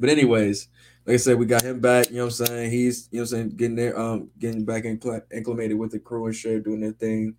[0.00, 0.66] but anyways,
[1.06, 2.10] like I said, we got him back.
[2.10, 2.70] You know what I'm saying?
[2.72, 6.26] He's you know what I'm saying getting there, um, getting back acclimated with the crew
[6.26, 7.36] and shit, doing their thing.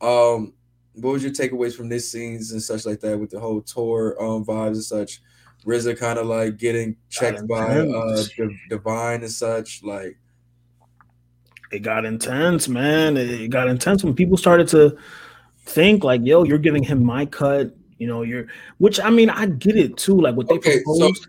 [0.00, 0.54] Um,
[0.94, 4.16] what was your takeaways from this scenes and such like that with the whole tour
[4.18, 5.20] um vibes and such?
[5.66, 8.24] RZA kind of like getting checked by uh.
[8.36, 9.82] Div- Divine and such.
[9.84, 10.18] Like,
[11.70, 13.16] it got intense, man.
[13.16, 14.96] It got intense when people started to
[15.66, 18.46] think like, "Yo, you're giving him my cut." You know, you're
[18.78, 20.18] which I mean, I get it too.
[20.18, 21.28] Like what they okay, so proposed,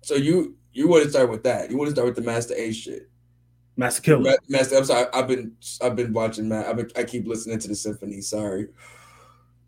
[0.00, 1.70] so you you wouldn't start with that?
[1.70, 3.08] You wouldn't start with the Master A shit?
[3.76, 4.22] Masta Killa.
[4.22, 5.06] Ma- Master, I'm sorry.
[5.14, 6.66] I've been I've been watching Matt.
[6.66, 8.20] I've been, I keep listening to the symphony.
[8.20, 8.68] Sorry,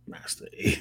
[0.07, 0.79] Master A.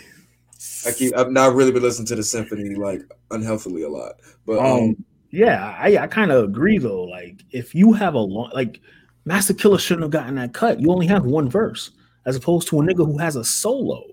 [0.88, 4.14] I keep I've not really been listening to the symphony like unhealthily a lot.
[4.46, 7.04] But um, Um, yeah, I, I kind of agree though.
[7.04, 8.80] Like, if you have a long, like,
[9.26, 10.80] Masta Killa shouldn't have gotten that cut.
[10.80, 11.92] You only have one verse.
[12.26, 14.04] as opposed to a nigga who has a solo.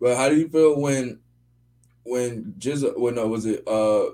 [0.00, 1.20] But how do you feel when
[2.04, 4.10] when GZA when no was it uh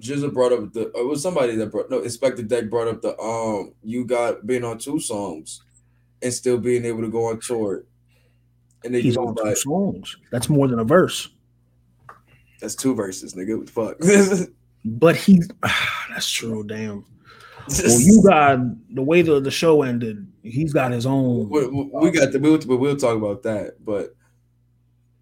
[0.00, 3.18] GZA brought up the it was somebody that brought no Inspectah Deck brought up the
[3.18, 5.62] um U-God being on two songs
[6.22, 7.84] and still being able to go on tour.
[8.84, 10.16] And then He's on two like songs.
[10.30, 11.28] That's more than a verse.
[12.60, 13.56] that's two verses, nigga.
[13.58, 13.72] What the
[14.38, 14.48] fuck?
[14.88, 15.40] But he,
[16.10, 16.62] that's true.
[16.62, 17.04] Damn.
[17.68, 18.60] Well, you got
[18.94, 20.24] the way the, the show ended.
[20.44, 21.48] He's got his own.
[21.48, 23.84] we, we- we got the we'll, we'll talk about that.
[23.84, 24.14] But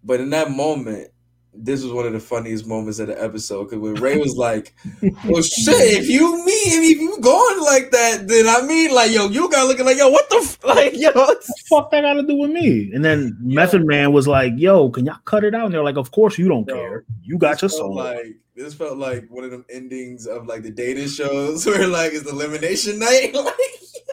[0.03, 1.09] but in that moment,
[1.57, 4.75] this was one of the funniest moments of the episode because when Ray was like,
[5.01, 9.27] "Well, shit, if you mean if you going like that, then I mean, like, yo,
[9.29, 10.59] you got looking like, yo, what the f-?
[10.63, 12.91] like, yo, What the fuck that got to do with me?
[12.93, 15.97] And then Method Man was like, "Yo, can y'all cut it out?" And they're like,
[15.97, 17.05] "Of course you don't care.
[17.21, 20.71] You got your solo." like this felt like one of them endings of like the
[20.71, 23.33] dating shows where like it's elimination night.
[23.33, 23.53] like,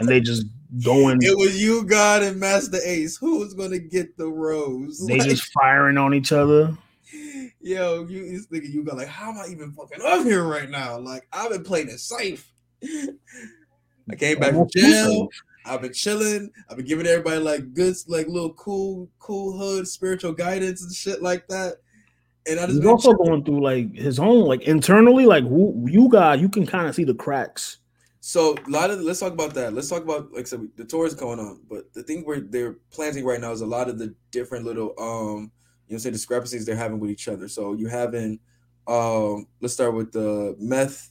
[0.00, 0.46] and they just
[0.84, 1.18] going.
[1.22, 3.16] it was you, God, and Master Ace.
[3.16, 5.04] Who was gonna get the rose?
[5.06, 6.76] They Like, just firing on each other.
[7.62, 10.68] Yo, you this nigga, you got like, how am I even fucking up here right
[10.68, 10.98] now?
[10.98, 12.52] Like, I've been playing it safe.
[12.82, 15.28] I came back from jail.
[15.64, 16.50] I've been chilling.
[16.68, 21.22] I've been giving everybody like good, like little cool, cool hood spiritual guidance and shit
[21.22, 21.76] like that.
[22.48, 23.28] And I just He's also chilling.
[23.28, 26.40] going through like his own, like internally, like who you got.
[26.40, 27.78] You can kind of see the cracks.
[28.18, 29.72] So a lot of let's talk about that.
[29.72, 32.40] Let's talk about like I said, the tour is going on, but the thing where
[32.40, 35.52] they're planting right now is a lot of the different little um
[35.88, 37.48] you know say discrepancies they're having with each other.
[37.48, 38.38] So you having
[38.86, 41.10] um let's start with the meth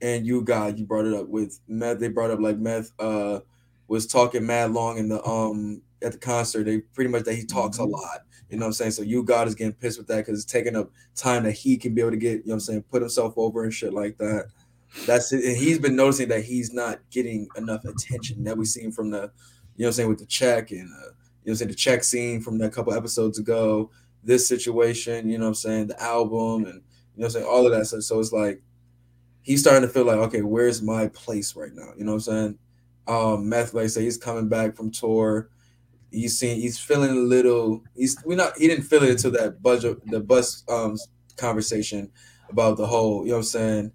[0.00, 1.98] and U-God you brought it up with meth.
[1.98, 3.40] They brought up like meth uh
[3.88, 6.64] was talking mad long in the um at the concert.
[6.64, 8.20] They pretty much that he talks a lot.
[8.50, 8.92] You know what I'm saying?
[8.92, 11.94] So U-God is getting pissed with that because it's taking up time that he can
[11.94, 14.16] be able to get, you know what I'm saying, put himself over and shit like
[14.18, 14.46] that.
[15.06, 15.44] That's it.
[15.44, 19.16] And he's been noticing that he's not getting enough attention that we seen from the,
[19.18, 19.30] you know
[19.76, 21.12] what I'm saying, with the check and uh, you know
[21.44, 23.90] what I'm saying, the check scene from that couple episodes ago,
[24.28, 26.82] this situation, you know what I'm saying, the album and
[27.14, 28.02] you know I'm saying, all of that stuff.
[28.02, 28.62] So it's like
[29.42, 31.88] he's starting to feel like, okay, where's my place right now?
[31.96, 32.58] You know what I'm saying?
[33.08, 35.48] Um, Meth, like I say, he's coming back from tour.
[36.10, 39.62] He's seeing he's feeling a little he's we not he didn't feel it until that
[39.62, 40.96] budget the bus um
[41.36, 42.10] conversation
[42.50, 43.92] about the whole, you know what I'm saying,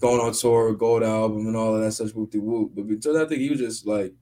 [0.00, 2.72] going on tour, gold album, and all of that such whoop de whoop.
[2.74, 4.14] But until that thing, he was just like,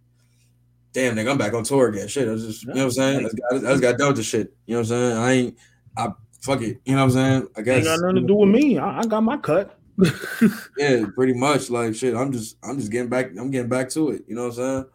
[0.93, 2.09] damn, nigga, I'm back on tour again.
[2.09, 3.19] Shit, I was just, you know what I'm saying?
[3.19, 4.55] I just got, I just got done with the shit.
[4.67, 5.17] You know what I'm saying?
[5.17, 5.59] I ain't,
[5.97, 6.09] I
[6.41, 6.81] fuck it.
[6.85, 7.49] You know what I'm saying?
[7.57, 8.79] I guess Ain't got nothing to do with me.
[8.79, 9.79] I, I got my cut.
[10.79, 11.71] yeah, pretty much.
[11.71, 13.31] Like shit, I'm just I'm just getting back.
[13.39, 14.25] I'm getting back to it.
[14.27, 14.87] You know what I'm saying?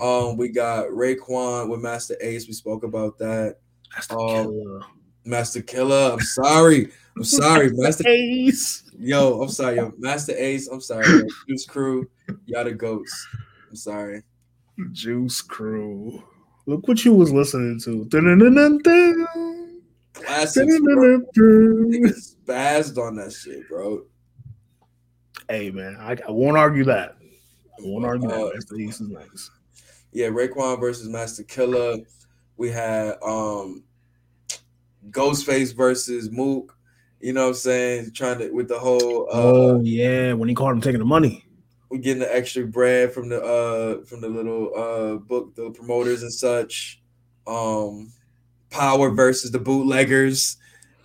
[0.00, 2.46] Um, we got Raekwon with Masta Ace.
[2.46, 3.56] We spoke about that.
[3.94, 4.80] Master um, Killer.
[5.24, 6.12] Masta Killa.
[6.14, 6.90] I'm sorry.
[7.16, 8.84] I'm sorry, Masta Ace.
[8.98, 9.92] Yo, I'm sorry, yo.
[9.98, 10.68] Masta Ace.
[10.68, 11.06] I'm sorry.
[11.06, 11.26] Yo.
[11.48, 12.08] Juice Crew.
[12.46, 13.28] Y'all the goats.
[13.68, 14.22] I'm sorry.
[14.92, 16.22] Juice Crew.
[16.66, 18.04] Look what you was listening to.
[20.12, 21.20] Classics, bro.
[21.36, 24.02] Niggas spazzed on that shit, bro.
[25.48, 27.16] Hey man, I, I won't argue that.
[27.20, 28.54] I won't argue Uh, that.
[28.54, 29.50] Masta Ace is nice.
[30.12, 31.98] Yeah, Raekwon versus Masta Killa.
[32.56, 33.84] We had um
[35.10, 36.76] Ghostface versus Mook.
[37.20, 38.10] You know what I'm saying?
[38.12, 41.45] Trying to with the whole uh oh yeah, when he caught him taking the money.
[41.90, 46.22] We getting the extra bread from the uh from the little uh book the promoters
[46.22, 47.00] and such.
[47.46, 48.12] Um
[48.70, 50.56] Power versus the bootleggers.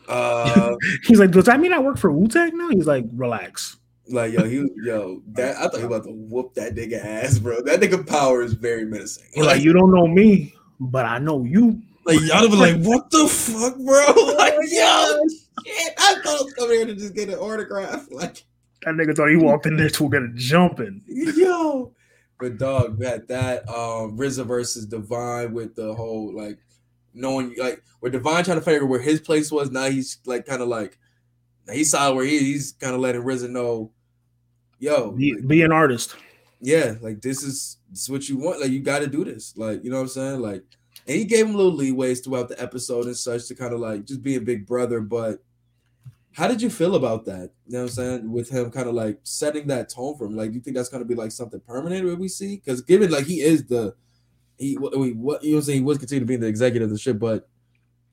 [0.08, 2.70] Uh He's like, does that mean I work for Wu Tang now?
[2.70, 3.78] He's like, relax.
[4.10, 7.40] like yo, he yo, that I thought he was about to whoop that nigga ass,
[7.40, 7.62] bro.
[7.62, 9.28] That nigga power is very menacing.
[9.34, 11.82] He's like, you don't know me, but I know you.
[12.04, 14.36] Like y'all be like, what the fuck, bro?
[14.38, 15.20] Like, yo,
[15.66, 15.94] shit.
[16.00, 18.08] I thought I was coming here to just get an autograph.
[18.10, 18.44] Like,
[18.84, 21.04] That nigga thought he walked in there to get a jumping.
[21.08, 21.94] yo.
[22.40, 23.70] But dog, that that.
[23.70, 26.58] Um RZA versus Divine with the whole like
[27.14, 29.70] knowing like where Divine trying to figure where his place was.
[29.70, 30.98] Now he's like kind of like
[31.72, 33.92] he saw where he he's kind of letting RZA know,
[34.80, 36.16] yo, Be, be an artist.
[36.60, 38.62] yeah, like this is this is what you want.
[38.62, 39.56] Like you got to do this.
[39.56, 40.40] Like you know what I'm saying.
[40.42, 40.64] Like,
[41.08, 44.06] and he gave him little leeways throughout the episode and such to kind of like
[44.06, 45.00] just be a big brother.
[45.02, 45.44] But
[46.34, 47.52] how did you feel about that?
[47.68, 50.36] You know what I'm saying with him kind of like setting that tone for him.
[50.36, 52.58] Like, do you think that's going to be like something permanent that we see?
[52.58, 53.96] Because given like he is the
[54.58, 56.88] he what what you know what I'm saying he was continue to be the executive
[56.88, 57.50] of the shit, but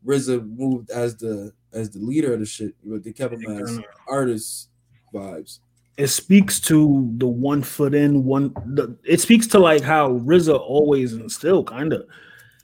[0.04, 3.78] RZA moved as the as the leader of the shit, but they kept him as
[4.08, 4.70] artist
[5.12, 5.60] vibes.
[5.96, 8.52] It speaks to the one foot in, one.
[8.66, 12.06] The, it speaks to like how RZA always and still kind of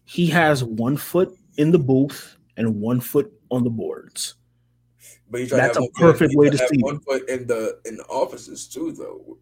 [0.05, 4.35] he has one foot in the booth and one foot on the boards.
[5.35, 7.49] But he tried That's to a have foot- perfect way to see one foot in
[7.49, 9.37] the in the offices too, though.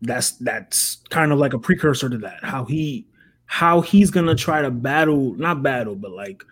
[0.00, 2.44] That's that's kind of like a precursor to that.
[2.44, 3.08] How he
[3.46, 6.44] how he's gonna try to battle, not battle, but like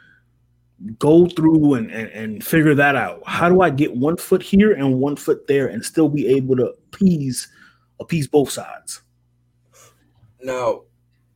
[0.99, 3.23] go through and, and, and figure that out.
[3.25, 6.57] How do I get one foot here and one foot there and still be able
[6.57, 7.47] to appease
[8.01, 9.01] appease both sides?
[10.43, 10.81] Now,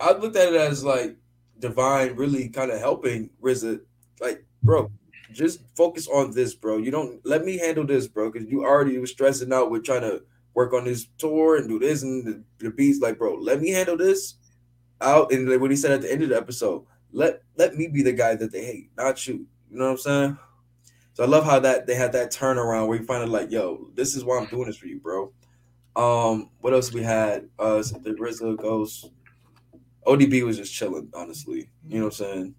[0.01, 1.15] I looked at it as like
[1.61, 3.83] Divine really kind of helping RZA.
[4.21, 4.91] Like, bro,
[5.35, 6.79] just focus on this, bro.
[6.79, 10.03] You don't let me handle this, bro, because you already was stressing out with trying
[10.03, 10.23] to
[10.55, 13.01] work on this tour and do this and the, the beats.
[13.01, 14.35] Like, bro, let me handle this
[15.01, 15.33] out.
[15.33, 18.03] And like what he said at the end of the episode, let let me be
[18.03, 19.47] the guy that they hate, not you.
[19.71, 20.39] You know what I'm saying?
[21.15, 24.17] So I love how that they had that turnaround where you finally like, yo, this
[24.17, 25.33] is why I'm doing this for you, bro.
[25.97, 27.49] Um, what else we had?
[27.59, 29.11] Uh, the RZA goes.
[30.07, 31.71] ODB was just chilling, honestly.
[31.89, 32.55] You know what I'm saying?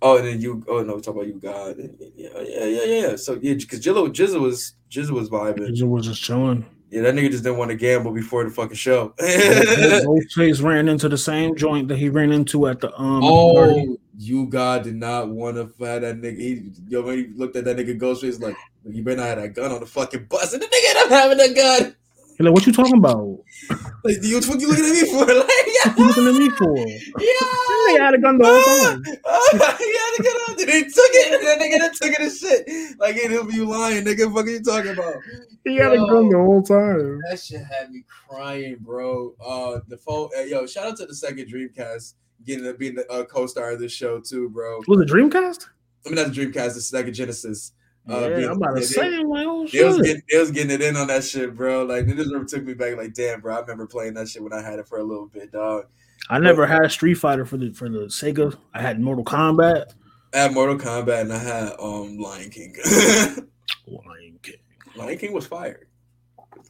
[0.00, 0.64] Oh, and then you.
[0.68, 1.76] Oh no, we talk about U-God.
[2.16, 3.16] Yeah, yeah, yeah, yeah.
[3.16, 5.70] So yeah, because Jillo, GZA was GZA was vibing.
[5.70, 6.64] GZA was just chilling.
[6.90, 9.10] Yeah, that nigga just didn't want to gamble before the fucking show.
[9.18, 13.22] Ghostface ran into the same joint that he ran into at the um.
[13.22, 13.96] oh, party.
[14.20, 16.38] U-God did not want to fight that nigga.
[16.38, 19.54] He, yo, when he looked at that nigga Ghostface, like, you better not have that
[19.54, 20.52] gun on the fucking bus.
[20.52, 21.96] And the nigga ended up having that gun.
[22.36, 23.38] He like, what you talking about?
[24.04, 25.26] Like, you, what you looking at me for?
[25.84, 25.94] Yeah.
[25.94, 26.78] What you looking at me for?
[26.78, 27.58] Yeah.
[27.86, 29.04] They had a gun the whole time.
[29.04, 29.18] he
[29.58, 30.66] had to get out there.
[30.66, 31.40] He took it.
[31.42, 32.98] That nigga that took it as shit.
[32.98, 34.32] Like, hey, be lying, nigga.
[34.32, 35.14] What are you talking about?
[35.64, 37.20] He had a gun the whole time.
[37.28, 39.34] That shit had me crying, bro.
[39.44, 40.30] Uh, the phone.
[40.36, 43.80] Uh, yo, shout out to the second Dreamcast getting to being the uh, co-star of
[43.80, 44.80] this show too, bro.
[44.86, 45.66] Was it Dreamcast?
[46.06, 47.72] I mean, not the Dreamcast, the second Genesis.
[48.08, 50.50] Uh, Yeah, being- I'm about to say, I'm like, oh, they was getting, they was
[50.50, 51.84] getting it in on that shit, bro.
[51.84, 52.96] Like, it just took me back.
[52.96, 55.26] Like, damn, bro, I remember playing that shit when I had it for a little
[55.26, 55.84] bit, dog.
[56.30, 58.56] I never had a Street Fighter for the for the Sega.
[58.74, 59.92] I had Mortal Kombat.
[60.34, 62.74] I had Mortal Kombat and I had um Lion King.
[63.86, 64.56] Lion King.
[64.96, 65.86] Lion King was fired.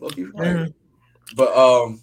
[0.01, 0.75] Low-key fired.
[1.37, 2.03] But um,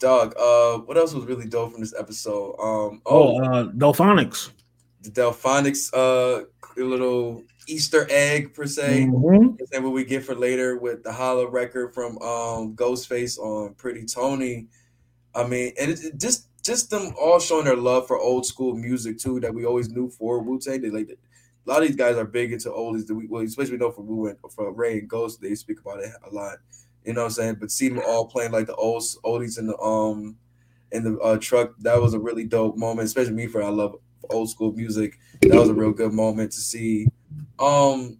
[0.00, 0.34] dog.
[0.38, 2.54] Uh, what else was really dope from this episode?
[2.60, 4.50] Um, Oh, oh, uh, Delfonics.
[5.02, 6.44] the Delfonics uh
[6.76, 9.06] little Easter egg per se.
[9.06, 9.60] Mhm.
[9.60, 13.74] Is that what we get for later with the hollow record from um Ghostface on
[13.74, 14.68] Pretty Tony?
[15.34, 18.74] I mean, and it, it just just them all showing their love for old school
[18.74, 20.80] music too that we always knew for Wu Tang.
[20.80, 23.06] They like a lot of these guys are big into oldies.
[23.06, 25.40] That we well, especially we know from Wu and from Ray and Ghost.
[25.40, 26.58] They speak about it a lot.
[27.04, 27.56] You know what I'm saying?
[27.60, 30.36] But see them all playing like the old oldies in the um
[30.92, 31.74] in the uh, truck.
[31.80, 33.96] That was a really dope moment, especially me for I love
[34.30, 35.18] old school music.
[35.42, 37.08] That was a real good moment to see.
[37.58, 38.18] Um,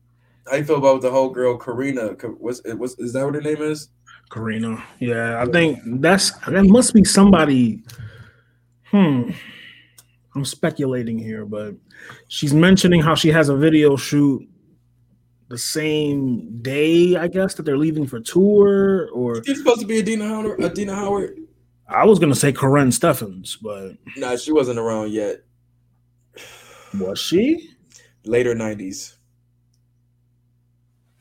[0.48, 2.14] how you feel about the whole girl Karina?
[2.14, 3.88] Ka- What's, what's is that what her name is?
[4.30, 4.82] Karina.
[5.00, 7.82] Yeah, I think that's that must be somebody.
[8.86, 9.30] Hmm.
[10.34, 11.74] I'm speculating here, but
[12.28, 14.42] she's mentioning how she has a video shoot
[15.48, 19.08] the same day, I guess, that they're leaving for tour.
[19.12, 20.62] Or She's supposed to be Adina Howard.
[20.64, 21.38] Adina Howard.
[21.88, 25.44] I was gonna say Karrine Steffans, but Nah, she wasn't around yet.
[26.98, 27.70] was she?
[28.24, 29.14] Later '90s.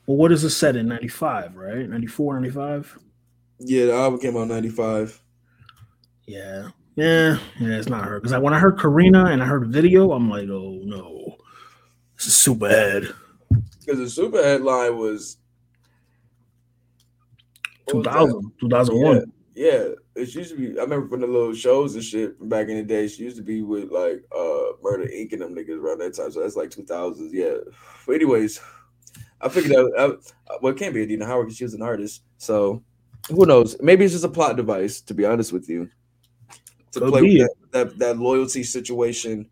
[0.05, 0.87] Well, what is it set in?
[0.87, 1.87] 95, right?
[1.87, 2.99] 94, 95?
[3.59, 5.21] Yeah, the album came out '95.
[6.25, 6.69] Yeah.
[6.95, 8.19] Yeah, yeah, it's not her.
[8.19, 11.37] Because I when I heard Karina and I heard video, I'm like, oh no,
[12.15, 13.15] this is Superhead.
[13.79, 15.37] Because the super headline was
[17.87, 19.31] 2000, 2001.
[19.55, 19.87] Yeah, yeah.
[20.15, 20.77] It used to be.
[20.79, 23.07] I remember from the little shows and shit from back in the day.
[23.07, 25.33] She used to be with like uh Murder Inc.
[25.33, 26.31] and them niggas around that time.
[26.31, 27.29] So that's like 2000s.
[27.31, 27.55] Yeah.
[28.05, 28.61] But anyways,
[29.41, 29.89] I figured out.
[29.97, 32.21] I, well, it can't be Adina Howard because she was an artist.
[32.37, 32.83] So
[33.29, 33.75] who knows?
[33.81, 35.01] Maybe it's just a plot device.
[35.01, 35.89] To be honest with you,
[36.91, 39.49] to Could play with that, that that loyalty situation.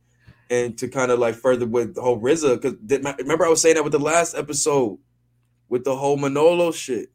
[0.52, 2.76] And to kind of like further with the whole RZA, because
[3.20, 5.00] remember I was saying that with the last episode,
[5.70, 7.08] with the whole Manolo shit.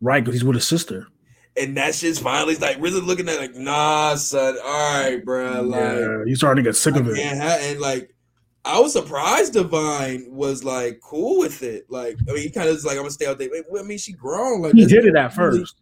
[0.00, 1.06] Right, because he's with his sister.
[1.56, 4.56] And that shit's finally like really looking at it like, nah, son.
[4.64, 5.62] All right, bro.
[5.62, 7.16] Like, yeah, you starting to get sick of it.
[7.16, 8.12] ha- and like,
[8.64, 11.86] I was surprised Divine was like cool with it.
[11.88, 13.50] Like, I mean, he kind of was like, I'm gonna stay out there.
[13.78, 14.62] I mean, she grown.
[14.62, 15.76] Like, He did it at really- first.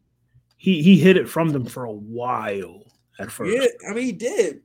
[0.59, 2.85] He he hid it from them for a while
[3.19, 3.53] at first.
[3.53, 4.61] Yeah, I mean, he did.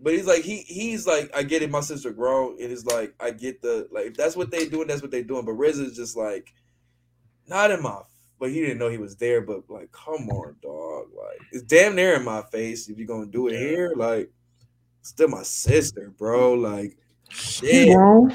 [0.00, 1.70] But he's like, he he's like, I get it.
[1.70, 2.52] My sister grown.
[2.52, 5.10] And It is like, I get the like, if that's what they doing, that's what
[5.10, 5.44] they doing.
[5.44, 6.54] But Riz is just like,
[7.48, 8.00] not in my.
[8.44, 9.40] But he didn't know he was there.
[9.40, 11.06] But like, come on, dog.
[11.16, 12.90] Like, it's damn near in my face.
[12.90, 14.30] If you're gonna do it here, like,
[15.00, 16.52] still my sister, bro.
[16.52, 16.98] Like,
[17.30, 17.88] shit.
[17.88, 18.30] grown.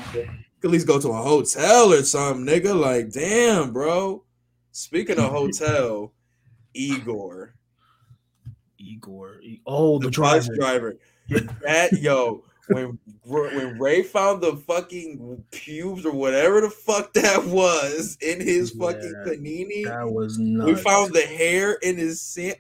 [0.64, 2.76] At least go to a hotel or something, nigga.
[2.76, 4.24] Like, damn, bro.
[4.72, 6.12] Speaking of hotel,
[6.74, 7.54] Igor.
[8.80, 9.42] Igor.
[9.68, 10.56] Oh, the, the driver.
[10.56, 10.98] driver.
[11.62, 18.18] That yo, when when Ray found the fucking pubes or whatever the fuck that was
[18.22, 22.56] in his fucking panini, That was we found the hair in his sand.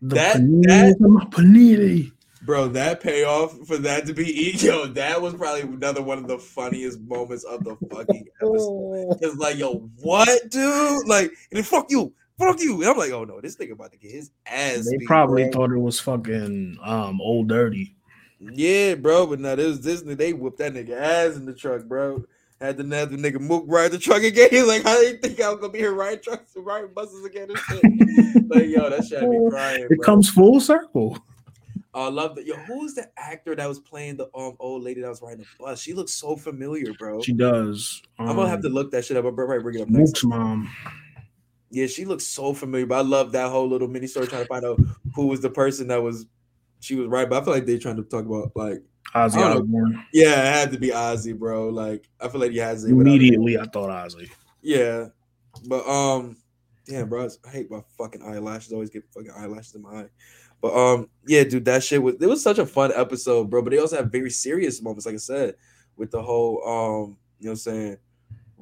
[0.00, 2.12] The That- panini, that- my panini.
[2.44, 6.26] Bro, that payoff for that to be E, yo, that was probably another one of
[6.26, 8.42] the funniest moments of the fucking episode.
[8.44, 9.16] Oh.
[9.20, 11.06] It's like, yo, what, dude?
[11.06, 12.80] Like, and then fuck you, fuck you.
[12.80, 14.88] And I'm like, oh no, this nigga about to get his ass.
[14.90, 15.52] They beat, probably bro.
[15.52, 17.94] thought it was fucking um old dirty.
[18.40, 22.24] Yeah, bro, but now this this they whooped that nigga ass in the truck, bro.
[22.60, 24.48] Had to the nigga Mook ride the truck again.
[24.52, 27.24] He's like, how do you think I'm gonna be here riding trucks and riding buses
[27.24, 27.82] again and shit?
[28.48, 29.82] like, yo, that shit had me crying.
[29.82, 30.04] It bro.
[30.04, 31.18] comes full circle.
[31.94, 32.46] I love that.
[32.46, 35.46] Yo, who's the actor that was playing the um old lady that was riding the
[35.58, 35.80] bus?
[35.80, 37.20] She looks so familiar, bro.
[37.20, 38.00] She does.
[38.18, 39.24] I'm gonna have to Um, look that shit up.
[39.24, 39.88] I'll probably bring it up.
[39.88, 40.70] Mook's mom.
[41.72, 42.84] Yeah, she looks so familiar.
[42.84, 44.78] But I love that whole little mini story trying to find out
[45.14, 46.26] who was the person that was
[46.80, 47.28] she was right.
[47.28, 48.82] But I feel like they're trying to talk about like
[49.14, 49.54] Ozzy I.
[49.54, 50.04] Osbourne.
[50.12, 51.70] yeah, it had to be Ozzy, bro.
[51.70, 54.30] Like I feel like he has it Immediately, I thought Ozzy.
[54.60, 55.06] Yeah,
[55.66, 56.36] but um,
[56.86, 58.70] damn, bro, I hate my fucking eyelashes.
[58.70, 60.08] Always get fucking eyelashes in my eye.
[60.60, 63.62] But um, yeah, dude, that shit was it was such a fun episode, bro.
[63.62, 65.54] But they also have very serious moments, like I said,
[65.96, 67.96] with the whole um, you know, what I'm saying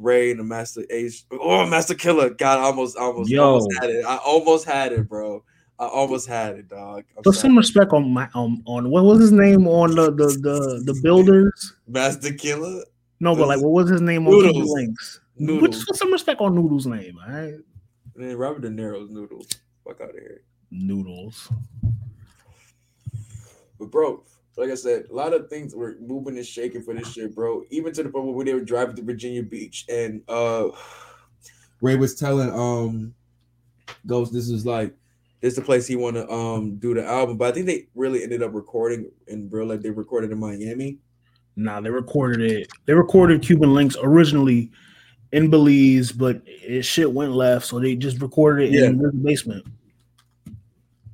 [0.00, 1.24] Ray and the Masta Ace.
[1.30, 3.44] Oh, Masta Killa, God, I almost, almost, Yo.
[3.44, 4.04] almost had it.
[4.04, 5.44] I almost had it, bro.
[5.78, 7.04] I almost had it, dog.
[7.16, 10.26] I'm Put some respect on my um, on what was his name on the the
[10.26, 11.74] the, the builders.
[11.86, 12.82] Masta Killa.
[13.18, 14.54] No, but like what was his name on Noodles.
[14.54, 15.20] Cuban Linx?
[15.38, 15.84] Noodles.
[15.86, 17.54] put some respect on Noodles' name, all right?
[18.14, 19.48] Man, Robert De Niro's noodles.
[19.86, 20.42] Fuck out of here.
[20.70, 21.50] Noodles.
[23.78, 24.22] But bro,
[24.56, 27.62] like I said, a lot of things were moving and shaking for this shit, bro.
[27.70, 30.68] Even to the point where they were driving to Virginia Beach and uh
[31.80, 33.14] Ray was telling um
[34.06, 34.94] Ghost this is like
[35.40, 37.36] this is the place he want to um do the album.
[37.36, 40.98] But I think they really ended up recording in real like they recorded in Miami.
[41.56, 42.68] Nah, they recorded it.
[42.86, 44.70] They recorded Cuban Linx originally
[45.32, 49.64] in Belize, but it shit went left, so they just recorded it in the basement.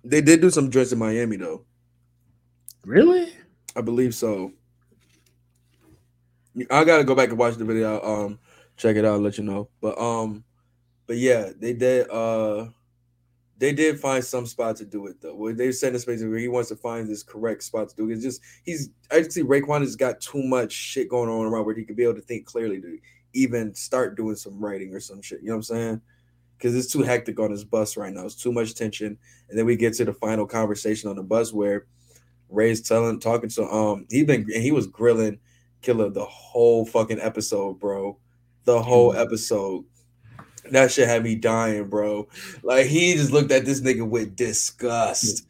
[0.04, 1.65] They did do some joints in Miami though.
[2.86, 3.32] Really?
[3.74, 4.52] I believe so.
[6.70, 8.00] I gotta go back and watch the video.
[8.00, 8.38] Um,
[8.76, 9.68] check it out, let you know.
[9.80, 10.44] But um,
[11.08, 12.08] but yeah, they did.
[12.08, 12.68] Uh,
[13.58, 15.34] they did find some spot to do it though.
[15.34, 18.08] Where they sent a space where he wants to find this correct spot to do
[18.08, 18.14] it.
[18.14, 18.90] It's just he's.
[19.10, 22.04] I see Raekwon has got too much shit going on around where he could be
[22.04, 22.98] able to think clearly to
[23.32, 25.40] even start doing some writing or some shit.
[25.40, 26.00] You know what I'm saying?
[26.56, 28.26] Because it's too hectic on his bus right now.
[28.26, 31.52] It's too much tension, and then we get to the final conversation on the bus
[31.52, 31.86] where
[32.48, 35.38] Ray's telling, talking to um, he been and he was grilling
[35.82, 38.18] Killer the whole fucking episode, bro.
[38.64, 39.84] The whole episode.
[40.70, 42.28] That shit had me dying, bro.
[42.62, 45.46] Like he just looked at this nigga with disgust.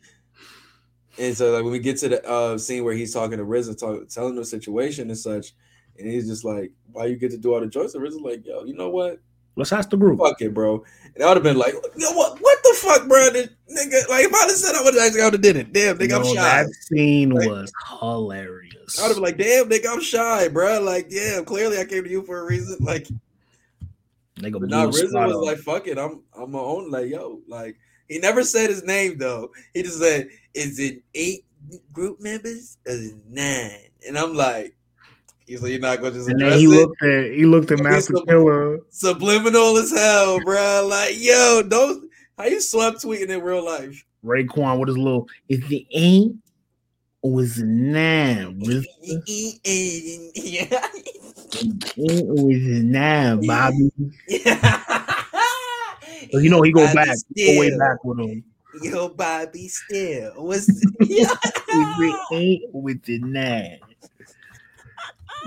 [1.19, 3.79] And so like when we get to the uh scene where he's talking to RZA,
[3.79, 5.55] talk, telling the situation and such,
[5.99, 8.45] and he's just like, "Why you get to do all the joints?" And is like,
[8.45, 9.21] "Yo, you know what?
[9.57, 10.21] Let's ask the group.
[10.21, 12.39] Fuck it, bro." And I would have been like, "Yo, what?
[12.41, 13.31] What the fuck, bro?
[13.31, 15.73] This nigga, like if have said I would have actually I would have did it.
[15.73, 18.99] Damn, nigga, I'm shy." that scene Like- was hilarious.
[18.99, 20.81] I would have been like, "Damn, nigga, I'm shy, bro.
[20.81, 22.77] Like, yeah, clearly I came to you for a reason.
[22.81, 23.09] Like,
[24.37, 26.91] Nigga but now spot was like, fuck it, I'm I'm my own.
[26.91, 27.79] Like, yo, like
[28.09, 29.51] he never said his name though.
[29.73, 31.47] He just said, "Is it eight
[31.93, 33.89] group members or is it nine?
[34.07, 34.76] And I'm like,
[35.47, 36.69] he's like, you're not gonna just and address then he it.
[36.69, 38.81] looked at he looked at Master sub- Killer.
[38.91, 40.87] Subliminal as hell, bro.
[40.89, 44.05] Like, yo, don't how you swap tweeting in real life?
[44.25, 46.33] Raekwon with his little is it eight
[47.23, 48.59] or is it nine?
[48.61, 49.19] Was yeah.
[51.97, 53.91] eight or is it nine, Bobby?
[56.33, 58.45] So you know he go Bobby back, go way back with him.
[58.83, 60.69] Yo, Bobby, still what's
[61.01, 61.31] Is
[62.01, 63.79] it eight is it nine?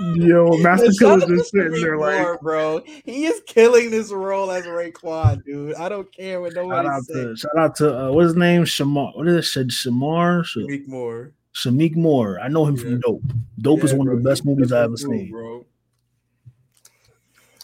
[0.16, 2.80] Yo, Masta Killa's just sitting there like bro.
[3.04, 5.74] He is killing this role as Raekwon, dude.
[5.74, 7.14] I don't care what nobody out says.
[7.14, 8.64] to shout out to uh, what's his name?
[8.64, 9.14] Shamar.
[9.16, 9.70] What is it?
[9.70, 10.44] Sh- Shamar?
[10.44, 11.32] Sh- Shameik Moore.
[11.54, 12.40] Shameik Moore.
[12.40, 13.22] I know him from Dope.
[13.60, 15.30] Dope is one bro, of the best movies I ever cool, seen.
[15.30, 15.66] bro.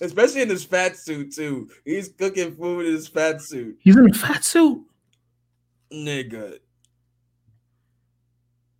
[0.03, 1.71] Especially in his fat suit too.
[1.85, 4.83] He's cooking food in his fat suit, He's in a fat suit.
[5.91, 6.59] nigga.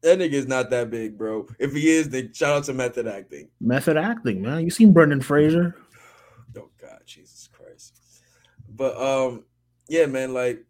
[0.07, 1.49] That nigga is not that big, bro.
[1.59, 3.49] If he is, then shout out to method acting.
[3.61, 4.63] Method acting, man.
[4.63, 5.75] You seen Brendan Fraser?
[6.57, 8.23] Oh God, Jesus Christ.
[8.69, 9.47] But um,
[9.89, 10.65] yeah, man, like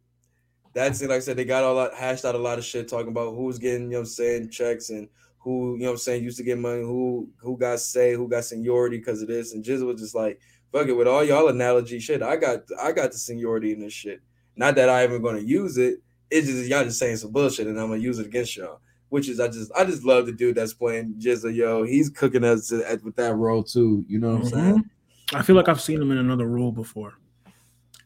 [0.73, 1.11] that's it.
[1.11, 3.35] Like I said, they got all that hashed out a lot of shit talking about
[3.35, 5.07] who's getting, you know what I'm saying, checks and
[5.37, 8.31] who, you know what I'm saying, used to get money, who who got say, who
[8.31, 9.53] got seniority because of this.
[9.53, 10.41] And Jizzle was just like,
[10.73, 13.93] fuck it, with all y'all analogy shit, I got I got the seniority in this
[13.93, 14.23] shit.
[14.57, 15.99] Not that I even gonna use it.
[16.31, 18.81] It's just y'all just saying some bullshit and I'm gonna use it against y'all.
[19.09, 21.85] Which is I just I just love the dude that's playing Jizzle, yo.
[21.85, 24.05] He's cooking us with that role too.
[24.09, 24.91] You know what I'm saying?
[25.33, 27.15] I feel like I've seen him in another role before.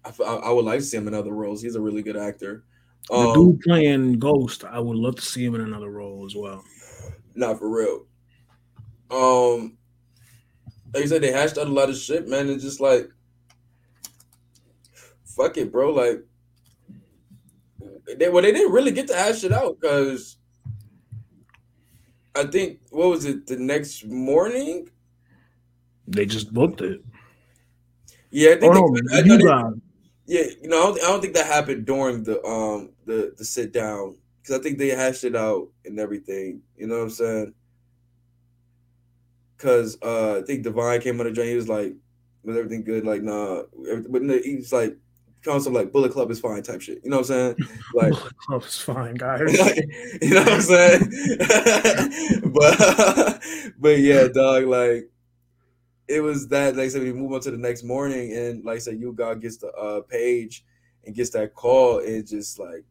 [0.04, 1.62] I, I- would like to see him in other roles.
[1.62, 2.64] He's a really good actor.
[3.08, 6.34] The Um, dude playing Ghost, I would love to see him in another role as
[6.34, 6.62] well.
[7.34, 8.06] Not for real.
[9.10, 9.76] Um,
[10.94, 12.48] like I said, they hashed out a lot of shit, man.
[12.50, 13.08] It's just like,
[15.24, 15.92] fuck it, bro.
[15.92, 16.24] Like,
[18.18, 20.36] they well, they didn't really get to hash it out because
[22.40, 24.88] I think what was it the next morning?
[26.08, 27.00] They just booked it.
[28.30, 29.72] Yeah, I think Oh, they, no, I you know they- got
[30.26, 33.44] yeah, you know, I don't, I don't think that happened during the um the the
[33.44, 36.62] sit down because I think they hashed it out and everything.
[36.76, 37.54] You know what I'm saying?
[39.56, 41.48] Because uh, I think Divine came on the joint.
[41.48, 41.94] He was like,
[42.44, 43.62] "Was everything good?" Like, nah.
[44.08, 44.96] But no, he's like,
[45.42, 47.00] concept like Bullet Club is fine type shit.
[47.02, 47.68] You know what I'm saying?
[47.94, 49.40] Like, Club is fine, guys.
[50.22, 51.10] you know what I'm saying?
[52.52, 53.40] but
[53.78, 55.08] but yeah, dog, like
[56.08, 58.76] it was that like I said, we move on to the next morning and like
[58.76, 60.64] I said, U-God gets the uh page
[61.04, 62.84] and gets that call, it just like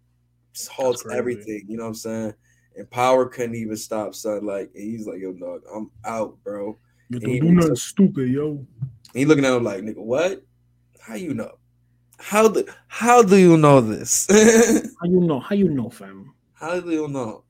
[0.53, 2.33] just halts everything, you know what I'm saying?
[2.75, 4.45] And power couldn't even stop, son.
[4.45, 6.77] Like he's like, yo, dog, I'm out, bro.
[7.09, 8.65] You don't do nothing stupid, yo.
[9.13, 10.43] he looking at him like, nigga, what?
[11.01, 11.58] How you know?
[12.19, 14.27] How do how do you know this?
[14.99, 15.39] How you know?
[15.39, 16.33] How you know, fam?
[16.53, 17.43] How do you know?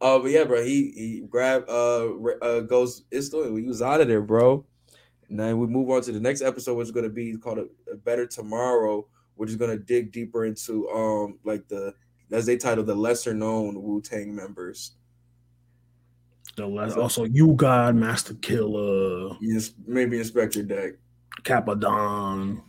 [0.00, 4.00] Uh, but yeah, bro, he he grabbed uh uh Ghost Isto and we was out
[4.00, 4.64] of there, bro.
[5.28, 7.66] And then we move on to the next episode, which is gonna be called a,
[7.92, 11.94] a Better Tomorrow, which is gonna dig deeper into um like the
[12.30, 14.92] as they title the lesser known Wu Tang members.
[16.56, 20.92] The last, also, you God, Masta Killa, Yes, maybe Inspectah Deck.
[21.42, 22.62] Capadon.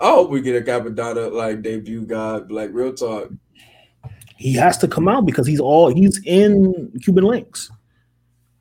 [0.00, 3.30] I hope we get a Cappadonna like debut guy, like real talk.
[4.36, 7.70] He has to come out because he's all he's in Cuban Linx,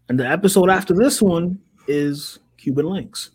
[0.09, 3.29] and the episode after this one is Cuban Linx.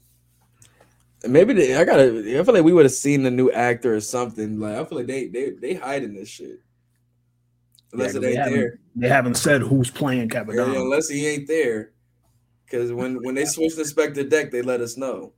[1.24, 2.08] Maybe they, I gotta.
[2.40, 4.58] I feel like we would have seen the new actor or something.
[4.58, 6.58] Like I feel like they they they hiding this shit.
[7.92, 8.78] Unless Yeah, it they ain't haven't- there.
[8.96, 11.92] They haven't said who's playing Yeah, unless he ain't there.
[12.64, 15.32] Because when when they switched the Spectre deck, they let us know.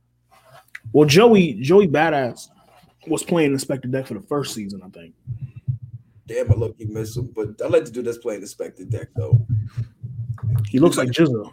[0.91, 2.47] Well, Joey Joey Badass
[3.07, 5.13] was playing Inspectah Deck for the first season, I think.
[6.27, 7.31] Damn, I look, you miss him.
[7.35, 9.45] But I like to do this playing the Spectre deck though.
[10.67, 11.51] He looks like GZA.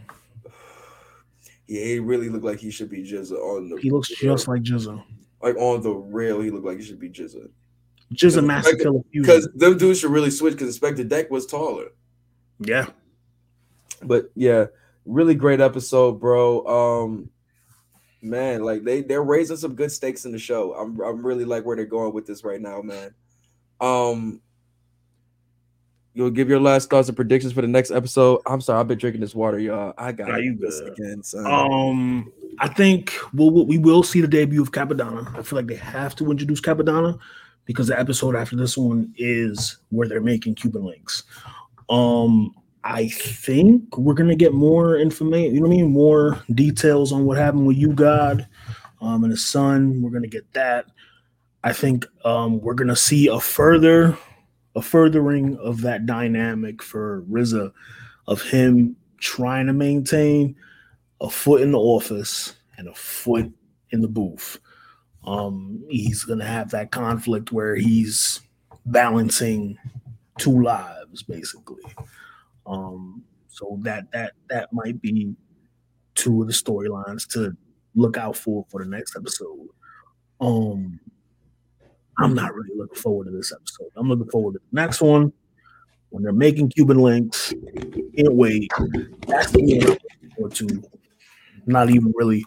[1.67, 3.77] Yeah, he really looked like he should be GZA on the.
[3.81, 5.03] He looks just like GZA.
[5.43, 7.11] like on the rail, He looked like he should be.
[7.11, 10.55] GZA Masta Killa Because them dudes should really switch.
[10.55, 11.89] Because Inspectah Deck was taller.
[12.61, 12.87] Yeah.
[14.03, 14.67] but yeah,
[15.05, 16.65] really great episode, bro.
[16.67, 17.31] Um,
[18.23, 20.73] man, like they they're raising some good stakes in the show.
[20.75, 23.15] I'm I'm really like where they're going with this right now, man.
[23.81, 24.41] Um,
[26.15, 28.41] you'll give your last thoughts and predictions for the next episode.
[28.47, 29.95] I'm sorry, I've been drinking this water, y'all.
[29.99, 30.93] I got Nah, you this good.
[30.93, 31.47] again, son.
[31.47, 35.37] Um, I think we'll, we'll- we will see the debut of Cappadonna.
[35.39, 37.19] I feel like they have to introduce Cappadonna
[37.65, 41.23] because the episode after this one is where they're making Cuban Linx.
[41.89, 45.55] Um, I think we're gonna get more information.
[45.55, 45.93] You know what I mean?
[45.93, 48.47] More details on what happened with U-God,
[49.01, 50.03] um, and his son.
[50.03, 50.87] We're gonna get that.
[51.65, 54.17] I think um, we're gonna see a further,
[54.75, 57.73] a furthering of that dynamic for RZA,
[58.27, 60.57] of him trying to maintain
[61.21, 63.53] a foot in the office and a foot
[63.91, 64.59] in the booth.
[65.25, 68.41] Um, he's gonna have that conflict where he's
[68.87, 69.79] balancing
[70.39, 71.83] two lives, basically.
[72.67, 75.35] Um, so that that that might be
[76.15, 77.57] two of the storylines to
[77.95, 79.69] look out for for the next episode.
[80.41, 80.99] Um,
[82.19, 83.91] I'm not really looking forward to this episode.
[83.97, 85.33] I'm looking forward to the next one
[86.11, 87.53] when they're making Cuban Linx.
[88.17, 88.71] Can't wait.
[89.27, 89.99] That's the one
[90.37, 90.83] forward to.
[91.67, 92.45] Not even really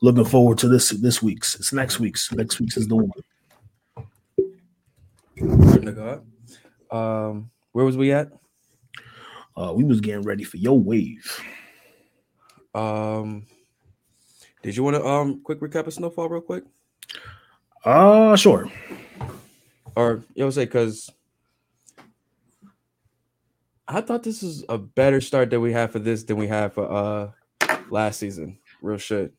[0.00, 1.54] looking forward to this this week's.
[1.56, 2.32] It's next week's.
[2.32, 3.10] Next week's is the one.
[6.90, 8.28] Um, where was we at?
[9.56, 11.40] Uh, we was getting ready for your wave.
[12.74, 13.46] Um,
[14.62, 16.64] did you want to um quick recap of Snowfall real quick?
[17.84, 18.70] Uh sure.
[19.96, 21.10] Or you know, say because
[23.88, 26.72] I thought this is a better start that we have for this than we had
[26.72, 27.30] for uh
[27.90, 28.58] last season.
[28.80, 29.34] Real shit.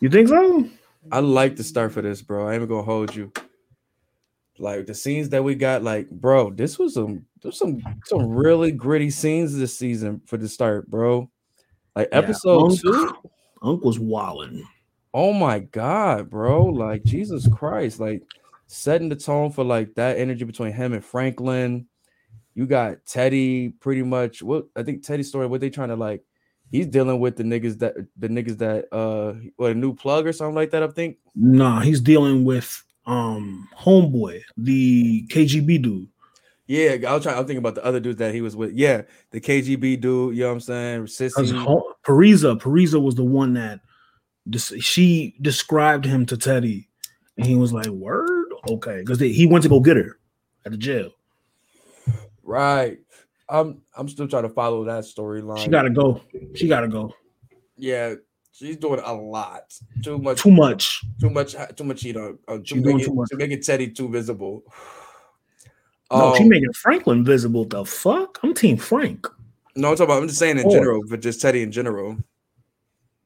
[0.00, 0.68] You think so?
[1.12, 2.48] I like the start for this, bro.
[2.48, 3.30] I ain't gonna hold you.
[4.58, 8.70] Like the scenes that we got, like, bro, this was some there's some some really
[8.72, 11.30] gritty scenes this season for the start, bro.
[11.96, 13.16] Like Yeah, episode Unc- two.
[13.62, 14.64] Unc was wilding.
[15.12, 16.64] Oh my god, bro!
[16.66, 18.22] Like Jesus Christ, like
[18.66, 21.86] setting the tone for like that energy between him and Franklin.
[22.54, 24.42] You got Teddy pretty much.
[24.42, 26.22] What I think Teddy's story, what they trying to like,
[26.70, 30.32] he's dealing with the niggas that the niggas that uh what a new plug or
[30.32, 30.82] something like that.
[30.82, 31.18] I think.
[31.34, 36.08] Nah, he's dealing with um homeboy, the KGB dude.
[36.66, 37.36] Yeah, I was trying.
[37.36, 38.72] I'm thinking about the other dudes that he was with.
[38.72, 40.34] Yeah, the KGB dude.
[40.34, 41.02] You know what I'm saying?
[41.04, 41.32] Sissy.
[42.04, 43.80] Parisa, Parisa was the one that
[44.48, 46.88] des- she described him to Teddy,
[47.36, 50.18] and he was like, "Word, okay," because he went to go get her
[50.64, 51.10] at the jail.
[52.42, 52.98] Right.
[53.48, 55.58] I'm I'm still trying to follow that storyline.
[55.58, 56.20] She gotta go.
[56.54, 57.12] She gotta go.
[57.76, 58.14] Yeah,
[58.54, 59.74] she's doing a lot.
[60.02, 60.40] Too much.
[60.40, 61.02] Too much.
[61.20, 61.54] Too much.
[61.76, 62.38] Too much heat on.
[62.48, 63.28] on She's doing it, too much.
[63.30, 64.62] to make it Teddy too visible.
[66.12, 67.64] No, she Um, making Franklin visible.
[67.64, 68.38] The fuck?
[68.42, 69.26] I'm Team Frank.
[69.74, 70.22] No, I'm talking about.
[70.22, 70.70] I'm just saying in Oh.
[70.70, 72.16] general, but just Teddy in general.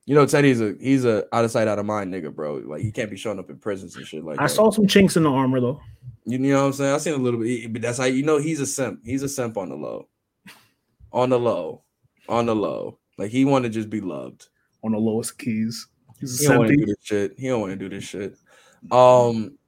[0.06, 2.62] You know, Teddy's a he's a out of sight, out of mind nigga, bro.
[2.64, 4.50] Like he can't be showing up in prisons and shit like I that.
[4.50, 5.80] saw some chinks in the armor though.
[6.24, 6.94] You know what I'm saying?
[6.94, 9.00] I seen a little bit, but that's how you know he's a simp.
[9.04, 10.08] He's a simp on the low,
[11.12, 11.82] on the low,
[12.28, 12.98] on the low.
[13.18, 14.48] Like he want to just be loved.
[14.82, 15.88] On the lowest keys.
[16.20, 17.34] He's He don't want to do this shit.
[17.38, 18.36] He don't want to do this shit.
[18.90, 19.58] Um,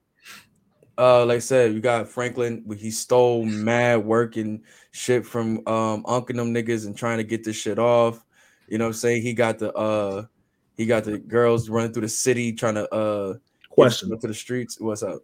[0.98, 2.64] uh, like I said, we got Franklin.
[2.78, 7.44] He stole mad work and shit from um Uncle them niggas and trying to get
[7.44, 8.24] this shit off.
[8.68, 9.22] You know what I'm saying?
[9.22, 10.24] He got the uh
[10.76, 13.34] he got the girls running through the city trying to uh
[13.70, 14.18] Question.
[14.18, 14.80] to the streets.
[14.80, 15.20] What's up?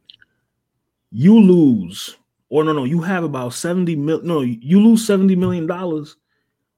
[1.10, 2.16] You lose,
[2.48, 4.22] or no, no, you have about 70 mil.
[4.22, 6.16] No, you lose 70 million dollars.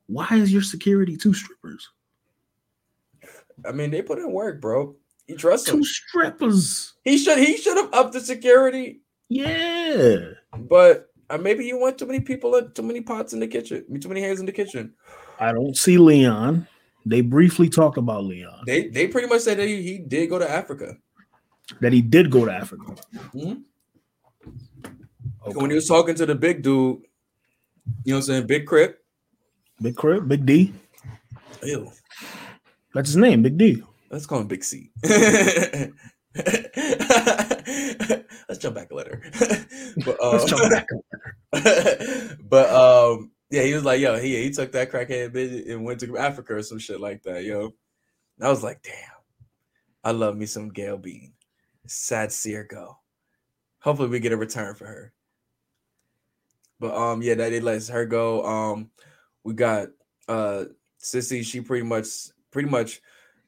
[0.06, 1.88] Why is your security two strippers?
[3.66, 4.94] I mean, they put in work, bro.
[5.26, 5.84] You trust Two him.
[5.84, 6.94] strippers.
[7.04, 10.18] He should he should have upped the security, Yeah.
[10.56, 13.84] but uh, maybe you want too many people, in, too many pots in the kitchen,
[14.00, 14.94] too many hands in the kitchen.
[15.38, 16.66] I don't see Leon.
[17.04, 18.64] They briefly talked about Leon.
[18.66, 20.96] They they pretty much said that he, he did go to Africa.
[21.80, 22.96] That he did go to Africa.
[23.34, 23.62] Mhm.
[25.54, 27.00] When he was talking to the big dude,
[28.04, 28.46] you know what I'm saying?
[28.46, 29.02] Big Crip.
[29.80, 30.72] Big Crip, Big D.
[31.62, 31.90] Ew.
[32.98, 33.80] That's his name, Big D.
[34.10, 34.90] Let's call him Big C.
[35.04, 35.92] Let's
[38.58, 39.22] jump back a letter.
[40.04, 40.88] but, uh, Let's jump back.
[41.52, 42.36] a letter.
[42.50, 46.00] but um, yeah, he was like, yo, he he took that crackhead bitch and went
[46.00, 47.66] to Africa or some shit like that, yo.
[48.36, 48.94] And I was like, damn,
[50.02, 51.34] I love me some Gail Bean.
[51.86, 52.98] Sad to see her go.
[53.78, 55.12] Hopefully we get a return for her.
[56.80, 58.44] But um, yeah, that it lets her go.
[58.44, 58.90] Um,
[59.44, 59.90] we got
[60.26, 60.64] uh
[61.00, 62.08] Sissy, she pretty much
[62.58, 63.00] pretty much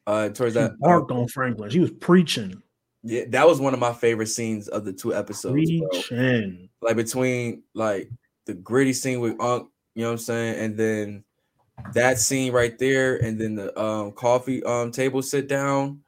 [0.07, 1.69] uh towards that uh, barked on Franklin.
[1.69, 2.63] She was preaching.
[3.03, 5.89] yeah, that was one of my favorite scenes of the two episodes, bro.
[5.89, 6.69] Preaching.
[6.81, 8.09] Like between like
[8.47, 11.25] the gritty scene with Unc, you know what I'm saying, and then
[11.95, 16.03] that scene right there, and then the um coffee um table sit down.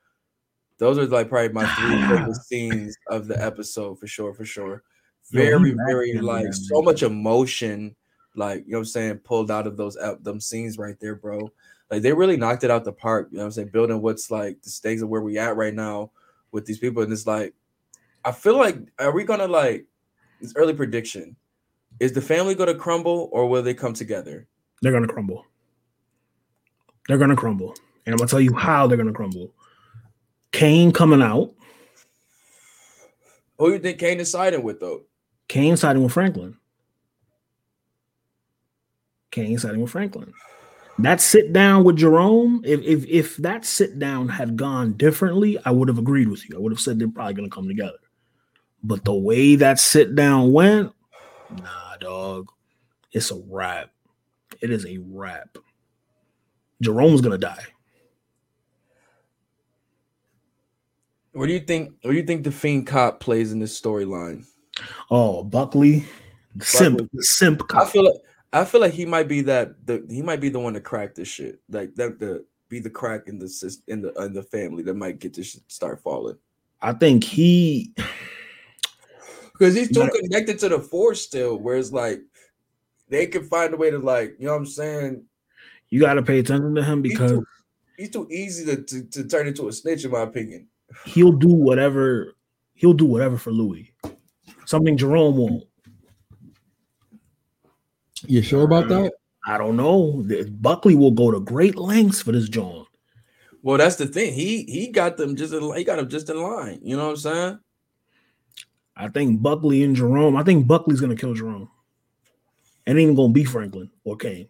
[0.78, 4.84] Those are like probably my three favorite scenes of the episode for sure, for sure.
[5.32, 6.84] Very, very like there, so man.
[6.84, 7.96] much emotion,
[8.36, 11.16] like you know what I'm saying, pulled out of those ep- them scenes right there,
[11.16, 11.50] bro.
[11.92, 14.30] Like they really knocked it out the park, you know what I'm saying, building what's
[14.30, 16.10] like the stakes of where we at right now
[16.50, 17.02] with these people.
[17.02, 17.52] And it's like,
[18.24, 19.84] I feel like, are we gonna like
[20.40, 21.36] this early prediction?
[22.00, 24.48] Is the family gonna crumble or will they come together?
[24.80, 25.44] They're gonna crumble.
[27.08, 27.74] They're gonna crumble.
[28.06, 29.52] And I'm gonna tell you how they're gonna crumble.
[30.50, 31.52] Kane coming out.
[33.58, 35.02] Who do you think Kane is siding with though?
[35.46, 36.56] Kane siding with Franklin.
[39.30, 40.32] Kane siding with Franklin.
[40.98, 45.70] That sit down with Jerome, if if if that sit down had gone differently, I
[45.70, 46.56] would have agreed with you.
[46.56, 47.98] I would have said they're probably gonna come together.
[48.84, 50.92] But the way that sit down went,
[51.50, 52.50] nah, dog,
[53.10, 53.90] it's a wrap.
[54.60, 55.56] It is a wrap.
[56.82, 57.64] Jerome's gonna die.
[61.32, 61.94] What do you think?
[62.02, 64.44] What do you think the fiend cop plays in this storyline?
[65.10, 66.04] Oh, Buckley,
[66.60, 67.08] simp, Buckley.
[67.14, 67.62] the simp.
[67.74, 68.20] I feel like
[68.52, 71.14] I feel like he might be that the he might be the one to crack
[71.14, 71.60] this shit.
[71.70, 75.18] Like that the be the crack in the in the in the family that might
[75.18, 76.36] get this shit start falling.
[76.80, 77.94] I think he
[79.52, 82.20] Because he's too connected to the force still, where it's like
[83.08, 85.24] they can find a way to like, you know what I'm saying?
[85.92, 87.46] you got to pay attention to him He's because too,
[87.98, 90.66] he's too easy to, to, to turn into a snitch, in my opinion.
[91.04, 92.34] he'll do whatever
[92.74, 93.92] he'll do whatever for Louis.
[94.64, 95.64] Something Jerome won't.
[98.26, 99.04] You sure about mm.
[99.04, 99.12] that?
[99.46, 100.24] I don't know.
[100.50, 102.86] Buckley will go to great lengths for this John.
[103.62, 104.32] Well, that's the thing.
[104.32, 106.80] He he got them just in, he got them just in line.
[106.82, 107.58] You know what I'm saying?
[108.96, 110.36] I think Buckley and Jerome.
[110.36, 111.70] I think Buckley's gonna kill Jerome.
[112.86, 114.48] And ain't even gonna be Franklin or Kane.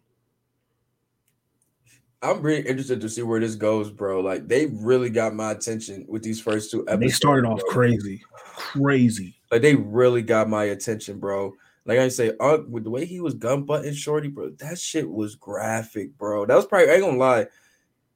[2.23, 4.21] I'm really interested to see where this goes, bro.
[4.21, 7.01] Like they really got my attention with these first two episodes.
[7.01, 7.71] They started off bro.
[7.71, 9.35] crazy, crazy.
[9.51, 11.53] Like they really got my attention, bro.
[11.85, 15.09] Like I say, uh, with the way he was gun button shorty, bro, that shit
[15.09, 16.47] was graphic, bro.
[16.47, 17.47] That was probably I ain't gonna lie.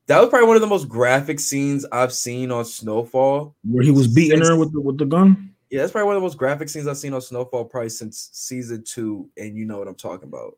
[0.06, 3.56] That was probably one of the most graphic scenes I've seen on Snowfall.
[3.64, 5.54] Where he was beating her with the with the gun.
[5.70, 8.30] Yeah, that's probably one of the most graphic scenes I've seen on Snowfall probably since
[8.32, 10.56] season two, and you know what I'm talking about.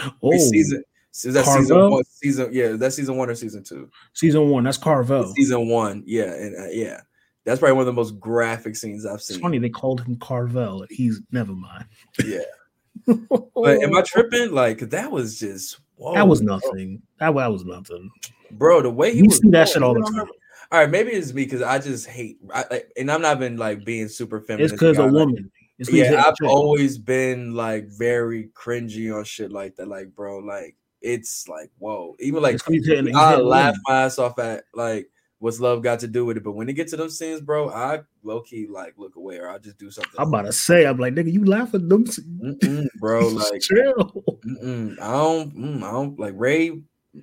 [0.00, 0.82] Oh, Wait, season
[1.24, 2.04] is that season one?
[2.04, 3.90] Season yeah, that's season one or season two?
[4.12, 4.64] season one.
[4.64, 5.32] That's Carvel.
[5.34, 7.00] Season one, yeah, and uh, yeah,
[7.48, 9.40] that's probably one of the most graphic scenes I've It's seen.
[9.40, 10.86] funny they called him Carvel.
[10.90, 11.84] He's never mind.
[12.24, 12.40] Yeah,
[13.06, 14.52] but am I tripping?
[14.52, 17.02] Like that was just whoa, that was nothing.
[17.18, 18.10] That, that was nothing.
[18.52, 18.82] bro.
[18.82, 20.28] The way he You was see that shit all the time.
[20.70, 23.56] All right, maybe it's me because I just hate, I, like, and I'm not been
[23.56, 24.74] like being super feminist.
[24.74, 25.50] It's because a woman.
[25.78, 29.88] It's yeah, I've always been like very cringy on shit like that.
[29.88, 32.16] Like, bro, like it's like whoa.
[32.20, 35.08] Even like It's 'cause he's hitting- he's I laugh my ass off at like
[35.38, 36.44] what's love got to do with it.
[36.44, 39.48] But when it gets to those scenes, bro, I low key like look away or
[39.48, 40.14] I just do something.
[40.18, 42.04] I'm about to say, I'm like, nigga, you laugh at them.
[42.04, 44.24] Mm-mm, bro, like chill.
[44.46, 46.82] mm-mm, I don't, mm, I don't like Ray.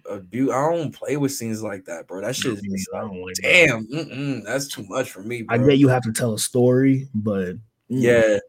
[0.10, 0.50] Abuse.
[0.50, 2.19] I don't play with scenes like that, bro.
[2.22, 3.42] That shit is I like, that.
[3.42, 3.88] damn.
[3.88, 5.56] Mm-mm, that's too much for me, bro.
[5.56, 7.56] I get you have to tell a story, but
[7.88, 8.40] Yeah,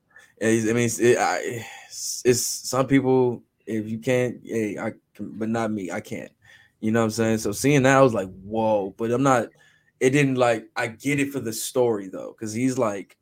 [0.42, 3.42] I mean, it's, it, I, it's, it's some people.
[3.66, 5.90] If you can't, hey, I can, but not me.
[5.90, 6.30] I can't.
[6.80, 7.38] You know what I'm saying?
[7.38, 8.94] So seeing that, I was like, whoa.
[8.96, 9.48] But I'm not.
[9.98, 10.68] It didn't like.
[10.76, 13.16] I get it for the story though, because he's like,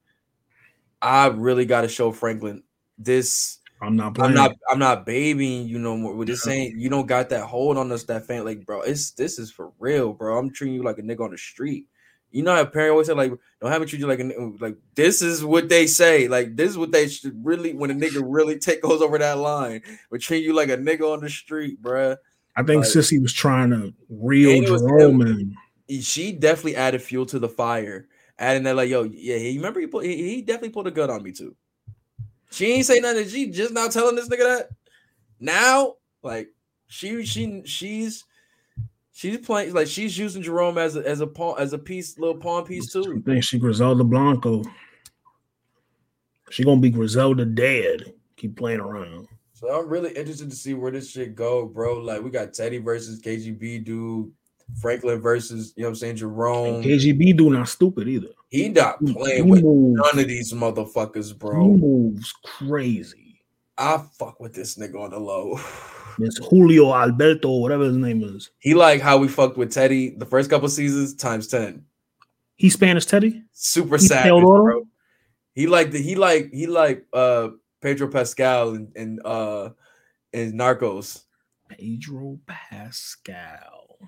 [1.00, 2.62] I really got to show Franklin
[2.98, 3.58] this.
[3.82, 4.30] I'm not Playing.
[4.30, 4.56] I'm not.
[4.70, 6.14] I'm not babying you no more.
[6.14, 6.78] With this ain't.
[6.78, 8.04] You don't got that hold on us.
[8.04, 8.80] That fan, like, bro.
[8.82, 10.38] It's this is for real, bro.
[10.38, 11.86] I'm treating you like a nigga on the street.
[12.30, 14.54] You know how a parent always say, like, don't have me treat you like a
[14.58, 14.76] like.
[14.94, 16.26] This is what they say.
[16.26, 17.74] Like, this is what they should really.
[17.74, 21.12] When a nigga really take goes over that line, but treat you like a nigga
[21.12, 22.16] on the street, bruh.
[22.56, 25.56] I think Like- Sissy was trying to reel Jerome in.
[26.00, 28.08] She definitely added fuel to the fire,
[28.38, 31.10] adding that, like, yo, yeah, he remember he put he, he definitely pulled a gun
[31.10, 31.54] on me too.
[32.50, 33.28] She ain't say nothing.
[33.28, 34.68] She just now telling this nigga that.
[35.40, 36.48] Now, like,
[36.86, 38.24] she she she's
[39.12, 42.36] she's playing like she's using Jerome as a as a pawn as a piece, little
[42.36, 43.22] pawn piece too.
[43.26, 44.62] I think she Griselda Blanco.
[46.50, 48.14] She gonna be Griselda dead.
[48.36, 49.26] Keep playing around.
[49.64, 51.98] So I'm really interested to see where this shit go, bro.
[51.98, 54.30] Like, we got Teddy versus KGB dude,
[54.78, 56.82] Franklin versus you know what I'm saying Jerome.
[56.82, 58.28] KGB do not stupid either.
[58.50, 61.62] He not playing he with moves- none of these motherfuckers, bro.
[61.62, 63.42] He moves crazy.
[63.78, 65.58] I fuck with this nigga on the low.
[66.20, 68.50] It's Julio Alberto, whatever his name is.
[68.60, 71.86] He like how we fucked with Teddy the first couple seasons times ten.
[72.54, 73.42] He Spanish Teddy.
[73.50, 74.86] Super He savage, bro.
[75.56, 77.48] He like the he like he like uh
[77.84, 79.68] Pedro Pascal and, and uh
[80.32, 81.24] and Narcos.
[81.68, 83.98] Pedro Pascal.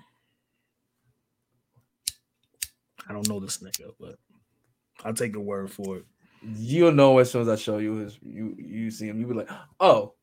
[3.07, 4.15] I don't know this nigga, but
[5.05, 6.05] I'll take your word for it.
[6.41, 9.35] You'll know as soon as I show you his you you see him, you'll be
[9.35, 9.49] like,
[9.79, 10.13] oh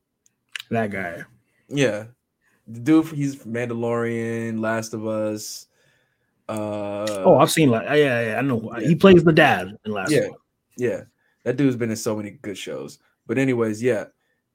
[0.69, 1.23] That guy.
[1.69, 2.07] yeah.
[2.67, 5.67] The dude he's Mandalorian, Last of Us.
[6.49, 8.69] Uh oh, I've seen like yeah, yeah, I know.
[8.81, 10.39] He plays the dad in last yeah, one.
[10.77, 11.01] yeah.
[11.43, 12.99] That dude's been in so many good shows.
[13.27, 14.05] But anyways, yeah,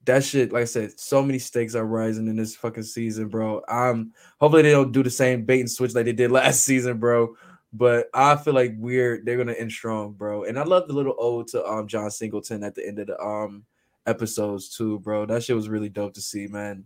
[0.05, 0.53] that shit.
[0.53, 3.63] Like I said, so many stakes are rising in this fucking season, bro.
[3.69, 6.99] Um, hopefully they don't do the same bait and switch like they did last season,
[6.99, 7.35] bro.
[7.73, 10.45] But I feel like we're they're gonna end strong, bro.
[10.45, 13.21] And I love the little ode to um John Singleton at the end of the
[13.21, 13.65] um
[14.07, 15.27] episodes too, bro.
[15.27, 16.85] That shit was really dope to see, man.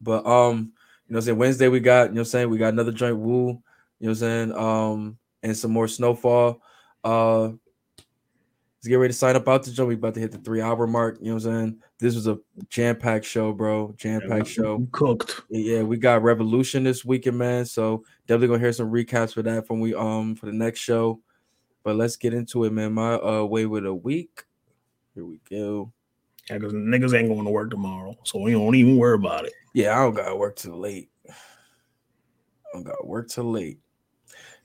[0.00, 0.72] But um,
[1.06, 2.72] you know, what I'm saying Wednesday we got, you know, what I'm saying we got
[2.72, 3.60] another joint woo, you know,
[4.00, 6.60] what I'm saying um, and some more snowfall.
[7.04, 7.50] Uh,
[8.88, 9.88] get ready to sign up out the joint.
[9.88, 11.18] We about to hit the three hour mark.
[11.20, 11.82] You know what I'm saying?
[11.98, 13.94] This was a jam packed show, bro.
[13.96, 14.86] Jam packed show.
[14.92, 15.42] Cooked.
[15.50, 17.64] Yeah, we got Revolution this weekend, man.
[17.64, 21.20] So definitely gonna hear some recaps for that from we um for the next show.
[21.84, 22.92] But let's get into it, man.
[22.92, 24.44] My uh way with a week.
[25.14, 25.92] Here we go.
[26.48, 29.52] Yeah, because niggas ain't going to work tomorrow, so we don't even worry about it.
[29.74, 31.10] Yeah, I don't gotta work till late.
[31.28, 31.34] I
[32.72, 33.78] don't gotta work till late.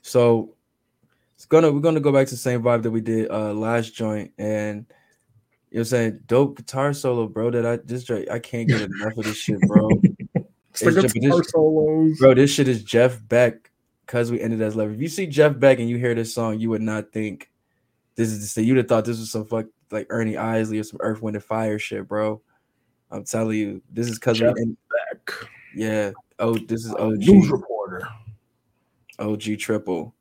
[0.00, 0.56] So
[1.60, 4.32] gonna we're gonna go back to the same vibe that we did uh last joint
[4.38, 4.86] and
[5.70, 7.50] you know what I'm saying dope guitar solo, bro.
[7.50, 9.88] That I just I can't get enough of this shit, bro.
[10.70, 12.18] It's It's Jeff- this- solos.
[12.18, 13.70] Bro, this shit is Jeff Beck
[14.04, 14.92] because we ended as level.
[14.92, 17.48] If you see Jeff Beck and you hear this song, you would not think
[18.16, 18.64] this is the same.
[18.64, 21.44] You'd have thought this was some fuck like Ernie Isley or some Earth, Wind, and
[21.44, 22.40] Fire shit, bro.
[23.12, 24.76] I'm telling you, this is because we Jeff end-
[25.12, 25.32] Beck.
[25.76, 26.10] yeah.
[26.40, 27.18] Oh, this is OG.
[27.18, 28.08] News reporter.
[29.20, 30.12] OG triple.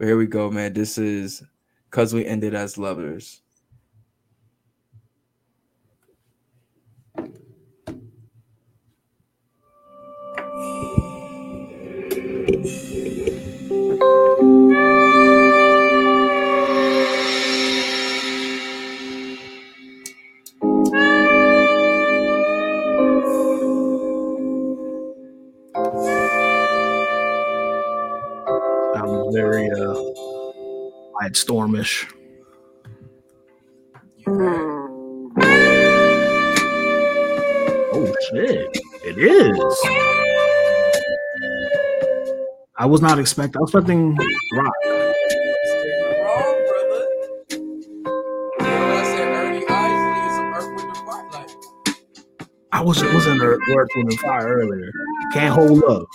[0.00, 0.72] But here we go, man.
[0.72, 1.44] This is
[1.90, 3.42] because we ended as lovers.
[31.20, 32.06] Quiet stormish.
[37.92, 38.68] Oh shit!
[39.04, 39.78] It is.
[42.78, 43.58] I was not expecting.
[43.58, 44.16] I was expecting
[44.54, 44.72] rock.
[48.60, 51.28] I said Ernie Isley is some Earth, Wind, and Fire.
[51.32, 51.50] Like,
[52.72, 53.60] I was was in the Earth,
[53.94, 54.90] Wind, and Fire earlier.
[55.34, 56.06] Can't hold love.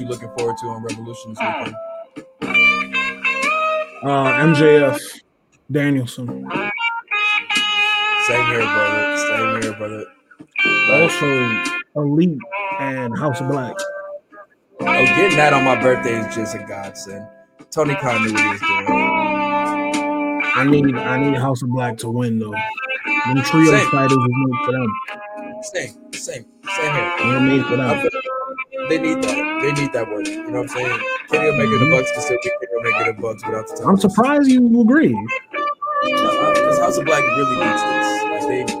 [0.00, 1.76] You looking forward to on Revolution this weekend?
[4.02, 4.98] Uh, MJF
[5.70, 6.26] Danielson.
[8.26, 9.16] Same here, brother.
[9.18, 10.06] Same here, brother.
[10.92, 11.62] Also,
[11.96, 12.38] Elite
[12.80, 13.74] and House of Black.
[14.80, 17.26] Oh, getting that on my birthday is just a godsend.
[17.70, 18.86] Tony Khan knew what he was doing.
[20.52, 22.54] I need I need House of Black to win though.
[23.26, 23.90] Them trio Same.
[23.90, 24.92] fighters is made for them.
[25.62, 26.46] Same, same,
[26.76, 27.14] same here.
[27.18, 28.10] They're made for them.
[28.88, 29.60] They need that.
[29.62, 30.26] They need that work.
[30.26, 31.00] You know what I'm saying?
[31.30, 33.90] Kenny Omega the Bucks can still be Kenny Omega the Bucks without the title.
[33.90, 35.16] I'm surprised you agree.
[36.02, 38.22] Because House of Black really needs this.
[38.24, 38.79] Like they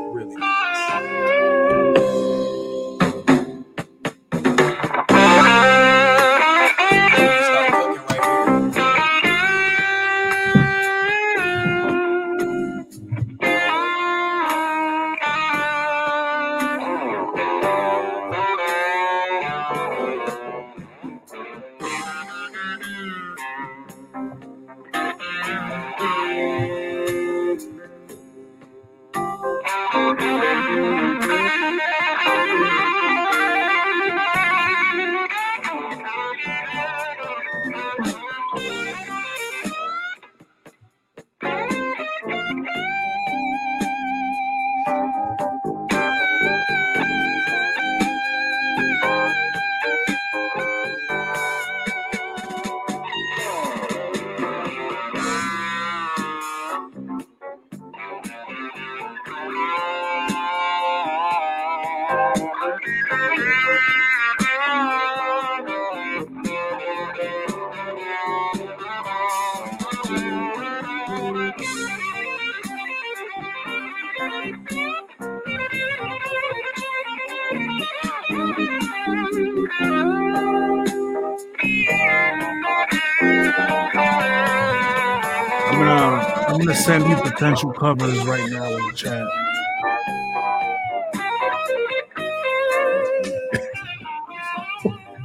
[87.50, 89.26] potential covers right now in the chat.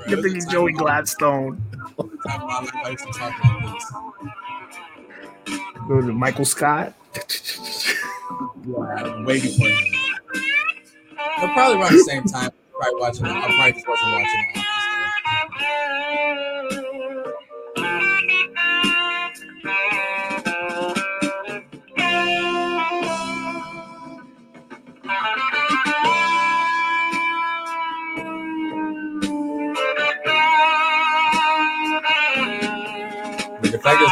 [0.07, 1.61] You're thinking Joey Gladstone.
[2.27, 3.91] Time in my life I used to talk like this.
[5.87, 6.93] Go to Michael Scott.
[8.67, 9.77] Yeah, way before him.
[11.39, 12.51] But probably around the same time.
[12.79, 13.25] Probably watching.
[13.25, 14.64] I probably just wasn't watching the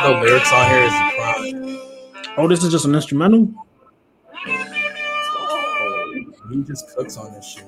[0.04, 1.80] no lyrics on here is a crime.
[2.38, 3.54] Oh, this is just an instrumental.
[6.52, 7.64] He just cooks on this shit.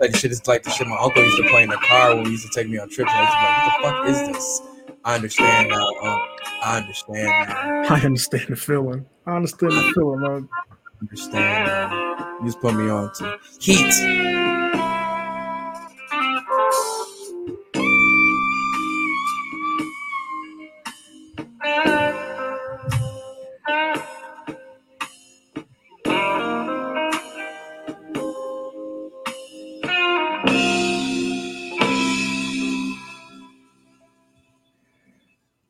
[0.00, 2.14] Like the shit is like the shit my uncle used to play in the car
[2.14, 3.10] when he used to take me on trips.
[3.10, 4.60] And I used to be like, what the fuck is this?
[5.04, 5.86] I understand now.
[6.02, 6.20] Um,
[6.62, 7.94] I understand now.
[7.94, 9.06] I understand the feeling.
[9.26, 10.20] I understand the feeling.
[10.20, 10.48] Man
[11.04, 11.92] understand.
[12.40, 13.94] You just put me on to Heat.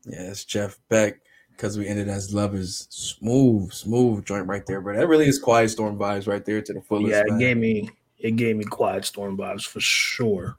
[0.06, 1.20] Yeah, it's Jeff Beck
[1.56, 2.86] because we ended as lovers.
[2.90, 4.96] Smooth, smooth joint right there, bro.
[4.96, 7.10] That really is Quiet Storm vibes right there to the fullest.
[7.10, 7.38] Yeah, it man.
[7.38, 7.90] gave me
[8.24, 10.56] it gave me quiet storm vibes for sure.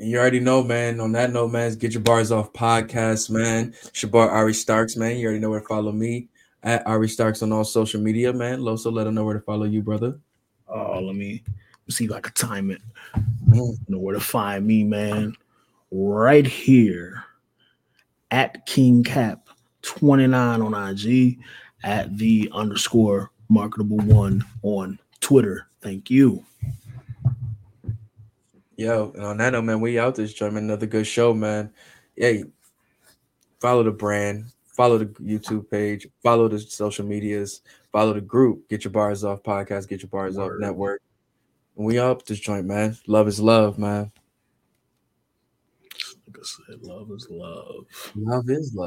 [0.00, 0.98] And you already know, man.
[0.98, 3.72] On that note, man, get your bars off podcast, man.
[4.10, 5.16] Boy Ari Starks, man.
[5.16, 6.28] You already know where to follow me
[6.64, 8.58] at Ari Starks on all social media, man.
[8.60, 10.18] Loso, let them know where to follow you, brother.
[10.66, 11.44] Oh, let me
[11.88, 12.82] see if I can time it.
[13.48, 13.54] Mm.
[13.54, 15.36] You know where to find me, man.
[15.92, 17.22] Right here
[18.32, 19.45] at King Cap
[19.86, 21.38] 29 on IG,
[21.84, 25.68] at the underscore marketable one on Twitter.
[25.80, 26.44] Thank you.
[28.76, 30.64] Yo, and on that note, man, we out this joint, man.
[30.64, 31.72] Another good show, man.
[32.16, 32.42] Yeah,
[33.60, 38.68] follow the brand, follow the YouTube page, follow the social medias, follow the group.
[38.68, 41.00] Get your bars off podcast, get your bars off network.
[41.76, 42.98] And we up this joint, man.
[43.06, 44.10] Love is love, man.
[46.26, 47.86] Like I said, love is love.
[48.14, 48.84] Love is love.